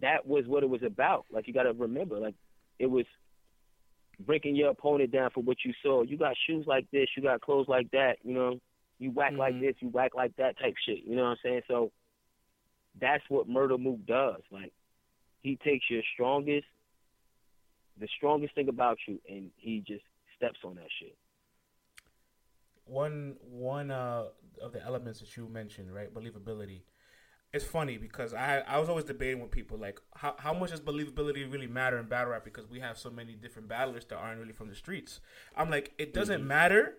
that 0.01 0.27
was 0.27 0.45
what 0.47 0.63
it 0.63 0.71
was 0.71 0.83
about. 0.83 1.25
Like 1.33 1.49
you 1.49 1.55
got 1.55 1.65
to 1.65 1.73
remember, 1.73 2.19
like 2.19 2.35
it 2.79 2.87
was 2.87 3.07
breaking 4.21 4.57
your 4.57 4.71
opponent 4.71 5.13
down 5.13 5.31
for 5.31 5.43
what 5.43 5.59
you 5.65 5.73
saw. 5.83 6.03
You 6.03 6.17
got 6.17 6.37
shoes 6.47 6.65
like 6.67 6.87
this, 6.93 7.09
you 7.17 7.23
got 7.23 7.41
clothes 7.41 7.69
like 7.69 7.91
that. 7.93 8.17
You 8.23 8.35
know, 8.35 8.61
you 8.99 9.11
whack 9.11 9.35
like 9.39 9.55
Mhm. 9.55 9.61
this, 9.61 9.77
you 9.81 9.89
whack 9.89 10.15
like 10.15 10.35
that 10.37 10.59
type 10.59 10.75
shit. 10.85 11.05
You 11.05 11.17
know 11.17 11.23
what 11.23 11.31
I'm 11.31 11.37
saying? 11.43 11.63
So 11.69 11.93
that's 13.01 13.25
what 13.29 13.49
Murda 13.49 13.79
Mook 13.79 14.07
does. 14.07 14.43
Like 14.51 14.73
he 15.41 15.57
takes 15.57 15.87
your 15.91 16.03
strongest, 16.15 16.67
the 18.01 18.09
strongest 18.17 18.55
thing 18.55 18.69
about 18.69 18.99
you, 19.07 19.21
and 19.29 19.51
he 19.57 19.83
just 19.87 20.05
steps 20.37 20.59
on 20.65 20.77
that 20.77 20.89
shit. 21.01 21.17
one 22.85 23.37
one 23.51 23.91
uh, 23.91 24.25
of 24.63 24.73
the 24.73 24.83
elements 24.85 25.21
that 25.21 25.37
you 25.37 25.49
mentioned, 25.49 25.95
right? 25.95 26.13
Believability. 26.13 26.83
It's 27.53 27.65
funny 27.65 27.97
because 27.97 28.35
I 28.35 28.63
I 28.67 28.79
was 28.79 28.89
always 28.89 29.05
debating 29.05 29.41
with 29.41 29.51
people 29.51 29.79
like 29.79 30.01
how 30.17 30.35
how 30.39 30.53
much 30.53 30.71
does 30.71 30.81
believability 30.81 31.51
really 31.51 31.67
matter 31.67 31.99
in 31.99 32.07
battle 32.07 32.33
rap 32.33 32.45
because 32.45 32.69
we 32.69 32.81
have 32.81 32.99
so 32.99 33.11
many 33.11 33.35
different 33.35 33.69
battlers 33.69 34.05
that 34.07 34.17
aren't 34.17 34.41
really 34.41 34.53
from 34.53 34.69
the 34.69 34.75
streets. 34.75 35.21
I'm 35.57 35.71
like 35.71 35.95
it 35.99 36.13
doesn't 36.13 36.47
matter 36.47 36.95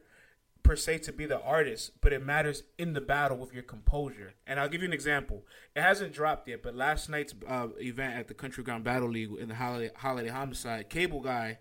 per 0.70 0.76
se 0.76 1.00
to 1.00 1.12
be 1.12 1.26
the 1.26 1.42
artist, 1.42 2.00
but 2.00 2.14
it 2.14 2.24
matters 2.24 2.62
in 2.78 2.94
the 2.94 3.02
battle 3.02 3.36
with 3.36 3.52
your 3.52 3.64
composure. 3.64 4.36
And 4.46 4.60
I'll 4.60 4.70
give 4.70 4.84
you 4.84 4.88
an 4.88 4.94
example. 4.94 5.44
It 5.76 5.82
hasn't 5.82 6.14
dropped 6.14 6.48
yet, 6.48 6.62
but 6.62 6.76
last 6.76 7.10
night's 7.10 7.34
uh, 7.48 7.70
event 7.80 8.20
at 8.20 8.28
the 8.28 8.36
Country 8.36 8.64
Ground 8.64 8.84
Battle 8.84 9.10
League 9.10 9.32
in 9.40 9.50
the 9.50 9.56
Holiday, 9.56 9.90
Holiday 9.96 10.30
Homicide, 10.30 10.88
Cable 10.88 11.22
Guy 11.22 11.58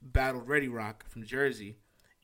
battled 0.00 0.48
Ready 0.48 0.66
Rock 0.68 1.04
from 1.10 1.26
Jersey, 1.26 1.76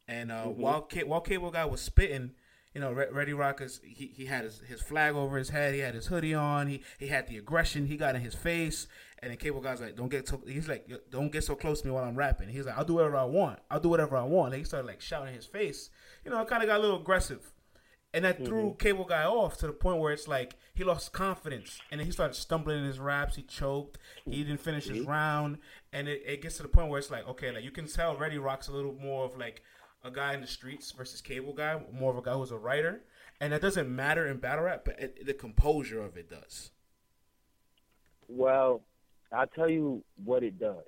and 0.08 0.32
uh, 0.32 0.44
while 0.44 0.88
Ca- 0.90 1.04
while 1.04 1.20
Cable 1.20 1.50
Guy 1.50 1.66
was 1.66 1.82
spitting, 1.82 2.30
you 2.72 2.80
know, 2.80 2.90
Re- 2.90 3.10
Ready 3.12 3.34
Rock 3.34 3.60
is 3.60 3.82
he, 3.84 4.06
he 4.16 4.24
had 4.24 4.44
his, 4.44 4.60
his 4.60 4.80
flag 4.80 5.14
over 5.14 5.36
his 5.36 5.50
head, 5.50 5.74
he 5.74 5.80
had 5.80 5.94
his 5.94 6.06
hoodie 6.06 6.32
on, 6.32 6.68
he 6.68 6.82
he 6.98 7.08
had 7.08 7.26
the 7.26 7.36
aggression, 7.36 7.86
he 7.86 7.98
got 7.98 8.14
in 8.14 8.22
his 8.22 8.34
face, 8.34 8.86
and 9.24 9.30
then 9.30 9.38
Cable 9.38 9.62
Guy's 9.62 9.80
like, 9.80 9.96
don't 9.96 10.10
get 10.10 10.28
so 10.28 10.38
he's 10.46 10.68
like, 10.68 10.86
don't 11.10 11.32
get 11.32 11.44
so 11.44 11.54
close 11.54 11.80
to 11.80 11.86
me 11.86 11.94
while 11.94 12.04
I'm 12.04 12.14
rapping. 12.14 12.50
He's 12.50 12.66
like, 12.66 12.76
I'll 12.76 12.84
do 12.84 12.92
whatever 12.92 13.16
I 13.16 13.24
want, 13.24 13.58
I'll 13.70 13.80
do 13.80 13.88
whatever 13.88 14.18
I 14.18 14.22
want. 14.22 14.52
And 14.52 14.58
he 14.58 14.64
started 14.64 14.86
like 14.86 15.00
shouting 15.00 15.28
in 15.28 15.34
his 15.34 15.46
face, 15.46 15.88
you 16.26 16.30
know, 16.30 16.36
I 16.36 16.44
kind 16.44 16.62
of 16.62 16.68
got 16.68 16.78
a 16.78 16.82
little 16.82 17.00
aggressive. 17.00 17.54
And 18.12 18.22
that 18.26 18.36
mm-hmm. 18.36 18.44
threw 18.44 18.76
Cable 18.78 19.06
Guy 19.06 19.24
off 19.24 19.56
to 19.58 19.66
the 19.66 19.72
point 19.72 19.98
where 19.98 20.12
it's 20.12 20.28
like 20.28 20.56
he 20.74 20.84
lost 20.84 21.14
confidence, 21.14 21.80
and 21.90 21.98
then 21.98 22.06
he 22.06 22.12
started 22.12 22.34
stumbling 22.34 22.80
in 22.80 22.84
his 22.84 23.00
raps. 23.00 23.34
He 23.34 23.42
choked. 23.42 23.98
He 24.26 24.44
didn't 24.44 24.60
finish 24.60 24.84
his 24.84 24.98
mm-hmm. 24.98 25.10
round, 25.10 25.58
and 25.90 26.06
it, 26.06 26.22
it 26.26 26.42
gets 26.42 26.58
to 26.58 26.62
the 26.62 26.68
point 26.68 26.90
where 26.90 26.98
it's 26.98 27.10
like, 27.10 27.26
okay, 27.26 27.50
like 27.50 27.64
you 27.64 27.70
can 27.70 27.88
tell 27.88 28.16
Ready 28.16 28.36
Rock's 28.36 28.68
a 28.68 28.72
little 28.72 28.92
more 28.92 29.24
of 29.24 29.38
like 29.38 29.62
a 30.04 30.10
guy 30.10 30.34
in 30.34 30.42
the 30.42 30.46
streets 30.46 30.92
versus 30.92 31.22
Cable 31.22 31.54
Guy, 31.54 31.80
more 31.92 32.12
of 32.12 32.18
a 32.18 32.22
guy 32.22 32.34
who's 32.34 32.50
a 32.50 32.58
writer, 32.58 33.02
and 33.40 33.52
that 33.54 33.62
doesn't 33.62 33.88
matter 33.88 34.26
in 34.26 34.36
battle 34.36 34.64
rap, 34.64 34.82
but 34.84 35.00
it, 35.00 35.26
the 35.26 35.34
composure 35.34 36.00
of 36.00 36.16
it 36.16 36.28
does. 36.28 36.70
Well, 38.28 38.82
I'll 39.32 39.46
tell 39.46 39.68
you 39.68 40.02
what 40.24 40.42
it 40.42 40.58
does. 40.58 40.84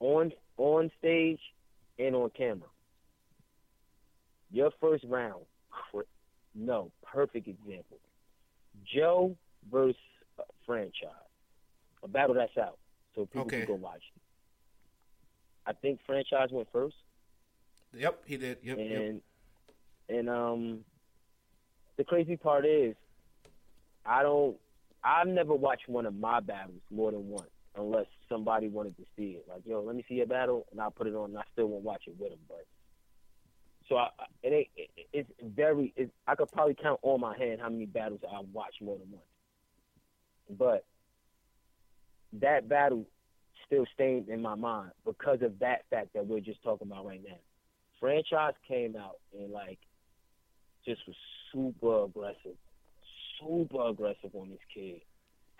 On 0.00 0.32
on 0.56 0.90
stage 0.98 1.40
and 1.98 2.14
on 2.14 2.30
camera. 2.36 2.68
Your 4.50 4.70
first 4.80 5.04
round, 5.08 5.44
no, 6.54 6.90
perfect 7.02 7.48
example. 7.48 7.98
Joe 8.94 9.36
versus 9.70 9.96
uh, 10.38 10.42
franchise. 10.66 11.10
A 12.02 12.08
battle 12.08 12.34
that's 12.34 12.56
out. 12.56 12.78
So 13.14 13.26
people 13.26 13.42
Okay. 13.42 13.58
can 13.58 13.66
go 13.66 13.74
watch 13.74 14.02
it. 14.14 14.22
I 15.66 15.72
think 15.72 16.00
franchise 16.06 16.48
went 16.50 16.68
first. 16.72 16.96
Yep, 17.94 18.22
he 18.26 18.36
did. 18.36 18.58
Yep, 18.62 18.78
yep. 18.78 19.02
and 19.02 19.22
and 20.08 20.28
um 20.30 20.84
the 21.96 22.04
crazy 22.04 22.36
part 22.36 22.64
is 22.64 22.94
I 24.06 24.22
don't 24.22 24.56
I've 25.04 25.28
never 25.28 25.54
watched 25.54 25.88
one 25.88 26.06
of 26.06 26.14
my 26.14 26.40
battles 26.40 26.80
more 26.90 27.10
than 27.12 27.28
once 27.28 27.50
unless 27.76 28.06
somebody 28.28 28.68
wanted 28.68 28.96
to 28.96 29.04
see 29.16 29.36
it. 29.38 29.46
Like, 29.48 29.62
yo, 29.64 29.80
let 29.82 29.94
me 29.96 30.04
see 30.08 30.14
your 30.14 30.26
battle 30.26 30.66
and 30.72 30.80
I'll 30.80 30.90
put 30.90 31.06
it 31.06 31.14
on 31.14 31.30
and 31.30 31.38
I 31.38 31.42
still 31.52 31.66
won't 31.66 31.84
watch 31.84 32.02
it 32.06 32.14
with 32.18 32.30
them, 32.30 32.38
but 32.48 32.66
so 33.88 33.96
I, 33.96 34.08
I- 34.18 34.26
it 34.42 34.52
ain't 34.52 34.68
it, 34.76 34.90
it's 35.12 35.30
very 35.42 35.92
it, 35.96 36.10
I 36.26 36.34
could 36.34 36.50
probably 36.52 36.74
count 36.74 37.00
on 37.02 37.20
my 37.20 37.36
hand 37.38 37.60
how 37.60 37.68
many 37.68 37.86
battles 37.86 38.20
I've 38.24 38.48
watched 38.52 38.82
more 38.82 38.98
than 38.98 39.10
once. 39.12 39.24
But 40.58 40.84
that 42.40 42.68
battle 42.68 43.06
still 43.66 43.86
stays 43.94 44.24
in 44.28 44.42
my 44.42 44.54
mind 44.54 44.90
because 45.04 45.42
of 45.42 45.58
that 45.60 45.84
fact 45.90 46.12
that 46.14 46.26
we're 46.26 46.40
just 46.40 46.62
talking 46.62 46.88
about 46.90 47.06
right 47.06 47.22
now 47.26 47.36
franchise 48.00 48.54
came 48.66 48.94
out 48.96 49.16
and 49.36 49.50
like 49.50 49.78
just 50.86 51.00
was 51.06 51.16
super 51.52 52.04
aggressive, 52.04 52.56
super 53.40 53.88
aggressive 53.88 54.30
on 54.34 54.50
this 54.50 54.58
kid, 54.74 55.00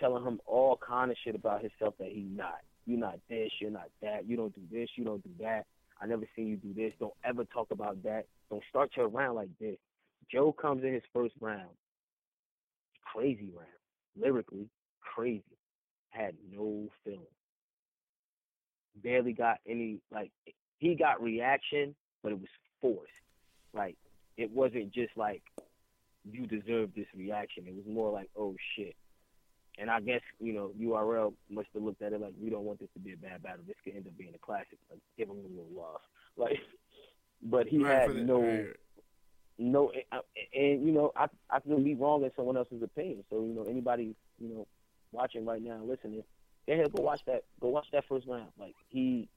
telling 0.00 0.24
him 0.24 0.40
all 0.46 0.78
kind 0.86 1.10
of 1.10 1.16
shit 1.24 1.34
about 1.34 1.62
himself 1.62 1.94
that 1.98 2.08
he's 2.08 2.30
not. 2.30 2.60
You're 2.86 2.98
not 2.98 3.18
this, 3.28 3.50
you're 3.60 3.70
not 3.70 3.90
that. 4.02 4.26
You 4.26 4.36
don't 4.36 4.54
do 4.54 4.62
this, 4.70 4.88
you 4.96 5.04
don't 5.04 5.22
do 5.22 5.44
that. 5.44 5.66
I 6.00 6.06
never 6.06 6.24
seen 6.34 6.46
you 6.48 6.56
do 6.56 6.72
this. 6.74 6.92
Don't 6.98 7.12
ever 7.24 7.44
talk 7.44 7.68
about 7.70 8.02
that. 8.04 8.24
Don't 8.50 8.62
start 8.70 8.90
your 8.96 9.08
round 9.08 9.36
like 9.36 9.50
this. 9.60 9.76
Joe 10.30 10.52
comes 10.52 10.84
in 10.84 10.92
his 10.92 11.02
first 11.12 11.34
round, 11.40 11.70
crazy 13.12 13.50
round, 13.54 13.68
lyrically 14.20 14.68
crazy, 15.00 15.42
had 16.10 16.34
no 16.52 16.88
feeling, 17.04 17.20
barely 19.02 19.32
got 19.32 19.58
any 19.66 20.00
like 20.10 20.30
he 20.78 20.94
got 20.94 21.22
reaction, 21.22 21.94
but 22.22 22.32
it 22.32 22.38
was 22.38 22.48
forced. 22.80 23.12
Like 23.74 23.96
it 24.36 24.50
wasn't 24.50 24.92
just 24.92 25.16
like 25.16 25.42
you 26.30 26.46
deserve 26.46 26.90
this 26.94 27.06
reaction. 27.16 27.64
It 27.66 27.74
was 27.74 27.84
more 27.86 28.10
like, 28.12 28.30
oh 28.36 28.54
shit. 28.76 28.94
And 29.78 29.90
I 29.90 30.00
guess 30.00 30.22
you 30.40 30.52
know 30.52 30.72
URL 30.80 31.34
must 31.50 31.68
have 31.74 31.82
looked 31.82 32.02
at 32.02 32.12
it 32.12 32.20
like 32.20 32.34
we 32.40 32.50
don't 32.50 32.64
want 32.64 32.80
this 32.80 32.88
to 32.94 33.00
be 33.00 33.12
a 33.12 33.16
bad 33.16 33.42
battle. 33.42 33.64
This 33.66 33.76
could 33.84 33.94
end 33.94 34.06
up 34.06 34.16
being 34.18 34.34
a 34.34 34.38
classic. 34.38 34.78
Like 34.90 35.00
give 35.16 35.28
him 35.28 35.36
a 35.38 35.48
little 35.48 35.70
love. 35.74 36.00
Like, 36.36 36.58
but 37.42 37.66
he 37.66 37.78
Right, 37.82 38.08
had 38.08 38.14
no 38.14 38.40
right. 38.40 38.76
no, 39.58 39.90
and, 39.90 40.04
uh, 40.12 40.20
and 40.54 40.86
you 40.86 40.92
know, 40.92 41.12
I 41.16 41.26
I 41.50 41.60
can 41.60 41.82
be 41.82 41.94
wrong 41.94 42.22
in 42.24 42.30
someone 42.36 42.56
else's 42.56 42.82
opinion. 42.82 43.24
So 43.30 43.40
you 43.42 43.54
know, 43.54 43.64
anybody 43.64 44.14
you 44.38 44.48
know 44.48 44.66
watching 45.12 45.44
right 45.44 45.62
now, 45.62 45.82
listening, 45.84 46.22
go 46.66 46.72
ahead, 46.74 46.92
go 46.92 47.02
watch 47.02 47.22
that, 47.26 47.44
go 47.60 47.68
watch 47.68 47.86
that 47.92 48.04
first 48.08 48.26
round. 48.28 48.50
Like 48.58 48.74
he, 48.88 49.28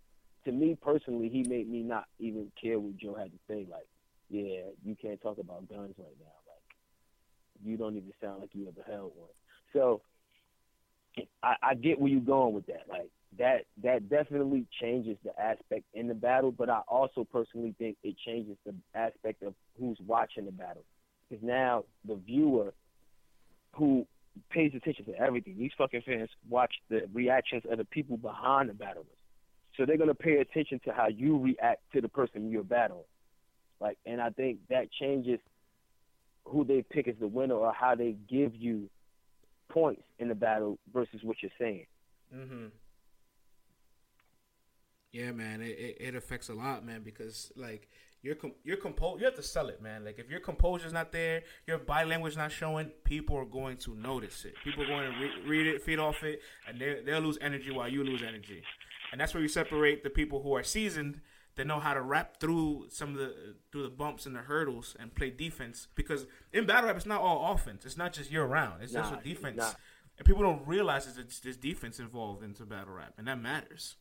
to 0.45 0.51
me 0.51 0.77
personally, 0.81 1.29
he 1.29 1.43
made 1.43 1.69
me 1.69 1.81
not 1.81 2.05
even 2.19 2.51
care 2.61 2.79
what 2.79 2.97
Joe 2.97 3.15
had 3.15 3.31
to 3.31 3.39
say. 3.47 3.65
Like, 3.69 3.87
yeah, 4.29 4.61
you 4.83 4.95
can't 5.01 5.21
talk 5.21 5.37
about 5.39 5.67
guns 5.69 5.95
right 5.97 6.17
now. 6.19 6.33
You 7.63 7.77
don't 7.77 7.95
even 7.97 8.11
sound 8.21 8.41
like 8.41 8.49
you 8.53 8.67
ever 8.67 8.85
held 8.89 9.11
one. 9.15 9.29
So 9.73 10.01
I, 11.43 11.55
I 11.61 11.75
get 11.75 11.99
where 11.99 12.11
you're 12.11 12.21
going 12.21 12.53
with 12.53 12.65
that. 12.67 12.83
Like 12.89 13.09
that 13.37 13.65
that 13.83 14.09
definitely 14.09 14.65
changes 14.81 15.17
the 15.23 15.37
aspect 15.39 15.83
in 15.93 16.07
the 16.07 16.13
battle, 16.13 16.51
but 16.51 16.69
I 16.69 16.81
also 16.87 17.23
personally 17.23 17.73
think 17.77 17.97
it 18.03 18.15
changes 18.25 18.57
the 18.65 18.73
aspect 18.95 19.43
of 19.43 19.53
who's 19.79 19.97
watching 20.05 20.45
the 20.45 20.51
battle. 20.51 20.83
Because 21.29 21.43
now 21.43 21.85
the 22.07 22.15
viewer 22.15 22.73
who 23.75 24.05
pays 24.49 24.71
attention 24.75 25.05
to 25.05 25.17
everything, 25.17 25.57
these 25.57 25.71
fucking 25.77 26.01
fans 26.05 26.29
watch 26.49 26.73
the 26.89 27.01
reactions 27.13 27.63
of 27.69 27.77
the 27.77 27.85
people 27.85 28.17
behind 28.17 28.69
the 28.69 28.73
battlers. 28.73 29.05
So 29.77 29.85
they're 29.85 29.97
gonna 29.97 30.13
pay 30.13 30.37
attention 30.37 30.79
to 30.85 30.93
how 30.93 31.07
you 31.07 31.37
react 31.37 31.81
to 31.93 32.01
the 32.01 32.09
person 32.09 32.51
you're 32.51 32.63
battling. 32.63 33.03
Like 33.79 33.97
and 34.05 34.21
I 34.21 34.29
think 34.29 34.59
that 34.69 34.91
changes 34.91 35.39
who 36.45 36.63
they 36.63 36.83
pick 36.83 37.07
as 37.07 37.15
the 37.19 37.27
winner 37.27 37.55
or 37.55 37.73
how 37.73 37.95
they 37.95 38.15
give 38.29 38.55
you 38.55 38.89
points 39.69 40.03
in 40.19 40.27
the 40.27 40.35
battle 40.35 40.77
versus 40.93 41.21
what 41.23 41.37
you're 41.41 41.51
saying. 41.59 41.85
Mm-hmm. 42.35 42.67
Yeah, 45.11 45.31
man, 45.31 45.61
it, 45.61 45.77
it, 45.77 45.97
it 45.99 46.15
affects 46.15 46.49
a 46.49 46.53
lot, 46.53 46.85
man, 46.85 47.01
because 47.03 47.51
like 47.55 47.89
your 48.21 48.35
com- 48.35 48.53
your 48.63 48.77
compo 48.77 49.17
you 49.17 49.25
have 49.25 49.35
to 49.35 49.43
sell 49.43 49.67
it, 49.67 49.81
man. 49.81 50.05
Like 50.05 50.19
if 50.19 50.29
your 50.29 50.39
composure's 50.39 50.93
not 50.93 51.11
there, 51.11 51.43
your 51.67 51.79
body 51.79 52.07
language 52.07 52.37
not 52.37 52.51
showing, 52.51 52.91
people 53.03 53.35
are 53.37 53.45
going 53.45 53.77
to 53.77 53.95
notice 53.95 54.45
it. 54.45 54.53
People 54.63 54.83
are 54.83 54.87
going 54.87 55.11
to 55.11 55.19
re- 55.19 55.47
read 55.47 55.67
it, 55.67 55.81
feed 55.81 55.99
off 55.99 56.23
it, 56.23 56.41
and 56.67 56.79
they 56.79 57.01
they'll 57.05 57.19
lose 57.19 57.37
energy 57.41 57.71
while 57.71 57.89
you 57.89 58.03
lose 58.03 58.21
energy. 58.21 58.63
And 59.11 59.19
that's 59.19 59.33
where 59.33 59.43
you 59.43 59.49
separate 59.49 60.03
the 60.03 60.09
people 60.09 60.41
who 60.41 60.55
are 60.55 60.63
seasoned 60.63 61.19
that 61.55 61.67
know 61.67 61.79
how 61.79 61.93
to 61.93 62.01
rap 62.01 62.37
through 62.39 62.87
some 62.89 63.09
of 63.09 63.15
the 63.17 63.55
through 63.71 63.83
the 63.83 63.89
bumps 63.89 64.25
and 64.25 64.35
the 64.35 64.39
hurdles 64.41 64.95
and 64.99 65.13
play 65.13 65.29
defense. 65.29 65.87
Because 65.95 66.25
in 66.53 66.65
battle 66.65 66.87
rap, 66.87 66.95
it's 66.97 67.05
not 67.05 67.21
all 67.21 67.53
offense. 67.53 67.85
It's 67.85 67.97
not 67.97 68.13
just 68.13 68.31
year 68.31 68.45
round. 68.45 68.81
It's 68.83 68.93
just 68.93 69.11
Nah, 69.11 69.19
a 69.19 69.23
defense. 69.23 69.57
nah. 69.57 69.71
And 70.17 70.25
people 70.25 70.43
don't 70.43 70.65
realize 70.67 71.05
that 71.13 71.19
it's 71.21 71.39
there's 71.39 71.57
defense 71.57 71.99
involved 71.99 72.43
into 72.43 72.65
battle 72.65 72.93
rap, 72.93 73.13
and 73.17 73.27
that 73.27 73.39
matters. 73.41 73.95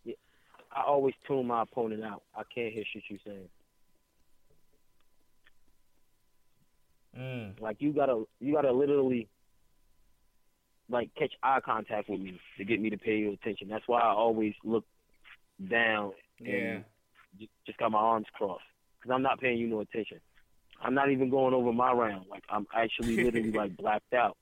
I 0.72 0.82
always 0.86 1.14
tune 1.26 1.46
my 1.46 1.62
opponent 1.62 2.04
out. 2.04 2.22
I 2.34 2.42
can't 2.54 2.72
hear 2.72 2.84
shit 2.92 3.02
you 3.08 3.18
saying. 3.24 3.48
Mm. 7.18 7.60
Like 7.60 7.76
you 7.80 7.92
gotta 7.92 8.24
you 8.38 8.54
gotta 8.54 8.72
literally 8.72 9.28
like 10.88 11.10
catch 11.16 11.32
eye 11.42 11.60
contact 11.64 12.08
with 12.08 12.20
me 12.20 12.38
to 12.58 12.64
get 12.64 12.80
me 12.80 12.90
to 12.90 12.98
pay 12.98 13.18
you 13.18 13.32
attention. 13.32 13.68
That's 13.68 13.86
why 13.86 14.00
I 14.00 14.10
always 14.12 14.54
look 14.64 14.84
down 15.68 16.12
Yeah. 16.40 16.52
and 16.54 16.84
just 17.66 17.78
got 17.78 17.90
my 17.92 17.98
arms 17.98 18.26
crossed 18.34 18.62
because 19.00 19.14
I'm 19.14 19.22
not 19.22 19.40
paying 19.40 19.58
you 19.58 19.66
no 19.68 19.80
attention. 19.80 20.20
I'm 20.82 20.94
not 20.94 21.10
even 21.10 21.30
going 21.30 21.54
over 21.54 21.72
my 21.72 21.92
round. 21.92 22.26
Like 22.30 22.44
I'm 22.48 22.66
actually 22.74 23.22
literally 23.22 23.52
like 23.52 23.76
blacked 23.78 24.12
out. 24.14 24.36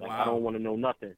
Like 0.00 0.10
I 0.10 0.24
don't 0.24 0.42
want 0.42 0.56
to 0.56 0.62
know 0.62 0.76
nothing. 0.76 1.14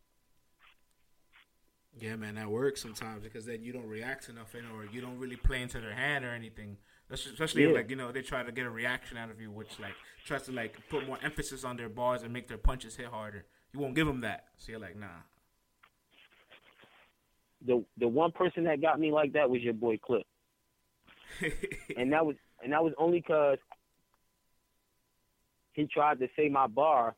Yeah, 1.98 2.16
man, 2.16 2.36
that 2.36 2.48
works 2.48 2.80
sometimes 2.80 3.22
because 3.22 3.44
then 3.46 3.62
you 3.62 3.72
don't 3.72 3.86
react 3.86 4.26
to 4.26 4.32
nothing 4.32 4.62
or 4.74 4.84
you 4.86 5.00
don't 5.00 5.18
really 5.18 5.36
play 5.36 5.60
into 5.60 5.80
their 5.80 5.92
hand 5.94 6.24
or 6.24 6.30
anything. 6.30 6.76
That's 7.08 7.26
especially 7.26 7.64
if, 7.64 7.70
Yeah. 7.70 7.74
like 7.76 7.90
you 7.90 7.96
know 7.96 8.12
they 8.12 8.22
try 8.22 8.42
to 8.42 8.52
get 8.52 8.66
a 8.66 8.70
reaction 8.70 9.16
out 9.16 9.30
of 9.30 9.40
you, 9.40 9.50
which 9.50 9.78
like 9.80 9.94
tries 10.24 10.42
to 10.42 10.52
like 10.52 10.76
put 10.88 11.06
more 11.06 11.18
emphasis 11.22 11.64
on 11.64 11.76
their 11.76 11.88
bars 11.88 12.22
and 12.22 12.32
make 12.32 12.48
their 12.48 12.58
punches 12.58 12.96
hit 12.96 13.06
harder. 13.06 13.44
You 13.72 13.80
won't 13.80 13.94
give 13.94 14.06
them 14.06 14.20
that, 14.22 14.46
so 14.56 14.72
you're 14.72 14.80
like, 14.80 14.96
nah. 14.96 15.06
The 17.66 17.84
the 17.98 18.08
one 18.08 18.32
person 18.32 18.64
that 18.64 18.80
got 18.80 18.98
me 18.98 19.12
like 19.12 19.32
that 19.34 19.50
was 19.50 19.60
your 19.60 19.74
boy 19.74 19.98
Clip. 19.98 20.22
And 21.96 22.12
that 22.12 22.24
was 22.24 22.36
and 22.62 22.72
that 22.72 22.82
was 22.82 22.92
only 22.98 23.20
because 23.20 23.58
he 25.72 25.86
tried 25.86 26.18
to 26.20 26.28
say 26.36 26.48
my 26.48 26.66
bar 26.66 27.14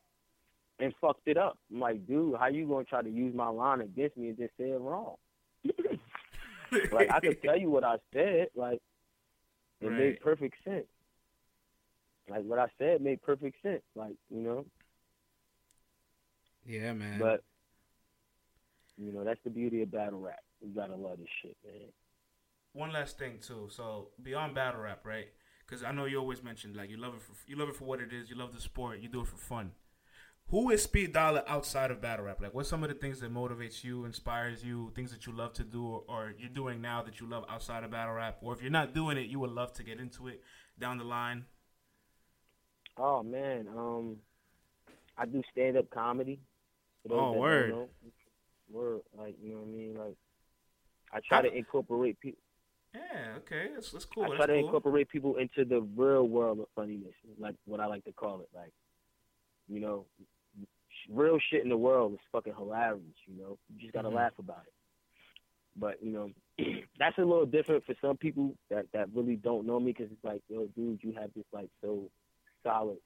and 0.79 0.93
fucked 1.01 1.27
it 1.27 1.37
up. 1.37 1.59
I'm 1.73 1.81
like, 1.81 2.07
dude, 2.07 2.37
how 2.39 2.49
you 2.49 2.67
gonna 2.67 2.85
try 2.85 3.03
to 3.03 3.11
use 3.11 3.35
my 3.35 3.49
line 3.49 3.81
against 3.81 4.17
me 4.17 4.29
and 4.29 4.39
just 4.39 4.53
say 4.59 4.71
it 4.71 4.81
wrong? 4.81 5.17
like 6.93 7.11
I 7.11 7.21
could 7.21 7.41
tell 7.43 7.59
you 7.59 7.71
what 7.71 7.85
I 7.85 7.97
said, 8.13 8.49
like 8.55 8.81
it 9.81 9.89
Right. 9.89 9.99
made 9.99 10.21
perfect 10.21 10.55
sense. 10.65 10.87
Like 12.29 12.45
what 12.45 12.59
I 12.59 12.67
said 12.79 13.01
made 13.03 13.21
perfect 13.23 13.61
sense. 13.63 13.83
Like, 13.97 14.15
you 14.31 14.41
know, 14.41 14.65
yeah, 16.67 16.93
man. 16.93 17.19
but 17.19 17.43
you 18.97 19.13
know, 19.13 19.25
that's 19.25 19.41
the 19.45 19.51
beauty 19.51 19.83
of 19.83 19.91
battle 19.91 20.21
rap. 20.21 20.43
You 20.61 20.69
gotta 20.75 20.95
love 20.95 21.19
this 21.19 21.29
shit, 21.43 21.57
man. 21.65 21.89
One 22.73 22.93
last 22.93 23.19
thing 23.19 23.39
too. 23.41 23.69
So 23.71 24.09
beyond 24.23 24.55
battle 24.55 24.81
rap, 24.81 25.05
right? 25.05 25.29
Because 25.67 25.83
I 25.85 25.93
know 25.93 26.05
you 26.05 26.19
always 26.19 26.43
mentioned 26.43 26.77
like 26.77 26.91
you 26.91 26.97
love 26.97 27.15
it 27.15 27.23
for 27.23 27.33
you 27.47 27.57
love 27.57 27.69
it 27.69 27.77
for 27.77 27.85
what 27.85 28.01
it 28.01 28.13
is. 28.13 28.31
You 28.31 28.37
love 28.37 28.55
the 28.55 28.61
sport. 28.61 29.01
You 29.01 29.09
do 29.09 29.21
it 29.21 29.27
for 29.27 29.37
fun. 29.37 29.73
Who 30.49 30.71
is 30.71 30.83
Speed 30.83 31.15
Dollar 31.15 31.45
outside 31.47 31.91
of 31.91 32.03
battle 32.03 32.27
rap? 32.27 32.43
Like, 32.43 32.53
what's 32.53 32.69
some 32.69 32.83
of 32.83 32.91
the 32.91 32.95
things 32.95 33.21
that 33.21 33.33
motivates 33.33 33.83
you, 33.85 34.05
inspires 34.05 34.63
you, 34.63 34.91
things 34.95 35.11
that 35.13 35.25
you 35.25 35.33
love 35.33 35.55
to 35.55 35.63
do, 35.65 35.83
or, 35.83 36.03
or 36.09 36.35
you're 36.37 36.51
doing 36.51 36.83
now 36.83 37.01
that 37.03 37.21
you 37.21 37.27
love 37.29 37.45
outside 37.49 37.85
of 37.85 37.91
battle 37.91 38.15
rap, 38.15 38.37
or 38.43 38.53
if 38.53 38.61
you're 38.61 38.71
not 38.71 38.93
doing 38.93 39.17
it, 39.17 39.29
you 39.29 39.39
would 39.39 39.53
love 39.53 39.73
to 39.75 39.83
get 39.83 39.99
into 39.99 40.29
it 40.29 40.43
down 40.79 40.99
the 40.99 41.05
line. 41.05 41.47
Oh 42.99 43.23
man, 43.23 43.67
um, 43.69 44.17
I 45.17 45.25
do 45.25 45.43
stand 45.51 45.79
up 45.79 45.89
comedy. 45.89 46.39
Oh, 47.09 47.33
word. 47.33 47.89
Word, 48.71 49.01
like 49.17 49.37
you 49.43 49.53
know 49.55 49.61
what 49.61 49.69
I 49.69 49.71
mean. 49.71 49.95
Like 49.97 50.17
I 51.13 51.21
try 51.27 51.39
How- 51.39 51.43
to 51.43 51.53
incorporate 51.57 52.21
people. 52.21 52.43
Yeah, 52.95 53.35
okay, 53.39 53.69
that's 53.75 53.91
that's 53.91 54.05
cool. 54.05 54.25
I 54.25 54.29
try 54.29 54.37
That's 54.39 54.49
to 54.49 54.55
cool. 54.55 54.67
incorporate 54.67 55.09
people 55.09 55.37
into 55.37 55.65
the 55.65 55.81
real 55.97 56.29
world 56.29 56.61
of 56.61 56.67
funniness, 56.75 57.15
like 57.39 57.55
what 57.65 57.81
I 57.81 57.87
like 57.87 58.05
to 58.05 58.13
call 58.13 58.41
it. 58.41 58.49
Like, 58.55 58.73
you 59.69 59.81
know, 59.81 60.05
real 61.11 61.39
shit 61.51 61.63
in 61.63 61.71
the 61.71 61.77
world 61.77 62.13
is 62.13 62.19
fucking 62.31 62.55
hilarious. 62.57 63.01
You 63.27 63.43
know, 63.43 63.59
you 63.75 63.81
just 63.81 63.95
gotta 63.95 64.09
Mhm. 64.09 64.15
laugh 64.15 64.39
about 64.39 64.65
it. 64.67 64.73
But 65.75 66.03
you 66.03 66.13
know, 66.13 66.31
that's 66.99 67.17
a 67.17 67.25
little 67.25 67.47
different 67.47 67.85
for 67.87 67.95
some 68.03 68.17
people 68.19 68.55
that 68.69 68.87
that 68.93 69.09
really 69.15 69.37
don't 69.37 69.67
know 69.67 69.81
me 69.81 69.93
because 69.93 70.13
it's 70.13 70.25
like, 70.25 70.43
yo, 70.49 70.67
dude, 70.77 71.03
you 71.03 71.13
have 71.13 71.33
this 71.35 71.47
like 71.53 71.71
so 71.81 72.11
solid 72.63 72.99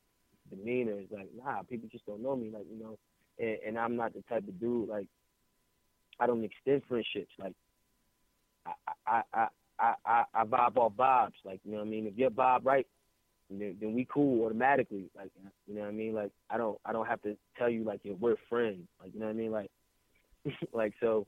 demeanor. 0.50 0.98
It's 0.98 1.12
like, 1.12 1.28
nah, 1.34 1.62
people 1.62 1.88
just 1.92 2.06
don't 2.06 2.22
know 2.22 2.34
me. 2.34 2.50
Like, 2.50 2.66
you 2.68 2.78
know, 2.82 2.98
and, 3.38 3.58
and 3.64 3.78
I'm 3.78 3.94
not 3.94 4.14
the 4.14 4.22
type 4.22 4.48
of 4.48 4.58
dude 4.58 4.88
like 4.88 5.06
I 6.18 6.26
don't 6.26 6.42
extend 6.42 6.82
friendships. 6.88 7.32
Like, 7.38 7.54
I 8.66 8.72
I 9.06 9.22
I 9.32 9.48
I 9.78 9.94
I, 10.04 10.24
I 10.34 10.44
vibe 10.44 10.76
off 10.76 10.92
vibes. 10.94 11.44
Like, 11.44 11.60
you 11.64 11.72
know 11.72 11.78
what 11.78 11.86
I 11.86 11.90
mean? 11.90 12.06
If 12.06 12.16
you're 12.16 12.30
vibe 12.30 12.64
right, 12.64 12.86
then, 13.50 13.76
then 13.80 13.94
we 13.94 14.06
cool 14.12 14.44
automatically. 14.44 15.10
Like, 15.16 15.30
you 15.66 15.74
know 15.74 15.82
what 15.82 15.88
I 15.88 15.92
mean? 15.92 16.14
Like, 16.14 16.30
I 16.50 16.58
don't 16.58 16.78
I 16.84 16.92
don't 16.92 17.06
have 17.06 17.22
to 17.22 17.36
tell 17.58 17.70
you 17.70 17.84
like 17.84 18.00
you're, 18.04 18.16
we're 18.16 18.36
friends. 18.48 18.86
Like, 19.02 19.14
you 19.14 19.20
know 19.20 19.26
what 19.26 19.32
I 19.32 19.38
mean? 19.38 19.52
Like, 19.52 19.70
like 20.72 20.94
so. 21.00 21.26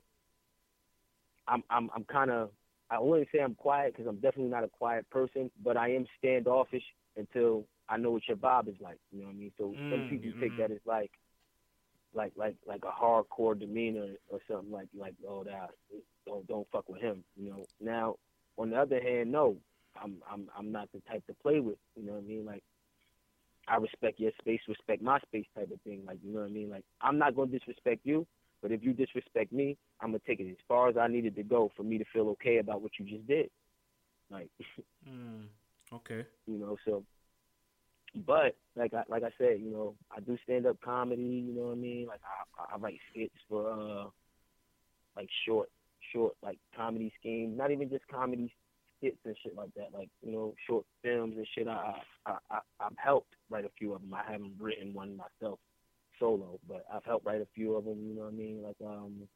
I'm 1.47 1.63
I'm 1.69 1.89
I'm 1.95 2.03
kind 2.05 2.31
of 2.31 2.51
I 2.89 2.99
wouldn't 2.99 3.29
say 3.33 3.39
I'm 3.39 3.55
quiet 3.55 3.93
because 3.93 4.07
I'm 4.07 4.17
definitely 4.19 4.51
not 4.51 4.63
a 4.63 4.69
quiet 4.69 5.09
person, 5.09 5.51
but 5.63 5.77
I 5.77 5.91
am 5.91 6.05
standoffish 6.17 6.83
until 7.17 7.65
I 7.89 7.97
know 7.97 8.11
what 8.11 8.27
your 8.27 8.37
vibe 8.37 8.67
is 8.69 8.75
like. 8.81 8.99
You 9.11 9.21
know 9.21 9.27
what 9.27 9.33
I 9.35 9.37
mean? 9.37 9.51
So 9.57 9.77
some 9.89 10.03
Mm, 10.03 10.09
people 10.09 10.31
mhm. 10.31 10.39
take 10.39 10.57
that 10.57 10.71
as 10.71 10.79
like, 10.85 11.11
like 12.13 12.33
like 12.35 12.55
like 12.67 12.83
a 12.85 12.91
hardcore 12.91 13.59
demeanor 13.59 14.15
or 14.29 14.39
something 14.49 14.71
like 14.71 14.87
like 14.97 15.15
oh 15.27 15.43
that 15.43 15.69
don't 16.25 16.47
don't 16.47 16.67
fuck 16.71 16.89
with 16.89 17.01
him. 17.01 17.23
You 17.35 17.49
know. 17.51 17.65
Now 17.81 18.15
on 18.59 18.71
the 18.71 18.77
other 18.77 19.01
hand, 19.01 19.31
no, 19.31 19.57
I'm 20.01 20.17
I'm 20.31 20.49
I'm 20.57 20.71
not 20.71 20.89
the 20.93 21.01
type 21.09 21.25
to 21.27 21.33
play 21.35 21.59
with. 21.61 21.77
You 21.95 22.05
know 22.05 22.13
what 22.13 22.23
I 22.23 22.27
mean? 22.27 22.45
Like 22.45 22.63
I 23.67 23.77
respect 23.77 24.19
your 24.19 24.31
space, 24.41 24.61
respect 24.67 25.01
my 25.01 25.19
space 25.21 25.45
type 25.55 25.71
of 25.71 25.81
thing. 25.81 26.03
Like 26.05 26.19
you 26.23 26.33
know 26.33 26.41
what 26.41 26.49
I 26.49 26.53
mean? 26.53 26.69
Like 26.69 26.83
I'm 27.01 27.17
not 27.17 27.35
gonna 27.35 27.51
disrespect 27.51 28.01
you, 28.03 28.27
but 28.61 28.71
if 28.71 28.83
you 28.83 28.93
disrespect 28.93 29.51
me, 29.53 29.77
I'm 30.01 30.09
gonna 30.09 30.21
take 30.27 30.39
it 30.39 30.49
as 30.51 30.57
far 30.67 30.89
as 30.89 30.97
I 30.97 31.07
needed 31.07 31.35
to 31.35 31.43
go 31.43 31.71
for 31.75 31.83
me 31.83 31.97
to 31.97 32.05
feel 32.13 32.29
okay 32.29 32.57
about 32.57 32.81
what 32.81 32.91
you 32.99 33.05
just 33.05 33.27
did. 33.27 33.49
Like 34.29 34.49
Mm, 35.07 35.47
okay. 35.93 36.25
you 36.47 36.57
know, 36.57 36.77
so 36.85 37.03
but 38.25 38.55
like 38.75 38.93
I 38.93 39.03
like 39.07 39.23
I 39.23 39.31
said, 39.37 39.59
you 39.61 39.71
know, 39.71 39.95
I 40.15 40.19
do 40.19 40.37
stand 40.43 40.65
up 40.65 40.81
comedy. 40.81 41.21
You 41.47 41.53
know 41.53 41.67
what 41.67 41.73
I 41.73 41.75
mean? 41.75 42.07
Like 42.07 42.21
I 42.59 42.75
I 42.75 42.77
write 42.77 42.99
skits 43.11 43.35
for 43.47 43.71
uh 43.71 44.07
like 45.15 45.29
short 45.47 45.69
short 46.13 46.33
like 46.43 46.59
comedy 46.75 47.11
schemes. 47.19 47.57
Not 47.57 47.71
even 47.71 47.89
just 47.89 48.07
comedy 48.07 48.53
skits 48.97 49.17
and 49.25 49.35
shit 49.43 49.55
like 49.55 49.73
that. 49.75 49.89
Like 49.93 50.09
you 50.21 50.31
know, 50.31 50.53
short 50.67 50.85
films 51.03 51.35
and 51.37 51.47
shit. 51.55 51.67
I 51.67 52.01
I, 52.25 52.37
I 52.49 52.59
I've 52.79 52.97
helped 52.97 53.33
write 53.49 53.65
a 53.65 53.71
few 53.77 53.93
of 53.93 54.01
them. 54.01 54.13
I 54.13 54.29
haven't 54.31 54.53
written 54.59 54.93
one 54.93 55.17
myself 55.17 55.59
solo, 56.19 56.59
but 56.67 56.85
I've 56.93 57.05
helped 57.05 57.25
write 57.25 57.41
a 57.41 57.47
few 57.55 57.75
of 57.75 57.85
them. 57.85 57.97
You 58.07 58.15
know 58.15 58.23
what 58.23 58.33
I 58.33 58.37
mean? 58.37 58.61
Like 58.61 58.77
um, 58.85 59.27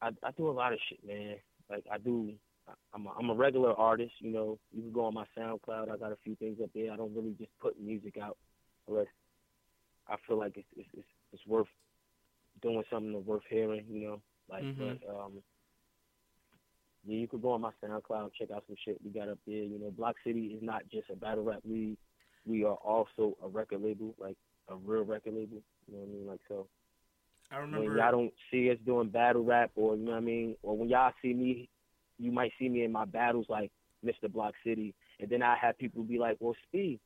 I 0.00 0.08
I 0.26 0.30
do 0.32 0.48
a 0.48 0.52
lot 0.52 0.72
of 0.72 0.78
shit, 0.88 1.06
man. 1.06 1.36
Like 1.70 1.84
I 1.90 1.98
do. 1.98 2.32
I'm 2.94 3.06
a, 3.06 3.10
I'm 3.18 3.28
a 3.28 3.34
regular 3.34 3.72
artist, 3.74 4.12
you 4.20 4.32
know. 4.32 4.56
You 4.72 4.82
can 4.82 4.92
go 4.92 5.04
on 5.04 5.14
my 5.14 5.24
SoundCloud. 5.36 5.90
I 5.90 5.96
got 5.96 6.12
a 6.12 6.18
few 6.22 6.36
things 6.36 6.58
up 6.62 6.70
there. 6.74 6.92
I 6.92 6.96
don't 6.96 7.14
really 7.14 7.34
just 7.36 7.50
put 7.60 7.78
music 7.80 8.16
out 8.22 8.38
unless 8.86 9.08
I 10.08 10.14
feel 10.26 10.38
like 10.38 10.56
it's 10.56 10.68
it's 10.76 10.88
it's, 10.96 11.06
it's 11.32 11.46
worth 11.46 11.66
doing 12.62 12.82
something 12.90 13.12
that's 13.12 13.26
worth 13.26 13.42
hearing, 13.48 13.84
you 13.90 14.00
know. 14.00 14.20
Like, 14.48 14.64
Mhm. 14.64 15.00
but 15.04 15.08
um, 15.08 15.42
yeah, 17.04 17.16
you 17.16 17.28
could 17.28 17.42
go 17.42 17.52
on 17.52 17.60
my 17.60 17.72
SoundCloud, 17.82 18.32
check 18.34 18.50
out 18.50 18.64
some 18.66 18.76
shit 18.84 19.02
we 19.04 19.10
got 19.10 19.28
up 19.28 19.38
there. 19.46 19.62
You 19.64 19.78
know, 19.78 19.90
Block 19.90 20.16
City 20.24 20.54
is 20.54 20.62
not 20.62 20.88
just 20.88 21.10
a 21.10 21.16
battle 21.16 21.44
rap 21.44 21.60
league. 21.64 21.96
We 22.46 22.64
are 22.64 22.76
also 22.76 23.36
a 23.42 23.48
record 23.48 23.82
label, 23.82 24.14
like 24.18 24.36
a 24.68 24.76
real 24.76 25.04
record 25.04 25.34
label. 25.34 25.62
You 25.88 25.94
know 25.94 26.00
what 26.00 26.08
I 26.08 26.12
mean? 26.12 26.26
Like 26.26 26.40
so 26.48 26.68
I 27.50 27.56
remember 27.56 27.86
when 27.86 27.96
y'all 27.98 28.12
don't 28.12 28.34
see 28.50 28.70
us 28.70 28.78
doing 28.86 29.08
battle 29.08 29.44
rap 29.44 29.70
or 29.74 29.96
you 29.96 30.04
know 30.04 30.12
what 30.12 30.18
I 30.18 30.20
mean, 30.20 30.56
or 30.62 30.76
when 30.76 30.88
y'all 30.88 31.12
see 31.20 31.34
me, 31.34 31.68
you 32.18 32.30
might 32.30 32.52
see 32.58 32.68
me 32.68 32.84
in 32.84 32.92
my 32.92 33.04
battles 33.04 33.46
like 33.48 33.70
Mr. 34.04 34.32
Block 34.32 34.54
City, 34.64 34.94
and 35.20 35.28
then 35.28 35.42
I 35.42 35.56
have 35.56 35.78
people 35.78 36.02
be 36.02 36.18
like, 36.18 36.36
"Well, 36.40 36.56
Speed, 36.68 37.00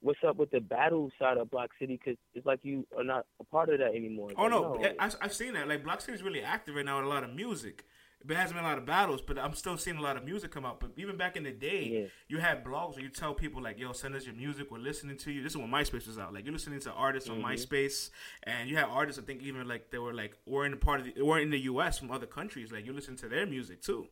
what's 0.00 0.22
up 0.26 0.36
with 0.36 0.50
the 0.50 0.60
battle 0.60 1.10
side 1.18 1.36
of 1.38 1.50
Block 1.50 1.70
City? 1.78 1.98
Because 2.02 2.18
it's 2.34 2.46
like 2.46 2.60
you 2.62 2.86
are 2.96 3.04
not 3.04 3.26
a 3.40 3.44
part 3.44 3.68
of 3.70 3.78
that 3.78 3.94
anymore." 3.94 4.30
It's 4.30 4.38
Oh 4.38 4.44
like, 4.44 4.50
no, 4.52 4.94
I, 4.98 5.10
I've 5.20 5.32
seen 5.34 5.54
that. 5.54 5.68
Like 5.68 5.84
Block 5.84 6.00
City's 6.00 6.22
really 6.22 6.42
active 6.42 6.74
right 6.74 6.84
now 6.84 6.96
with 6.98 7.06
a 7.06 7.08
lot 7.08 7.24
of 7.24 7.34
music. 7.34 7.84
There 8.24 8.36
hasn't 8.36 8.56
been 8.56 8.64
a 8.64 8.68
lot 8.68 8.78
of 8.78 8.86
battles, 8.86 9.20
but 9.20 9.38
I'm 9.38 9.54
still 9.54 9.76
seeing 9.76 9.98
a 9.98 10.00
lot 10.02 10.16
of 10.16 10.24
music 10.24 10.50
come 10.50 10.64
out. 10.64 10.80
But 10.80 10.90
even 10.96 11.16
back 11.16 11.36
in 11.36 11.44
the 11.44 11.52
day, 11.52 11.84
Yeah. 11.84 12.06
you 12.28 12.38
had 12.38 12.64
blogs 12.64 12.94
where 12.94 13.02
you 13.04 13.08
tell 13.10 13.34
people 13.34 13.62
like, 13.62 13.78
"Yo, 13.78 13.92
send 13.92 14.16
us 14.16 14.24
your 14.26 14.34
music. 14.34 14.70
We're 14.70 14.78
listening 14.78 15.16
to 15.18 15.30
you." 15.30 15.42
This 15.42 15.52
is 15.52 15.58
when 15.58 15.68
MySpace 15.68 16.06
was 16.08 16.18
out. 16.18 16.34
Like 16.34 16.44
you're 16.44 16.52
listening 16.52 16.80
to 16.80 16.92
artists 16.92 17.28
on 17.30 17.40
Mhm. 17.40 17.44
MySpace, 17.44 18.10
and 18.42 18.68
you 18.68 18.76
had 18.76 18.86
artists. 18.86 19.20
I 19.22 19.24
think 19.24 19.42
even 19.42 19.68
like 19.68 19.90
they 19.90 19.98
were 19.98 20.14
like 20.14 20.36
were 20.46 20.64
in 20.64 20.72
the 20.72 20.76
part 20.78 21.00
of 21.00 21.14
the, 21.14 21.22
were 21.22 21.38
in 21.38 21.50
the 21.50 21.60
U.S. 21.60 21.98
from 21.98 22.10
other 22.10 22.26
countries. 22.26 22.72
Like 22.72 22.84
you 22.86 22.92
listen 22.92 23.16
to 23.16 23.28
their 23.28 23.46
music 23.46 23.80
too. 23.82 24.08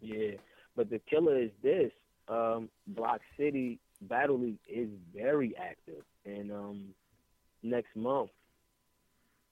Yeah, 0.00 0.32
but 0.74 0.90
the 0.90 0.98
killer 0.98 1.36
is 1.40 1.50
this. 1.62 1.92
Um, 2.28 2.68
Block 2.88 3.20
City 3.36 3.78
Battle 4.02 4.38
League 4.38 4.58
is 4.68 4.88
very 5.14 5.54
active, 5.56 6.02
and 6.26 6.50
um, 6.52 6.84
next 7.62 7.94
month, 7.96 8.30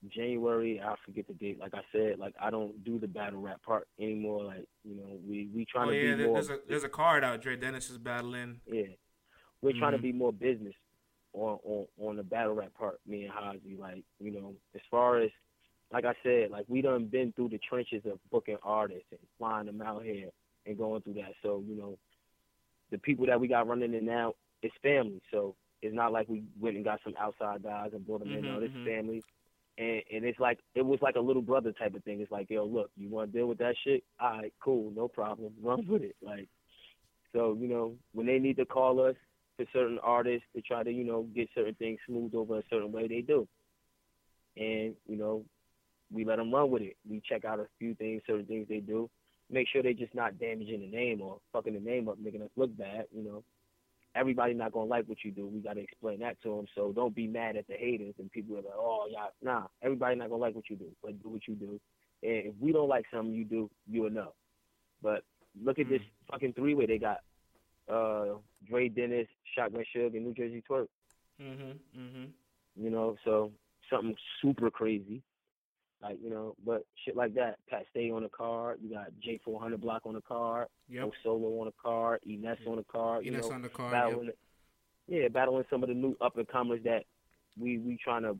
January, 0.09 0.81
I 0.83 0.95
forget 1.05 1.27
the 1.27 1.33
date. 1.33 1.59
Like 1.59 1.73
I 1.75 1.81
said, 1.91 2.17
like 2.17 2.33
I 2.41 2.49
don't 2.49 2.83
do 2.83 2.97
the 2.97 3.07
battle 3.07 3.39
rap 3.39 3.61
part 3.63 3.87
anymore. 3.99 4.43
Like 4.43 4.65
you 4.83 4.95
know, 4.95 5.19
we 5.27 5.47
we 5.55 5.65
trying 5.65 5.89
oh 5.89 5.91
to 5.91 5.97
yeah, 5.97 6.11
be 6.11 6.17
there- 6.17 6.27
more. 6.27 6.33
there's 6.35 6.49
a 6.49 6.59
there's 6.67 6.83
a 6.83 6.89
card 6.89 7.23
out. 7.23 7.41
Dre 7.41 7.55
Dennis 7.55 7.89
is 7.89 7.97
battling. 7.97 8.61
yeah, 8.65 8.83
we're 9.61 9.77
trying 9.77 9.91
to 9.93 9.99
be 10.01 10.11
more 10.11 10.33
business 10.33 10.73
on 11.33 11.59
on 11.63 11.85
on 11.99 12.15
the 12.17 12.23
battle 12.23 12.53
rap 12.55 12.73
part. 12.73 12.99
Me 13.05 13.25
and 13.25 13.31
Hazy, 13.33 13.75
like 13.79 14.03
you 14.19 14.31
know, 14.31 14.53
as 14.73 14.81
far 14.89 15.19
as 15.19 15.29
like 15.93 16.05
I 16.05 16.13
said, 16.23 16.49
like 16.49 16.65
we 16.67 16.81
done 16.81 17.05
been 17.05 17.31
through 17.33 17.49
the 17.49 17.59
trenches 17.59 18.01
of 18.05 18.17
booking 18.31 18.57
artists 18.63 19.05
and 19.11 19.19
flying 19.37 19.67
them 19.67 19.81
out 19.81 20.03
here 20.03 20.29
and 20.65 20.77
going 20.77 21.01
through 21.03 21.13
that. 21.15 21.33
So 21.43 21.63
you 21.67 21.75
know, 21.75 21.97
the 22.91 22.97
people 22.97 23.25
that 23.27 23.39
we 23.39 23.47
got 23.47 23.67
running 23.67 23.93
in 23.93 24.05
now, 24.05 24.33
it's 24.61 24.75
family. 24.83 25.21
So 25.31 25.55
it's 25.81 25.95
not 25.95 26.11
like 26.11 26.29
we 26.29 26.43
went 26.59 26.75
and 26.75 26.85
got 26.85 26.99
some 27.03 27.15
outside 27.19 27.63
guys 27.63 27.91
and 27.93 28.05
brought 28.05 28.19
them 28.19 28.33
in. 28.33 28.45
No, 28.45 28.59
this 28.59 28.69
mhm. 28.69 28.85
family. 28.85 29.23
And, 29.77 30.03
and 30.13 30.25
it's 30.25 30.39
like 30.39 30.59
it 30.75 30.85
was 30.85 30.99
like 31.01 31.15
a 31.15 31.21
little 31.21 31.41
brother 31.41 31.71
type 31.71 31.95
of 31.95 32.03
thing. 32.03 32.21
It's 32.21 32.31
like, 32.31 32.49
yo, 32.49 32.65
look, 32.65 32.91
you 32.97 33.09
want 33.09 33.31
to 33.31 33.37
deal 33.37 33.47
with 33.47 33.57
that 33.59 33.75
shit? 33.83 34.03
All 34.19 34.37
right, 34.37 34.53
cool, 34.63 34.91
no 34.95 35.07
problem. 35.07 35.53
Run 35.61 35.87
with 35.87 36.03
it. 36.03 36.15
Like, 36.21 36.47
so 37.33 37.57
you 37.59 37.67
know, 37.67 37.95
when 38.13 38.27
they 38.27 38.37
need 38.37 38.57
to 38.57 38.65
call 38.65 39.03
us 39.03 39.15
for 39.57 39.65
certain 39.73 39.99
artists 40.03 40.45
to 40.55 40.61
try 40.61 40.83
to, 40.83 40.91
you 40.91 41.03
know, 41.03 41.23
get 41.35 41.49
certain 41.55 41.75
things 41.75 41.99
smoothed 42.05 42.35
over 42.35 42.59
a 42.59 42.63
certain 42.69 42.91
way, 42.91 43.07
they 43.07 43.21
do. 43.21 43.47
And 44.57 44.93
you 45.07 45.15
know, 45.15 45.45
we 46.11 46.25
let 46.25 46.35
them 46.35 46.53
run 46.53 46.69
with 46.69 46.81
it. 46.81 46.97
We 47.09 47.21
check 47.27 47.45
out 47.45 47.59
a 47.59 47.67
few 47.79 47.95
things, 47.95 48.21
certain 48.27 48.45
things 48.45 48.67
they 48.67 48.79
do, 48.79 49.09
make 49.51 49.67
sure 49.67 49.83
they're 49.83 49.93
just 49.93 50.15
not 50.15 50.39
damaging 50.39 50.81
the 50.81 50.87
name 50.87 51.21
or 51.21 51.39
fucking 51.53 51.73
the 51.73 51.79
name 51.79 52.07
up, 52.07 52.17
making 52.19 52.41
us 52.41 52.49
look 52.55 52.75
bad. 52.77 53.05
You 53.15 53.23
know, 53.23 53.43
everybody 54.15 54.53
not 54.53 54.71
gonna 54.71 54.85
like 54.89 55.07
what 55.07 55.23
you 55.23 55.31
do. 55.31 55.47
We 55.47 55.59
gotta 55.59 55.81
explain 55.81 56.19
that 56.19 56.41
to 56.43 56.55
them. 56.55 56.65
So 56.75 56.91
don't 56.91 57.15
be 57.15 57.27
mad 57.27 57.57
at 57.57 57.67
the 57.67 57.75
haters 57.75 58.15
and 58.17 58.31
people 58.31 58.55
are 58.55 58.61
like, 58.61 58.73
oh 58.75 59.07
yeah, 59.09 59.27
nah. 59.41 59.67
Everybody 59.81 60.15
not 60.15 60.29
gonna 60.29 60.41
like 60.41 60.55
what 60.55 60.69
you 60.69 60.75
do, 60.75 60.91
but 61.03 61.21
do 61.21 61.29
what 61.29 61.47
you 61.47 61.55
do. 61.55 61.79
And 62.23 62.47
if 62.47 62.53
we 62.59 62.71
don't 62.71 62.89
like 62.89 63.05
something 63.13 63.33
you 63.33 63.45
do, 63.45 63.69
you'll 63.89 64.09
know. 64.09 64.33
But 65.01 65.23
look 65.61 65.79
at 65.79 65.89
this 65.89 66.01
fucking 66.29 66.53
three 66.53 66.75
way 66.75 66.85
they 66.85 66.97
got. 66.97 67.19
Uh, 67.89 68.37
Dre 68.69 68.87
Dennis, 68.87 69.27
Shotgun 69.55 69.83
Suge, 69.93 70.15
and 70.15 70.25
New 70.25 70.33
Jersey 70.33 70.63
Twerk. 70.69 70.87
Mhm. 71.41 71.79
Mhm. 71.97 72.31
You 72.75 72.89
know, 72.89 73.17
so 73.25 73.51
something 73.89 74.15
super 74.41 74.69
crazy. 74.69 75.21
Like, 76.01 76.17
you 76.23 76.29
know, 76.31 76.55
but 76.65 76.83
shit 77.05 77.15
like 77.15 77.35
that. 77.35 77.57
Pat 77.69 77.85
Stay 77.91 78.09
on 78.09 78.23
the 78.23 78.29
card. 78.29 78.79
You 78.81 78.95
got 78.95 79.07
J400 79.25 79.79
Block 79.79 80.01
on 80.05 80.13
the 80.15 80.21
card. 80.21 80.67
Yep. 80.89 81.03
O 81.05 81.11
Solo 81.23 81.59
on 81.59 81.67
the 81.67 81.73
card. 81.81 82.21
Ines 82.27 82.57
on 82.65 82.77
the 82.77 82.83
card. 82.83 83.25
You 83.25 83.31
Ines 83.33 83.47
know, 83.47 83.53
on 83.55 83.61
the 83.61 83.69
card. 83.69 83.93
Yep. 83.93 84.03
battling, 84.09 84.29
yeah, 85.07 85.27
battling 85.27 85.63
some 85.69 85.83
of 85.83 85.89
the 85.89 85.95
new 85.95 86.15
up 86.19 86.37
and 86.37 86.47
comers 86.47 86.79
that 86.85 87.03
we 87.59 87.77
we 87.77 87.97
trying 88.03 88.23
to 88.23 88.35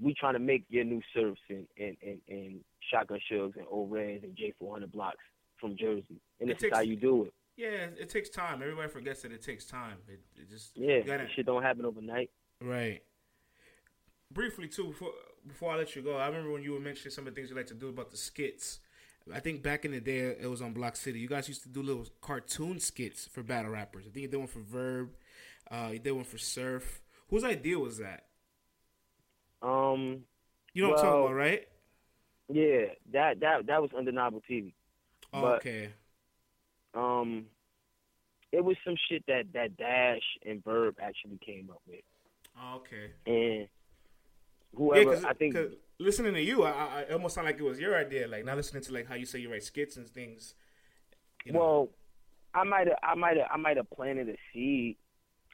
we 0.00 0.14
trying 0.14 0.34
to 0.34 0.38
make 0.38 0.64
your 0.68 0.84
new 0.84 1.02
surfs 1.14 1.40
and 1.48 1.66
and 1.78 1.96
and, 2.02 2.20
and 2.28 2.60
shotgun 2.90 3.18
shugs 3.30 3.56
and 3.56 3.66
old 3.68 3.90
reds 3.90 4.22
and 4.22 4.36
J 4.36 4.52
four 4.58 4.72
hundred 4.72 4.92
blocks 4.92 5.18
from 5.60 5.76
Jersey, 5.76 6.20
and 6.40 6.48
It 6.50 6.58
this 6.58 6.64
is 6.64 6.70
how 6.72 6.78
takes- 6.80 6.88
you 6.90 6.96
do 6.96 7.24
it. 7.24 7.34
Yeah, 7.56 7.86
it 7.98 8.10
takes 8.10 8.28
time. 8.28 8.60
Everybody 8.60 8.88
forgets 8.90 9.22
that 9.22 9.32
it 9.32 9.40
takes 9.42 9.64
time. 9.64 9.96
It, 10.06 10.20
it 10.36 10.50
just 10.50 10.76
Yeah, 10.76 10.98
you 10.98 11.04
gotta- 11.04 11.26
shit 11.34 11.46
don't 11.46 11.62
happen 11.62 11.86
overnight. 11.86 12.30
Right. 12.60 13.02
Briefly 14.32 14.68
too, 14.68 14.88
before 14.88 15.12
before 15.46 15.72
I 15.72 15.76
let 15.76 15.94
you 15.96 16.02
go, 16.02 16.16
I 16.16 16.26
remember 16.26 16.50
when 16.52 16.62
you 16.62 16.72
were 16.72 16.80
mentioning 16.80 17.10
some 17.12 17.26
of 17.26 17.34
the 17.34 17.38
things 17.40 17.50
you 17.50 17.56
like 17.56 17.66
to 17.68 17.74
do 17.74 17.88
about 17.88 18.10
the 18.10 18.16
skits. 18.16 18.80
I 19.32 19.40
think 19.40 19.62
back 19.62 19.84
in 19.84 19.90
the 19.90 20.00
day, 20.00 20.18
it 20.40 20.46
was 20.48 20.62
on 20.62 20.72
Block 20.72 20.94
City. 20.96 21.18
You 21.18 21.26
guys 21.28 21.48
used 21.48 21.62
to 21.64 21.68
do 21.68 21.82
little 21.82 22.06
cartoon 22.20 22.78
skits 22.78 23.26
for 23.26 23.42
battle 23.42 23.72
rappers. 23.72 24.04
I 24.06 24.10
think 24.10 24.22
you 24.22 24.28
did 24.28 24.36
one 24.36 24.46
for 24.46 24.60
Verb. 24.60 25.10
Uh, 25.68 25.90
you 25.92 25.98
did 25.98 26.12
one 26.12 26.24
for 26.24 26.38
Surf. 26.38 27.02
Whose 27.28 27.42
idea 27.42 27.76
was 27.78 27.98
that? 27.98 28.26
Um, 29.62 30.24
You 30.74 30.82
know 30.82 30.90
what 30.90 30.98
I'm 31.00 31.04
talking 31.04 31.20
about, 31.24 31.34
right? 31.34 31.68
yeah, 32.48 32.84
that 33.12 33.40
that 33.40 33.66
that 33.66 33.82
was 33.82 33.90
undeniable 33.96 34.42
TV. 34.48 34.74
Oh, 35.32 35.40
but- 35.42 35.56
okay. 35.56 35.92
Um, 36.94 37.46
it 38.52 38.64
was 38.64 38.76
some 38.84 38.94
shit 39.08 39.24
that 39.26 39.52
that 39.54 39.76
Dash 39.76 40.22
and 40.46 40.62
Verb 40.64 40.96
actually 41.02 41.38
came 41.44 41.68
up 41.70 41.82
with, 41.86 42.00
Oh, 42.58 42.76
okay. 42.76 43.10
and 43.26 43.68
whoever 44.74 45.10
because 45.10 45.24
I 45.24 45.32
think 45.32 45.56
listening 45.98 46.34
to 46.34 46.42
you, 46.42 46.64
I, 46.64 46.70
I 46.70 47.00
it 47.02 47.12
almost 47.12 47.34
sound 47.34 47.46
like 47.46 47.58
it 47.58 47.62
was 47.62 47.80
your 47.80 47.96
idea. 47.96 48.28
Like 48.28 48.44
not 48.44 48.56
listening 48.56 48.82
to 48.84 48.92
like 48.92 49.06
how 49.06 49.14
you 49.14 49.26
say 49.26 49.38
you 49.38 49.50
write 49.50 49.64
skits 49.64 49.96
and 49.96 50.08
things. 50.08 50.54
You 51.44 51.52
know? 51.52 51.58
Well, 51.58 51.88
I 52.54 52.64
might 52.64 52.88
have, 52.88 52.98
I 53.02 53.14
might 53.14 53.36
have, 53.36 53.48
I 53.52 53.56
might 53.56 53.76
have 53.76 53.90
planted 53.90 54.28
a 54.28 54.36
seed. 54.52 54.96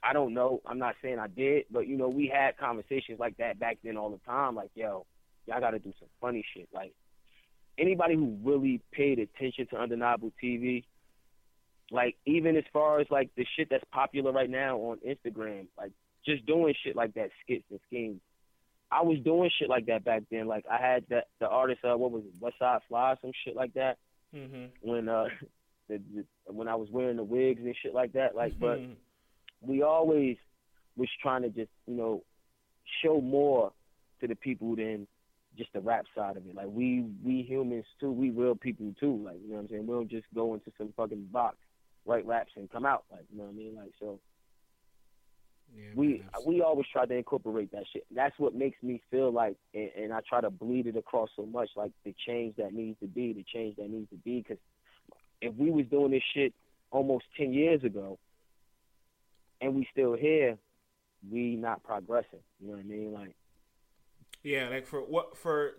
I 0.03 0.13
don't 0.13 0.35
know. 0.35 0.61
I'm 0.67 0.79
not 0.79 0.97
saying 1.01 1.19
I 1.19 1.29
did, 1.29 1.67
but 1.71 1.87
you 1.87 1.97
know, 1.97 2.09
we 2.09 2.27
had 2.27 2.57
conversations 2.57 3.21
like 3.21 3.37
that 3.37 3.59
back 3.59 3.79
then 3.85 3.97
all 3.97 4.11
the 4.11 4.19
time. 4.27 4.55
Like, 4.55 4.71
yo, 4.75 5.07
y'all 5.47 5.61
got 5.61 5.71
to 5.71 5.79
do 5.79 5.93
some 5.99 6.09
funny 6.21 6.45
shit. 6.55 6.69
Like, 6.73 6.93
anybody 7.79 8.17
who 8.17 8.37
really 8.43 8.81
paid 8.91 9.19
attention 9.19 9.67
to 9.69 9.77
Undeniable 9.77 10.33
TV, 10.43 10.85
like 11.91 12.17
even 12.27 12.57
as 12.57 12.65
far 12.73 13.01
as 13.01 13.07
like 13.11 13.31
the 13.37 13.47
shit 13.57 13.69
that's 13.71 13.85
popular 13.93 14.33
right 14.33 14.51
now 14.51 14.79
on 14.79 14.99
Instagram, 15.07 15.67
like 15.79 15.93
just 16.25 16.47
doing 16.47 16.75
shit 16.83 16.97
like 16.97 17.15
that, 17.15 17.31
skits 17.45 17.65
and 17.71 17.81
schemes. 17.87 18.21
I 18.93 19.03
was 19.03 19.19
doing 19.25 19.51
shit 19.59 19.69
like 19.71 19.87
that 19.87 20.05
back 20.05 20.23
then. 20.31 20.47
Like 20.47 20.65
I 20.71 20.77
had 20.79 21.05
that 21.09 21.29
the 21.41 21.49
artist, 21.49 21.81
uh, 21.85 21.97
what 21.97 22.11
was 22.11 22.23
it, 22.25 22.33
West 22.41 22.59
Side 22.59 22.81
Fly, 22.89 23.15
some 23.23 23.33
shit 23.45 23.57
like 23.57 23.73
that 23.75 23.97
Mhm. 24.35 24.71
when 24.83 25.09
uh 25.09 25.27
the, 25.89 26.01
the, 26.15 26.25
when 26.53 26.69
I 26.69 26.75
was 26.75 26.89
wearing 26.91 27.17
the 27.17 27.25
wigs 27.25 27.61
and 27.65 27.75
shit 27.83 27.95
like 27.95 28.13
that. 28.13 28.35
Like, 28.37 28.59
but 28.59 28.79
Mhm. 28.81 28.97
we 29.63 29.83
always 29.83 30.37
was 30.97 31.09
trying 31.23 31.43
to 31.43 31.49
just 31.49 31.71
you 31.87 31.95
know 31.95 32.23
show 33.03 33.21
more 33.21 33.73
to 34.21 34.27
the 34.29 34.37
people 34.37 34.77
than 34.77 35.07
just 35.57 35.73
the 35.73 35.81
rap 35.81 36.05
side 36.15 36.37
of 36.37 36.47
it. 36.47 36.55
Like 36.55 36.69
we 36.69 37.03
we 37.25 37.43
humans 37.43 37.87
too, 38.01 38.11
we 38.13 38.31
real 38.31 38.55
people 38.55 38.95
too. 39.01 39.23
Like 39.25 39.37
you 39.43 39.49
know 39.49 39.55
what 39.57 39.63
I'm 39.63 39.69
saying. 39.69 39.87
We 39.87 39.95
don't 39.95 40.11
just 40.11 40.27
go 40.35 40.55
into 40.55 40.71
some 40.79 40.93
fucking 40.97 41.29
box, 41.33 41.57
write 42.07 42.27
raps 42.27 42.53
and 42.57 42.71
come 42.71 42.85
out. 42.87 43.05
Like 43.11 43.25
you 43.31 43.39
know 43.39 43.45
what 43.45 43.51
I 43.51 43.57
mean. 43.57 43.75
Like 43.77 43.93
so 43.99 44.21
yeah, 45.75 45.93
we 45.95 46.07
man, 46.07 46.21
we 46.47 46.63
always 46.63 46.87
try 46.93 47.07
to 47.07 47.15
incorporate 47.15 47.73
that 47.73 47.85
shit. 47.93 48.05
That's 48.15 48.39
what 48.39 48.55
makes 48.55 48.83
me 48.83 49.01
feel 49.11 49.33
like, 49.33 49.57
and, 49.75 49.91
and 49.97 50.13
I 50.13 50.21
try 50.29 50.41
to 50.41 50.51
bleed 50.51 50.87
it 50.87 50.97
across 50.97 51.31
so 51.37 51.47
much, 51.47 51.71
like 51.77 51.93
the 52.05 52.15
change 52.27 52.57
that 52.57 52.73
needs 52.73 52.99
to 53.01 53.07
be, 53.07 53.33
the 53.33 53.45
change 53.53 53.77
that 53.77 53.89
needs 53.89 54.11
to 54.11 54.17
be. 54.17 54.41
Because 54.41 54.59
if 55.41 55.55
we 55.55 55.71
was 55.71 55.87
doing 55.87 56.11
this 56.11 56.23
shit 56.35 56.53
almost 56.91 57.25
ten 57.37 57.53
years 57.53 57.83
ago, 57.85 58.19
and 59.61 59.75
we 59.75 59.87
still 59.93 60.15
here, 60.15 60.59
we 61.31 61.57
not 61.57 61.83
progressing. 61.83 62.41
You 62.61 62.69
know 62.69 62.75
what 62.75 62.81
I 62.81 62.89
mean? 62.89 63.13
Like 63.13 63.35
Yeah, 64.43 64.69
like 64.69 64.87
for 64.87 65.01
what 65.01 65.37
for 65.37 65.73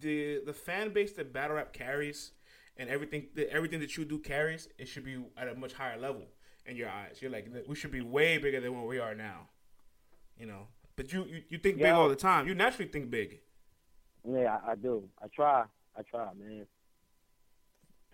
the 0.00 0.42
the 0.44 0.52
fan 0.52 0.92
base 0.92 1.12
that 1.12 1.32
battle 1.32 1.56
rap 1.56 1.72
carries 1.72 2.32
and 2.76 2.90
everything 2.90 3.28
that 3.34 3.50
everything 3.50 3.80
that 3.80 3.96
you 3.96 4.04
do 4.04 4.18
carries, 4.18 4.68
it 4.78 4.88
should 4.88 5.04
be 5.04 5.24
at 5.36 5.48
a 5.48 5.54
much 5.54 5.72
higher 5.72 5.98
level 5.98 6.26
in 6.68 6.76
your 6.76 6.88
eyes. 6.88 7.18
You're 7.20 7.30
like 7.30 7.48
we 7.66 7.74
should 7.74 7.90
be 7.90 8.00
way 8.00 8.38
bigger 8.38 8.60
than 8.60 8.76
what 8.76 8.86
we 8.86 8.98
are 8.98 9.14
now. 9.14 9.48
You 10.38 10.46
know. 10.46 10.68
But 10.96 11.12
you 11.12 11.24
you, 11.24 11.42
you 11.48 11.58
think 11.58 11.78
big 11.78 11.92
all 11.92 12.08
the 12.08 12.16
time. 12.16 12.46
You 12.46 12.54
naturally 12.54 12.90
think 12.90 13.10
big. 13.10 13.40
Yeah, 14.28 14.58
I, 14.66 14.72
I 14.72 14.74
do. 14.74 15.08
I 15.22 15.28
try. 15.28 15.64
I 15.96 16.02
try, 16.02 16.28
man. 16.38 16.66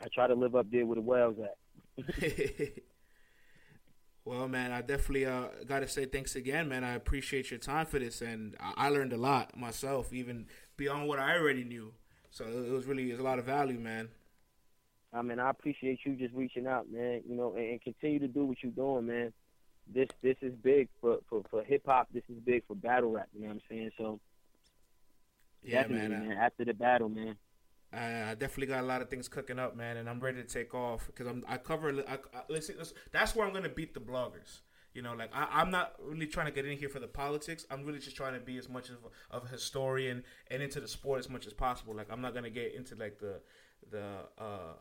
I 0.03 0.09
try 0.13 0.27
to 0.27 0.35
live 0.35 0.55
up 0.55 0.71
there 0.71 0.87
where 0.87 0.97
the 0.97 1.01
wells 1.01 1.37
at. 1.39 1.57
well, 4.25 4.49
man, 4.49 4.73
I 4.73 4.81
definitely 4.81 5.27
uh, 5.27 5.47
got 5.67 5.81
to 5.81 5.89
say 5.89 6.05
thanks 6.05 6.35
again, 6.37 6.69
man. 6.69 6.85
I 6.85 6.95
appreciate 6.95 7.51
your 7.51 7.61
time 7.61 7.87
for 7.87 7.99
this, 7.99 8.21
and 8.21 8.57
I, 8.61 8.87
I 8.87 8.89
learned 8.89 9.13
a 9.13 9.17
lot 9.17 9.57
myself, 9.57 10.13
even 10.13 10.47
beyond 10.77 11.09
what 11.09 11.19
I 11.19 11.37
already 11.37 11.65
knew. 11.65 11.93
So 12.31 12.45
it 12.45 12.71
was 12.71 12.87
really 12.87 13.11
it 13.11 13.13
was 13.13 13.21
a 13.21 13.25
lot 13.25 13.39
of 13.39 13.45
value, 13.45 13.79
man. 13.79 14.09
I 15.15 15.23
mean, 15.23 15.39
I 15.39 15.51
appreciate 15.51 16.01
you 16.05 16.17
just 16.17 16.35
reaching 16.35 16.67
out, 16.67 16.91
man. 16.91 17.23
You 17.29 17.37
know, 17.37 17.55
and, 17.55 17.65
and 17.65 17.83
continue 17.83 18.19
to 18.19 18.29
do 18.29 18.45
what 18.45 18.59
you're 18.63 18.73
doing, 18.73 19.07
man. 19.07 19.33
This 19.93 20.09
this 20.23 20.37
is 20.43 20.55
big 20.63 20.89
for 21.01 21.19
for, 21.29 21.43
for 21.51 21.63
hip 21.63 21.83
hop. 21.87 22.09
This 22.13 22.25
is 22.29 22.37
big 22.45 22.67
for 22.67 22.75
battle 22.75 23.13
rap. 23.13 23.29
You 23.35 23.43
know 23.43 23.49
what 23.49 23.55
I'm 23.55 23.61
saying? 23.69 23.91
So 23.97 24.21
Yeah, 25.63 25.87
man. 25.87 26.11
man. 26.11 26.33
After 26.33 26.65
the 26.65 26.75
battle, 26.75 27.09
man. 27.09 27.37
I, 27.93 28.31
I 28.31 28.35
definitely 28.35 28.67
got 28.67 28.83
a 28.83 28.87
lot 28.87 29.03
of 29.03 29.09
things 29.09 29.29
cooking 29.29 29.59
up, 29.59 29.77
man, 29.77 29.97
and 29.97 30.09
I'm 30.09 30.19
ready 30.19 30.43
to 30.43 30.49
take 30.49 30.75
off 30.75 31.07
because 31.07 31.27
I'm 31.27 31.45
I 31.47 31.59
cover. 31.59 31.91
I, 32.09 32.15
I, 32.15 32.43
listen, 32.49 32.77
listen, 32.79 32.97
that's 33.13 33.37
where 33.37 33.47
I'm 33.47 33.53
gonna 33.53 33.69
beat 33.69 33.95
the 33.95 34.01
bloggers. 34.01 34.63
You 34.95 35.03
know, 35.03 35.13
like 35.15 35.31
I, 35.35 35.49
I'm 35.51 35.71
not 35.71 35.95
really 36.01 36.27
trying 36.27 36.47
to 36.47 36.53
get 36.53 36.67
in 36.67 36.77
here 36.77 36.89
for 36.89 37.01
the 37.01 37.09
politics. 37.09 37.67
I'm 37.71 37.85
really 37.85 37.99
just 37.99 38.17
trying 38.17 38.35
to 38.35 38.41
be 38.41 38.59
as 38.59 38.69
much 38.69 38.89
of 38.91 38.97
a, 39.31 39.37
of 39.37 39.45
a 39.45 39.49
historian 39.49 40.25
and 40.51 40.63
into 40.63 40.81
the 40.81 40.89
sport 40.89 41.19
as 41.21 41.29
much 41.29 41.47
as 41.47 41.53
possible. 41.53 41.95
Like 41.95 42.09
I'm 42.11 42.21
not 42.21 42.35
gonna 42.35 42.51
get 42.51 42.75
into 42.75 42.95
like 42.97 43.19
the 43.19 43.41
the 43.91 44.05
uh, 44.39 44.75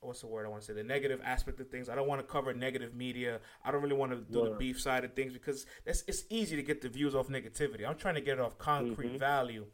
what's 0.00 0.20
the 0.20 0.26
word 0.26 0.46
I 0.46 0.48
want 0.48 0.62
to 0.62 0.66
say 0.66 0.72
the 0.72 0.84
negative 0.84 1.20
aspect 1.24 1.58
of 1.60 1.68
things. 1.68 1.88
I 1.88 1.94
don't 1.94 2.06
want 2.08 2.20
to 2.20 2.26
cover 2.26 2.52
negative 2.54 2.94
media. 2.94 3.40
I 3.64 3.70
don't 3.72 3.82
really 3.82 3.96
want 3.96 4.12
to 4.12 4.18
do 4.32 4.44
the 4.44 4.50
beef 4.56 4.80
side 4.80 5.04
of 5.04 5.14
things 5.14 5.32
because 5.32 5.66
that's 5.84 6.04
it's 6.06 6.24
easy 6.30 6.54
to 6.56 6.62
get 6.62 6.80
the 6.80 6.88
views 6.88 7.14
off 7.14 7.28
negativity. 7.28 7.86
I'm 7.88 7.96
trying 7.96 8.14
to 8.14 8.20
get 8.20 8.34
it 8.38 8.40
off 8.40 8.58
concrete 8.58 9.14
Mhm. 9.14 9.18
value. 9.18 9.66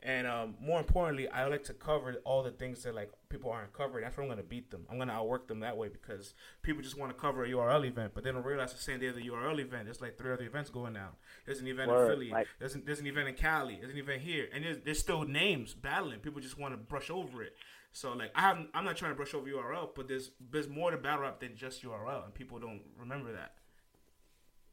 And 0.00 0.28
um, 0.28 0.54
more 0.60 0.78
importantly, 0.78 1.28
I 1.28 1.46
like 1.48 1.64
to 1.64 1.74
cover 1.74 2.14
all 2.24 2.44
the 2.44 2.52
things 2.52 2.84
that 2.84 2.94
like 2.94 3.10
people 3.30 3.50
aren't 3.50 3.72
covering. 3.72 4.04
That's 4.04 4.16
where 4.16 4.22
I'm 4.24 4.30
gonna 4.30 4.44
beat 4.44 4.70
them. 4.70 4.86
I'm 4.88 4.96
gonna 4.96 5.12
outwork 5.12 5.48
them 5.48 5.58
that 5.60 5.76
way 5.76 5.88
because 5.88 6.34
people 6.62 6.82
just 6.82 6.96
want 6.96 7.10
to 7.10 7.18
cover 7.20 7.44
a 7.44 7.48
URL 7.48 7.84
event, 7.84 8.12
but 8.14 8.22
they 8.22 8.30
don't 8.30 8.44
realize 8.44 8.72
the 8.72 8.78
same 8.78 9.00
day 9.00 9.06
of 9.08 9.16
the 9.16 9.22
URL 9.28 9.58
event, 9.58 9.86
there's 9.86 10.00
like 10.00 10.16
three 10.16 10.32
other 10.32 10.44
events 10.44 10.70
going 10.70 10.92
down. 10.92 11.10
There's 11.46 11.58
an 11.60 11.66
event 11.66 11.90
Word, 11.90 12.04
in 12.04 12.10
Philly. 12.16 12.30
like- 12.30 12.46
there's, 12.60 12.76
an, 12.76 12.84
there's 12.86 13.00
an 13.00 13.08
event 13.08 13.28
in 13.28 13.34
Cali. 13.34 13.76
There's 13.80 13.92
an 13.92 13.98
event 13.98 14.22
here, 14.22 14.48
and 14.52 14.64
there's, 14.64 14.78
there's 14.84 14.98
still 15.00 15.22
names 15.24 15.74
battling. 15.74 16.20
People 16.20 16.40
just 16.40 16.58
want 16.58 16.74
to 16.74 16.78
brush 16.78 17.10
over 17.10 17.42
it. 17.42 17.56
So 17.92 18.12
like 18.12 18.30
I 18.34 18.40
haven't, 18.42 18.70
I'm 18.74 18.84
not 18.84 18.96
trying 18.96 19.12
to 19.12 19.16
brush 19.16 19.34
over 19.34 19.48
URL, 19.48 19.90
but 19.94 20.08
there's 20.08 20.30
there's 20.50 20.68
more 20.68 20.90
to 20.90 20.96
battle 20.96 21.22
rap 21.22 21.40
than 21.40 21.56
just 21.56 21.82
URL, 21.82 22.24
and 22.24 22.34
people 22.34 22.58
don't 22.58 22.82
remember 22.98 23.32
that. 23.32 23.54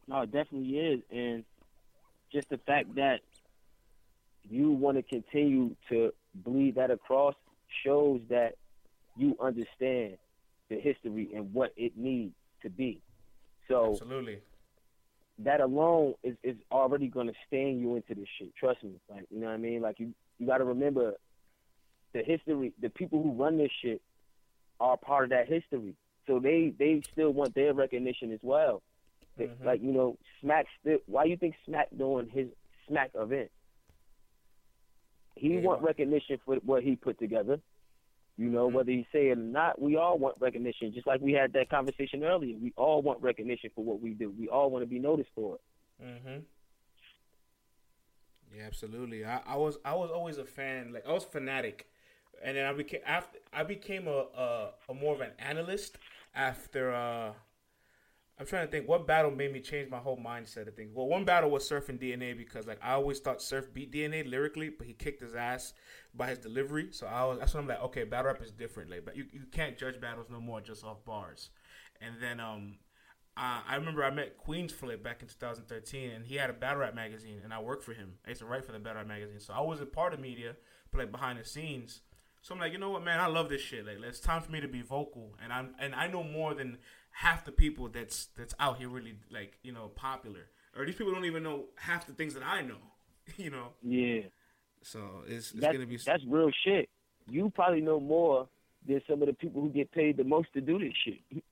No, 0.08 0.22
it 0.22 0.32
definitely 0.32 0.78
is, 0.78 1.02
and 1.12 1.44
just 2.32 2.50
the 2.50 2.60
fact 2.60 2.96
that 2.96 3.22
you 4.44 4.72
want 4.72 4.98
to 4.98 5.04
continue 5.04 5.76
to 5.90 6.12
bleed 6.36 6.76
that 6.76 6.92
across 6.92 7.34
shows 7.84 8.22
that 8.30 8.56
you 9.18 9.36
understand 9.42 10.18
the 10.70 10.80
history 10.80 11.30
and 11.34 11.54
what 11.54 11.74
it 11.78 11.98
needs 11.98 12.34
to 12.62 12.70
be. 12.70 13.02
So 13.68 13.92
Absolutely. 13.94 14.40
that 15.40 15.62
alone 15.62 16.16
is, 16.24 16.36
is 16.44 16.58
already 16.72 17.08
going 17.08 17.28
to 17.28 17.34
stain 17.48 17.80
you 17.80 17.96
into 17.96 18.14
this 18.14 18.28
shit. 18.38 18.56
Trust 18.56 18.84
me. 18.84 19.00
Like 19.10 19.26
you 19.32 19.40
know 19.40 19.48
what 19.48 19.54
I 19.54 19.58
mean. 19.58 19.82
Like 19.82 20.00
you 20.00 20.14
you 20.38 20.46
got 20.46 20.60
to 20.60 20.66
remember 20.66 21.14
the 22.16 22.24
history. 22.24 22.72
The 22.82 22.90
people 22.90 23.22
who 23.22 23.32
run 23.34 23.58
this 23.58 23.72
shit 23.82 24.02
are 24.80 24.96
part 24.98 25.26
of 25.26 25.30
that 25.32 25.48
history. 25.48 25.94
So 26.28 26.40
they 26.40 26.74
they 26.80 27.02
still 27.12 27.32
want 27.32 27.54
their 27.54 27.74
recognition 27.74 28.32
as 28.32 28.40
well. 28.42 28.82
Mhm. 29.38 29.64
Like 29.66 29.82
you 29.84 29.92
know, 29.92 30.18
Smack 30.42 30.66
still. 30.80 31.00
Why 31.08 31.26
you 31.26 31.36
think 31.38 31.56
Smack 31.66 31.90
doing 31.96 32.30
his 32.30 32.48
Smack 32.88 33.12
event? 33.16 33.52
He 35.36 35.56
Yeah. 35.56 35.60
want 35.62 35.82
recognition 35.82 36.40
for 36.46 36.56
what 36.58 36.84
he 36.84 36.96
put 36.96 37.20
together. 37.20 37.60
You 38.38 38.50
know, 38.50 38.70
Mhm. 38.70 38.74
whether 38.74 38.92
he 38.92 39.06
say 39.12 39.28
it 39.30 39.38
or 39.38 39.42
not, 39.42 39.82
we 39.82 39.98
all 39.98 40.18
want 40.18 40.38
recognition. 40.40 40.94
Just 40.94 41.08
like 41.08 41.20
we 41.22 41.34
had 41.34 41.52
that 41.54 41.70
conversation 41.70 42.24
earlier, 42.24 42.58
we 42.58 42.74
all 42.78 43.02
want 43.02 43.22
recognition 43.22 43.70
for 43.76 43.84
what 43.84 44.00
we 44.02 44.14
do. 44.14 44.30
We 44.32 44.48
all 44.48 44.70
want 44.70 44.84
to 44.84 44.88
be 44.88 45.00
noticed 45.00 45.32
for 45.36 45.56
it. 45.56 45.62
Mm-hmm. 46.04 46.40
Yeah, 48.58 48.64
absolutely. 48.64 49.26
I, 49.26 49.42
I 49.46 49.58
was 49.58 49.78
I 49.84 49.96
was 49.96 50.12
always 50.12 50.38
a 50.38 50.46
fan. 50.46 50.94
Like 50.94 51.06
I 51.06 51.12
was 51.12 51.26
fanatic, 51.26 51.88
and 52.44 52.58
then 52.58 52.66
I 52.66 52.74
became 52.74 53.02
after 53.06 53.40
I 53.54 53.64
became 53.64 54.08
a 54.08 54.26
a, 54.36 54.70
a 54.90 54.94
more 54.94 55.14
of 55.16 55.22
an 55.22 55.32
analyst 55.40 55.98
after. 56.36 56.94
uh 56.94 57.34
I'm 58.38 58.46
trying 58.46 58.66
to 58.68 58.72
think 58.72 58.88
what 58.90 59.08
battle 59.08 59.32
made 59.32 59.54
me 59.54 59.62
change 59.62 59.90
my 59.90 59.98
whole 59.98 60.18
mindset 60.18 60.68
of 60.68 60.76
things. 60.76 60.92
Well, 60.94 61.08
one 61.08 61.24
battle 61.24 61.50
was 61.50 61.66
Surf 61.66 61.88
and 61.88 61.98
DNA 61.98 62.34
because 62.34 62.68
like 62.68 62.80
I 62.84 62.92
always 62.92 63.20
thought 63.20 63.42
Surf 63.42 63.74
beat 63.74 63.92
DNA 63.94 64.24
lyrically, 64.24 64.70
but 64.70 64.88
he 64.88 64.94
kicked 64.94 65.22
his 65.22 65.36
ass 65.36 65.74
by 66.14 66.28
his 66.28 66.40
delivery. 66.40 66.90
So 66.92 67.08
I 67.08 67.24
was 67.26 67.40
that's 67.40 67.54
when 67.54 67.64
I'm 67.64 67.70
like, 67.70 67.82
okay, 67.84 68.04
battle 68.04 68.34
rap 68.34 68.42
is 68.42 68.52
different. 68.52 68.90
Like, 68.92 69.06
but 69.06 69.16
you 69.16 69.26
you 69.32 69.44
can't 69.52 69.78
judge 69.78 70.02
battles 70.02 70.28
no 70.30 70.42
more 70.42 70.60
just 70.60 70.84
off 70.84 71.06
bars. 71.06 71.50
And 72.02 72.16
then 72.22 72.42
um 72.42 72.76
uh, 73.38 73.62
I 73.68 73.76
remember 73.76 74.04
I 74.04 74.12
met 74.12 74.38
Queens 74.38 74.74
Flip 74.74 75.04
back 75.04 75.22
in 75.22 75.28
2013, 75.28 76.12
and 76.12 76.26
he 76.26 76.36
had 76.36 76.50
a 76.50 76.54
battle 76.54 76.80
rap 76.82 76.96
magazine, 76.96 77.42
and 77.44 77.54
I 77.54 77.62
worked 77.62 77.84
for 77.84 77.94
him. 77.94 78.14
I 78.26 78.30
used 78.30 78.42
to 78.42 78.48
write 78.48 78.66
for 78.66 78.72
the 78.74 78.80
battle 78.80 79.00
rap 79.00 79.08
magazine, 79.08 79.40
so 79.40 79.54
I 79.54 79.62
was 79.62 79.82
a 79.82 79.86
part 79.86 80.14
of 80.14 80.20
media, 80.22 80.56
but 80.92 81.00
like 81.00 81.12
behind 81.12 81.40
the 81.40 81.46
scenes. 81.46 82.02
So 82.46 82.54
I'm 82.54 82.62
like, 82.62 82.74
you 82.74 82.78
know 82.78 82.92
what, 82.92 83.04
man, 83.04 83.20
I 83.20 83.26
love 83.26 83.50
this 83.50 83.60
shit. 83.60 83.88
Like, 83.88 83.98
it's 84.08 84.20
time 84.20 84.40
for 84.40 84.52
me 84.52 84.62
to 84.62 84.68
be 84.68 84.84
vocal, 84.84 85.34
and 85.44 85.52
I'm 85.52 85.74
and 85.80 85.96
I 85.96 86.06
know 86.06 86.24
more 86.24 86.54
than 86.54 86.78
half 87.10 87.44
the 87.44 87.52
people 87.52 87.90
that's 87.90 88.28
that's 88.38 88.54
out 88.60 88.78
here 88.78 88.88
really 88.88 89.16
like 89.32 89.58
you 89.64 89.72
know 89.72 89.88
popular, 89.96 90.42
or 90.78 90.86
these 90.86 90.94
people 90.94 91.12
don't 91.12 91.26
even 91.26 91.42
know 91.42 91.64
half 91.74 92.06
the 92.06 92.14
things 92.14 92.36
that 92.36 92.44
I 92.44 92.62
know, 92.62 92.78
you 93.38 93.50
know. 93.50 93.70
Yeah. 93.82 94.26
So 94.84 95.24
it's 95.26 95.54
it's 95.54 95.60
gonna 95.60 95.88
be 95.88 95.98
that's 95.98 96.24
real 96.28 96.52
shit. 96.64 96.88
You 97.28 97.50
probably 97.50 97.82
know 97.82 98.00
more 98.00 98.48
than 98.88 99.02
some 99.10 99.24
of 99.24 99.28
the 99.28 99.34
people 99.34 99.64
who 99.64 99.72
get 99.72 99.92
paid 99.92 100.18
the 100.18 100.24
most 100.24 100.54
to 100.54 100.62
do 100.62 100.78
this 100.78 100.94
shit. 101.04 101.22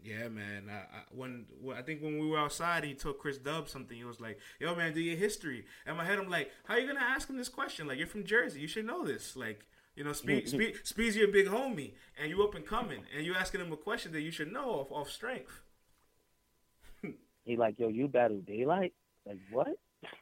Yeah, 0.00 0.28
man. 0.28 0.70
I, 0.70 0.74
I, 0.74 1.02
when, 1.10 1.46
when 1.60 1.76
I 1.76 1.82
think 1.82 2.00
when 2.00 2.20
we 2.20 2.28
were 2.28 2.38
outside, 2.38 2.84
he 2.84 2.94
told 2.94 3.18
Chris 3.18 3.36
Dub 3.36 3.68
something. 3.68 3.96
He 3.96 4.04
was 4.04 4.20
like, 4.20 4.38
"Yo, 4.60 4.72
man, 4.76 4.94
do 4.94 5.00
your 5.00 5.16
history." 5.16 5.66
In 5.88 5.96
my 5.96 6.04
head, 6.04 6.20
I'm 6.20 6.30
like, 6.30 6.52
"How 6.66 6.74
are 6.74 6.78
you 6.78 6.86
gonna 6.86 7.00
ask 7.00 7.28
him 7.28 7.36
this 7.36 7.48
question? 7.48 7.88
Like, 7.88 7.98
you're 7.98 8.06
from 8.06 8.22
Jersey, 8.22 8.60
you 8.60 8.68
should 8.68 8.86
know 8.86 9.04
this. 9.04 9.34
Like, 9.34 9.66
you 9.98 10.04
know, 10.04 10.12
Speed, 10.14 10.48
Speed, 10.48 10.76
Speed's 10.84 11.16
your 11.16 11.28
big 11.28 11.46
homie, 11.48 11.92
and 12.18 12.30
you 12.30 12.42
up 12.44 12.54
and 12.54 12.64
coming, 12.64 13.02
and 13.14 13.26
you 13.26 13.34
asking 13.34 13.60
him 13.60 13.72
a 13.72 13.76
question 13.76 14.12
that 14.12 14.22
you 14.22 14.30
should 14.30 14.50
know 14.52 14.70
off, 14.80 14.90
off 14.92 15.10
strength." 15.10 15.62
He 17.44 17.56
like, 17.56 17.78
yo, 17.78 17.88
you 17.88 18.08
battle 18.08 18.40
daylight? 18.46 18.92
Like 19.26 19.38
what? 19.50 19.68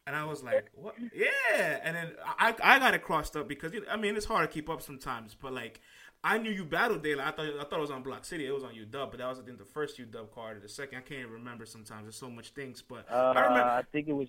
And 0.06 0.14
I 0.16 0.24
was 0.24 0.42
like, 0.42 0.66
"What? 0.74 0.94
Yeah." 1.14 1.80
And 1.82 1.96
then 1.96 2.12
I 2.38 2.54
I 2.62 2.78
got 2.78 2.94
it 2.94 3.02
crossed 3.02 3.36
up 3.36 3.48
because 3.48 3.72
you 3.74 3.80
know, 3.80 3.86
I 3.90 3.96
mean 3.96 4.16
it's 4.16 4.24
hard 4.26 4.48
to 4.48 4.54
keep 4.54 4.70
up 4.70 4.80
sometimes, 4.80 5.34
but 5.34 5.52
like 5.52 5.80
I 6.24 6.38
knew 6.38 6.50
you 6.50 6.64
battled 6.64 7.02
Daylight. 7.02 7.26
I 7.26 7.30
thought 7.32 7.46
I 7.60 7.64
thought 7.64 7.78
it 7.78 7.80
was 7.80 7.90
on 7.90 8.02
Block 8.02 8.24
City. 8.24 8.46
It 8.46 8.52
was 8.54 8.64
on 8.64 8.72
UW, 8.74 9.10
but 9.10 9.18
that 9.18 9.28
was 9.28 9.38
I 9.40 9.42
think 9.42 9.58
the 9.58 9.64
first 9.64 9.98
UW 9.98 10.30
card 10.32 10.56
or 10.56 10.60
the 10.60 10.68
second. 10.68 10.98
I 10.98 11.00
can't 11.02 11.20
even 11.20 11.32
remember. 11.32 11.66
Sometimes 11.66 12.04
there's 12.04 12.16
so 12.16 12.30
much 12.30 12.50
things, 12.50 12.80
but 12.80 13.04
Uh, 13.10 13.32
I 13.36 13.40
remember 13.42 13.70
I 13.70 13.82
think 13.92 14.08
it 14.08 14.14
was. 14.14 14.28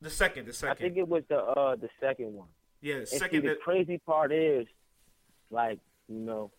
the 0.00 0.10
second. 0.10 0.46
The 0.46 0.52
second. 0.52 0.76
I 0.76 0.80
think 0.80 0.96
it 0.98 1.08
was 1.08 1.24
the 1.28 1.38
uh 1.38 1.74
the 1.76 1.88
second 1.98 2.34
one. 2.34 2.48
yeah, 2.82 2.94
the 2.94 2.98
And 3.00 3.08
see, 3.08 3.18
second. 3.18 3.42
the 3.42 3.48
That, 3.48 3.60
crazy 3.62 3.98
part 3.98 4.32
is, 4.32 4.66
like, 5.50 5.78
you 6.08 6.18
know, 6.18 6.50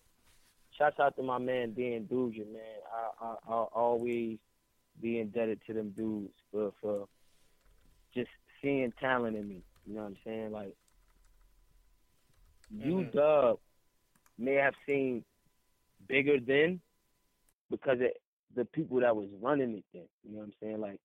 shouts 0.77 0.99
out 0.99 1.15
to 1.15 1.23
my 1.23 1.37
man 1.37 1.73
Dan 1.73 2.07
Dujan, 2.11 2.51
man. 2.53 2.79
I, 2.93 3.25
I 3.25 3.35
I'll 3.47 3.69
always 3.73 4.37
be 5.01 5.19
indebted 5.19 5.61
to 5.67 5.73
them 5.73 5.91
dudes 5.91 6.33
for 6.51 6.71
for 6.81 7.07
just 8.13 8.29
seeing 8.61 8.91
talent 8.99 9.35
in 9.35 9.47
me. 9.47 9.61
You 9.85 9.95
know 9.95 10.01
what 10.01 10.07
I'm 10.07 10.17
saying? 10.23 10.51
Like, 10.51 10.75
Mhm. 12.73 13.11
dub 13.13 13.59
may 14.37 14.55
have 14.55 14.73
seemed 14.85 15.23
bigger 16.07 16.39
then 16.39 16.81
because 17.69 17.99
of 18.01 18.11
the 18.55 18.65
people 18.65 18.99
that 18.99 19.15
was 19.15 19.27
running 19.41 19.75
it 19.77 19.83
then. 19.93 20.07
You 20.23 20.33
know 20.33 20.39
what 20.39 20.45
I'm 20.45 20.53
saying? 20.61 20.81
Like, 20.81 20.99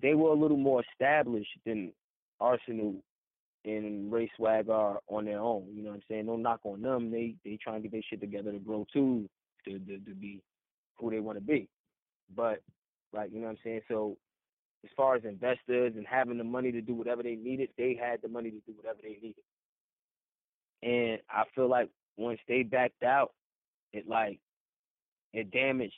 they 0.00 0.14
were 0.14 0.30
a 0.30 0.34
little 0.34 0.56
more 0.56 0.82
established 0.92 1.56
than 1.64 1.92
Arsenal 2.40 3.02
and 3.64 4.12
Ray 4.12 4.30
Swag 4.36 4.68
are 4.68 5.00
on 5.08 5.24
their 5.24 5.40
own. 5.40 5.66
You 5.72 5.82
know 5.82 5.90
what 5.90 5.96
I'm 5.96 6.02
saying? 6.08 6.26
No 6.26 6.36
knock 6.36 6.60
on 6.64 6.82
them. 6.82 7.10
They 7.10 7.34
they 7.44 7.58
trying 7.62 7.82
to 7.82 7.88
get 7.88 7.92
their 7.92 8.02
shit 8.08 8.20
together 8.20 8.52
to 8.52 8.58
grow 8.58 8.86
too, 8.92 9.28
to 9.64 9.78
to, 9.78 9.98
to 9.98 10.14
be 10.14 10.42
who 10.96 11.10
they 11.10 11.20
want 11.20 11.38
to 11.38 11.44
be. 11.44 11.68
But 12.34 12.60
like 13.12 13.30
you 13.32 13.40
know 13.40 13.46
what 13.46 13.52
I'm 13.52 13.58
saying? 13.64 13.80
So 13.88 14.16
as 14.84 14.90
far 14.96 15.16
as 15.16 15.24
investors 15.24 15.94
and 15.96 16.06
having 16.06 16.38
the 16.38 16.44
money 16.44 16.70
to 16.72 16.80
do 16.80 16.94
whatever 16.94 17.22
they 17.22 17.36
needed, 17.36 17.70
they 17.78 17.98
had 18.00 18.20
the 18.22 18.28
money 18.28 18.50
to 18.50 18.60
do 18.66 18.72
whatever 18.76 18.98
they 19.02 19.18
needed. 19.22 19.42
And 20.82 21.20
I 21.30 21.44
feel 21.54 21.68
like 21.68 21.88
once 22.18 22.38
they 22.46 22.62
backed 22.62 23.02
out, 23.02 23.32
it 23.92 24.06
like 24.06 24.40
it 25.32 25.50
damaged 25.50 25.94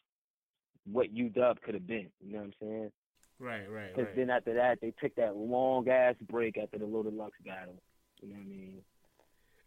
what 0.91 1.13
UW 1.13 1.61
could 1.63 1.75
have 1.75 1.87
been. 1.87 2.09
You 2.21 2.33
know 2.33 2.39
what 2.39 2.45
I'm 2.45 2.53
saying? 2.61 2.91
Right, 3.39 3.71
right, 3.71 3.95
Because 3.95 4.07
right. 4.09 4.17
then 4.17 4.31
after 4.31 4.55
that, 4.55 4.81
they 4.81 4.93
took 5.01 5.15
that 5.17 5.37
long 5.37 5.89
ass 5.89 6.15
break 6.29 6.57
after 6.57 6.79
the 6.79 6.87
Loaded 6.87 7.15
Lux 7.15 7.33
battle. 7.45 7.83
You 8.23 8.29
know 8.29 8.35
what 8.37 8.41
I 8.43 8.47
mean? 8.47 8.79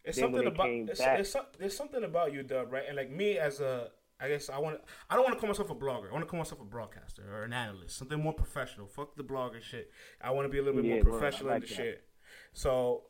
It's 0.04 0.16
Then 0.16 0.24
something 0.32 0.46
about 0.46 0.68
it's, 0.68 0.98
back- 0.98 1.18
it's, 1.20 1.36
there's 1.58 1.76
something 1.76 2.02
about 2.02 2.32
you, 2.32 2.42
Dub, 2.42 2.72
right? 2.72 2.82
And 2.88 2.96
like 2.96 3.10
me 3.10 3.38
as 3.38 3.60
a, 3.60 3.90
I 4.18 4.28
guess 4.28 4.50
I 4.50 4.58
want. 4.58 4.80
I 5.08 5.14
don't 5.14 5.24
want 5.24 5.34
to 5.36 5.40
call 5.40 5.48
myself 5.48 5.70
a 5.70 5.74
blogger. 5.74 6.08
I 6.08 6.12
want 6.12 6.24
to 6.24 6.30
call 6.30 6.38
myself 6.38 6.60
a 6.60 6.64
broadcaster 6.64 7.22
or 7.32 7.44
an 7.44 7.52
analyst, 7.52 7.96
something 7.96 8.20
more 8.20 8.32
professional. 8.32 8.86
Fuck 8.86 9.14
the 9.16 9.22
blogger 9.24 9.62
shit. 9.62 9.90
I 10.20 10.30
want 10.30 10.46
to 10.46 10.48
be 10.50 10.58
a 10.58 10.62
little 10.62 10.80
bit 10.82 10.88
Yeah, 10.88 11.02
more 11.02 11.04
professional 11.04 11.50
like 11.50 11.56
in 11.56 11.60
the 11.62 11.66
that. 11.68 11.74
shit. 11.74 12.04
So. 12.52 13.04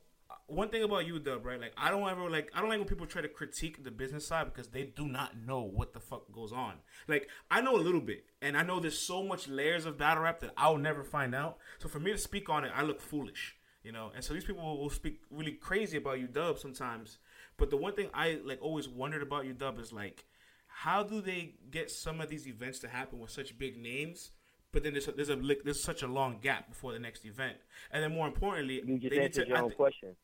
One 0.50 0.68
thing 0.68 0.82
about 0.82 1.06
you, 1.06 1.18
Dub, 1.18 1.44
right? 1.46 1.60
Like, 1.60 1.72
I 1.76 1.90
don't 1.90 2.08
ever 2.08 2.28
like. 2.28 2.50
I 2.54 2.60
don't 2.60 2.68
like 2.68 2.78
when 2.78 2.88
people 2.88 3.06
try 3.06 3.22
to 3.22 3.28
critique 3.28 3.84
the 3.84 3.90
business 3.90 4.26
side 4.26 4.46
because 4.52 4.68
they 4.68 4.84
do 4.84 5.06
not 5.06 5.36
know 5.46 5.62
what 5.62 5.92
the 5.92 6.00
fuck 6.00 6.30
goes 6.32 6.52
on. 6.52 6.74
Like, 7.08 7.28
I 7.50 7.60
know 7.60 7.76
a 7.76 7.78
little 7.80 8.00
bit, 8.00 8.24
and 8.42 8.56
I 8.56 8.62
know 8.62 8.80
there's 8.80 8.98
so 8.98 9.22
much 9.22 9.48
layers 9.48 9.86
of 9.86 9.96
battle 9.96 10.24
rap 10.24 10.40
that 10.40 10.52
I'll 10.56 10.76
never 10.76 11.04
find 11.04 11.34
out. 11.34 11.58
So 11.78 11.88
for 11.88 12.00
me 12.00 12.10
to 12.12 12.18
speak 12.18 12.48
on 12.48 12.64
it, 12.64 12.72
I 12.74 12.82
look 12.82 13.00
foolish, 13.00 13.56
you 13.84 13.92
know. 13.92 14.10
And 14.14 14.24
so 14.24 14.34
these 14.34 14.44
people 14.44 14.78
will, 14.78 14.90
speak 14.90 15.20
really 15.30 15.52
crazy 15.52 15.96
about 15.98 16.18
you, 16.20 16.26
Dub, 16.26 16.58
sometimes. 16.58 17.18
But 17.56 17.70
the 17.70 17.76
one 17.76 17.94
thing 17.94 18.10
I 18.12 18.40
like 18.44 18.60
always 18.60 18.88
wondered 18.88 19.22
about 19.22 19.46
you, 19.46 19.52
Dub, 19.52 19.78
is 19.78 19.92
like, 19.92 20.24
how 20.66 21.02
do 21.02 21.20
they 21.20 21.54
get 21.70 21.90
some 21.90 22.20
of 22.20 22.28
these 22.28 22.46
events 22.48 22.78
to 22.80 22.88
happen 22.88 23.18
with 23.20 23.30
such 23.30 23.56
big 23.58 23.76
names? 23.76 24.32
But 24.72 24.84
then 24.84 24.92
there's 24.92 25.08
a, 25.08 25.12
there's 25.12 25.30
a 25.30 25.36
there's 25.64 25.82
such 25.82 26.02
a 26.02 26.06
long 26.06 26.38
gap 26.40 26.68
before 26.68 26.92
the 26.92 26.98
next 27.00 27.24
event, 27.24 27.56
and 27.90 28.02
then 28.04 28.12
more 28.12 28.26
importantly, 28.28 28.80
You 28.86 28.98
just 28.98 29.10
they 29.10 29.18
need 29.18 29.24
answered 29.24 29.42
to- 29.44 29.48
your 29.48 29.62
own 29.64 29.70
thi- 29.70 29.74
question. 29.76 30.16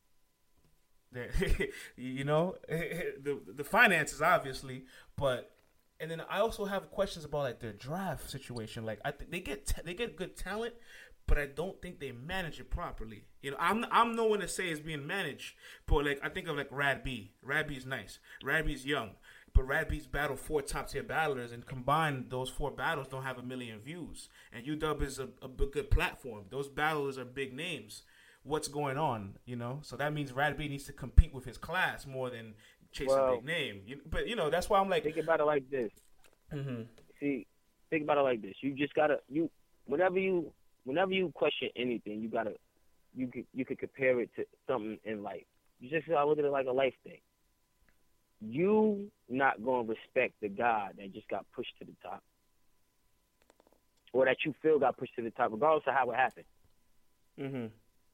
you 1.97 2.25
know 2.25 2.57
the 2.69 3.41
the 3.47 3.65
finances 3.65 4.23
obviously 4.23 4.85
but 5.17 5.53
and 6.01 6.11
then 6.11 6.23
i 6.29 6.39
also 6.39 6.65
have 6.65 6.91
questions 6.91 7.25
about 7.25 7.43
like 7.43 7.61
their 7.61 7.73
draft 7.73 8.31
situation. 8.31 8.85
Like 8.85 9.01
i 9.05 9.11
think 9.11 9.31
they 9.31 9.41
get 9.41 9.67
ta- 9.67 9.83
they 9.85 9.95
get 9.95 10.17
good 10.17 10.37
talent 10.37 10.75
but 11.27 11.39
i 11.39 11.47
don't 11.47 11.81
think 11.83 11.99
they 11.99 12.13
manage 12.13 12.61
it 12.61 12.71
properly. 12.71 13.25
You 13.43 13.53
know 13.53 13.57
i'm 13.61 13.87
i'm 13.91 14.15
no 14.15 14.25
one 14.27 14.41
to 14.41 14.49
say 14.49 14.69
it's 14.69 14.81
being 14.81 15.07
managed 15.07 15.55
but 15.87 16.05
like 16.05 16.21
i 16.23 16.29
think 16.29 16.49
of 16.49 16.57
like 16.57 16.69
rad 16.71 17.03
b. 17.03 17.33
Rad 17.43 17.69
b 17.69 17.75
is 17.75 17.87
nice. 17.87 18.19
Rad 18.43 18.67
b 18.67 18.73
is 18.73 18.85
young 18.85 19.13
but 19.57 19.67
Rad 19.67 19.89
B's 19.89 20.07
battled 20.07 20.39
four 20.39 20.61
top 20.61 20.91
tier 20.91 21.03
battlers, 21.03 21.51
and 21.51 21.65
combined, 21.67 22.27
those 22.29 22.51
four 22.51 22.71
battles 22.71 23.09
don't 23.09 23.23
have 23.23 23.39
a 23.39 23.43
million 23.43 23.81
views. 23.81 24.29
And 24.53 24.67
UW 24.67 25.03
is 25.03 25.19
a 25.19 25.29
good 25.49 25.91
platform. 25.91 26.45
Those 26.51 26.69
battlers 26.69 27.17
are 27.17 27.25
big 27.25 27.55
names 27.55 28.03
what's 28.47 28.69
going 28.69 28.97
on, 28.97 29.39
you 29.45 29.57
know. 29.57 29.81
So 29.83 29.97
that 29.97 30.13
means 30.13 30.33
Rad 30.33 30.57
B 30.57 30.69
needs 30.69 30.85
to 30.85 30.93
compete 30.93 31.35
with 31.35 31.45
his 31.45 31.59
class 31.59 32.07
more 32.07 32.31
than 32.31 32.55
chase 32.93 33.11
a 33.11 33.33
big 33.33 33.45
name. 33.45 33.83
You, 33.87 34.01
but 34.09 34.29
you 34.29 34.37
know, 34.37 34.51
that's 34.51 34.71
why 34.71 34.79
I'm 34.79 34.89
like, 34.89 35.03
Think 35.05 35.19
about 35.19 35.41
it 35.41 35.45
like 35.45 35.69
this. 35.71 35.91
hmm 36.51 36.83
See, 37.21 37.47
think 37.91 38.05
about 38.05 38.19
it 38.19 38.23
like 38.23 38.43
this. 38.43 38.55
You 38.61 38.75
just 38.75 38.95
gotta 38.95 39.19
you 39.29 39.51
whenever 39.87 40.19
you 40.19 40.53
whenever 40.85 41.13
you 41.13 41.33
question 41.35 41.69
anything, 41.77 42.21
you 42.21 42.29
gotta 42.29 42.55
you 43.15 43.27
could 43.27 43.47
you 43.53 43.65
could 43.65 43.79
compare 43.79 44.21
it 44.21 44.31
to 44.37 44.45
something 44.69 44.99
in 45.05 45.23
life. 45.23 45.45
You 45.81 45.91
just 45.91 46.09
gotta 46.09 46.29
look 46.29 46.39
at 46.39 46.45
it 46.45 46.51
like 46.51 46.67
a 46.67 46.73
life 46.73 46.95
thing. 47.05 47.19
You 48.41 49.11
not 49.29 49.65
gonna 49.65 49.89
respect 49.89 50.35
the 50.41 50.49
guy 50.49 50.91
that 50.97 51.13
just 51.13 51.29
got 51.29 51.47
pushed 51.55 51.77
to 51.81 51.85
the 51.85 51.93
top, 52.03 52.23
or 54.13 54.27
that 54.27 54.37
you 54.45 54.55
feel 54.63 54.79
got 54.79 54.97
pushed 54.97 55.17
to 55.17 55.23
the 55.23 55.31
top, 55.31 55.53
regardless 55.53 55.85
of 55.87 55.95
how 55.95 56.11
it 56.11 56.17
happened. 56.17 56.47
hmm 57.39 57.67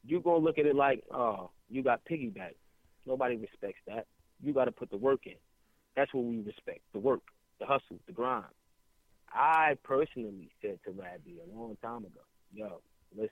you 0.05 0.21
gonna 0.21 0.39
look 0.39 0.59
at 0.59 0.67
it 0.67 0.75
like, 0.75 1.03
oh, 1.13 1.51
you 1.69 1.83
got 1.83 2.01
piggyback. 2.11 2.55
Nobody 3.07 3.37
respects 3.37 3.81
that. 3.87 4.07
You 4.43 4.53
got 4.53 4.67
to 4.67 4.73
put 4.73 4.91
the 4.91 4.97
work 4.97 5.27
in. 5.27 5.35
That's 5.97 6.13
what 6.15 6.25
we 6.25 6.39
respect: 6.41 6.81
the 6.93 6.99
work, 6.99 7.23
the 7.61 7.67
hustle, 7.67 7.99
the 8.07 8.13
grind. 8.13 8.45
I 9.33 9.77
personally 9.83 10.51
said 10.61 10.79
to 10.85 10.91
Rad 10.91 11.21
B 11.25 11.39
a 11.39 11.57
long 11.57 11.77
time 11.83 12.05
ago, 12.05 12.21
yo, 12.53 12.81
listen, 13.17 13.31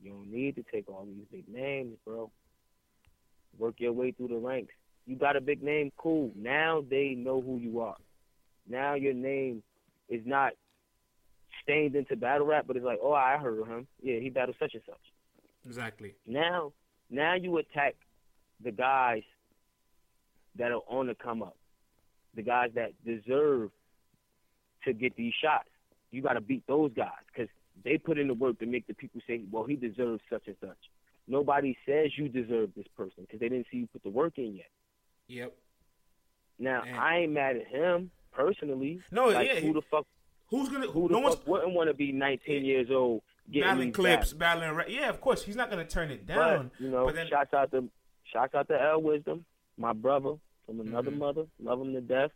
you 0.00 0.12
don't 0.12 0.32
need 0.32 0.54
to 0.56 0.64
take 0.72 0.88
all 0.88 1.06
these 1.06 1.26
big 1.30 1.48
names, 1.52 1.96
bro. 2.04 2.30
Work 3.58 3.76
your 3.78 3.92
way 3.92 4.12
through 4.12 4.28
the 4.28 4.36
ranks. 4.36 4.72
You 5.06 5.16
got 5.16 5.36
a 5.36 5.40
big 5.40 5.62
name, 5.62 5.90
cool. 5.96 6.30
Now 6.36 6.84
they 6.88 7.14
know 7.16 7.40
who 7.40 7.58
you 7.58 7.80
are. 7.80 7.96
Now 8.68 8.94
your 8.94 9.14
name 9.14 9.62
is 10.08 10.22
not 10.24 10.52
stained 11.62 11.96
into 11.96 12.16
battle 12.16 12.46
rap, 12.46 12.64
but 12.66 12.76
it's 12.76 12.84
like, 12.84 13.00
oh, 13.02 13.12
I 13.12 13.38
heard 13.38 13.58
of 13.60 13.66
him. 13.66 13.86
Yeah, 14.02 14.20
he 14.20 14.30
battled 14.30 14.56
such 14.58 14.74
and 14.74 14.82
such. 14.86 15.11
Exactly. 15.66 16.14
Now, 16.26 16.72
now 17.10 17.34
you 17.34 17.58
attack 17.58 17.94
the 18.62 18.72
guys 18.72 19.22
that 20.56 20.70
are 20.70 20.82
on 20.88 21.06
the 21.06 21.14
come 21.14 21.42
up, 21.42 21.56
the 22.34 22.42
guys 22.42 22.70
that 22.74 22.92
deserve 23.04 23.70
to 24.84 24.92
get 24.92 25.16
these 25.16 25.32
shots. 25.42 25.68
You 26.10 26.22
got 26.22 26.34
to 26.34 26.40
beat 26.40 26.66
those 26.66 26.92
guys 26.94 27.08
because 27.32 27.48
they 27.84 27.96
put 27.96 28.18
in 28.18 28.28
the 28.28 28.34
work 28.34 28.58
to 28.58 28.66
make 28.66 28.86
the 28.86 28.94
people 28.94 29.20
say, 29.26 29.42
"Well, 29.50 29.64
he 29.64 29.76
deserves 29.76 30.20
such 30.28 30.46
and 30.46 30.56
such." 30.60 30.76
Nobody 31.26 31.76
says 31.86 32.10
you 32.16 32.28
deserve 32.28 32.70
this 32.76 32.86
person 32.96 33.22
because 33.22 33.40
they 33.40 33.48
didn't 33.48 33.66
see 33.70 33.78
you 33.78 33.86
put 33.86 34.02
the 34.02 34.10
work 34.10 34.38
in 34.38 34.54
yet. 34.56 34.70
Yep. 35.28 35.54
Now, 36.58 36.82
Man. 36.84 36.94
I 36.94 37.18
ain't 37.20 37.32
mad 37.32 37.56
at 37.56 37.66
him 37.66 38.10
personally. 38.32 39.00
No, 39.10 39.28
like, 39.28 39.48
yeah. 39.48 39.60
who 39.60 39.72
the 39.72 39.82
fuck? 39.90 40.06
who's 40.48 40.68
gonna? 40.68 40.86
Who 40.88 41.08
the 41.08 41.14
no 41.14 41.20
one's 41.20 41.36
fuck 41.36 41.48
wouldn't 41.48 41.72
want 41.72 41.88
to 41.88 41.94
be 41.94 42.12
19 42.12 42.64
years 42.64 42.88
old 42.90 43.22
battling 43.48 43.92
clips, 43.92 44.32
battles? 44.32 44.34
battling. 44.34 44.76
Ra- 44.76 44.84
yeah, 44.88 45.08
of 45.08 45.20
course, 45.20 45.42
he's 45.42 45.56
not 45.56 45.70
gonna 45.70 45.84
turn 45.86 46.10
it 46.10 46.26
down. 46.26 46.70
But 46.78 46.80
you 46.84 46.90
know, 46.90 47.04
but 47.06 47.14
then- 47.14 47.28
shouts 47.28 47.52
out 47.54 47.70
to 47.72 47.88
shouts 48.24 48.54
out 48.54 48.68
to 48.68 48.80
L 48.80 49.02
Wisdom, 49.02 49.44
my 49.76 49.92
brother 49.92 50.34
from 50.66 50.80
another 50.80 51.10
Mhm. 51.10 51.18
mother. 51.18 51.46
Love 51.58 51.80
him 51.80 51.92
to 51.92 52.00
death, 52.00 52.30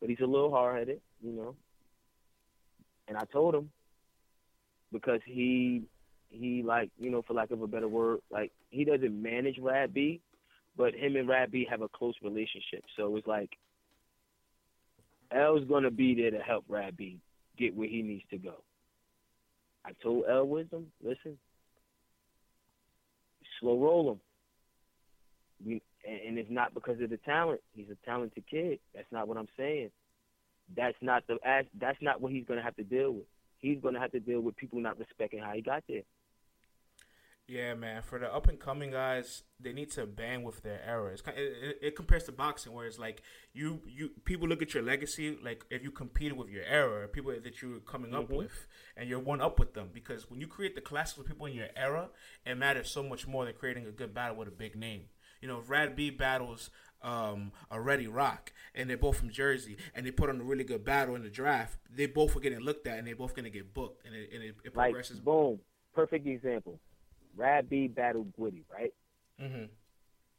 but 0.00 0.08
he's 0.08 0.20
a 0.20 0.26
little 0.26 0.50
hard 0.50 0.78
headed, 0.78 1.00
you 1.22 1.32
know. 1.32 1.56
And 3.08 3.16
I 3.16 3.24
told 3.24 3.54
him 3.54 3.70
because 4.92 5.20
he 5.24 5.84
he 6.30 6.62
like 6.62 6.90
you 6.98 7.10
know 7.10 7.22
for 7.22 7.34
lack 7.34 7.50
of 7.50 7.62
a 7.62 7.66
better 7.66 7.88
word 7.88 8.20
like 8.30 8.52
he 8.70 8.84
doesn't 8.84 9.20
manage 9.22 9.58
Rad 9.58 9.92
B, 9.94 10.20
but 10.76 10.94
him 10.94 11.16
and 11.16 11.26
Rad 11.28 11.50
B 11.50 11.64
have 11.70 11.80
a 11.82 11.88
close 11.88 12.14
relationship. 12.22 12.84
So 12.96 13.16
it's 13.16 13.26
like 13.26 13.56
L's 15.30 15.64
gonna 15.64 15.90
be 15.90 16.14
there 16.14 16.30
to 16.30 16.38
help 16.40 16.64
Rad 16.68 16.96
B 16.96 17.18
get 17.56 17.74
where 17.74 17.88
he 17.88 18.02
needs 18.02 18.24
to 18.30 18.38
go. 18.38 18.62
I 19.88 19.92
told 20.02 20.24
L 20.28 20.46
Wisdom, 20.46 20.86
listen, 21.02 21.38
slow 23.58 23.78
roll 23.78 24.12
him. 24.12 24.20
We, 25.64 25.82
and, 26.06 26.38
it's 26.38 26.50
not 26.50 26.74
because 26.74 27.00
of 27.00 27.08
the 27.08 27.16
talent. 27.18 27.60
He's 27.74 27.86
a 27.90 28.06
talented 28.06 28.44
kid. 28.50 28.80
That's 28.94 29.10
not 29.10 29.28
what 29.28 29.38
I'm 29.38 29.48
saying. 29.56 29.90
That's 30.76 30.96
not 31.00 31.26
the 31.26 31.38
that's 31.80 31.98
not 32.02 32.20
what 32.20 32.32
he's 32.32 32.44
gonna 32.46 32.62
have 32.62 32.76
to 32.76 32.84
deal 32.84 33.12
with. 33.12 33.24
He's 33.60 33.78
gonna 33.82 33.98
have 33.98 34.12
to 34.12 34.20
deal 34.20 34.40
with 34.40 34.56
people 34.56 34.78
not 34.78 34.98
respecting 34.98 35.40
how 35.40 35.52
he 35.52 35.62
got 35.62 35.82
there. 35.88 36.02
Yeah, 37.50 37.72
man. 37.74 38.02
For 38.02 38.18
the 38.18 38.32
up 38.32 38.46
and 38.48 38.60
coming 38.60 38.90
guys, 38.90 39.42
they 39.58 39.72
need 39.72 39.90
to 39.92 40.04
bang 40.04 40.42
with 40.42 40.62
their 40.62 40.82
errors. 40.86 41.22
It, 41.28 41.32
it, 41.38 41.78
it 41.80 41.96
compares 41.96 42.24
to 42.24 42.32
boxing, 42.32 42.74
where 42.74 42.86
it's 42.86 42.98
like 42.98 43.22
you 43.54 43.80
you 43.86 44.10
people 44.26 44.46
look 44.46 44.60
at 44.60 44.74
your 44.74 44.82
legacy, 44.82 45.38
like 45.42 45.64
if 45.70 45.82
you 45.82 45.90
competed 45.90 46.36
with 46.36 46.50
your 46.50 46.64
era, 46.64 47.08
people 47.08 47.32
that 47.32 47.62
you 47.62 47.70
were 47.70 47.80
coming 47.80 48.14
up 48.14 48.28
Mhm. 48.28 48.36
with, 48.36 48.66
and 48.98 49.08
you're 49.08 49.18
one 49.18 49.40
up 49.40 49.58
with 49.58 49.72
them. 49.72 49.88
Because 49.94 50.28
when 50.30 50.42
you 50.42 50.46
create 50.46 50.74
the 50.74 50.82
classes 50.82 51.16
with 51.16 51.26
people 51.26 51.46
in 51.46 51.54
your 51.54 51.68
era, 51.74 52.10
it 52.44 52.56
matters 52.56 52.90
so 52.90 53.02
much 53.02 53.26
more 53.26 53.46
than 53.46 53.54
creating 53.54 53.86
a 53.86 53.92
good 53.92 54.12
battle 54.12 54.36
with 54.36 54.48
a 54.48 54.52
big 54.52 54.76
name. 54.76 55.04
You 55.40 55.48
know, 55.48 55.58
if 55.60 55.70
Rad 55.70 55.96
B 55.96 56.10
battles 56.10 56.68
um, 57.00 57.52
a 57.70 57.80
Ready 57.80 58.08
Rock, 58.08 58.52
and 58.74 58.90
they're 58.90 58.98
both 58.98 59.16
from 59.18 59.30
Jersey, 59.30 59.78
and 59.94 60.04
they 60.04 60.10
put 60.10 60.28
on 60.28 60.38
a 60.40 60.44
really 60.44 60.64
good 60.64 60.84
battle 60.84 61.14
in 61.14 61.22
the 61.22 61.30
draft, 61.30 61.78
they 61.88 62.06
both 62.06 62.36
are 62.36 62.40
getting 62.40 62.58
looked 62.60 62.86
at, 62.88 62.98
and 62.98 63.06
they're 63.06 63.16
both 63.16 63.34
going 63.34 63.44
to 63.44 63.50
get 63.50 63.72
booked, 63.72 64.04
and 64.04 64.14
it, 64.14 64.28
and 64.34 64.42
it, 64.42 64.56
it 64.64 64.76
Like 64.76 64.90
progresses. 64.90 65.20
boom, 65.20 65.60
perfect 65.94 66.26
example. 66.26 66.78
Rad 67.38 67.70
B 67.70 67.86
battled 67.88 68.32
Gwitty, 68.36 68.64
right? 68.70 68.92
hmm 69.40 69.64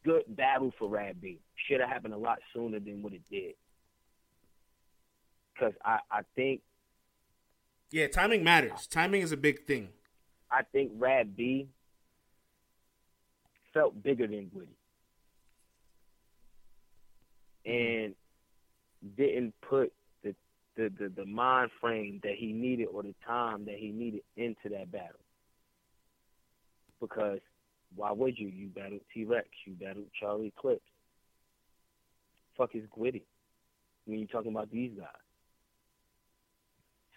Good 0.04 0.24
battle 0.28 0.72
for 0.78 0.88
Rad 0.90 1.20
B. 1.22 1.40
Should 1.68 1.80
have 1.82 1.90
happened 1.90 2.14
a 2.14 2.18
lot 2.18 2.40
sooner 2.54 2.80
than 2.80 3.02
what 3.02 3.14
it 3.14 3.22
did. 3.32 3.56
Cause 5.58 5.74
I 5.84 6.00
I 6.12 6.22
think 6.36 6.62
Yeah, 7.92 8.08
timing 8.08 8.44
matters. 8.44 8.88
Timing 8.88 9.22
is 9.22 9.32
a 9.32 9.38
big 9.38 9.66
thing. 9.66 9.90
I 10.52 10.64
think 10.64 10.92
Rad 10.96 11.36
B 11.36 11.68
felt 13.74 14.02
bigger 14.02 14.28
than 14.28 14.50
Gwitty. 14.50 14.76
And 17.66 18.16
didn't 19.18 19.54
put 19.62 19.94
the, 20.24 20.34
the, 20.76 20.92
the, 20.98 21.10
the 21.10 21.26
mind 21.26 21.72
frame 21.80 22.20
that 22.24 22.34
he 22.38 22.52
needed 22.52 22.86
or 22.86 23.04
the 23.04 23.14
time 23.26 23.66
that 23.66 23.76
he 23.76 23.92
needed 23.92 24.22
into 24.38 24.70
that 24.70 24.92
battle. 24.92 25.20
Because 27.00 27.40
why 27.96 28.12
would 28.12 28.38
you? 28.38 28.48
You 28.48 28.68
battled 28.68 29.02
T 29.14 29.26
Rex, 29.26 29.48
you 29.66 29.74
battled 29.74 30.08
Charlie 30.20 30.54
Clips. 30.60 30.82
Fuck 32.58 32.76
is 32.76 32.84
Gwitty 32.98 33.24
when 34.06 34.20
you're 34.20 34.28
talking 34.28 34.52
about 34.52 34.72
these 34.72 34.92
guys. 34.98 35.08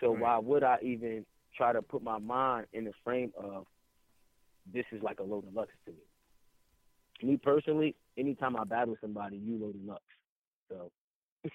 So 0.01 0.13
Right. 0.13 0.21
why 0.21 0.39
would 0.39 0.63
I 0.63 0.79
even 0.83 1.25
try 1.57 1.73
to 1.73 1.83
put 1.83 2.03
my 2.03 2.19
mind 2.19 2.67
in 2.73 2.85
the 2.85 2.93
frame 3.05 3.33
of 3.37 3.67
this 4.73 4.85
is 4.93 5.03
like 5.03 5.21
a 5.21 5.23
Loaded 5.23 5.55
Lux 5.55 5.73
to 5.87 5.93
me. 5.93 5.99
Me 7.23 7.37
personally, 7.37 7.95
anytime 8.17 8.57
I 8.57 8.65
battle 8.65 8.97
somebody, 9.01 9.37
you 9.37 9.57
Loaded 9.59 9.85
Lux. 9.85 10.03
So 10.69 10.91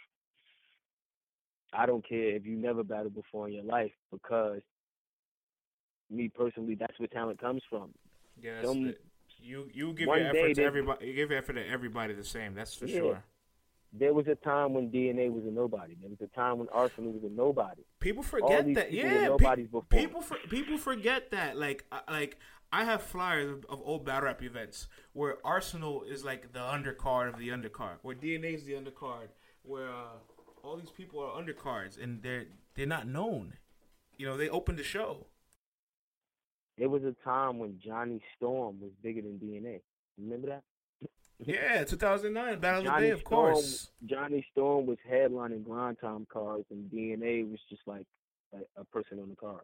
I 1.73 1.85
don't 1.85 2.07
care 2.07 2.35
if 2.35 2.45
you 2.45 2.55
never 2.55 2.83
battled 2.83 3.15
before 3.15 3.47
in 3.47 3.53
your 3.53 3.63
life 3.63 3.91
because 4.11 4.61
me 6.09 6.29
personally, 6.29 6.75
that's 6.75 6.97
where 6.99 7.07
talent 7.07 7.39
comes 7.39 7.61
from. 7.69 7.93
Some- 8.63 8.93
you 9.39 9.69
you 9.73 9.93
give 9.93 10.07
your 10.07 10.17
effort 10.17 10.55
to 10.55 10.63
everybody. 10.63 11.07
You 11.07 11.13
give 11.13 11.29
your 11.29 11.39
effort 11.39 11.53
to 11.53 11.67
everybody 11.67 12.13
the 12.13 12.23
same. 12.23 12.53
That's 12.53 12.73
for 12.75 12.85
Yeah. 12.87 12.97
sure. 12.99 13.23
There 13.93 14.13
was 14.13 14.27
a 14.27 14.35
time 14.35 14.73
when 14.73 14.91
DNA 14.91 15.29
was 15.31 15.45
a 15.45 15.51
nobody. 15.51 15.95
There 15.95 16.09
was 16.09 16.19
a 16.21 16.27
time 16.27 16.57
when 16.59 16.67
Arsonal 16.67 17.13
was 17.13 17.23
a 17.23 17.29
nobody. 17.33 17.83
People 17.99 18.21
forget 18.23 18.73
that. 18.73 18.91
Yeah, 18.91 19.03
pe- 19.21 19.25
nobodies 19.27 19.67
before. 19.67 19.83
people 19.83 20.21
for, 20.21 20.37
people 20.49 20.77
forget 20.77 21.31
that. 21.31 21.57
Like 21.57 21.85
uh, 21.91 22.01
like 22.09 22.37
I 22.71 22.83
have 22.83 23.01
flyers 23.01 23.49
of, 23.49 23.65
of 23.69 23.81
old 23.85 24.03
battle 24.05 24.25
rap 24.25 24.43
events 24.43 24.87
where 25.13 25.37
Arsonal 25.45 26.05
is 26.05 26.25
like 26.25 26.51
the 26.51 26.59
undercard 26.59 27.29
of 27.33 27.39
the 27.39 27.47
undercard, 27.49 27.99
where 28.01 28.15
DNA 28.15 28.55
is 28.55 28.65
the 28.65 28.73
undercard, 28.73 29.29
where 29.63 29.89
uh, 29.89 30.17
all 30.63 30.75
these 30.75 30.91
people 30.91 31.21
are 31.21 31.41
undercards 31.41 32.01
and 32.01 32.21
they're 32.21 32.47
they're 32.75 32.85
not 32.85 33.07
known. 33.07 33.53
You 34.17 34.25
know, 34.27 34.35
they 34.35 34.49
opened 34.49 34.77
the 34.79 34.83
show. 34.83 35.27
There 36.77 36.89
was 36.89 37.03
a 37.03 37.15
time 37.23 37.57
when 37.57 37.79
Johnny 37.83 38.21
Storm 38.35 38.79
was 38.79 38.91
bigger 39.01 39.21
than 39.21 39.39
DNA. 39.39 39.81
Remember 40.19 40.47
that? 40.47 40.63
Yeah, 41.39 41.83
2009 41.83 42.59
Battle 42.59 42.79
of 42.79 42.83
the 42.85 42.89
Johnny 42.89 43.07
Day, 43.07 43.11
of 43.11 43.19
Storm, 43.21 43.53
course. 43.53 43.89
Johnny 44.05 44.45
Storm 44.51 44.85
was 44.85 44.97
headlining 45.09 45.63
Grind 45.63 45.97
Time 45.99 46.27
cards, 46.31 46.65
and 46.71 46.89
DNA 46.91 47.49
was 47.49 47.59
just 47.69 47.81
like 47.85 48.05
a, 48.53 48.81
a 48.81 48.83
person 48.85 49.19
on 49.19 49.29
the 49.29 49.35
card. 49.35 49.63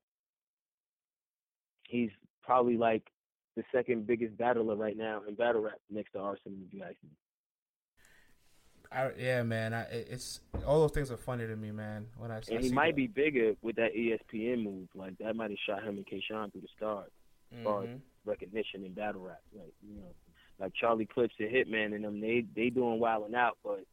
He's 1.83 2.11
probably 2.43 2.77
like 2.77 3.03
the 3.55 3.63
second 3.71 4.07
biggest 4.07 4.35
battler 4.37 4.75
right 4.75 4.97
now 4.97 5.21
in 5.27 5.35
battle 5.35 5.61
rap, 5.61 5.79
next 5.89 6.13
to 6.13 6.17
Arsonal. 6.19 6.65
If 6.67 6.73
you 6.73 6.81
ask 6.83 6.95
me. 7.03 7.09
I, 8.93 9.11
yeah, 9.17 9.43
man. 9.43 9.73
I, 9.73 9.81
it's 9.83 10.41
all 10.65 10.81
those 10.81 10.91
things 10.91 11.11
are 11.11 11.17
funny 11.17 11.47
to 11.47 11.55
me, 11.55 11.71
man. 11.71 12.05
When 12.17 12.31
I, 12.31 12.37
I 12.37 12.41
And 12.51 12.63
he 12.63 12.71
might 12.71 12.91
that. 12.91 12.95
be 12.95 13.07
bigger 13.07 13.53
with 13.61 13.75
that 13.77 13.93
ESPN 13.95 14.63
move. 14.63 14.87
Like 14.95 15.17
that 15.17 15.35
might 15.35 15.49
have 15.49 15.59
shot 15.65 15.83
him 15.83 15.97
and 15.97 16.05
K-Shine 16.05 16.51
through 16.51 16.61
the 16.61 16.67
stars. 16.77 17.11
far 17.63 17.83
as 17.83 17.89
Mhm. 17.89 18.01
recognition 18.25 18.83
in 18.85 18.93
battle 18.93 19.21
rap. 19.21 19.41
Like 19.55 19.73
you 19.87 19.95
know, 19.95 20.13
like 20.59 20.73
Charlie 20.73 21.05
Clips 21.05 21.35
and 21.39 21.49
Hitman 21.49 21.93
and 21.95 22.03
them, 22.03 22.19
they 22.19 22.45
they 22.55 22.69
doing 22.69 22.99
Wild 22.99 23.25
'N 23.27 23.35
Out, 23.35 23.57
but 23.63 23.85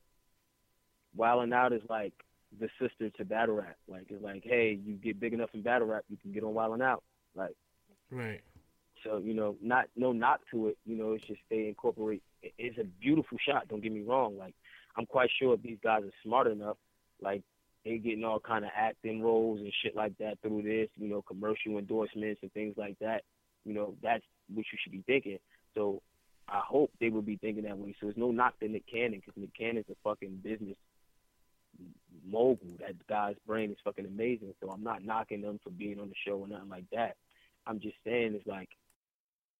Wild 1.14 1.42
'N 1.42 1.52
Out 1.52 1.72
is 1.72 1.82
like 1.88 2.14
the 2.58 2.68
sister 2.80 3.10
to 3.10 3.24
battle 3.24 3.56
rap. 3.56 3.76
Like 3.88 4.06
it's 4.10 4.22
like, 4.22 4.42
hey, 4.44 4.78
you 4.82 4.94
get 4.94 5.20
big 5.20 5.32
enough 5.34 5.50
in 5.54 5.62
battle 5.62 5.88
rap, 5.88 6.04
you 6.08 6.16
can 6.16 6.32
get 6.32 6.42
on 6.44 6.54
Wild 6.54 6.74
'N 6.74 6.82
Out. 6.82 7.02
Like 7.34 7.54
right. 8.10 8.40
so, 9.04 9.18
you 9.18 9.34
know, 9.34 9.56
not 9.60 9.86
no 9.96 10.12
knock 10.12 10.40
to 10.50 10.68
it. 10.68 10.78
You 10.84 10.96
know, 10.96 11.12
it's 11.12 11.26
just 11.26 11.40
they 11.50 11.68
incorporate. 11.68 12.22
It's 12.42 12.78
a 12.78 12.84
beautiful 12.84 13.38
shot. 13.38 13.68
Don't 13.68 13.82
get 13.82 13.92
me 13.92 14.02
wrong. 14.02 14.36
Like 14.38 14.54
I'm 14.96 15.06
quite 15.06 15.30
sure 15.38 15.54
if 15.54 15.62
these 15.62 15.78
guys 15.82 16.02
are 16.02 16.12
smart 16.22 16.46
enough, 16.46 16.76
like 17.22 17.42
they 17.84 17.98
getting 17.98 18.24
all 18.24 18.40
kind 18.40 18.64
of 18.64 18.70
acting 18.76 19.22
roles 19.22 19.60
and 19.60 19.72
shit 19.82 19.96
like 19.96 20.16
that 20.18 20.38
through 20.42 20.62
this. 20.62 20.88
You 20.96 21.08
know, 21.08 21.22
commercial 21.22 21.78
endorsements 21.78 22.40
and 22.42 22.52
things 22.52 22.74
like 22.76 22.98
that. 23.00 23.22
You 23.64 23.74
know, 23.74 23.94
that's 24.02 24.24
what 24.52 24.66
you 24.72 24.78
should 24.82 24.92
be 24.92 25.04
thinking. 25.06 25.38
So 25.74 26.02
I 26.48 26.60
hope 26.66 26.90
they 27.00 27.10
will 27.10 27.22
be 27.22 27.36
thinking 27.36 27.64
that 27.64 27.78
way. 27.78 27.94
So 28.00 28.08
it's 28.08 28.18
no 28.18 28.30
knock 28.30 28.58
to 28.60 28.68
Nick 28.68 28.84
Cannon 28.90 29.22
because 29.24 29.40
Nick 29.40 29.56
Cannon's 29.56 29.86
a 29.90 29.94
fucking 30.02 30.40
business 30.42 30.76
mogul. 32.26 32.76
That 32.80 33.06
guy's 33.06 33.36
brain 33.46 33.70
is 33.70 33.76
fucking 33.84 34.06
amazing. 34.06 34.54
So 34.60 34.70
I'm 34.70 34.82
not 34.82 35.04
knocking 35.04 35.42
them 35.42 35.60
for 35.62 35.70
being 35.70 36.00
on 36.00 36.08
the 36.08 36.14
show 36.26 36.38
or 36.38 36.48
nothing 36.48 36.68
like 36.68 36.90
that. 36.92 37.16
I'm 37.66 37.80
just 37.80 37.96
saying 38.04 38.34
it's 38.34 38.46
like 38.46 38.70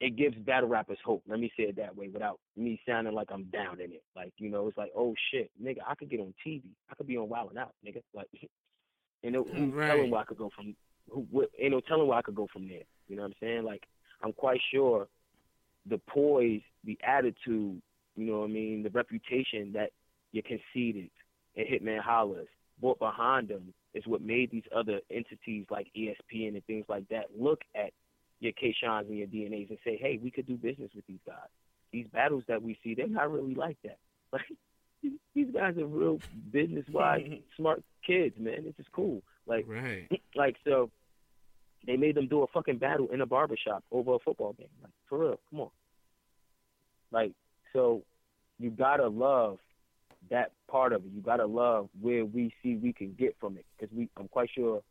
it 0.01 0.17
gives 0.17 0.37
battle 0.39 0.69
rappers 0.69 0.99
hope. 1.05 1.23
Let 1.29 1.41
me 1.41 1.53
say 1.57 1.65
it 1.65 1.77
that 1.77 1.95
way 1.95 2.09
without 2.09 2.41
me 2.57 2.81
sounding 2.89 3.13
like 3.15 3.29
I'm 3.31 3.45
down 3.45 3.81
in 3.81 3.93
it. 3.93 4.03
Like, 4.17 4.33
you 4.39 4.49
know, 4.49 4.67
it's 4.67 4.79
like, 4.79 4.93
oh 4.97 5.15
shit, 5.31 5.51
nigga, 5.63 5.79
I 5.87 5.95
could 5.95 6.11
get 6.11 6.21
on 6.21 6.33
TV. 6.47 6.63
I 6.91 6.95
could 6.95 7.07
be 7.07 7.19
on 7.19 7.29
Wild 7.29 7.51
'N 7.53 7.59
Out, 7.59 7.75
nigga. 7.87 8.03
Like, 8.15 8.29
you 9.23 9.31
know, 9.31 9.45
who's 9.45 9.73
Right. 9.75 9.89
telling 9.89 10.11
where 10.11 10.21
I 10.21 10.25
could 10.25 10.39
go 10.39 10.51
from? 10.57 10.75
Who, 11.11 11.27
what, 11.31 11.51
ain't 11.59 11.73
no 11.73 11.81
telling 11.81 12.07
where 12.07 12.19
I 12.19 12.23
could 12.23 12.35
go 12.35 12.47
from 12.53 12.67
there. 12.69 12.85
You 13.09 13.17
know 13.17 13.23
what 13.23 13.33
I'm 13.33 13.35
saying? 13.41 13.65
Like, 13.65 13.83
I'm 14.23 14.33
quite 14.33 14.61
sure 14.73 15.09
the 15.87 15.99
poise, 15.99 16.63
the 16.85 16.99
attitude, 17.03 17.83
you 18.17 18.27
know 18.27 18.41
what 18.41 18.51
I 18.51 18.53
mean, 18.53 18.83
the 18.83 18.91
reputation 18.91 19.73
that 19.73 19.91
you 20.33 20.43
conceded 20.43 21.11
and 21.57 21.67
Hitman 21.67 22.01
Holla's 22.01 22.49
brought 22.81 22.99
behind 22.99 23.49
them 23.49 23.75
is 23.95 24.07
what 24.07 24.23
made 24.23 24.51
these 24.51 24.65
other 24.75 25.01
entities 25.11 25.67
like 25.71 25.89
ESPN 25.97 26.55
and 26.55 26.65
things 26.67 26.87
like 26.89 27.09
that 27.09 27.27
look 27.37 27.61
at 27.75 27.93
your 28.41 28.53
K-Shines 28.53 29.07
and 29.09 29.19
your 29.19 29.27
DNAs 29.27 29.71
and 29.71 29.79
say, 29.85 29.99
hey, 30.01 30.19
we 30.23 30.31
could 30.31 30.47
do 30.47 30.57
business 30.57 30.91
with 30.95 31.07
these 31.07 31.21
guys. 31.27 31.49
These 31.93 32.07
battles 32.13 32.45
that 32.49 32.63
we 32.63 32.79
see, 32.83 32.95
they're 32.95 33.07
not 33.09 33.31
really 33.31 33.55
like 33.55 33.79
that. 33.85 33.99
Like, 34.33 35.13
these 35.35 35.49
guys 35.53 35.77
are 35.79 35.87
real 35.87 36.21
business-wise 36.53 37.23
smart 37.57 37.83
kids, 38.07 38.37
man. 38.39 38.65
This 38.65 38.75
is 38.79 38.87
cool. 38.93 39.23
Like, 39.47 39.65
Right. 39.67 40.07
like 40.37 40.57
so 40.65 40.91
they 41.87 41.97
made 41.97 42.15
them 42.15 42.29
do 42.29 42.43
a 42.43 42.47
fucking 42.49 42.79
battle 42.79 43.09
in 43.13 43.21
a 43.21 43.27
barbershop 43.27 43.83
over 43.91 44.15
a 44.15 44.19
football 44.19 44.53
game. 44.53 44.69
Like 44.83 44.93
for 45.09 45.19
real, 45.19 45.41
come 45.51 45.61
on. 45.61 45.71
Like 47.11 47.33
so 47.73 48.03
you 48.59 48.71
gotta 48.71 49.09
love 49.09 49.59
that 50.31 50.53
part 50.71 50.93
of 50.93 51.05
it. 51.05 51.11
You 51.15 51.23
gotta 51.23 51.47
love 51.47 51.89
where 52.01 52.25
we 52.25 52.53
see 52.63 52.77
we 52.77 52.93
can 52.93 53.15
get 53.19 53.37
from 53.41 53.57
it 53.57 53.65
because 53.79 53.95
we 53.97 54.09
I'm 54.17 54.29
quite 54.29 54.51
sure 54.55 54.83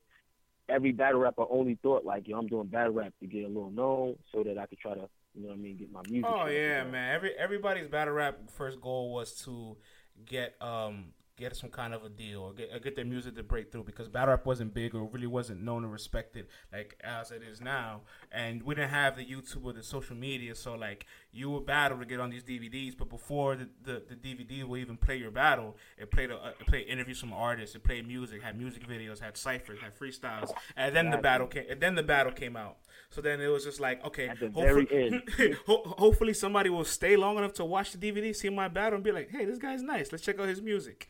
every 0.69 0.91
battle 0.91 1.19
rapper 1.19 1.45
only 1.49 1.77
thought 1.81 2.05
like 2.05 2.27
yo 2.27 2.37
I'm 2.37 2.47
doing 2.47 2.67
battle 2.67 2.93
rap 2.93 3.13
to 3.19 3.27
get 3.27 3.45
a 3.45 3.47
little 3.47 3.71
known 3.71 4.15
so 4.31 4.43
that 4.43 4.57
I 4.57 4.65
could 4.65 4.79
try 4.79 4.93
to 4.93 5.09
you 5.35 5.43
know 5.43 5.49
what 5.49 5.55
I 5.55 5.57
mean 5.57 5.77
get 5.77 5.91
my 5.91 6.01
music. 6.09 6.29
Oh 6.29 6.43
track, 6.43 6.51
yeah, 6.53 6.79
you 6.79 6.85
know? 6.85 6.91
man. 6.91 7.15
Every 7.15 7.33
everybody's 7.37 7.87
battle 7.87 8.13
rap 8.13 8.37
first 8.55 8.81
goal 8.81 9.13
was 9.13 9.33
to 9.45 9.77
get 10.25 10.55
um 10.61 11.13
get 11.39 11.55
some 11.55 11.69
kind 11.69 11.93
of 11.93 12.03
a 12.03 12.09
deal 12.09 12.41
or 12.41 12.53
get, 12.53 12.69
or 12.73 12.79
get 12.79 12.97
their 12.97 13.05
music 13.05 13.33
to 13.35 13.43
break 13.43 13.71
through 13.71 13.83
because 13.83 14.09
battle 14.09 14.31
rap 14.31 14.45
wasn't 14.45 14.73
big 14.73 14.93
or 14.93 15.05
really 15.05 15.25
wasn't 15.25 15.61
known 15.61 15.83
and 15.83 15.93
respected 15.93 16.47
like 16.73 16.99
as 17.03 17.31
it 17.31 17.41
is 17.41 17.61
now. 17.61 18.01
And 18.31 18.61
we 18.63 18.75
didn't 18.75 18.89
have 18.89 19.15
the 19.15 19.25
YouTube 19.25 19.63
or 19.63 19.73
the 19.73 19.81
social 19.81 20.15
media, 20.15 20.53
so 20.53 20.75
like 20.75 21.05
you 21.31 21.49
would 21.51 21.65
battle 21.65 21.99
to 21.99 22.05
get 22.05 22.19
on 22.19 22.29
these 22.29 22.43
DVDs. 22.43 22.97
But 22.97 23.09
before 23.09 23.55
the 23.55 23.69
the, 23.83 24.03
the 24.09 24.15
DVD 24.15 24.63
will 24.63 24.77
even 24.77 24.97
play 24.97 25.17
your 25.17 25.31
battle, 25.31 25.77
it 25.97 26.09
played 26.11 26.31
a, 26.31 26.53
it 26.59 26.67
played 26.67 26.87
interviews 26.87 27.19
from 27.19 27.33
artists, 27.33 27.75
it 27.75 27.83
played 27.83 28.07
music, 28.07 28.41
had 28.41 28.57
music 28.57 28.87
videos, 28.87 29.19
had 29.19 29.37
ciphers, 29.37 29.79
had 29.81 29.97
freestyles, 29.97 30.51
and 30.75 30.95
then 30.95 31.09
the 31.09 31.17
battle 31.17 31.47
came. 31.47 31.65
And 31.69 31.79
then 31.81 31.95
the 31.95 32.03
battle 32.03 32.31
came 32.31 32.55
out. 32.55 32.77
So 33.11 33.21
then 33.21 33.41
it 33.41 33.47
was 33.47 33.63
just 33.63 33.79
like 33.79 34.05
okay, 34.05 34.27
hopefully- 34.53 35.23
Ho- 35.65 35.95
hopefully 35.97 36.33
somebody 36.33 36.69
will 36.69 36.85
stay 36.85 37.15
long 37.15 37.37
enough 37.37 37.53
to 37.53 37.65
watch 37.65 37.91
the 37.91 37.97
DVD, 37.97 38.35
see 38.35 38.49
my 38.49 38.67
battle, 38.67 38.95
and 38.95 39.03
be 39.03 39.11
like, 39.11 39.29
"Hey, 39.29 39.45
this 39.45 39.57
guy's 39.57 39.81
nice. 39.81 40.11
Let's 40.11 40.23
check 40.23 40.39
out 40.39 40.47
his 40.47 40.61
music." 40.61 41.09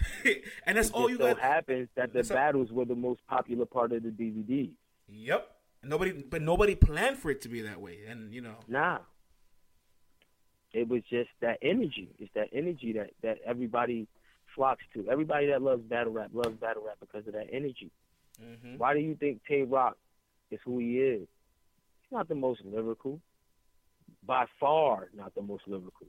and 0.66 0.76
that's 0.78 0.88
It 0.90 0.94
all 0.94 1.10
you 1.10 1.16
so 1.16 1.26
got. 1.34 1.40
happens 1.40 1.88
that 1.96 2.12
the 2.12 2.18
That's 2.18 2.28
battles 2.28 2.70
were 2.70 2.84
the 2.84 2.94
most 2.94 3.20
popular 3.26 3.66
part 3.66 3.92
of 3.92 4.02
the 4.02 4.10
DVD. 4.10 4.70
Yep. 5.08 5.50
Nobody, 5.84 6.12
but 6.12 6.42
nobody 6.42 6.74
planned 6.74 7.18
for 7.18 7.30
it 7.30 7.40
to 7.42 7.48
be 7.48 7.62
that 7.62 7.80
way, 7.80 7.98
and 8.08 8.32
you 8.32 8.40
know. 8.40 8.56
Nah. 8.68 8.98
It 10.72 10.88
was 10.88 11.02
just 11.10 11.30
that 11.40 11.58
energy. 11.62 12.08
It's 12.18 12.32
that 12.34 12.48
energy 12.52 12.92
that, 12.92 13.10
that 13.22 13.38
everybody 13.44 14.06
flocks 14.54 14.84
to. 14.94 15.08
Everybody 15.10 15.46
that 15.46 15.62
loves 15.62 15.82
battle 15.82 16.12
rap 16.12 16.30
loves 16.32 16.56
battle 16.56 16.82
rap 16.86 16.96
because 17.00 17.26
of 17.26 17.32
that 17.34 17.46
energy. 17.52 17.90
hmm 18.38 18.76
Why 18.76 18.94
do 18.94 19.00
you 19.00 19.14
think 19.16 19.40
Tay 19.48 19.62
Rock 19.62 19.96
is 20.50 20.60
who 20.64 20.78
he 20.78 20.98
is? 21.00 21.20
He's 22.02 22.12
not 22.12 22.28
the 22.28 22.34
most 22.34 22.60
lyrical. 22.64 23.20
By 24.26 24.46
far 24.60 25.08
not 25.14 25.34
the 25.34 25.42
most 25.42 25.62
lyrical. 25.66 26.06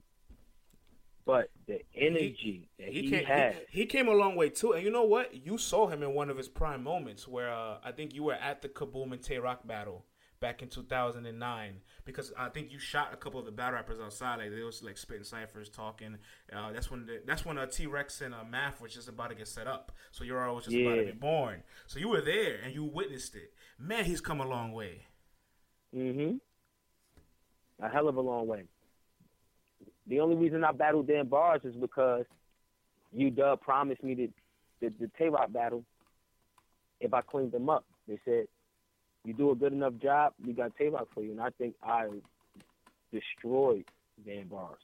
But 1.26 1.52
the 1.68 1.82
energy 1.96 2.68
that 2.80 2.90
he, 2.90 3.02
He 3.04 3.10
came, 3.10 3.26
has. 3.26 3.54
he, 3.70 3.82
he 3.82 3.86
came 3.86 4.08
a 4.08 4.14
long 4.14 4.36
way 4.36 4.50
too, 4.50 4.74
and 4.74 4.84
you 4.84 4.90
know 4.90 5.04
what? 5.04 5.34
You 5.46 5.58
saw 5.58 5.88
him 5.88 6.02
in 6.02 6.14
one 6.14 6.30
of 6.30 6.38
his 6.38 6.48
prime 6.48 6.84
moments, 6.84 7.28
where 7.28 7.52
uh, 7.52 7.78
I 7.84 7.92
think 7.92 8.16
you 8.16 8.24
were 8.24 8.34
at 8.34 8.62
the 8.62 8.70
Kaboom 8.70 9.12
and 9.14 9.22
Tay 9.22 9.38
Rock 9.38 9.66
battle 9.68 10.06
back 10.40 10.62
in 10.62 10.70
2009, 10.70 11.82
because 12.06 12.32
I 12.38 12.50
think 12.50 12.72
you 12.72 12.80
shot 12.80 13.10
a 13.14 13.18
couple 13.18 13.40
of 13.40 13.46
the 13.46 13.52
battle 13.52 13.76
rappers 13.76 14.00
outside, 14.00 14.38
like 14.40 14.52
they 14.52 14.64
was 14.64 14.82
like 14.84 14.98
spitting 14.98 15.24
ciphers, 15.24 15.70
talking. 15.70 16.18
Uh, 16.52 16.72
that's 16.72 16.90
when 16.90 17.06
the, 17.06 17.22
that's 17.26 17.46
when 17.46 17.58
uh, 17.58 17.66
T 17.66 17.88
Rex 17.88 18.22
and 18.22 18.34
a 18.34 18.44
Math 18.44 18.82
was 18.82 18.94
just 18.94 19.08
about 19.10 19.30
to 19.30 19.36
get 19.36 19.48
set 19.48 19.68
up, 19.68 19.92
so 20.12 20.24
your 20.24 20.52
was 20.54 20.66
just 20.66 20.78
about 20.78 20.96
to 20.96 21.04
Yeah. 21.04 21.12
be 21.12 21.18
born. 21.18 21.64
So 21.88 22.00
you 22.00 22.10
were 22.10 22.22
there 22.22 22.60
and 22.64 22.74
you 22.74 22.84
witnessed 22.86 23.36
it. 23.36 23.54
Man, 23.78 24.06
he's 24.06 24.22
come 24.22 24.40
a 24.40 24.48
long 24.48 24.72
way. 24.72 25.06
hmm 25.94 26.38
A 27.82 27.90
hell 27.90 28.08
of 28.08 28.16
a 28.16 28.22
long 28.22 28.48
way. 28.48 28.64
The 30.08 30.20
only 30.22 30.36
reason 30.36 30.64
I 30.64 30.72
battled 30.72 31.08
Dan 31.08 31.28
Bars 31.28 31.62
is 31.64 31.76
because 31.76 32.26
you 33.12 33.30
Dub 33.30 33.62
promised 33.62 34.04
me 34.04 34.16
that 34.16 34.32
the, 34.82 35.06
the 35.06 35.12
Tay 35.18 35.30
Rock 35.30 35.52
battle, 35.52 35.84
if 37.00 37.14
I 37.14 37.22
cleaned 37.22 37.52
them 37.52 37.70
up, 37.70 37.86
they 38.08 38.20
said, 38.26 38.48
you 39.26 39.34
do 39.34 39.52
a 39.52 39.56
good 39.56 39.74
enough 39.74 39.94
job, 40.02 40.34
you 40.44 40.54
got 40.54 40.76
Tay 40.78 40.90
for 41.14 41.24
you. 41.24 41.32
And 41.32 41.42
I 41.42 41.50
think 41.52 41.76
I 41.84 42.08
destroyed 43.12 43.86
Dan 44.26 44.48
Bars. 44.48 44.80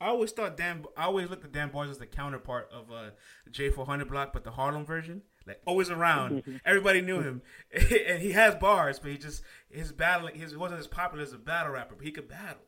I 0.00 0.08
always 0.08 0.30
thought 0.30 0.56
Dan. 0.56 0.84
I 0.96 1.04
always 1.04 1.28
looked 1.28 1.44
at 1.44 1.52
Dan 1.52 1.70
Bars 1.70 1.90
as 1.90 1.98
the 1.98 2.06
counterpart 2.06 2.70
of 2.72 2.90
uh, 2.92 3.10
J400 3.50 4.08
Block, 4.08 4.32
but 4.32 4.44
the 4.44 4.52
Harlem 4.52 4.86
version, 4.86 5.22
like 5.44 5.60
always 5.66 5.90
around. 5.90 6.60
Everybody 6.64 7.00
knew 7.00 7.20
him, 7.20 7.42
and 7.72 8.22
he 8.22 8.32
has 8.32 8.54
bars, 8.54 9.00
but 9.00 9.10
he 9.10 9.18
just 9.18 9.42
his 9.68 9.90
battling. 9.90 10.36
His 10.36 10.56
wasn't 10.56 10.80
as 10.80 10.86
popular 10.86 11.24
as 11.24 11.32
a 11.32 11.38
battle 11.38 11.72
rapper, 11.72 11.96
but 11.96 12.04
he 12.04 12.12
could 12.12 12.28
battle. 12.28 12.62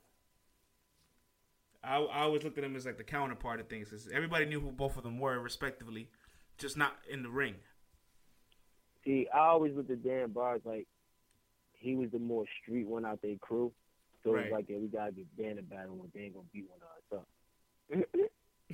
I, 1.84 1.98
I 1.98 2.22
always 2.22 2.42
looked 2.42 2.58
at 2.58 2.64
him 2.64 2.74
as 2.74 2.84
like 2.84 2.98
the 2.98 3.04
counterpart 3.04 3.60
of 3.60 3.68
things. 3.68 4.08
everybody 4.12 4.44
knew 4.44 4.60
who 4.60 4.72
both 4.72 4.96
of 4.96 5.04
them 5.04 5.18
were, 5.18 5.38
respectively, 5.38 6.08
just 6.58 6.76
not 6.76 6.96
in 7.08 7.22
the 7.22 7.30
ring. 7.30 7.54
See, 9.04 9.28
I 9.32 9.46
always 9.46 9.74
looked 9.74 9.90
at 9.90 10.02
Dan 10.02 10.32
Bars 10.32 10.60
like 10.64 10.86
he 11.80 11.96
was 11.96 12.10
the 12.12 12.18
more 12.18 12.44
street 12.62 12.86
one 12.86 13.04
out 13.04 13.20
their 13.22 13.36
crew. 13.36 13.72
So 14.22 14.30
it 14.30 14.42
was 14.42 14.52
like, 14.52 14.66
yeah, 14.68 14.78
we 14.78 14.86
gotta 14.88 15.12
get 15.12 15.36
Dan 15.36 15.58
a 15.58 15.62
battle, 15.62 15.98
or 15.98 16.06
Dan 16.14 16.32
gonna 16.32 16.44
beat 16.52 16.66
one 16.70 16.80
of 16.82 17.18
us 17.18 17.20
up. 17.20 17.28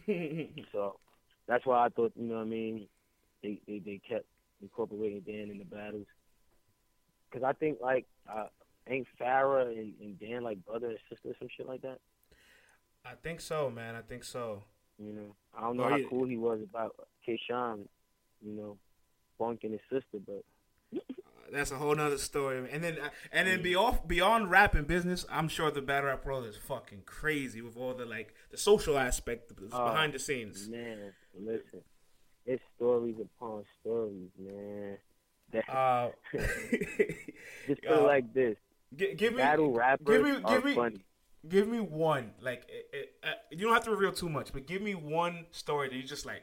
So 0.72 0.98
that's 1.48 1.64
why 1.64 1.86
I 1.86 1.88
thought, 1.88 2.12
you 2.16 2.26
know 2.26 2.36
what 2.36 2.42
I 2.42 2.44
mean, 2.44 2.86
they 3.42 3.60
they, 3.66 3.78
they 3.78 4.00
kept 4.06 4.26
incorporating 4.60 5.20
Dan 5.20 5.50
in 5.50 5.58
the 5.58 5.64
battles. 5.64 6.06
Cause 7.32 7.42
I 7.44 7.52
think 7.54 7.78
like 7.80 8.06
uh, 8.32 8.46
ain't 8.88 9.06
Farrah 9.20 9.66
and, 9.66 9.94
and 10.00 10.18
Dan 10.20 10.42
like 10.42 10.64
brother 10.64 10.88
and 10.88 10.98
sister, 11.08 11.34
some 11.38 11.48
shit 11.56 11.66
like 11.66 11.82
that. 11.82 11.98
I 13.04 13.14
think 13.22 13.40
so, 13.40 13.70
man. 13.70 13.94
I 13.94 14.02
think 14.02 14.24
so. 14.24 14.64
You 14.98 15.12
know, 15.12 15.36
I 15.56 15.60
don't 15.62 15.76
know 15.76 15.84
Oh, 15.84 15.90
how 15.90 15.96
yeah. 15.98 16.06
cool 16.08 16.26
he 16.26 16.36
was 16.36 16.60
about 16.62 16.94
K-Shine, 17.24 17.88
you 18.44 18.52
know, 18.52 18.78
bunking 19.38 19.72
his 19.72 19.80
sister, 19.90 20.18
but 20.26 20.44
That's 21.52 21.70
a 21.70 21.76
whole 21.76 21.94
nother 21.94 22.18
story. 22.18 22.68
And 22.70 22.82
then 22.82 22.98
and 23.32 23.46
then 23.48 23.62
be 23.62 23.74
off 23.74 24.06
beyond 24.06 24.50
rap 24.50 24.74
and 24.74 24.86
business, 24.86 25.24
I'm 25.30 25.48
sure 25.48 25.70
the 25.70 25.82
battle 25.82 26.08
rap 26.10 26.24
world 26.24 26.46
is 26.46 26.56
fucking 26.56 27.02
crazy 27.06 27.62
with 27.62 27.76
all 27.76 27.94
the 27.94 28.04
like 28.04 28.34
the 28.50 28.56
social 28.58 28.98
aspect 28.98 29.52
that's 29.60 29.74
Oh, 29.74 29.84
behind 29.84 30.12
the 30.14 30.18
scenes. 30.18 30.68
man, 30.68 31.12
listen, 31.38 31.82
it's 32.44 32.62
stories 32.76 33.16
upon 33.20 33.64
stories, 33.80 34.30
man. 34.38 34.98
That, 35.52 35.68
Uh, 35.68 36.10
just 37.68 37.82
put 37.82 37.90
uh, 37.90 38.02
like 38.04 38.32
this: 38.34 38.56
gi- 38.94 39.14
give 39.14 39.32
me 39.34 39.38
battle 39.42 39.72
rappers 39.72 40.06
give 40.06 40.22
me 40.22 40.42
give 40.48 40.64
me 40.64 40.74
funny. 40.74 41.04
give 41.48 41.68
me 41.68 41.78
one 41.80 42.32
like 42.40 42.64
it, 42.68 42.86
it, 42.92 43.12
uh, 43.22 43.28
you 43.50 43.64
don't 43.64 43.72
have 43.74 43.84
to 43.84 43.90
reveal 43.90 44.12
too 44.12 44.28
much, 44.28 44.52
but 44.52 44.66
give 44.66 44.82
me 44.82 44.94
one 44.94 45.46
story 45.52 45.88
that 45.88 45.94
you 45.94 46.02
just 46.02 46.26
like, 46.26 46.42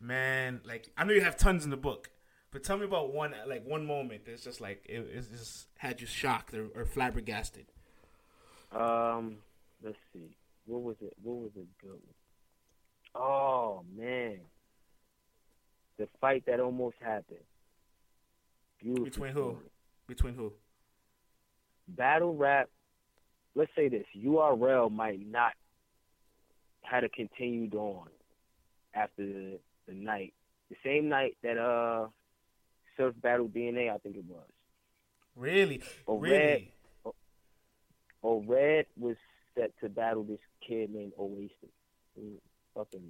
man. 0.00 0.60
Like 0.64 0.90
I 0.96 1.04
know 1.04 1.12
you 1.14 1.22
have 1.22 1.36
tons 1.36 1.64
in 1.64 1.70
the 1.70 1.76
book, 1.76 2.10
but 2.54 2.62
tell 2.62 2.78
me 2.78 2.84
about 2.84 3.12
one 3.12 3.34
like 3.48 3.66
one 3.66 3.84
moment 3.84 4.22
that's 4.26 4.44
just 4.44 4.60
like 4.60 4.86
it, 4.88 5.04
it's 5.12 5.26
just 5.26 5.66
had 5.76 6.00
you 6.00 6.06
shocked 6.06 6.54
or, 6.54 6.68
or 6.76 6.84
flabbergasted. 6.84 7.66
Um, 8.70 9.38
let's 9.82 9.96
see. 10.12 10.36
What 10.64 10.82
was 10.82 10.94
it? 11.00 11.14
What 11.20 11.34
was 11.34 11.50
a 11.56 11.84
good 11.84 11.90
one? 11.90 12.00
Oh 13.16 13.84
man, 13.96 14.38
the 15.98 16.06
fight 16.20 16.44
that 16.46 16.60
almost 16.60 16.94
happened. 17.00 17.40
Beautiful. 18.80 19.04
Between 19.04 19.32
who? 19.32 19.40
story. 19.40 19.56
Between 20.06 20.34
who? 20.34 20.52
Battle 21.88 22.36
rap. 22.36 22.70
Let's 23.56 23.72
say 23.74 23.88
this: 23.88 24.06
URL 24.16 24.92
might 24.92 25.18
not 25.26 25.54
had 26.82 27.02
a 27.02 27.08
continued 27.08 27.74
on 27.74 28.06
after 28.94 29.26
the, 29.26 29.58
the 29.88 29.94
night, 29.94 30.34
the 30.70 30.76
same 30.84 31.08
night 31.08 31.36
that 31.42 31.58
uh 31.58 32.06
Surf 32.96 33.14
Battle 33.22 33.48
DNA, 33.48 33.92
I 33.92 33.98
think 33.98 34.16
it 34.16 34.24
was. 34.26 34.46
Really? 35.36 35.82
But 36.06 36.14
really? 36.14 36.72
Oh, 38.22 38.42
Red 38.46 38.86
was 38.96 39.16
set 39.56 39.72
to 39.82 39.88
battle 39.88 40.24
this 40.24 40.38
kid 40.66 40.90
named 40.90 41.12
Oasis. 41.18 41.50
Fucking, 42.74 43.02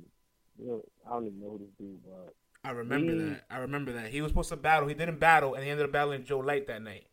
you 0.59 0.67
know, 0.67 0.83
I 1.07 1.11
don't 1.11 1.27
even 1.27 1.41
know 1.41 1.51
who 1.51 1.59
this 1.59 1.69
dude 1.79 2.01
was. 2.05 2.31
I 2.65 2.71
remember 2.71 3.13
Mm. 3.13 3.29
that. 3.35 3.45
I 3.51 3.59
remember 3.59 3.93
that. 3.93 4.11
He 4.11 4.21
was 4.23 4.31
supposed 4.31 4.49
to 4.51 4.57
battle. 4.57 4.89
He 4.89 4.95
didn't 4.95 5.19
battle, 5.21 5.55
and 5.55 5.63
he 5.65 5.71
ended 5.71 5.85
up 5.87 5.93
battling 5.93 6.25
Joe 6.25 6.39
Light 6.41 6.67
that 6.67 6.83
night. 6.83 7.07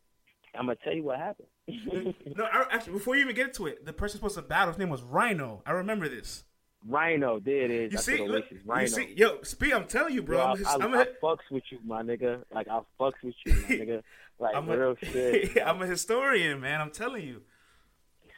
I'm 0.55 0.65
gonna 0.65 0.77
tell 0.83 0.93
you 0.93 1.03
what 1.03 1.17
happened. 1.19 1.47
no, 2.35 2.45
I, 2.45 2.65
actually, 2.71 2.93
before 2.93 3.15
you 3.15 3.21
even 3.21 3.35
get 3.35 3.53
to 3.55 3.67
it, 3.67 3.85
the 3.85 3.93
person 3.93 4.17
supposed 4.17 4.35
to 4.35 4.41
battle, 4.41 4.69
his 4.73 4.79
name 4.79 4.89
was 4.89 5.01
Rhino. 5.01 5.61
I 5.65 5.71
remember 5.71 6.09
this. 6.09 6.43
Rhino, 6.87 7.39
there 7.39 7.61
it 7.65 7.71
is. 7.71 7.83
You 7.91 7.97
That's 7.97 8.05
see, 8.05 8.17
look, 8.19 8.43
Oasis. 8.45 8.51
you 8.51 8.59
Rhino. 8.65 8.87
see, 8.87 9.13
yo, 9.15 9.41
speak. 9.43 9.73
I'm 9.73 9.85
telling 9.87 10.13
you, 10.15 10.23
bro. 10.23 10.37
Yo, 10.37 10.43
I'm, 10.43 10.51
I, 10.51 10.57
his, 10.57 10.67
I, 10.67 10.73
I'm, 10.75 10.93
I 10.95 11.01
a, 11.03 11.05
fucks 11.23 11.37
with 11.51 11.63
you, 11.69 11.79
my 11.85 12.01
nigga. 12.01 12.43
Like 12.53 12.67
I 12.67 12.81
fucks 12.99 13.13
with 13.23 13.35
you, 13.45 13.53
my 13.53 13.59
nigga. 13.75 14.01
Like 14.39 14.55
I'm 14.55 14.67
real 14.67 14.95
shit. 15.03 15.57
I'm 15.63 15.81
a 15.81 15.85
historian, 15.85 16.59
man. 16.59 16.81
I'm 16.81 16.91
telling 16.91 17.23
you. 17.27 17.41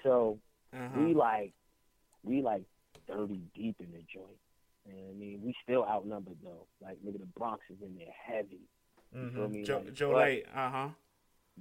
So 0.04 0.40
Uh-huh. 0.74 1.00
we 1.00 1.14
like, 1.14 1.54
we 2.24 2.42
like 2.42 2.64
thirty 3.08 3.42
deep 3.56 3.78
in 3.80 3.92
the 3.92 4.04
joint. 4.14 4.38
And 4.86 4.98
I 5.10 5.14
mean, 5.14 5.40
we 5.44 5.56
still 5.64 5.86
outnumbered 5.86 6.38
though. 6.44 6.68
Like 6.82 6.98
nigga, 7.06 7.20
the 7.20 7.26
Bronx 7.38 7.64
is 7.70 7.78
in 7.82 7.96
there 7.96 8.08
heavy. 8.26 8.60
You 9.16 9.30
feel 9.34 9.48
Mhm. 9.48 9.52
me? 9.52 9.64
Joe, 9.64 9.78
Like, 9.86 9.94
Joe 9.94 10.10
Light. 10.10 10.44
Uh 10.54 10.70
huh. 10.70 10.90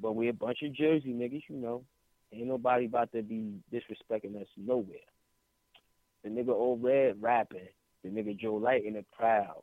But 0.00 0.12
we 0.16 0.28
a 0.28 0.32
bunch 0.32 0.62
of 0.62 0.72
Jersey 0.74 1.12
niggas, 1.12 1.44
you 1.48 1.56
know. 1.56 1.84
Ain't 2.32 2.46
nobody 2.48 2.86
about 2.86 3.12
to 3.12 3.22
be 3.22 3.60
disrespecting 3.72 4.40
us 4.40 4.48
nowhere. 4.56 4.96
The 6.24 6.30
nigga 6.30 6.50
O-Red 6.50 7.20
rapping, 7.20 7.68
the 8.04 8.10
nigga 8.10 8.38
Joe 8.38 8.54
Light 8.54 8.84
in 8.84 8.94
the 8.94 9.04
crowd, 9.16 9.62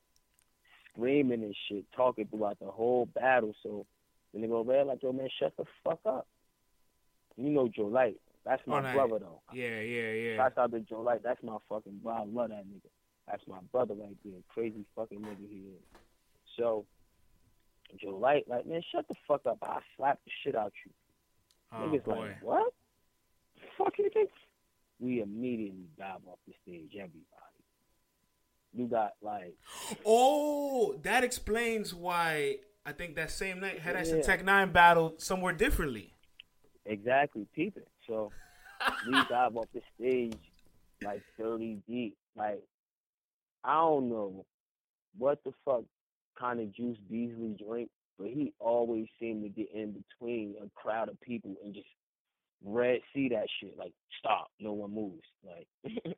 screaming 0.91 1.43
and 1.43 1.55
shit, 1.67 1.85
talking 1.95 2.27
throughout 2.27 2.59
the 2.59 2.67
whole 2.67 3.05
battle. 3.05 3.53
So 3.63 3.85
the 4.33 4.39
nigga 4.39 4.51
O-Red 4.51 4.87
like, 4.87 5.03
yo 5.03 5.13
man, 5.13 5.29
shut 5.39 5.53
the 5.57 5.65
fuck 5.83 5.99
up. 6.05 6.27
You 7.37 7.49
know 7.49 7.67
Joe 7.69 7.85
Light. 7.85 8.19
That's 8.45 8.61
my 8.67 8.79
Oh, 8.79 8.81
nah. 8.81 8.93
brother 8.93 9.19
though. 9.19 9.41
Yeah, 9.53 9.79
yeah, 9.81 10.11
yeah. 10.11 10.35
Shouts 10.37 10.57
out 10.57 10.71
to 10.71 10.79
Joe 10.81 11.01
Light. 11.01 11.21
That's 11.23 11.41
my 11.43 11.57
fucking 11.69 11.99
bro. 12.03 12.13
I 12.13 12.23
love 12.25 12.49
that 12.49 12.65
nigga. 12.65 12.89
That's 13.27 13.43
my 13.47 13.59
brother 13.71 13.93
right 13.93 14.17
there. 14.25 14.33
Crazy 14.49 14.85
fucking 14.95 15.19
nigga 15.19 15.47
he 15.49 15.57
is. 15.57 15.81
So 16.57 16.85
Joe 18.01 18.17
Light, 18.17 18.47
like, 18.49 18.65
man, 18.65 18.81
shut 18.91 19.07
the 19.07 19.15
fuck 19.27 19.45
up. 19.45 19.59
I'll 19.61 19.81
slap 19.95 20.19
the 20.25 20.31
shit 20.43 20.55
out 20.55 20.73
you. 20.85 20.91
Oh 21.71 21.87
Niggas 21.89 22.03
boy. 22.03 22.15
like, 22.15 22.43
what? 22.43 22.73
Fuck 23.77 23.93
you 23.99 24.09
think? 24.13 24.29
We 24.99 25.21
immediately 25.21 25.87
dive 25.97 26.19
off 26.27 26.39
the 26.47 26.53
stage, 26.63 26.91
everybody. 26.95 27.25
You 28.73 28.87
got 28.87 29.13
like, 29.21 29.55
Oh, 30.05 30.95
that 31.03 31.23
explains 31.23 31.93
why 31.93 32.57
I 32.85 32.91
think 32.91 33.15
that 33.15 33.31
same 33.31 33.59
night 33.59 33.79
Head 33.79 33.95
Ice 33.95 34.11
and 34.11 34.23
Tech 34.23 34.43
Nine 34.43 34.71
battled 34.71 35.21
somewhere 35.21 35.53
differently. 35.53 36.13
exactly, 36.85 37.47
peeping. 37.55 37.83
So 38.07 38.31
we 39.07 39.13
dive 39.29 39.55
off 39.55 39.67
the 39.73 39.81
stage 39.99 40.35
like 41.03 41.21
30 41.39 41.79
deep. 41.87 42.17
Like, 42.35 42.61
I 43.63 43.73
don't 43.75 44.09
know 44.09 44.45
what 45.17 45.43
the 45.43 45.51
fuck 45.65 45.83
kind 46.39 46.59
of 46.59 46.73
juice 46.73 46.97
Beasley 47.09 47.55
drink, 47.65 47.89
but 48.17 48.27
he 48.27 48.53
always 48.59 49.07
seemed 49.19 49.43
to 49.43 49.49
get 49.49 49.69
in 49.73 49.93
between 49.93 50.55
a 50.63 50.69
crowd 50.79 51.09
of 51.09 51.19
people 51.21 51.55
and 51.63 51.73
just 51.73 51.87
red 52.63 52.99
see 53.13 53.29
that 53.29 53.47
shit. 53.59 53.77
Like, 53.77 53.93
stop, 54.19 54.49
no 54.59 54.73
one 54.73 54.93
moves. 54.93 55.25
Like, 55.45 56.15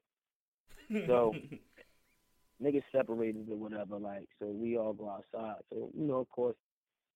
So- 1.08 1.34
niggas 2.62 2.84
separated 2.92 3.48
or 3.50 3.58
whatever, 3.58 3.98
like, 3.98 4.28
so 4.40 4.46
we 4.46 4.78
all 4.78 4.94
go 4.94 5.10
outside. 5.10 5.62
So, 5.72 5.90
you 5.98 6.06
know, 6.06 6.18
of 6.20 6.30
course, 6.30 6.56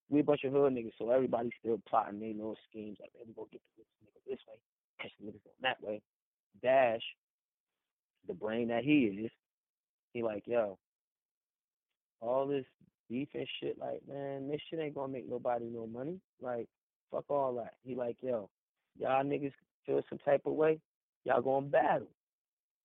we 0.09 0.21
a 0.21 0.23
bunch 0.23 0.43
of 0.43 0.51
hood 0.51 0.73
niggas, 0.73 0.93
so 0.97 1.11
everybody's 1.11 1.51
still 1.59 1.79
plotting 1.87 2.19
their 2.19 2.33
little 2.33 2.57
schemes, 2.69 2.97
like, 2.99 3.11
man, 3.15 3.25
we 3.27 3.33
gonna 3.33 3.47
get 3.51 3.61
this 3.77 3.85
nigga 4.03 4.29
this 4.29 4.39
way, 4.47 4.55
catch 4.99 5.11
the 5.19 5.27
niggas 5.27 5.43
going 5.43 5.61
that 5.61 5.81
way. 5.83 6.01
Dash, 6.63 7.01
the 8.27 8.33
brain 8.33 8.69
that 8.69 8.83
he 8.83 9.03
is, 9.25 9.31
he 10.13 10.23
like, 10.23 10.43
yo, 10.47 10.79
all 12.21 12.47
this 12.47 12.65
beef 13.07 13.27
and 13.35 13.47
shit, 13.59 13.77
like, 13.77 14.01
man, 14.07 14.47
this 14.49 14.61
shit 14.69 14.79
ain't 14.79 14.95
gonna 14.95 15.13
make 15.13 15.29
nobody 15.29 15.65
no 15.65 15.85
money. 15.85 16.19
Like, 16.41 16.67
fuck 17.11 17.25
all 17.29 17.53
that. 17.55 17.75
He 17.83 17.93
like, 17.93 18.17
yo, 18.21 18.49
y'all 18.97 19.23
niggas 19.23 19.53
feel 19.85 20.01
some 20.09 20.19
type 20.19 20.41
of 20.45 20.53
way, 20.53 20.79
y'all 21.23 21.41
gonna 21.41 21.67
battle. 21.67 22.07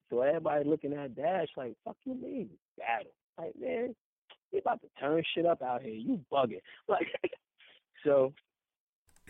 So 0.09 0.23
everybody 0.23 0.69
looking 0.69 0.93
at 0.93 1.15
Dash 1.15 1.49
like, 1.57 1.74
fuck 1.85 1.97
you 2.05 2.15
mean, 2.15 2.51
battle. 2.77 3.12
Like, 3.39 3.55
man, 3.59 3.95
he 4.51 4.59
about 4.59 4.81
to 4.82 4.89
turn 4.99 5.23
shit 5.35 5.47
up 5.47 5.62
out 5.62 5.82
here. 5.82 5.95
You 5.95 6.20
bugging. 6.32 6.61
Like, 6.89 7.07
so 8.05 8.32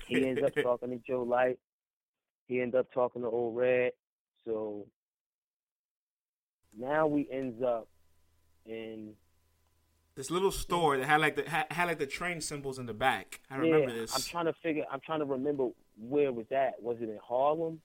he 0.07 0.27
ends 0.27 0.43
up 0.43 0.55
talking 0.63 0.91
to 0.91 0.99
Joe 1.07 1.23
Light. 1.23 1.59
He 2.47 2.61
ends 2.61 2.75
up 2.75 2.87
talking 2.93 3.23
to 3.23 3.29
O-Red. 3.29 3.93
So 4.45 4.87
now 6.77 7.07
we 7.07 7.29
ends 7.31 7.63
up 7.63 7.89
in 8.65 9.13
this 10.21 10.31
little 10.31 10.51
store 10.51 10.99
that 10.99 11.07
had 11.07 11.19
like 11.23 11.35
the 11.35 11.49
had, 11.49 11.65
had 11.71 11.89
like 11.89 11.99
the 11.99 12.07
train 12.07 12.43
symbols 12.43 12.79
in 12.79 12.85
the 12.85 12.93
back. 12.93 13.41
I 13.51 13.57
remember 13.57 13.89
yeah, 13.89 14.01
this. 14.01 14.15
I'm 14.15 14.21
trying 14.21 14.45
to 14.45 14.53
figure. 14.63 14.85
I'm 14.93 15.01
trying 15.01 15.21
to 15.21 15.25
remember 15.25 15.69
where 15.99 16.31
was 16.31 16.45
that? 16.51 16.75
Was 16.83 16.99
it 17.01 17.05
in 17.09 17.19
Harlem? 17.27 17.81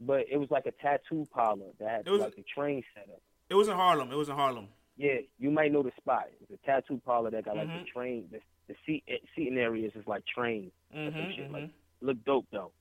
But 0.00 0.24
it 0.28 0.36
was 0.36 0.50
like 0.50 0.66
a 0.66 0.72
tattoo 0.72 1.28
parlor 1.32 1.66
that 1.78 1.88
had 1.88 2.08
was- 2.08 2.20
like 2.22 2.36
a 2.38 2.42
train 2.42 2.82
setup. 2.92 3.22
it 3.48 3.54
was 3.54 3.68
in 3.68 3.74
Harlem. 3.76 4.10
It 4.10 4.16
was 4.16 4.28
in 4.28 4.34
Harlem. 4.34 4.66
Yeah, 4.96 5.18
you 5.38 5.52
might 5.52 5.70
know 5.72 5.84
the 5.84 5.92
spot. 5.96 6.24
It's 6.40 6.50
a 6.50 6.66
tattoo 6.66 7.00
parlor 7.06 7.30
that 7.30 7.44
got 7.44 7.56
like 7.56 7.68
Mhm. 7.68 7.84
the 7.84 7.90
train. 7.90 8.28
The, 8.32 8.40
the 8.66 8.74
seat 8.84 9.04
eh, 9.06 9.18
seating 9.36 9.56
areas 9.56 9.92
is 9.94 10.04
like 10.08 10.24
train. 10.26 10.72
Mm-hmm, 10.92 11.30
shit 11.36 11.52
like- 11.52 11.70
Look 12.00 12.24
dope 12.24 12.46
though. 12.50 12.72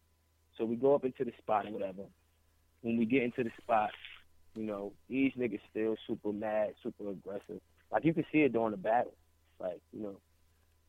So 0.58 0.66
we 0.66 0.78
go 0.78 0.96
up 0.96 1.06
into 1.06 1.24
the 1.24 1.34
spot 1.38 1.66
and 1.66 1.76
whatever. 1.76 2.06
When 2.82 2.98
we 2.98 3.06
get 3.06 3.22
into 3.22 3.44
the 3.44 3.52
spot, 3.62 3.92
you 4.56 4.64
know, 4.64 4.94
these 5.10 5.32
niggas 5.34 5.62
still 5.70 5.96
super 6.08 6.34
mad, 6.34 6.74
super 6.82 7.10
aggressive. 7.12 7.62
Like 7.94 8.04
you 8.06 8.14
can 8.14 8.26
see 8.32 8.40
it 8.40 8.52
during 8.54 8.72
the 8.72 8.78
battle. 8.78 9.14
Like 9.60 9.80
you 9.94 10.02
know, 10.02 10.20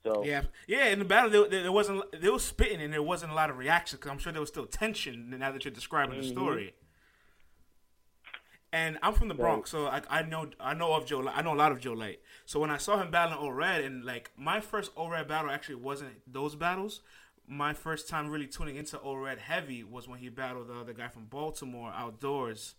so 0.03 0.25
Yeah, 0.25 0.43
yeah. 0.67 0.87
In 0.87 0.99
the 0.99 1.05
battle, 1.05 1.31
there, 1.31 1.49
there, 1.49 1.63
there 1.63 1.73
wasn't. 1.73 2.03
They 2.21 2.29
was 2.31 2.43
spitting, 2.45 2.81
and 2.81 2.93
there 2.93 3.03
wasn't 3.03 3.31
a 3.31 3.35
lot 3.35 3.51
of 3.51 3.59
reaction 3.59 3.99
because 3.99 4.11
I'm 4.11 4.19
sure 4.19 4.33
there 4.33 4.41
was 4.41 4.49
still 4.51 4.67
tension. 4.67 5.31
Now 5.39 5.53
that 5.53 5.65
you're 5.65 5.73
describing 5.73 6.19
the 6.21 6.27
Mhm. 6.27 6.31
story, 6.33 6.75
and 8.73 8.99
I'm 9.03 9.15
from 9.15 9.29
the 9.29 9.35
So- 9.35 9.43
Bronx, 9.43 9.71
so 9.71 9.87
I, 9.87 10.03
I 10.11 10.23
know 10.23 10.51
I 10.59 10.75
know 10.75 10.95
of 10.95 11.07
Joe. 11.07 11.27
I 11.29 11.43
know 11.43 11.55
a 11.55 11.57
lot 11.57 11.73
of 11.73 11.81
Joe 11.81 11.93
Light. 11.93 12.21
So 12.47 12.59
when 12.59 12.71
I 12.71 12.77
saw 12.79 13.01
him 13.01 13.11
battling 13.11 13.39
O-Red, 13.39 13.85
and 13.85 14.05
like 14.05 14.31
my 14.37 14.61
first 14.61 14.91
O-Red 14.97 15.29
battle 15.29 15.51
actually 15.51 15.77
wasn't 15.77 16.21
those 16.33 16.55
battles. 16.57 17.01
my 17.47 17.75
first 17.75 18.09
time 18.09 18.31
really 18.31 18.47
tuning 18.47 18.75
into 18.77 18.99
O-Red 19.03 19.37
heavy 19.37 19.85
was 19.85 20.09
when 20.09 20.19
he 20.19 20.31
battled 20.31 20.67
the 20.67 20.73
other 20.75 20.95
guy 20.95 21.09
from 21.09 21.27
Baltimore 21.27 21.93
outdoors, 21.95 22.75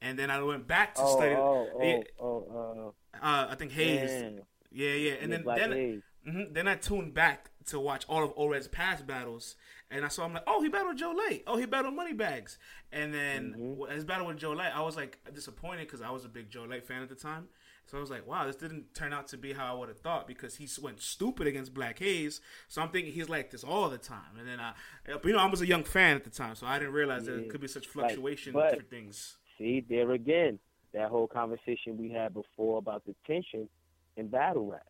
and 0.00 0.18
then 0.18 0.30
I 0.30 0.42
went 0.42 0.66
back 0.66 0.94
to 0.96 1.02
Oh, 1.02 1.16
study. 1.16 1.34
oh, 1.34 1.68
oh, 1.74 1.82
yeah, 1.82 2.00
oh, 2.20 2.94
uh, 3.22 3.46
I 3.50 3.54
think 3.54 3.72
uh, 3.72 3.74
Hayes. 3.76 4.10
damn. 4.10 4.40
Yeah, 4.72 4.92
yeah, 4.92 5.12
and 5.20 5.32
then 5.32 5.44
then 5.44 6.02
mhm, 6.26 6.54
then 6.54 6.68
I 6.68 6.76
tuned 6.76 7.12
back 7.14 7.50
to 7.66 7.80
watch 7.80 8.04
all 8.08 8.22
of 8.24 8.32
O-Red's 8.36 8.68
past 8.68 9.06
battles, 9.06 9.56
and 9.90 10.04
I 10.04 10.08
saw 10.08 10.26
him 10.26 10.34
like, 10.34 10.44
oh, 10.46 10.62
he 10.62 10.68
battled 10.68 10.96
Joe 10.96 11.10
Light. 11.10 11.42
Oh, 11.46 11.56
he 11.56 11.66
battled 11.66 11.94
Moneybags, 11.94 12.56
and 12.92 13.12
then 13.12 13.54
Mhm. 13.58 13.90
his 13.90 14.04
battle 14.04 14.26
with 14.26 14.38
Joe 14.38 14.52
Light, 14.52 14.74
I 14.74 14.80
was 14.82 14.96
like 14.96 15.18
disappointed 15.34 15.86
because 15.86 16.00
I 16.02 16.10
was 16.10 16.24
a 16.24 16.28
big 16.28 16.48
Joe 16.50 16.64
Light 16.64 16.84
fan 16.86 17.02
at 17.02 17.08
the 17.08 17.14
time. 17.16 17.48
So 17.86 17.98
I 17.98 18.00
was 18.00 18.10
like, 18.10 18.24
wow, 18.24 18.46
this 18.46 18.54
didn't 18.54 18.94
turn 18.94 19.12
out 19.12 19.26
to 19.28 19.36
be 19.36 19.52
how 19.52 19.74
I 19.74 19.76
would 19.76 19.88
have 19.88 19.98
thought 19.98 20.28
because 20.28 20.54
he 20.54 20.68
went 20.80 21.00
stupid 21.02 21.48
against 21.48 21.74
Black 21.74 21.98
Hayes. 21.98 22.40
So 22.68 22.80
I'm 22.80 22.90
thinking 22.90 23.12
he's 23.12 23.28
like 23.28 23.50
this 23.50 23.64
all 23.64 23.88
the 23.90 23.98
time. 23.98 24.36
And 24.38 24.46
then 24.46 24.60
I, 24.60 24.74
but 25.06 25.24
you 25.24 25.32
know, 25.32 25.40
I 25.40 25.46
was 25.46 25.60
a 25.60 25.66
young 25.66 25.82
fan 25.82 26.14
at 26.14 26.22
the 26.22 26.30
time, 26.30 26.54
so 26.54 26.68
I 26.68 26.78
didn't 26.78 26.94
realize 26.94 27.24
that 27.26 27.32
Yeah. 27.32 27.40
it 27.46 27.50
could 27.50 27.60
be 27.60 27.66
such 27.66 27.86
Like, 27.86 27.92
fluctuation 28.14 28.52
but- 28.52 28.76
for 28.76 28.82
things. 28.84 29.38
See, 29.60 29.84
there 29.90 30.10
again, 30.12 30.58
that 30.94 31.10
whole 31.10 31.28
conversation 31.28 31.98
we 31.98 32.10
had 32.10 32.32
before 32.32 32.78
about 32.78 33.04
the 33.04 33.14
tension 33.26 33.68
in 34.16 34.28
battle 34.28 34.70
raps. 34.70 34.84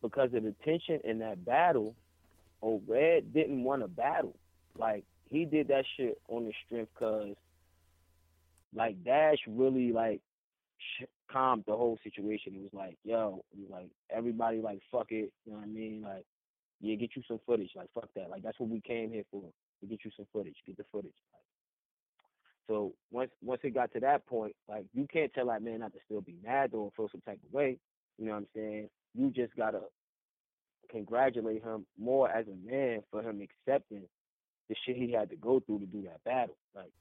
Because 0.00 0.32
of 0.32 0.44
the 0.44 0.54
tension 0.64 0.98
in 1.04 1.18
that 1.18 1.44
battle, 1.44 1.94
oh, 2.62 2.80
Red 2.88 3.34
didn't 3.34 3.62
want 3.62 3.82
to 3.82 3.88
battle. 3.88 4.34
Like, 4.78 5.04
he 5.28 5.44
did 5.44 5.68
that 5.68 5.84
shit 5.96 6.18
on 6.28 6.46
the 6.46 6.52
strength 6.66 6.90
because, 6.94 7.34
like, 8.74 9.02
Dash 9.04 9.38
really, 9.46 9.92
like, 9.92 10.20
calmed 11.30 11.64
the 11.66 11.76
whole 11.76 11.98
situation. 12.02 12.54
It 12.54 12.62
was 12.62 12.72
like, 12.72 12.96
yo, 13.04 13.44
was 13.56 13.70
like, 13.70 13.90
everybody, 14.10 14.58
like, 14.62 14.80
fuck 14.90 15.08
it. 15.10 15.32
You 15.44 15.52
know 15.52 15.58
what 15.58 15.64
I 15.64 15.68
mean? 15.68 16.02
Like, 16.02 16.24
yeah, 16.80 16.94
get 16.96 17.10
you 17.14 17.22
some 17.28 17.40
footage. 17.46 17.70
Like, 17.76 17.88
fuck 17.94 18.08
that. 18.16 18.30
Like, 18.30 18.42
that's 18.42 18.58
what 18.58 18.70
we 18.70 18.80
came 18.80 19.10
here 19.12 19.24
for. 19.30 19.42
To 19.80 19.86
get 19.86 20.04
you 20.04 20.10
some 20.16 20.26
footage. 20.32 20.56
Get 20.66 20.78
the 20.78 20.84
footage. 20.90 21.12
Like, 21.32 21.42
so 22.66 22.92
once 23.10 23.30
once 23.42 23.60
it 23.64 23.74
got 23.74 23.92
to 23.92 24.00
that 24.00 24.26
point, 24.26 24.54
like 24.68 24.84
you 24.94 25.06
can't 25.12 25.32
tell 25.34 25.46
that 25.46 25.62
man 25.62 25.80
not 25.80 25.92
to 25.92 25.98
still 26.06 26.20
be 26.20 26.36
mad 26.44 26.70
or 26.72 26.90
feel 26.96 27.08
some 27.10 27.20
type 27.22 27.40
of 27.46 27.52
way. 27.52 27.78
You 28.18 28.26
know 28.26 28.32
what 28.32 28.38
I'm 28.38 28.46
saying? 28.54 28.88
You 29.14 29.30
just 29.30 29.54
gotta 29.56 29.80
congratulate 30.90 31.62
him 31.62 31.86
more 31.98 32.28
as 32.30 32.46
a 32.46 32.70
man 32.70 33.02
for 33.10 33.22
him 33.22 33.40
accepting 33.40 34.02
the 34.68 34.76
shit 34.86 34.96
he 34.96 35.12
had 35.12 35.30
to 35.30 35.36
go 35.36 35.60
through 35.60 35.80
to 35.80 35.86
do 35.86 36.02
that 36.02 36.22
battle. 36.24 36.56
Like 36.74 36.92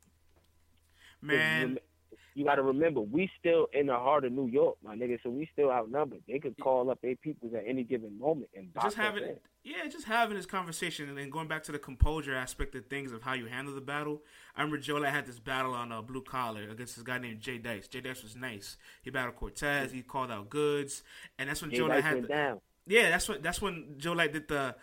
'cause 1.75 1.83
you 2.35 2.43
you 2.43 2.49
gotta 2.49 2.61
remember, 2.61 2.99
we 2.99 3.29
still 3.39 3.67
in 3.73 3.87
the 3.87 3.95
heart 3.95 4.25
of 4.25 4.31
New 4.33 4.47
York, 4.47 4.75
my 4.83 4.95
nigga. 4.95 5.17
So 5.23 5.29
we 5.29 5.47
still 5.53 5.71
outnumbered. 5.71 6.21
They 6.27 6.39
could 6.39 6.55
call 6.59 6.89
up 6.89 7.01
their 7.01 7.15
peoples 7.15 7.53
at 7.53 7.63
any 7.65 7.83
given 7.83 8.19
moment 8.19 8.49
and 8.55 8.73
box 8.73 8.87
just 8.87 8.97
having 8.97 9.23
in. 9.23 9.35
yeah, 9.63 9.87
just 9.89 10.05
having 10.05 10.35
this 10.35 10.45
conversation 10.45 11.07
and 11.07 11.17
then 11.17 11.29
going 11.29 11.47
back 11.47 11.63
to 11.63 11.71
the 11.71 11.79
composure 11.79 12.35
aspect 12.35 12.75
of 12.75 12.85
things 12.87 13.11
of 13.11 13.21
how 13.23 13.33
you 13.33 13.45
handle 13.45 13.73
the 13.73 13.81
battle. 13.81 14.21
I 14.55 14.61
remember 14.61 14.77
Joe 14.79 14.95
Light 14.95 15.13
had 15.13 15.25
this 15.25 15.39
battle 15.39 15.73
on 15.73 15.91
a 15.91 16.01
blue 16.01 16.21
collar 16.21 16.63
against 16.69 16.95
this 16.95 17.03
guy 17.03 17.17
named 17.17 17.39
Jay 17.39 17.57
Dice. 17.57 17.87
Jay 17.87 18.01
Dice 18.01 18.23
was 18.23 18.35
nice. 18.35 18.77
He 19.01 19.09
battled 19.09 19.35
Cortez. 19.37 19.91
He 19.91 20.01
called 20.01 20.31
out 20.31 20.49
Goodz, 20.49 21.03
and 21.39 21.49
that's 21.49 21.61
when 21.61 21.71
Jay 21.71 21.77
Joe 21.77 21.85
Light 21.85 22.01
Dice 22.01 22.03
had 22.03 22.23
the, 22.23 22.27
down. 22.27 22.59
yeah. 22.87 23.09
That's 23.09 23.29
when 23.29 23.41
that's 23.41 23.61
when 23.61 23.95
Joe 23.97 24.13
Light 24.13 24.33
did 24.33 24.47
the. 24.47 24.75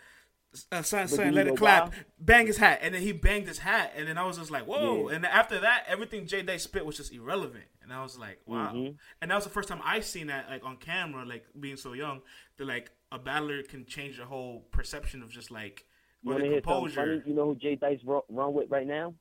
Uh, 0.71 0.81
son, 0.81 1.03
But 1.03 1.09
son, 1.09 1.33
let 1.33 1.47
it 1.47 1.55
clap. 1.55 1.89
why? 1.93 1.95
Bang 2.19 2.47
his 2.47 2.57
hat, 2.57 2.79
and 2.81 2.93
then 2.93 3.01
he 3.01 3.13
banged 3.13 3.47
his 3.47 3.59
hat, 3.59 3.93
and 3.95 4.05
then 4.07 4.17
I 4.17 4.25
was 4.25 4.37
just 4.37 4.51
like, 4.51 4.65
"Whoa!" 4.65 5.09
Yeah. 5.09 5.15
And 5.15 5.25
after 5.25 5.59
that, 5.61 5.85
everything 5.87 6.27
Jay 6.27 6.41
Day 6.41 6.57
spit 6.57 6.85
was 6.85 6.97
just 6.97 7.13
irrelevant, 7.13 7.63
and 7.81 7.93
I 7.93 8.01
was 8.03 8.19
like, 8.19 8.41
"Wow!" 8.45 8.73
Mhm. 8.73 8.97
And 9.21 9.31
that 9.31 9.35
was 9.35 9.45
the 9.45 9.49
first 9.49 9.69
time 9.69 9.79
I 9.83 10.01
seen 10.01 10.27
that, 10.27 10.49
like 10.49 10.65
on 10.65 10.75
camera, 10.75 11.23
like 11.25 11.45
being 11.57 11.77
so 11.77 11.93
young, 11.93 12.21
that 12.57 12.65
like 12.65 12.91
a 13.13 13.17
battler 13.19 13.63
can 13.63 13.85
change 13.85 14.17
the 14.17 14.25
whole 14.25 14.61
perception 14.71 15.23
of 15.23 15.29
just 15.31 15.51
like 15.51 15.85
wanna 16.21 16.39
the 16.49 16.55
composure. 16.61 16.95
funny? 17.19 17.23
You 17.25 17.33
know 17.33 17.45
who 17.45 17.55
Jay 17.55 17.75
Dice 17.75 17.99
run, 18.03 18.21
run 18.27 18.53
with 18.53 18.69
right 18.69 18.85
now? 18.87 19.13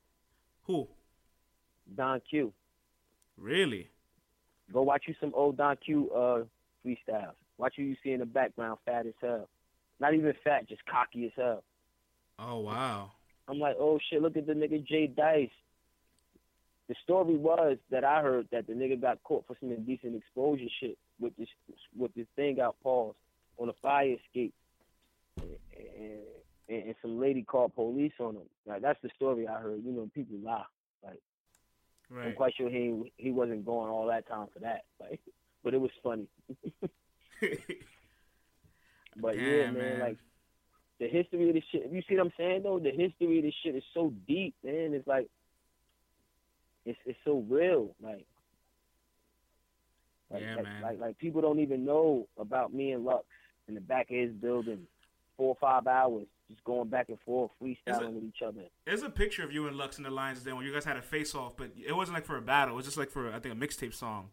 Who 0.64 0.88
Don 1.94 2.20
Q. 2.28 2.52
really? 3.36 3.90
Go 4.72 4.82
watch 4.82 5.04
you 5.06 5.14
some 5.20 5.32
old 5.34 5.56
Don 5.56 5.76
Q 5.76 6.10
uh, 6.12 6.44
freestyles. 6.84 7.34
Watch 7.56 7.74
who 7.76 7.82
you 7.82 7.96
see 8.02 8.10
in 8.12 8.20
the 8.20 8.26
background, 8.26 8.78
fat 8.84 9.06
as 9.06 9.14
hell. 9.20 9.48
Not 10.00 10.14
even 10.14 10.32
fat, 10.42 10.68
just 10.68 10.84
cocky 10.86 11.26
as 11.26 11.32
hell. 11.36 11.62
Oh 12.38 12.60
wow! 12.60 13.12
I'm 13.48 13.58
like, 13.58 13.76
oh 13.78 13.98
shit, 14.08 14.22
look 14.22 14.36
at 14.36 14.46
the 14.46 14.54
nigga 14.54 14.84
Jay 14.86 15.06
Dice. 15.06 15.50
The 16.88 16.94
story 17.04 17.36
was 17.36 17.76
that 17.90 18.02
I 18.02 18.22
heard 18.22 18.48
that 18.50 18.66
the 18.66 18.72
nigga 18.72 19.00
got 19.00 19.22
caught 19.22 19.46
for 19.46 19.56
some 19.60 19.70
indecent 19.70 20.16
exposure 20.16 20.64
shit 20.80 20.98
with 21.20 21.36
this 21.36 21.48
with 21.96 22.14
this 22.14 22.26
thing 22.34 22.60
out 22.60 22.76
paused 22.82 23.16
on 23.58 23.68
a 23.68 23.74
fire 23.82 24.16
escape, 24.24 24.54
and, 25.36 25.50
and, 26.68 26.82
and 26.86 26.94
some 27.02 27.20
lady 27.20 27.42
called 27.42 27.74
police 27.74 28.12
on 28.18 28.36
him. 28.36 28.48
Like 28.66 28.80
that's 28.80 29.00
the 29.02 29.10
story 29.16 29.46
I 29.46 29.60
heard. 29.60 29.84
You 29.84 29.92
know, 29.92 30.10
people 30.14 30.38
lie. 30.42 30.64
Like 31.04 31.20
I'm 32.24 32.34
quite 32.34 32.54
sure 32.56 32.70
he 32.70 33.12
he 33.18 33.30
wasn't 33.30 33.66
going 33.66 33.90
all 33.90 34.06
that 34.06 34.26
time 34.26 34.48
for 34.52 34.60
that. 34.60 34.84
Like, 34.98 35.20
but 35.62 35.74
it 35.74 35.80
was 35.80 35.90
funny. 36.02 36.26
But 39.16 39.36
yeah, 39.36 39.70
man, 39.70 39.74
man. 39.74 40.00
like 40.00 40.18
the 40.98 41.08
history 41.08 41.48
of 41.48 41.54
this 41.54 41.64
shit. 41.72 41.90
You 41.90 42.02
see 42.08 42.16
what 42.16 42.26
I'm 42.26 42.32
saying 42.36 42.62
though? 42.62 42.78
The 42.78 42.90
history 42.90 43.38
of 43.38 43.44
this 43.44 43.54
shit 43.62 43.74
is 43.74 43.82
so 43.94 44.12
deep, 44.26 44.54
man. 44.62 44.94
It's 44.94 45.06
like 45.06 45.28
it's 46.84 46.98
it's 47.06 47.18
so 47.24 47.44
real. 47.48 47.94
Like, 48.02 48.26
like, 50.30 50.42
Yeah, 50.42 50.56
like, 50.56 50.64
man. 50.64 50.82
like 50.82 51.00
like 51.00 51.18
people 51.18 51.40
don't 51.40 51.60
even 51.60 51.84
know 51.84 52.28
about 52.38 52.72
me 52.72 52.92
and 52.92 53.04
Lux 53.04 53.24
in 53.68 53.74
the 53.74 53.80
back 53.80 54.10
of 54.10 54.16
his 54.16 54.32
building, 54.32 54.86
four 55.36 55.48
or 55.48 55.56
five 55.60 55.86
hours 55.86 56.26
just 56.50 56.64
going 56.64 56.88
back 56.88 57.08
and 57.08 57.18
forth, 57.20 57.50
freestyling 57.62 58.14
with 58.14 58.24
each 58.24 58.42
other. 58.44 58.62
There's 58.84 59.02
a 59.02 59.10
picture 59.10 59.44
of 59.44 59.52
you 59.52 59.68
and 59.68 59.76
Lux 59.76 59.98
in 59.98 60.04
the 60.04 60.10
Lions 60.10 60.42
Den 60.42 60.56
when 60.56 60.66
you 60.66 60.72
guys 60.72 60.84
had 60.84 60.96
a 60.96 61.02
face 61.02 61.34
off, 61.34 61.56
but 61.56 61.70
it 61.76 61.92
wasn't 61.94 62.16
like 62.16 62.26
for 62.26 62.36
a 62.36 62.42
battle. 62.42 62.74
It 62.74 62.76
was 62.76 62.86
just 62.86 62.96
like 62.98 63.10
for 63.10 63.32
I 63.32 63.38
think 63.38 63.54
a 63.54 63.56
mixtape 63.56 63.94
song. 63.94 64.30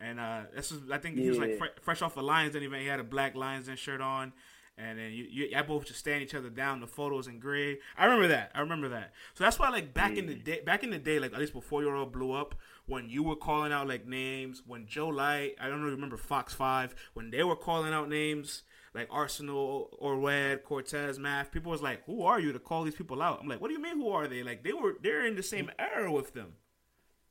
And 0.00 0.20
uh, 0.20 0.42
this 0.54 0.70
was 0.70 0.82
I 0.90 0.98
think 0.98 1.16
he 1.16 1.28
was 1.28 1.38
like 1.38 1.50
Yeah. 1.50 1.56
fre- 1.58 1.80
fresh 1.80 2.02
off 2.02 2.14
the 2.14 2.22
Lions 2.22 2.52
Den 2.54 2.62
event. 2.62 2.82
He 2.82 2.88
had 2.88 3.00
a 3.00 3.04
black 3.04 3.34
Lions 3.34 3.66
Den 3.66 3.76
shirt 3.76 4.00
on, 4.00 4.32
and 4.76 4.96
then 4.98 5.10
you, 5.12 5.24
you 5.24 5.56
I 5.56 5.62
both 5.62 5.86
just 5.86 5.98
stand 5.98 6.22
each 6.22 6.34
other 6.34 6.50
down. 6.50 6.80
The 6.80 6.86
photos 6.86 7.26
in 7.26 7.40
gray. 7.40 7.78
I 7.96 8.04
remember 8.04 8.28
that. 8.28 8.52
I 8.54 8.60
remember 8.60 8.88
that. 8.90 9.12
So 9.34 9.42
that's 9.44 9.58
why 9.58 9.70
like 9.70 9.92
back 9.94 10.16
in 10.16 10.26
the 10.26 10.34
day, 10.34 10.60
back 10.64 10.84
in 10.84 10.90
the 10.90 10.98
day, 10.98 11.18
like 11.18 11.32
at 11.32 11.40
least 11.40 11.52
before 11.52 11.82
you 11.82 11.90
all 11.90 12.06
blew 12.06 12.30
up, 12.32 12.54
when 12.86 13.10
you 13.10 13.24
were 13.24 13.34
calling 13.34 13.72
out 13.72 13.88
like 13.88 14.06
names, 14.06 14.62
when 14.66 14.86
Joe 14.86 15.08
Light, 15.08 15.56
I 15.60 15.68
don't 15.68 15.80
know, 15.82 15.88
remember 15.90 16.16
Fox 16.16 16.54
Five, 16.54 16.94
when 17.14 17.30
they 17.30 17.42
were 17.42 17.56
calling 17.56 17.92
out 17.92 18.08
names. 18.08 18.62
Like 18.94 19.10
Arsonal, 19.10 19.88
O-Red, 20.00 20.64
Cortez, 20.64 21.18
Math, 21.18 21.52
people 21.52 21.70
was 21.70 21.82
like, 21.82 22.02
"Who 22.06 22.22
are 22.22 22.40
you 22.40 22.52
to 22.52 22.58
call 22.58 22.84
these 22.84 22.94
people 22.94 23.20
out?" 23.20 23.38
I'm 23.40 23.46
like, 23.46 23.60
"What 23.60 23.68
do 23.68 23.74
you 23.74 23.82
mean? 23.82 23.96
Who 23.98 24.08
are 24.08 24.26
they?" 24.26 24.42
Like 24.42 24.64
they 24.64 24.72
were, 24.72 24.94
they're 25.00 25.26
in 25.26 25.36
the 25.36 25.42
same 25.42 25.70
era 25.78 26.10
with 26.10 26.32
them. 26.32 26.54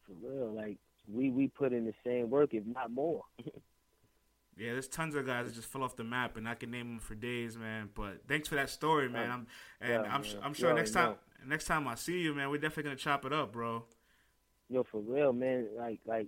For 0.05 0.13
real, 0.21 0.53
like 0.53 0.77
we 1.11 1.29
we 1.29 1.47
put 1.47 1.73
in 1.73 1.85
the 1.85 1.93
same 2.05 2.29
work, 2.29 2.53
if 2.53 2.65
not 2.65 2.91
more. 2.91 3.23
Yeah, 4.59 4.71
there's 4.71 4.87
tons 4.87 5.13
of 5.13 5.23
guys 5.23 5.45
that 5.45 5.53
just 5.53 5.67
fell 5.67 5.83
off 5.83 5.95
the 5.95 6.03
map, 6.03 6.35
and 6.35 6.49
I 6.49 6.55
can 6.55 6.71
name 6.71 6.87
them 6.87 6.99
for 6.99 7.13
days, 7.13 7.55
man. 7.55 7.89
But 7.93 8.21
thanks 8.27 8.47
for 8.47 8.55
that 8.55 8.71
story, 8.71 9.07
man. 9.07 9.29
I'm 9.29 9.47
and 9.79 9.91
Yeah, 9.91 10.11
I'm 10.11 10.21
man. 10.21 10.35
I'm 10.41 10.53
sure 10.55 10.69
already 10.69 10.81
next 10.81 10.93
time 10.93 11.13
next 11.45 11.65
time 11.65 11.87
I 11.87 11.93
see 11.93 12.19
you, 12.19 12.33
man, 12.33 12.49
we're 12.49 12.57
definitely 12.57 12.83
gonna 12.83 12.95
chop 12.95 13.23
it 13.25 13.31
up, 13.33 13.53
bro. 13.53 13.83
Yo, 14.69 14.83
for 14.91 14.99
real, 15.01 15.31
man. 15.31 15.67
Like, 15.77 15.99
like, 16.05 16.27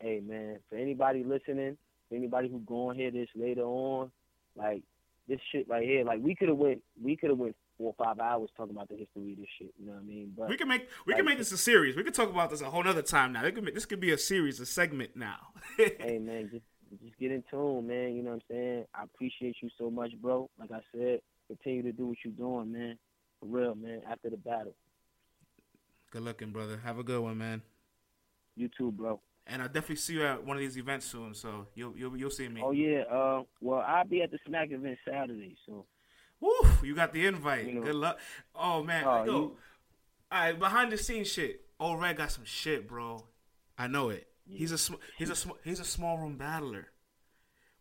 hey, 0.00 0.20
man. 0.20 0.58
For 0.68 0.76
anybody 0.76 1.24
listening, 1.24 1.76
for 2.08 2.14
anybody 2.14 2.48
who 2.48 2.60
going 2.60 2.96
to 2.96 3.02
hear 3.02 3.10
this 3.10 3.28
later 3.34 3.62
on, 3.62 4.10
like, 4.56 4.82
this 5.28 5.40
shit 5.52 5.68
right 5.68 5.84
here, 5.84 6.04
like, 6.04 6.20
we 6.22 6.34
could 6.34 6.48
have 6.48 6.56
went, 6.56 6.82
we 7.02 7.16
could 7.16 7.30
have 7.30 7.38
went 7.38 7.56
four 7.80 7.94
or 7.96 8.04
five 8.04 8.18
hours 8.20 8.50
talking 8.56 8.76
about 8.76 8.90
the 8.90 8.96
history 8.96 9.32
of 9.32 9.38
this 9.38 9.46
shit. 9.58 9.72
You 9.80 9.86
know 9.86 9.92
what 9.92 10.02
I 10.02 10.04
mean? 10.04 10.34
But 10.36 10.48
We 10.50 10.56
can 10.58 10.68
make 10.68 10.86
we 11.06 11.14
can 11.14 11.24
make 11.24 11.38
this 11.38 11.50
a 11.50 11.56
series. 11.56 11.96
We 11.96 12.04
can 12.04 12.12
talk 12.12 12.28
about 12.28 12.50
this 12.50 12.60
a 12.60 12.66
whole 12.66 12.86
other 12.86 13.00
time 13.00 13.32
now. 13.32 13.42
This 13.42 13.52
could, 13.54 13.64
make, 13.64 13.74
this 13.74 13.86
could 13.86 14.00
be 14.00 14.10
a 14.12 14.18
series, 14.18 14.60
a 14.60 14.66
segment 14.66 15.16
now. 15.16 15.38
hey, 15.78 16.18
man, 16.20 16.50
just, 16.52 16.64
just 17.02 17.18
get 17.18 17.32
in 17.32 17.42
tune, 17.50 17.86
man. 17.86 18.14
You 18.14 18.22
know 18.22 18.32
what 18.32 18.42
I'm 18.50 18.54
saying? 18.54 18.84
I 18.94 19.04
appreciate 19.04 19.56
you 19.62 19.70
so 19.78 19.90
much, 19.90 20.10
bro. 20.20 20.50
Like 20.58 20.70
I 20.72 20.80
said, 20.94 21.20
continue 21.46 21.82
to 21.84 21.92
do 21.92 22.08
what 22.08 22.18
you're 22.22 22.34
doing, 22.34 22.70
man. 22.70 22.98
For 23.40 23.46
real, 23.46 23.74
man. 23.74 24.02
After 24.10 24.28
the 24.28 24.36
battle, 24.36 24.74
good 26.10 26.22
looking, 26.22 26.50
brother. 26.50 26.78
Have 26.84 26.98
a 26.98 27.02
good 27.02 27.22
one, 27.22 27.38
man. 27.38 27.62
you 28.56 28.68
too, 28.76 28.92
bro. 28.92 29.20
And 29.46 29.62
I'll 29.62 29.68
definitely 29.68 29.96
see 29.96 30.12
you 30.14 30.26
at 30.26 30.44
one 30.44 30.58
of 30.58 30.60
these 30.60 30.76
events 30.76 31.06
soon. 31.06 31.32
So 31.32 31.66
you'll 31.74 31.96
you'll 31.96 32.14
you'll 32.14 32.30
see 32.30 32.46
me. 32.48 32.60
Oh 32.62 32.72
yeah. 32.72 33.04
Uh, 33.10 33.44
well, 33.62 33.82
I'll 33.86 34.04
be 34.06 34.20
at 34.20 34.30
the 34.30 34.38
Smack 34.46 34.70
event 34.70 34.98
Saturday, 35.08 35.56
so. 35.66 35.86
Woo! 36.40 36.50
You 36.82 36.94
got 36.94 37.12
the 37.12 37.26
invite. 37.26 37.66
You 37.66 37.74
know. 37.74 37.82
Good 37.82 37.94
luck. 37.94 38.18
Oh 38.54 38.82
man, 38.82 39.04
Oh, 39.06 39.24
yo. 39.24 39.32
you- 39.32 39.56
All 40.32 40.40
right, 40.40 40.58
behind 40.58 40.92
the 40.92 40.98
scenes 40.98 41.28
shit. 41.30 41.62
O-Red 41.78 42.16
got 42.16 42.30
some 42.30 42.44
shit, 42.44 42.86
bro. 42.86 43.26
I 43.78 43.86
know 43.86 44.10
it. 44.10 44.28
He's 44.46 44.72
a 44.72 44.78
sm- 44.78 44.94
he's 45.16 45.30
a 45.30 45.36
sm- 45.36 45.58
he's 45.64 45.80
a 45.80 45.84
small 45.84 46.18
room 46.18 46.36
battler. 46.36 46.88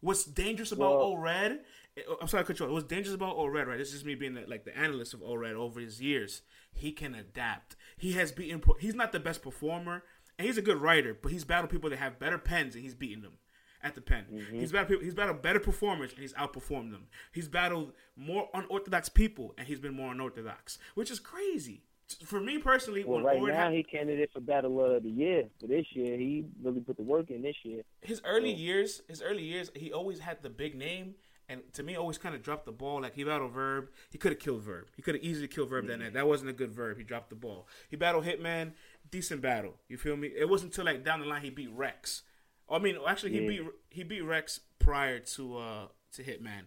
What's 0.01 0.23
dangerous 0.23 0.71
about 0.71 0.91
Well- 0.97 1.01
O-Red? 1.13 1.63
Eh, 1.97 2.01
oh, 2.07 2.17
I'm 2.21 2.27
sorry 2.27 2.43
to 2.43 2.47
cut 2.47 2.59
you 2.59 2.65
off. 2.65 2.71
What's 2.71 2.85
dangerous 2.87 3.15
about 3.15 3.35
O-Red, 3.35 3.67
right? 3.67 3.77
This 3.77 3.93
is 3.93 4.05
me 4.05 4.15
being 4.15 4.33
the, 4.35 4.45
like 4.47 4.63
the 4.63 4.77
analyst 4.77 5.13
of 5.13 5.21
O-Red 5.21 5.55
over 5.55 5.79
his 5.79 6.01
years. 6.01 6.41
He 6.71 6.91
can 6.91 7.13
adapt. 7.15 7.75
He 7.97 8.13
has 8.13 8.31
beaten. 8.31 8.61
He's 8.79 8.95
not 8.95 9.11
the 9.11 9.19
best 9.19 9.41
performer, 9.41 10.03
and 10.37 10.45
he's 10.47 10.57
a 10.57 10.61
good 10.61 10.77
writer, 10.77 11.13
but 11.19 11.31
he's 11.31 11.43
battled 11.43 11.71
people 11.71 11.89
that 11.89 11.99
have 11.99 12.19
better 12.19 12.37
pens, 12.37 12.75
and 12.75 12.83
he's 12.83 12.95
beaten 12.95 13.21
them. 13.23 13.39
At 13.83 13.95
the 13.95 14.01
pen. 14.01 14.25
Mm-hmm. 14.31 14.59
He's 14.59 14.71
battled 14.71 15.01
he's 15.01 15.13
battled 15.13 15.41
better 15.41 15.59
performers 15.59 16.11
and 16.11 16.21
he's 16.21 16.33
outperformed 16.33 16.91
them. 16.91 17.07
He's 17.31 17.47
battled 17.47 17.93
more 18.15 18.49
unorthodox 18.53 19.09
people 19.09 19.53
and 19.57 19.67
he's 19.67 19.79
been 19.79 19.93
more 19.93 20.11
unorthodox, 20.11 20.77
which 20.95 21.11
is 21.11 21.19
crazy. 21.19 21.83
For 22.25 22.41
me 22.41 22.57
personally, 22.57 23.03
well, 23.03 23.21
right 23.21 23.39
now 23.39 23.65
had, 23.65 23.73
he 23.73 23.83
candidate 23.83 24.31
for 24.33 24.39
battle 24.39 24.83
of 24.83 25.03
the 25.03 25.09
year 25.09 25.43
for 25.59 25.67
this 25.67 25.85
year. 25.93 26.17
He 26.17 26.43
really 26.63 26.79
put 26.79 26.97
the 26.97 27.03
work 27.03 27.29
in 27.29 27.43
this 27.43 27.55
year. 27.61 27.83
His 28.01 28.19
early 28.25 28.51
so. 28.51 28.57
years, 28.57 29.01
his 29.07 29.21
early 29.21 29.43
years, 29.43 29.71
he 29.75 29.93
always 29.93 30.19
had 30.19 30.41
the 30.41 30.49
big 30.49 30.75
name 30.75 31.13
and 31.49 31.61
to 31.73 31.83
me 31.83 31.95
always 31.95 32.17
kind 32.17 32.35
of 32.35 32.43
dropped 32.43 32.65
the 32.65 32.71
ball. 32.71 33.01
Like 33.01 33.15
he 33.15 33.23
battled 33.23 33.51
Verb, 33.51 33.89
he 34.09 34.17
could 34.17 34.31
have 34.31 34.39
killed 34.39 34.61
Verb. 34.61 34.87
He 34.95 35.01
could 35.01 35.15
have 35.15 35.23
easily 35.23 35.47
killed 35.47 35.69
Verb 35.69 35.87
that 35.87 35.97
night. 35.97 36.13
That 36.13 36.27
wasn't 36.27 36.51
a 36.51 36.53
good 36.53 36.71
Verb. 36.71 36.97
He 36.97 37.03
dropped 37.03 37.29
the 37.29 37.35
ball. 37.35 37.67
He 37.89 37.95
battled 37.95 38.25
Hitman, 38.25 38.73
decent 39.09 39.41
battle. 39.41 39.73
You 39.89 39.97
feel 39.97 40.15
me? 40.15 40.27
It 40.27 40.47
wasn't 40.47 40.71
until 40.71 40.85
like 40.85 41.03
down 41.03 41.19
the 41.19 41.25
line 41.25 41.41
he 41.41 41.49
beat 41.49 41.71
Rex. 41.73 42.21
I 42.71 42.79
mean, 42.79 42.97
actually, 43.07 43.31
he 43.31 43.41
yeah. 43.41 43.47
beat 43.47 43.61
he 43.89 44.03
beat 44.03 44.21
Rex 44.21 44.59
prior 44.79 45.19
to 45.19 45.57
uh 45.57 45.87
to 46.13 46.23
Hitman, 46.23 46.63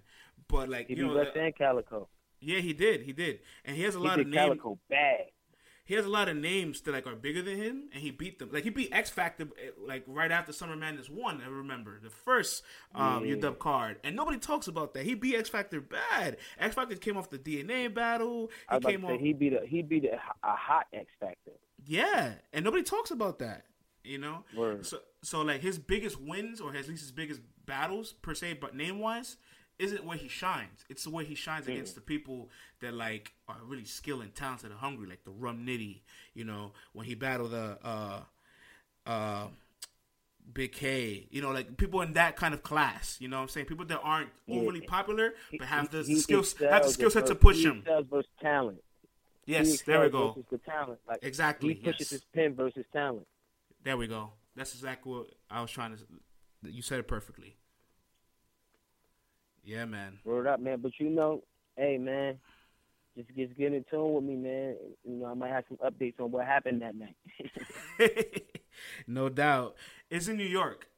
but 0.48 0.68
like 0.68 0.88
he 0.88 0.94
you 0.94 1.04
beat 1.04 1.12
know, 1.12 1.18
Rex 1.18 1.30
and 1.36 1.54
Calicoe. 1.54 2.08
Yeah, 2.40 2.58
he 2.58 2.72
did. 2.72 3.02
He 3.02 3.12
did, 3.12 3.40
and 3.64 3.76
he 3.76 3.82
has 3.84 3.94
a 3.94 3.98
he 3.98 4.04
lot 4.04 4.20
of 4.20 4.26
names. 4.26 4.36
Calicoe 4.36 4.78
bad 4.90 5.26
he 5.84 5.94
has 5.94 6.06
a 6.06 6.08
lot 6.08 6.28
of 6.28 6.36
names 6.36 6.80
that 6.82 6.92
like 6.92 7.06
are 7.06 7.16
bigger 7.16 7.42
than 7.42 7.56
him, 7.56 7.88
and 7.92 8.02
he 8.02 8.10
beat 8.10 8.38
them. 8.38 8.50
Like 8.52 8.64
he 8.64 8.70
beat 8.70 8.92
X 8.92 9.10
Factor 9.10 9.48
eh, 9.62 9.70
like 9.78 10.04
right 10.06 10.30
after 10.30 10.52
Summer 10.52 10.76
Madness 10.76 11.10
one. 11.10 11.42
I 11.44 11.48
remember 11.48 11.98
the 12.00 12.10
first 12.10 12.62
um, 12.94 13.26
yeah. 13.26 13.34
UW 13.34 13.58
card, 13.58 13.98
and 14.04 14.14
nobody 14.14 14.38
talks 14.38 14.68
about 14.68 14.94
that. 14.94 15.04
He 15.04 15.14
beat 15.14 15.34
X 15.34 15.48
Factor 15.48 15.80
bad. 15.80 16.36
X 16.58 16.76
Factor 16.76 16.96
came 16.96 17.16
off 17.16 17.30
the 17.30 17.38
DNA 17.38 17.92
battle. 17.92 18.50
He 18.72 18.80
came 18.80 19.04
off. 19.04 19.20
He 19.20 19.32
beat 19.32 19.52
a 19.52 19.66
he 19.66 19.82
beat 19.82 20.04
a, 20.04 20.14
a 20.14 20.56
hot 20.56 20.86
X 20.92 21.06
Factor. 21.18 21.52
Yeah, 21.84 22.34
and 22.52 22.64
nobody 22.64 22.84
talks 22.84 23.10
about 23.10 23.40
that. 23.40 23.64
You 24.04 24.18
know, 24.18 24.44
Word. 24.56 24.84
so 24.84 24.98
so 25.22 25.42
like 25.42 25.60
his 25.60 25.78
biggest 25.78 26.20
wins 26.20 26.60
or 26.60 26.70
at 26.70 26.88
least 26.88 27.02
his 27.02 27.12
biggest 27.12 27.40
battles 27.66 28.12
per 28.12 28.34
se, 28.34 28.54
but 28.54 28.74
name 28.74 28.98
wise, 28.98 29.36
isn't 29.78 30.04
where 30.04 30.16
he 30.16 30.28
shines. 30.28 30.84
It's 30.88 31.04
the 31.04 31.10
way 31.10 31.24
he 31.24 31.34
shines 31.34 31.66
mm. 31.66 31.72
against 31.72 31.94
the 31.94 32.00
people 32.00 32.50
that 32.80 32.94
like 32.94 33.32
are 33.48 33.58
really 33.64 33.84
skilled 33.84 34.22
and 34.22 34.34
talented 34.34 34.70
and 34.70 34.80
hungry, 34.80 35.08
like 35.08 35.24
the 35.24 35.30
Rum 35.30 35.64
Nitty. 35.66 36.00
You 36.34 36.44
know, 36.44 36.72
when 36.92 37.06
he 37.06 37.14
battled 37.14 37.52
the 37.52 37.78
uh, 37.84 38.20
uh, 39.06 39.46
Big 40.52 40.72
K. 40.72 41.26
You 41.30 41.42
know, 41.42 41.50
like 41.50 41.76
people 41.76 42.00
in 42.02 42.14
that 42.14 42.36
kind 42.36 42.54
of 42.54 42.62
class. 42.62 43.16
You 43.20 43.28
know, 43.28 43.38
what 43.38 43.42
I'm 43.42 43.48
saying 43.48 43.66
people 43.66 43.86
that 43.86 44.00
aren't 44.02 44.30
yeah. 44.46 44.60
overly 44.60 44.80
popular 44.80 45.34
but 45.58 45.66
have 45.66 45.90
the 45.90 46.04
skills 46.04 46.54
have 46.58 46.82
the 46.84 46.90
skill 46.90 47.10
set 47.10 47.26
to 47.26 47.34
push 47.34 47.64
him. 47.64 47.84
versus 48.10 48.30
talent. 48.40 48.82
Yes, 49.44 49.82
there 49.82 50.00
we 50.02 50.08
go. 50.08 50.36
The 50.50 50.58
talent, 50.58 51.00
like 51.08 51.20
exactly. 51.22 51.74
He 51.74 51.74
pushes 51.74 52.00
yes. 52.00 52.10
his 52.10 52.24
pen 52.34 52.54
versus 52.54 52.84
talent. 52.92 53.26
There 53.84 53.96
we 53.96 54.06
go. 54.06 54.32
That's 54.54 54.74
exactly 54.74 55.12
what 55.12 55.26
I 55.50 55.60
was 55.60 55.70
trying 55.70 55.96
to. 55.96 56.70
You 56.70 56.82
said 56.82 57.00
it 57.00 57.09
perfectly. 57.09 57.56
Yeah, 59.64 59.84
man. 59.84 60.18
Word 60.24 60.46
up, 60.46 60.60
man. 60.60 60.80
But 60.80 60.92
you 60.98 61.10
know, 61.10 61.42
hey, 61.76 61.98
man, 61.98 62.38
just 63.16 63.28
just 63.36 63.56
get 63.56 63.72
in 63.72 63.84
tune 63.90 64.14
with 64.14 64.24
me, 64.24 64.36
man. 64.36 64.76
You 65.04 65.16
know, 65.16 65.26
I 65.26 65.34
might 65.34 65.50
have 65.50 65.64
some 65.68 65.78
updates 65.78 66.20
on 66.20 66.30
what 66.30 66.46
happened 66.46 66.82
that 66.82 66.94
night. 66.94 67.16
no 69.06 69.28
doubt. 69.28 69.76
It's 70.10 70.28
in 70.28 70.36
New 70.36 70.44
York. 70.44 70.88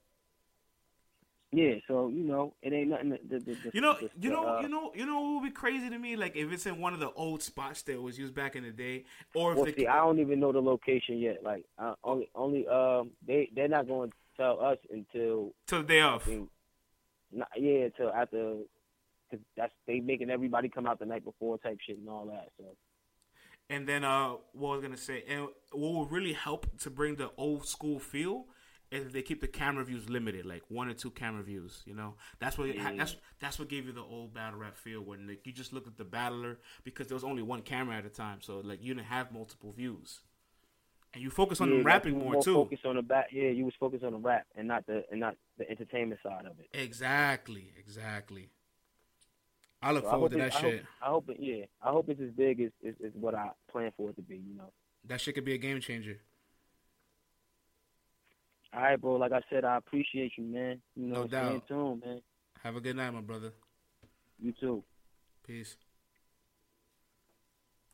Yeah, 1.54 1.74
so 1.86 2.08
you 2.08 2.24
know, 2.24 2.52
it 2.62 2.72
ain't 2.72 2.88
nothing. 2.88 3.10
The, 3.10 3.38
the, 3.38 3.38
the, 3.38 3.70
you 3.72 3.80
know, 3.80 3.96
you 4.20 4.30
know, 4.30 4.56
uh, 4.56 4.60
you 4.60 4.68
know, 4.68 4.92
you 4.92 5.06
know, 5.06 5.20
what 5.20 5.42
would 5.42 5.48
be 5.48 5.52
crazy 5.52 5.88
to 5.88 5.98
me? 5.98 6.16
Like 6.16 6.34
if 6.34 6.50
it's 6.52 6.66
in 6.66 6.80
one 6.80 6.94
of 6.94 6.98
the 6.98 7.12
old 7.12 7.42
spots 7.42 7.82
that 7.82 8.00
was 8.02 8.18
used 8.18 8.34
back 8.34 8.56
in 8.56 8.64
the 8.64 8.72
day, 8.72 9.04
or 9.36 9.52
if 9.52 9.58
well, 9.58 9.72
see, 9.76 9.86
I 9.86 9.98
don't 9.98 10.18
even 10.18 10.40
know 10.40 10.50
the 10.50 10.60
location 10.60 11.18
yet. 11.18 11.44
Like, 11.44 11.64
I, 11.78 11.94
only, 12.02 12.28
only, 12.34 12.66
um, 12.66 13.10
they 13.24 13.50
they're 13.54 13.68
not 13.68 13.86
going 13.86 14.10
to 14.10 14.16
tell 14.36 14.60
us 14.60 14.78
until 14.90 15.52
till 15.68 15.82
the 15.82 15.86
day 15.86 16.00
off. 16.00 16.28
Not, 17.30 17.48
yeah, 17.56 17.88
till 17.96 18.10
after, 18.10 18.56
cause 19.30 19.40
that's 19.56 19.72
they 19.86 20.00
making 20.00 20.30
everybody 20.30 20.68
come 20.68 20.86
out 20.86 20.98
the 20.98 21.06
night 21.06 21.24
before 21.24 21.58
type 21.58 21.78
shit 21.86 21.98
and 21.98 22.08
all 22.08 22.26
that. 22.26 22.48
So. 22.58 22.64
And 23.70 23.88
then, 23.88 24.02
uh, 24.02 24.32
what 24.52 24.70
I 24.70 24.76
was 24.76 24.82
gonna 24.82 24.96
say, 24.96 25.22
and 25.28 25.48
what 25.70 25.92
will 25.92 26.06
really 26.06 26.32
help 26.32 26.66
to 26.80 26.90
bring 26.90 27.14
the 27.14 27.30
old 27.36 27.68
school 27.68 28.00
feel 28.00 28.46
if 28.90 29.12
they 29.12 29.22
keep 29.22 29.40
the 29.40 29.48
camera 29.48 29.84
views 29.84 30.08
limited, 30.08 30.46
like 30.46 30.62
one 30.68 30.88
or 30.88 30.94
two 30.94 31.10
camera 31.10 31.42
views. 31.42 31.82
You 31.84 31.94
know, 31.94 32.14
that's 32.38 32.56
what 32.58 32.74
yeah. 32.74 32.92
that's 32.96 33.16
that's 33.40 33.58
what 33.58 33.68
gave 33.68 33.86
you 33.86 33.92
the 33.92 34.02
old 34.02 34.34
battle 34.34 34.58
rap 34.58 34.76
feel 34.76 35.00
when 35.00 35.26
like 35.26 35.46
you 35.46 35.52
just 35.52 35.72
look 35.72 35.86
at 35.86 35.96
the 35.96 36.04
battler 36.04 36.58
because 36.84 37.08
there 37.08 37.16
was 37.16 37.24
only 37.24 37.42
one 37.42 37.62
camera 37.62 37.96
at 37.96 38.06
a 38.06 38.10
time, 38.10 38.38
so 38.40 38.60
like 38.60 38.82
you 38.82 38.94
didn't 38.94 39.06
have 39.06 39.32
multiple 39.32 39.72
views 39.72 40.20
and 41.14 41.22
you 41.22 41.30
focus 41.30 41.60
on 41.60 41.70
yeah, 41.70 41.78
the 41.78 41.84
rapping 41.84 42.18
more, 42.18 42.32
more 42.32 42.42
too. 42.42 42.54
Focus 42.54 42.80
on 42.84 42.96
the 42.96 43.02
back, 43.02 43.28
yeah. 43.32 43.48
You 43.48 43.64
was 43.64 43.74
focused 43.78 44.04
on 44.04 44.12
the 44.12 44.18
rap 44.18 44.46
and 44.56 44.68
not 44.68 44.84
the 44.86 45.04
and 45.10 45.20
not 45.20 45.36
the 45.58 45.70
entertainment 45.70 46.20
side 46.22 46.44
of 46.44 46.58
it. 46.58 46.68
Exactly, 46.72 47.72
exactly. 47.78 48.50
I 49.80 49.92
look 49.92 50.04
so 50.04 50.10
forward 50.10 50.32
I 50.32 50.34
to 50.34 50.42
that 50.42 50.56
I 50.56 50.60
shit. 50.60 50.84
Hope, 51.00 51.28
I 51.28 51.34
hope 51.34 51.38
yeah. 51.38 51.64
I 51.82 51.90
hope 51.90 52.08
it's 52.08 52.20
as 52.20 52.30
big 52.30 52.60
as, 52.60 52.70
as, 52.86 52.94
as 53.04 53.12
what 53.14 53.34
I 53.34 53.50
plan 53.70 53.92
for 53.96 54.10
it 54.10 54.16
to 54.16 54.22
be. 54.22 54.36
You 54.36 54.56
know, 54.56 54.72
that 55.06 55.20
shit 55.20 55.34
could 55.34 55.44
be 55.44 55.54
a 55.54 55.58
game 55.58 55.80
changer. 55.80 56.18
All 58.74 58.82
right, 58.82 59.00
bro. 59.00 59.14
Like 59.14 59.32
I 59.32 59.40
said, 59.50 59.64
I 59.64 59.76
appreciate 59.76 60.32
you, 60.36 60.44
man. 60.44 60.80
You 60.96 61.06
know, 61.06 61.22
no 61.22 61.26
doubt. 61.28 61.62
Stay 61.66 61.74
tuned, 61.74 62.02
man. 62.04 62.20
Have 62.62 62.76
a 62.76 62.80
good 62.80 62.96
night, 62.96 63.10
my 63.10 63.20
brother. 63.20 63.52
You 64.40 64.52
too. 64.58 64.82
Peace. 65.46 65.76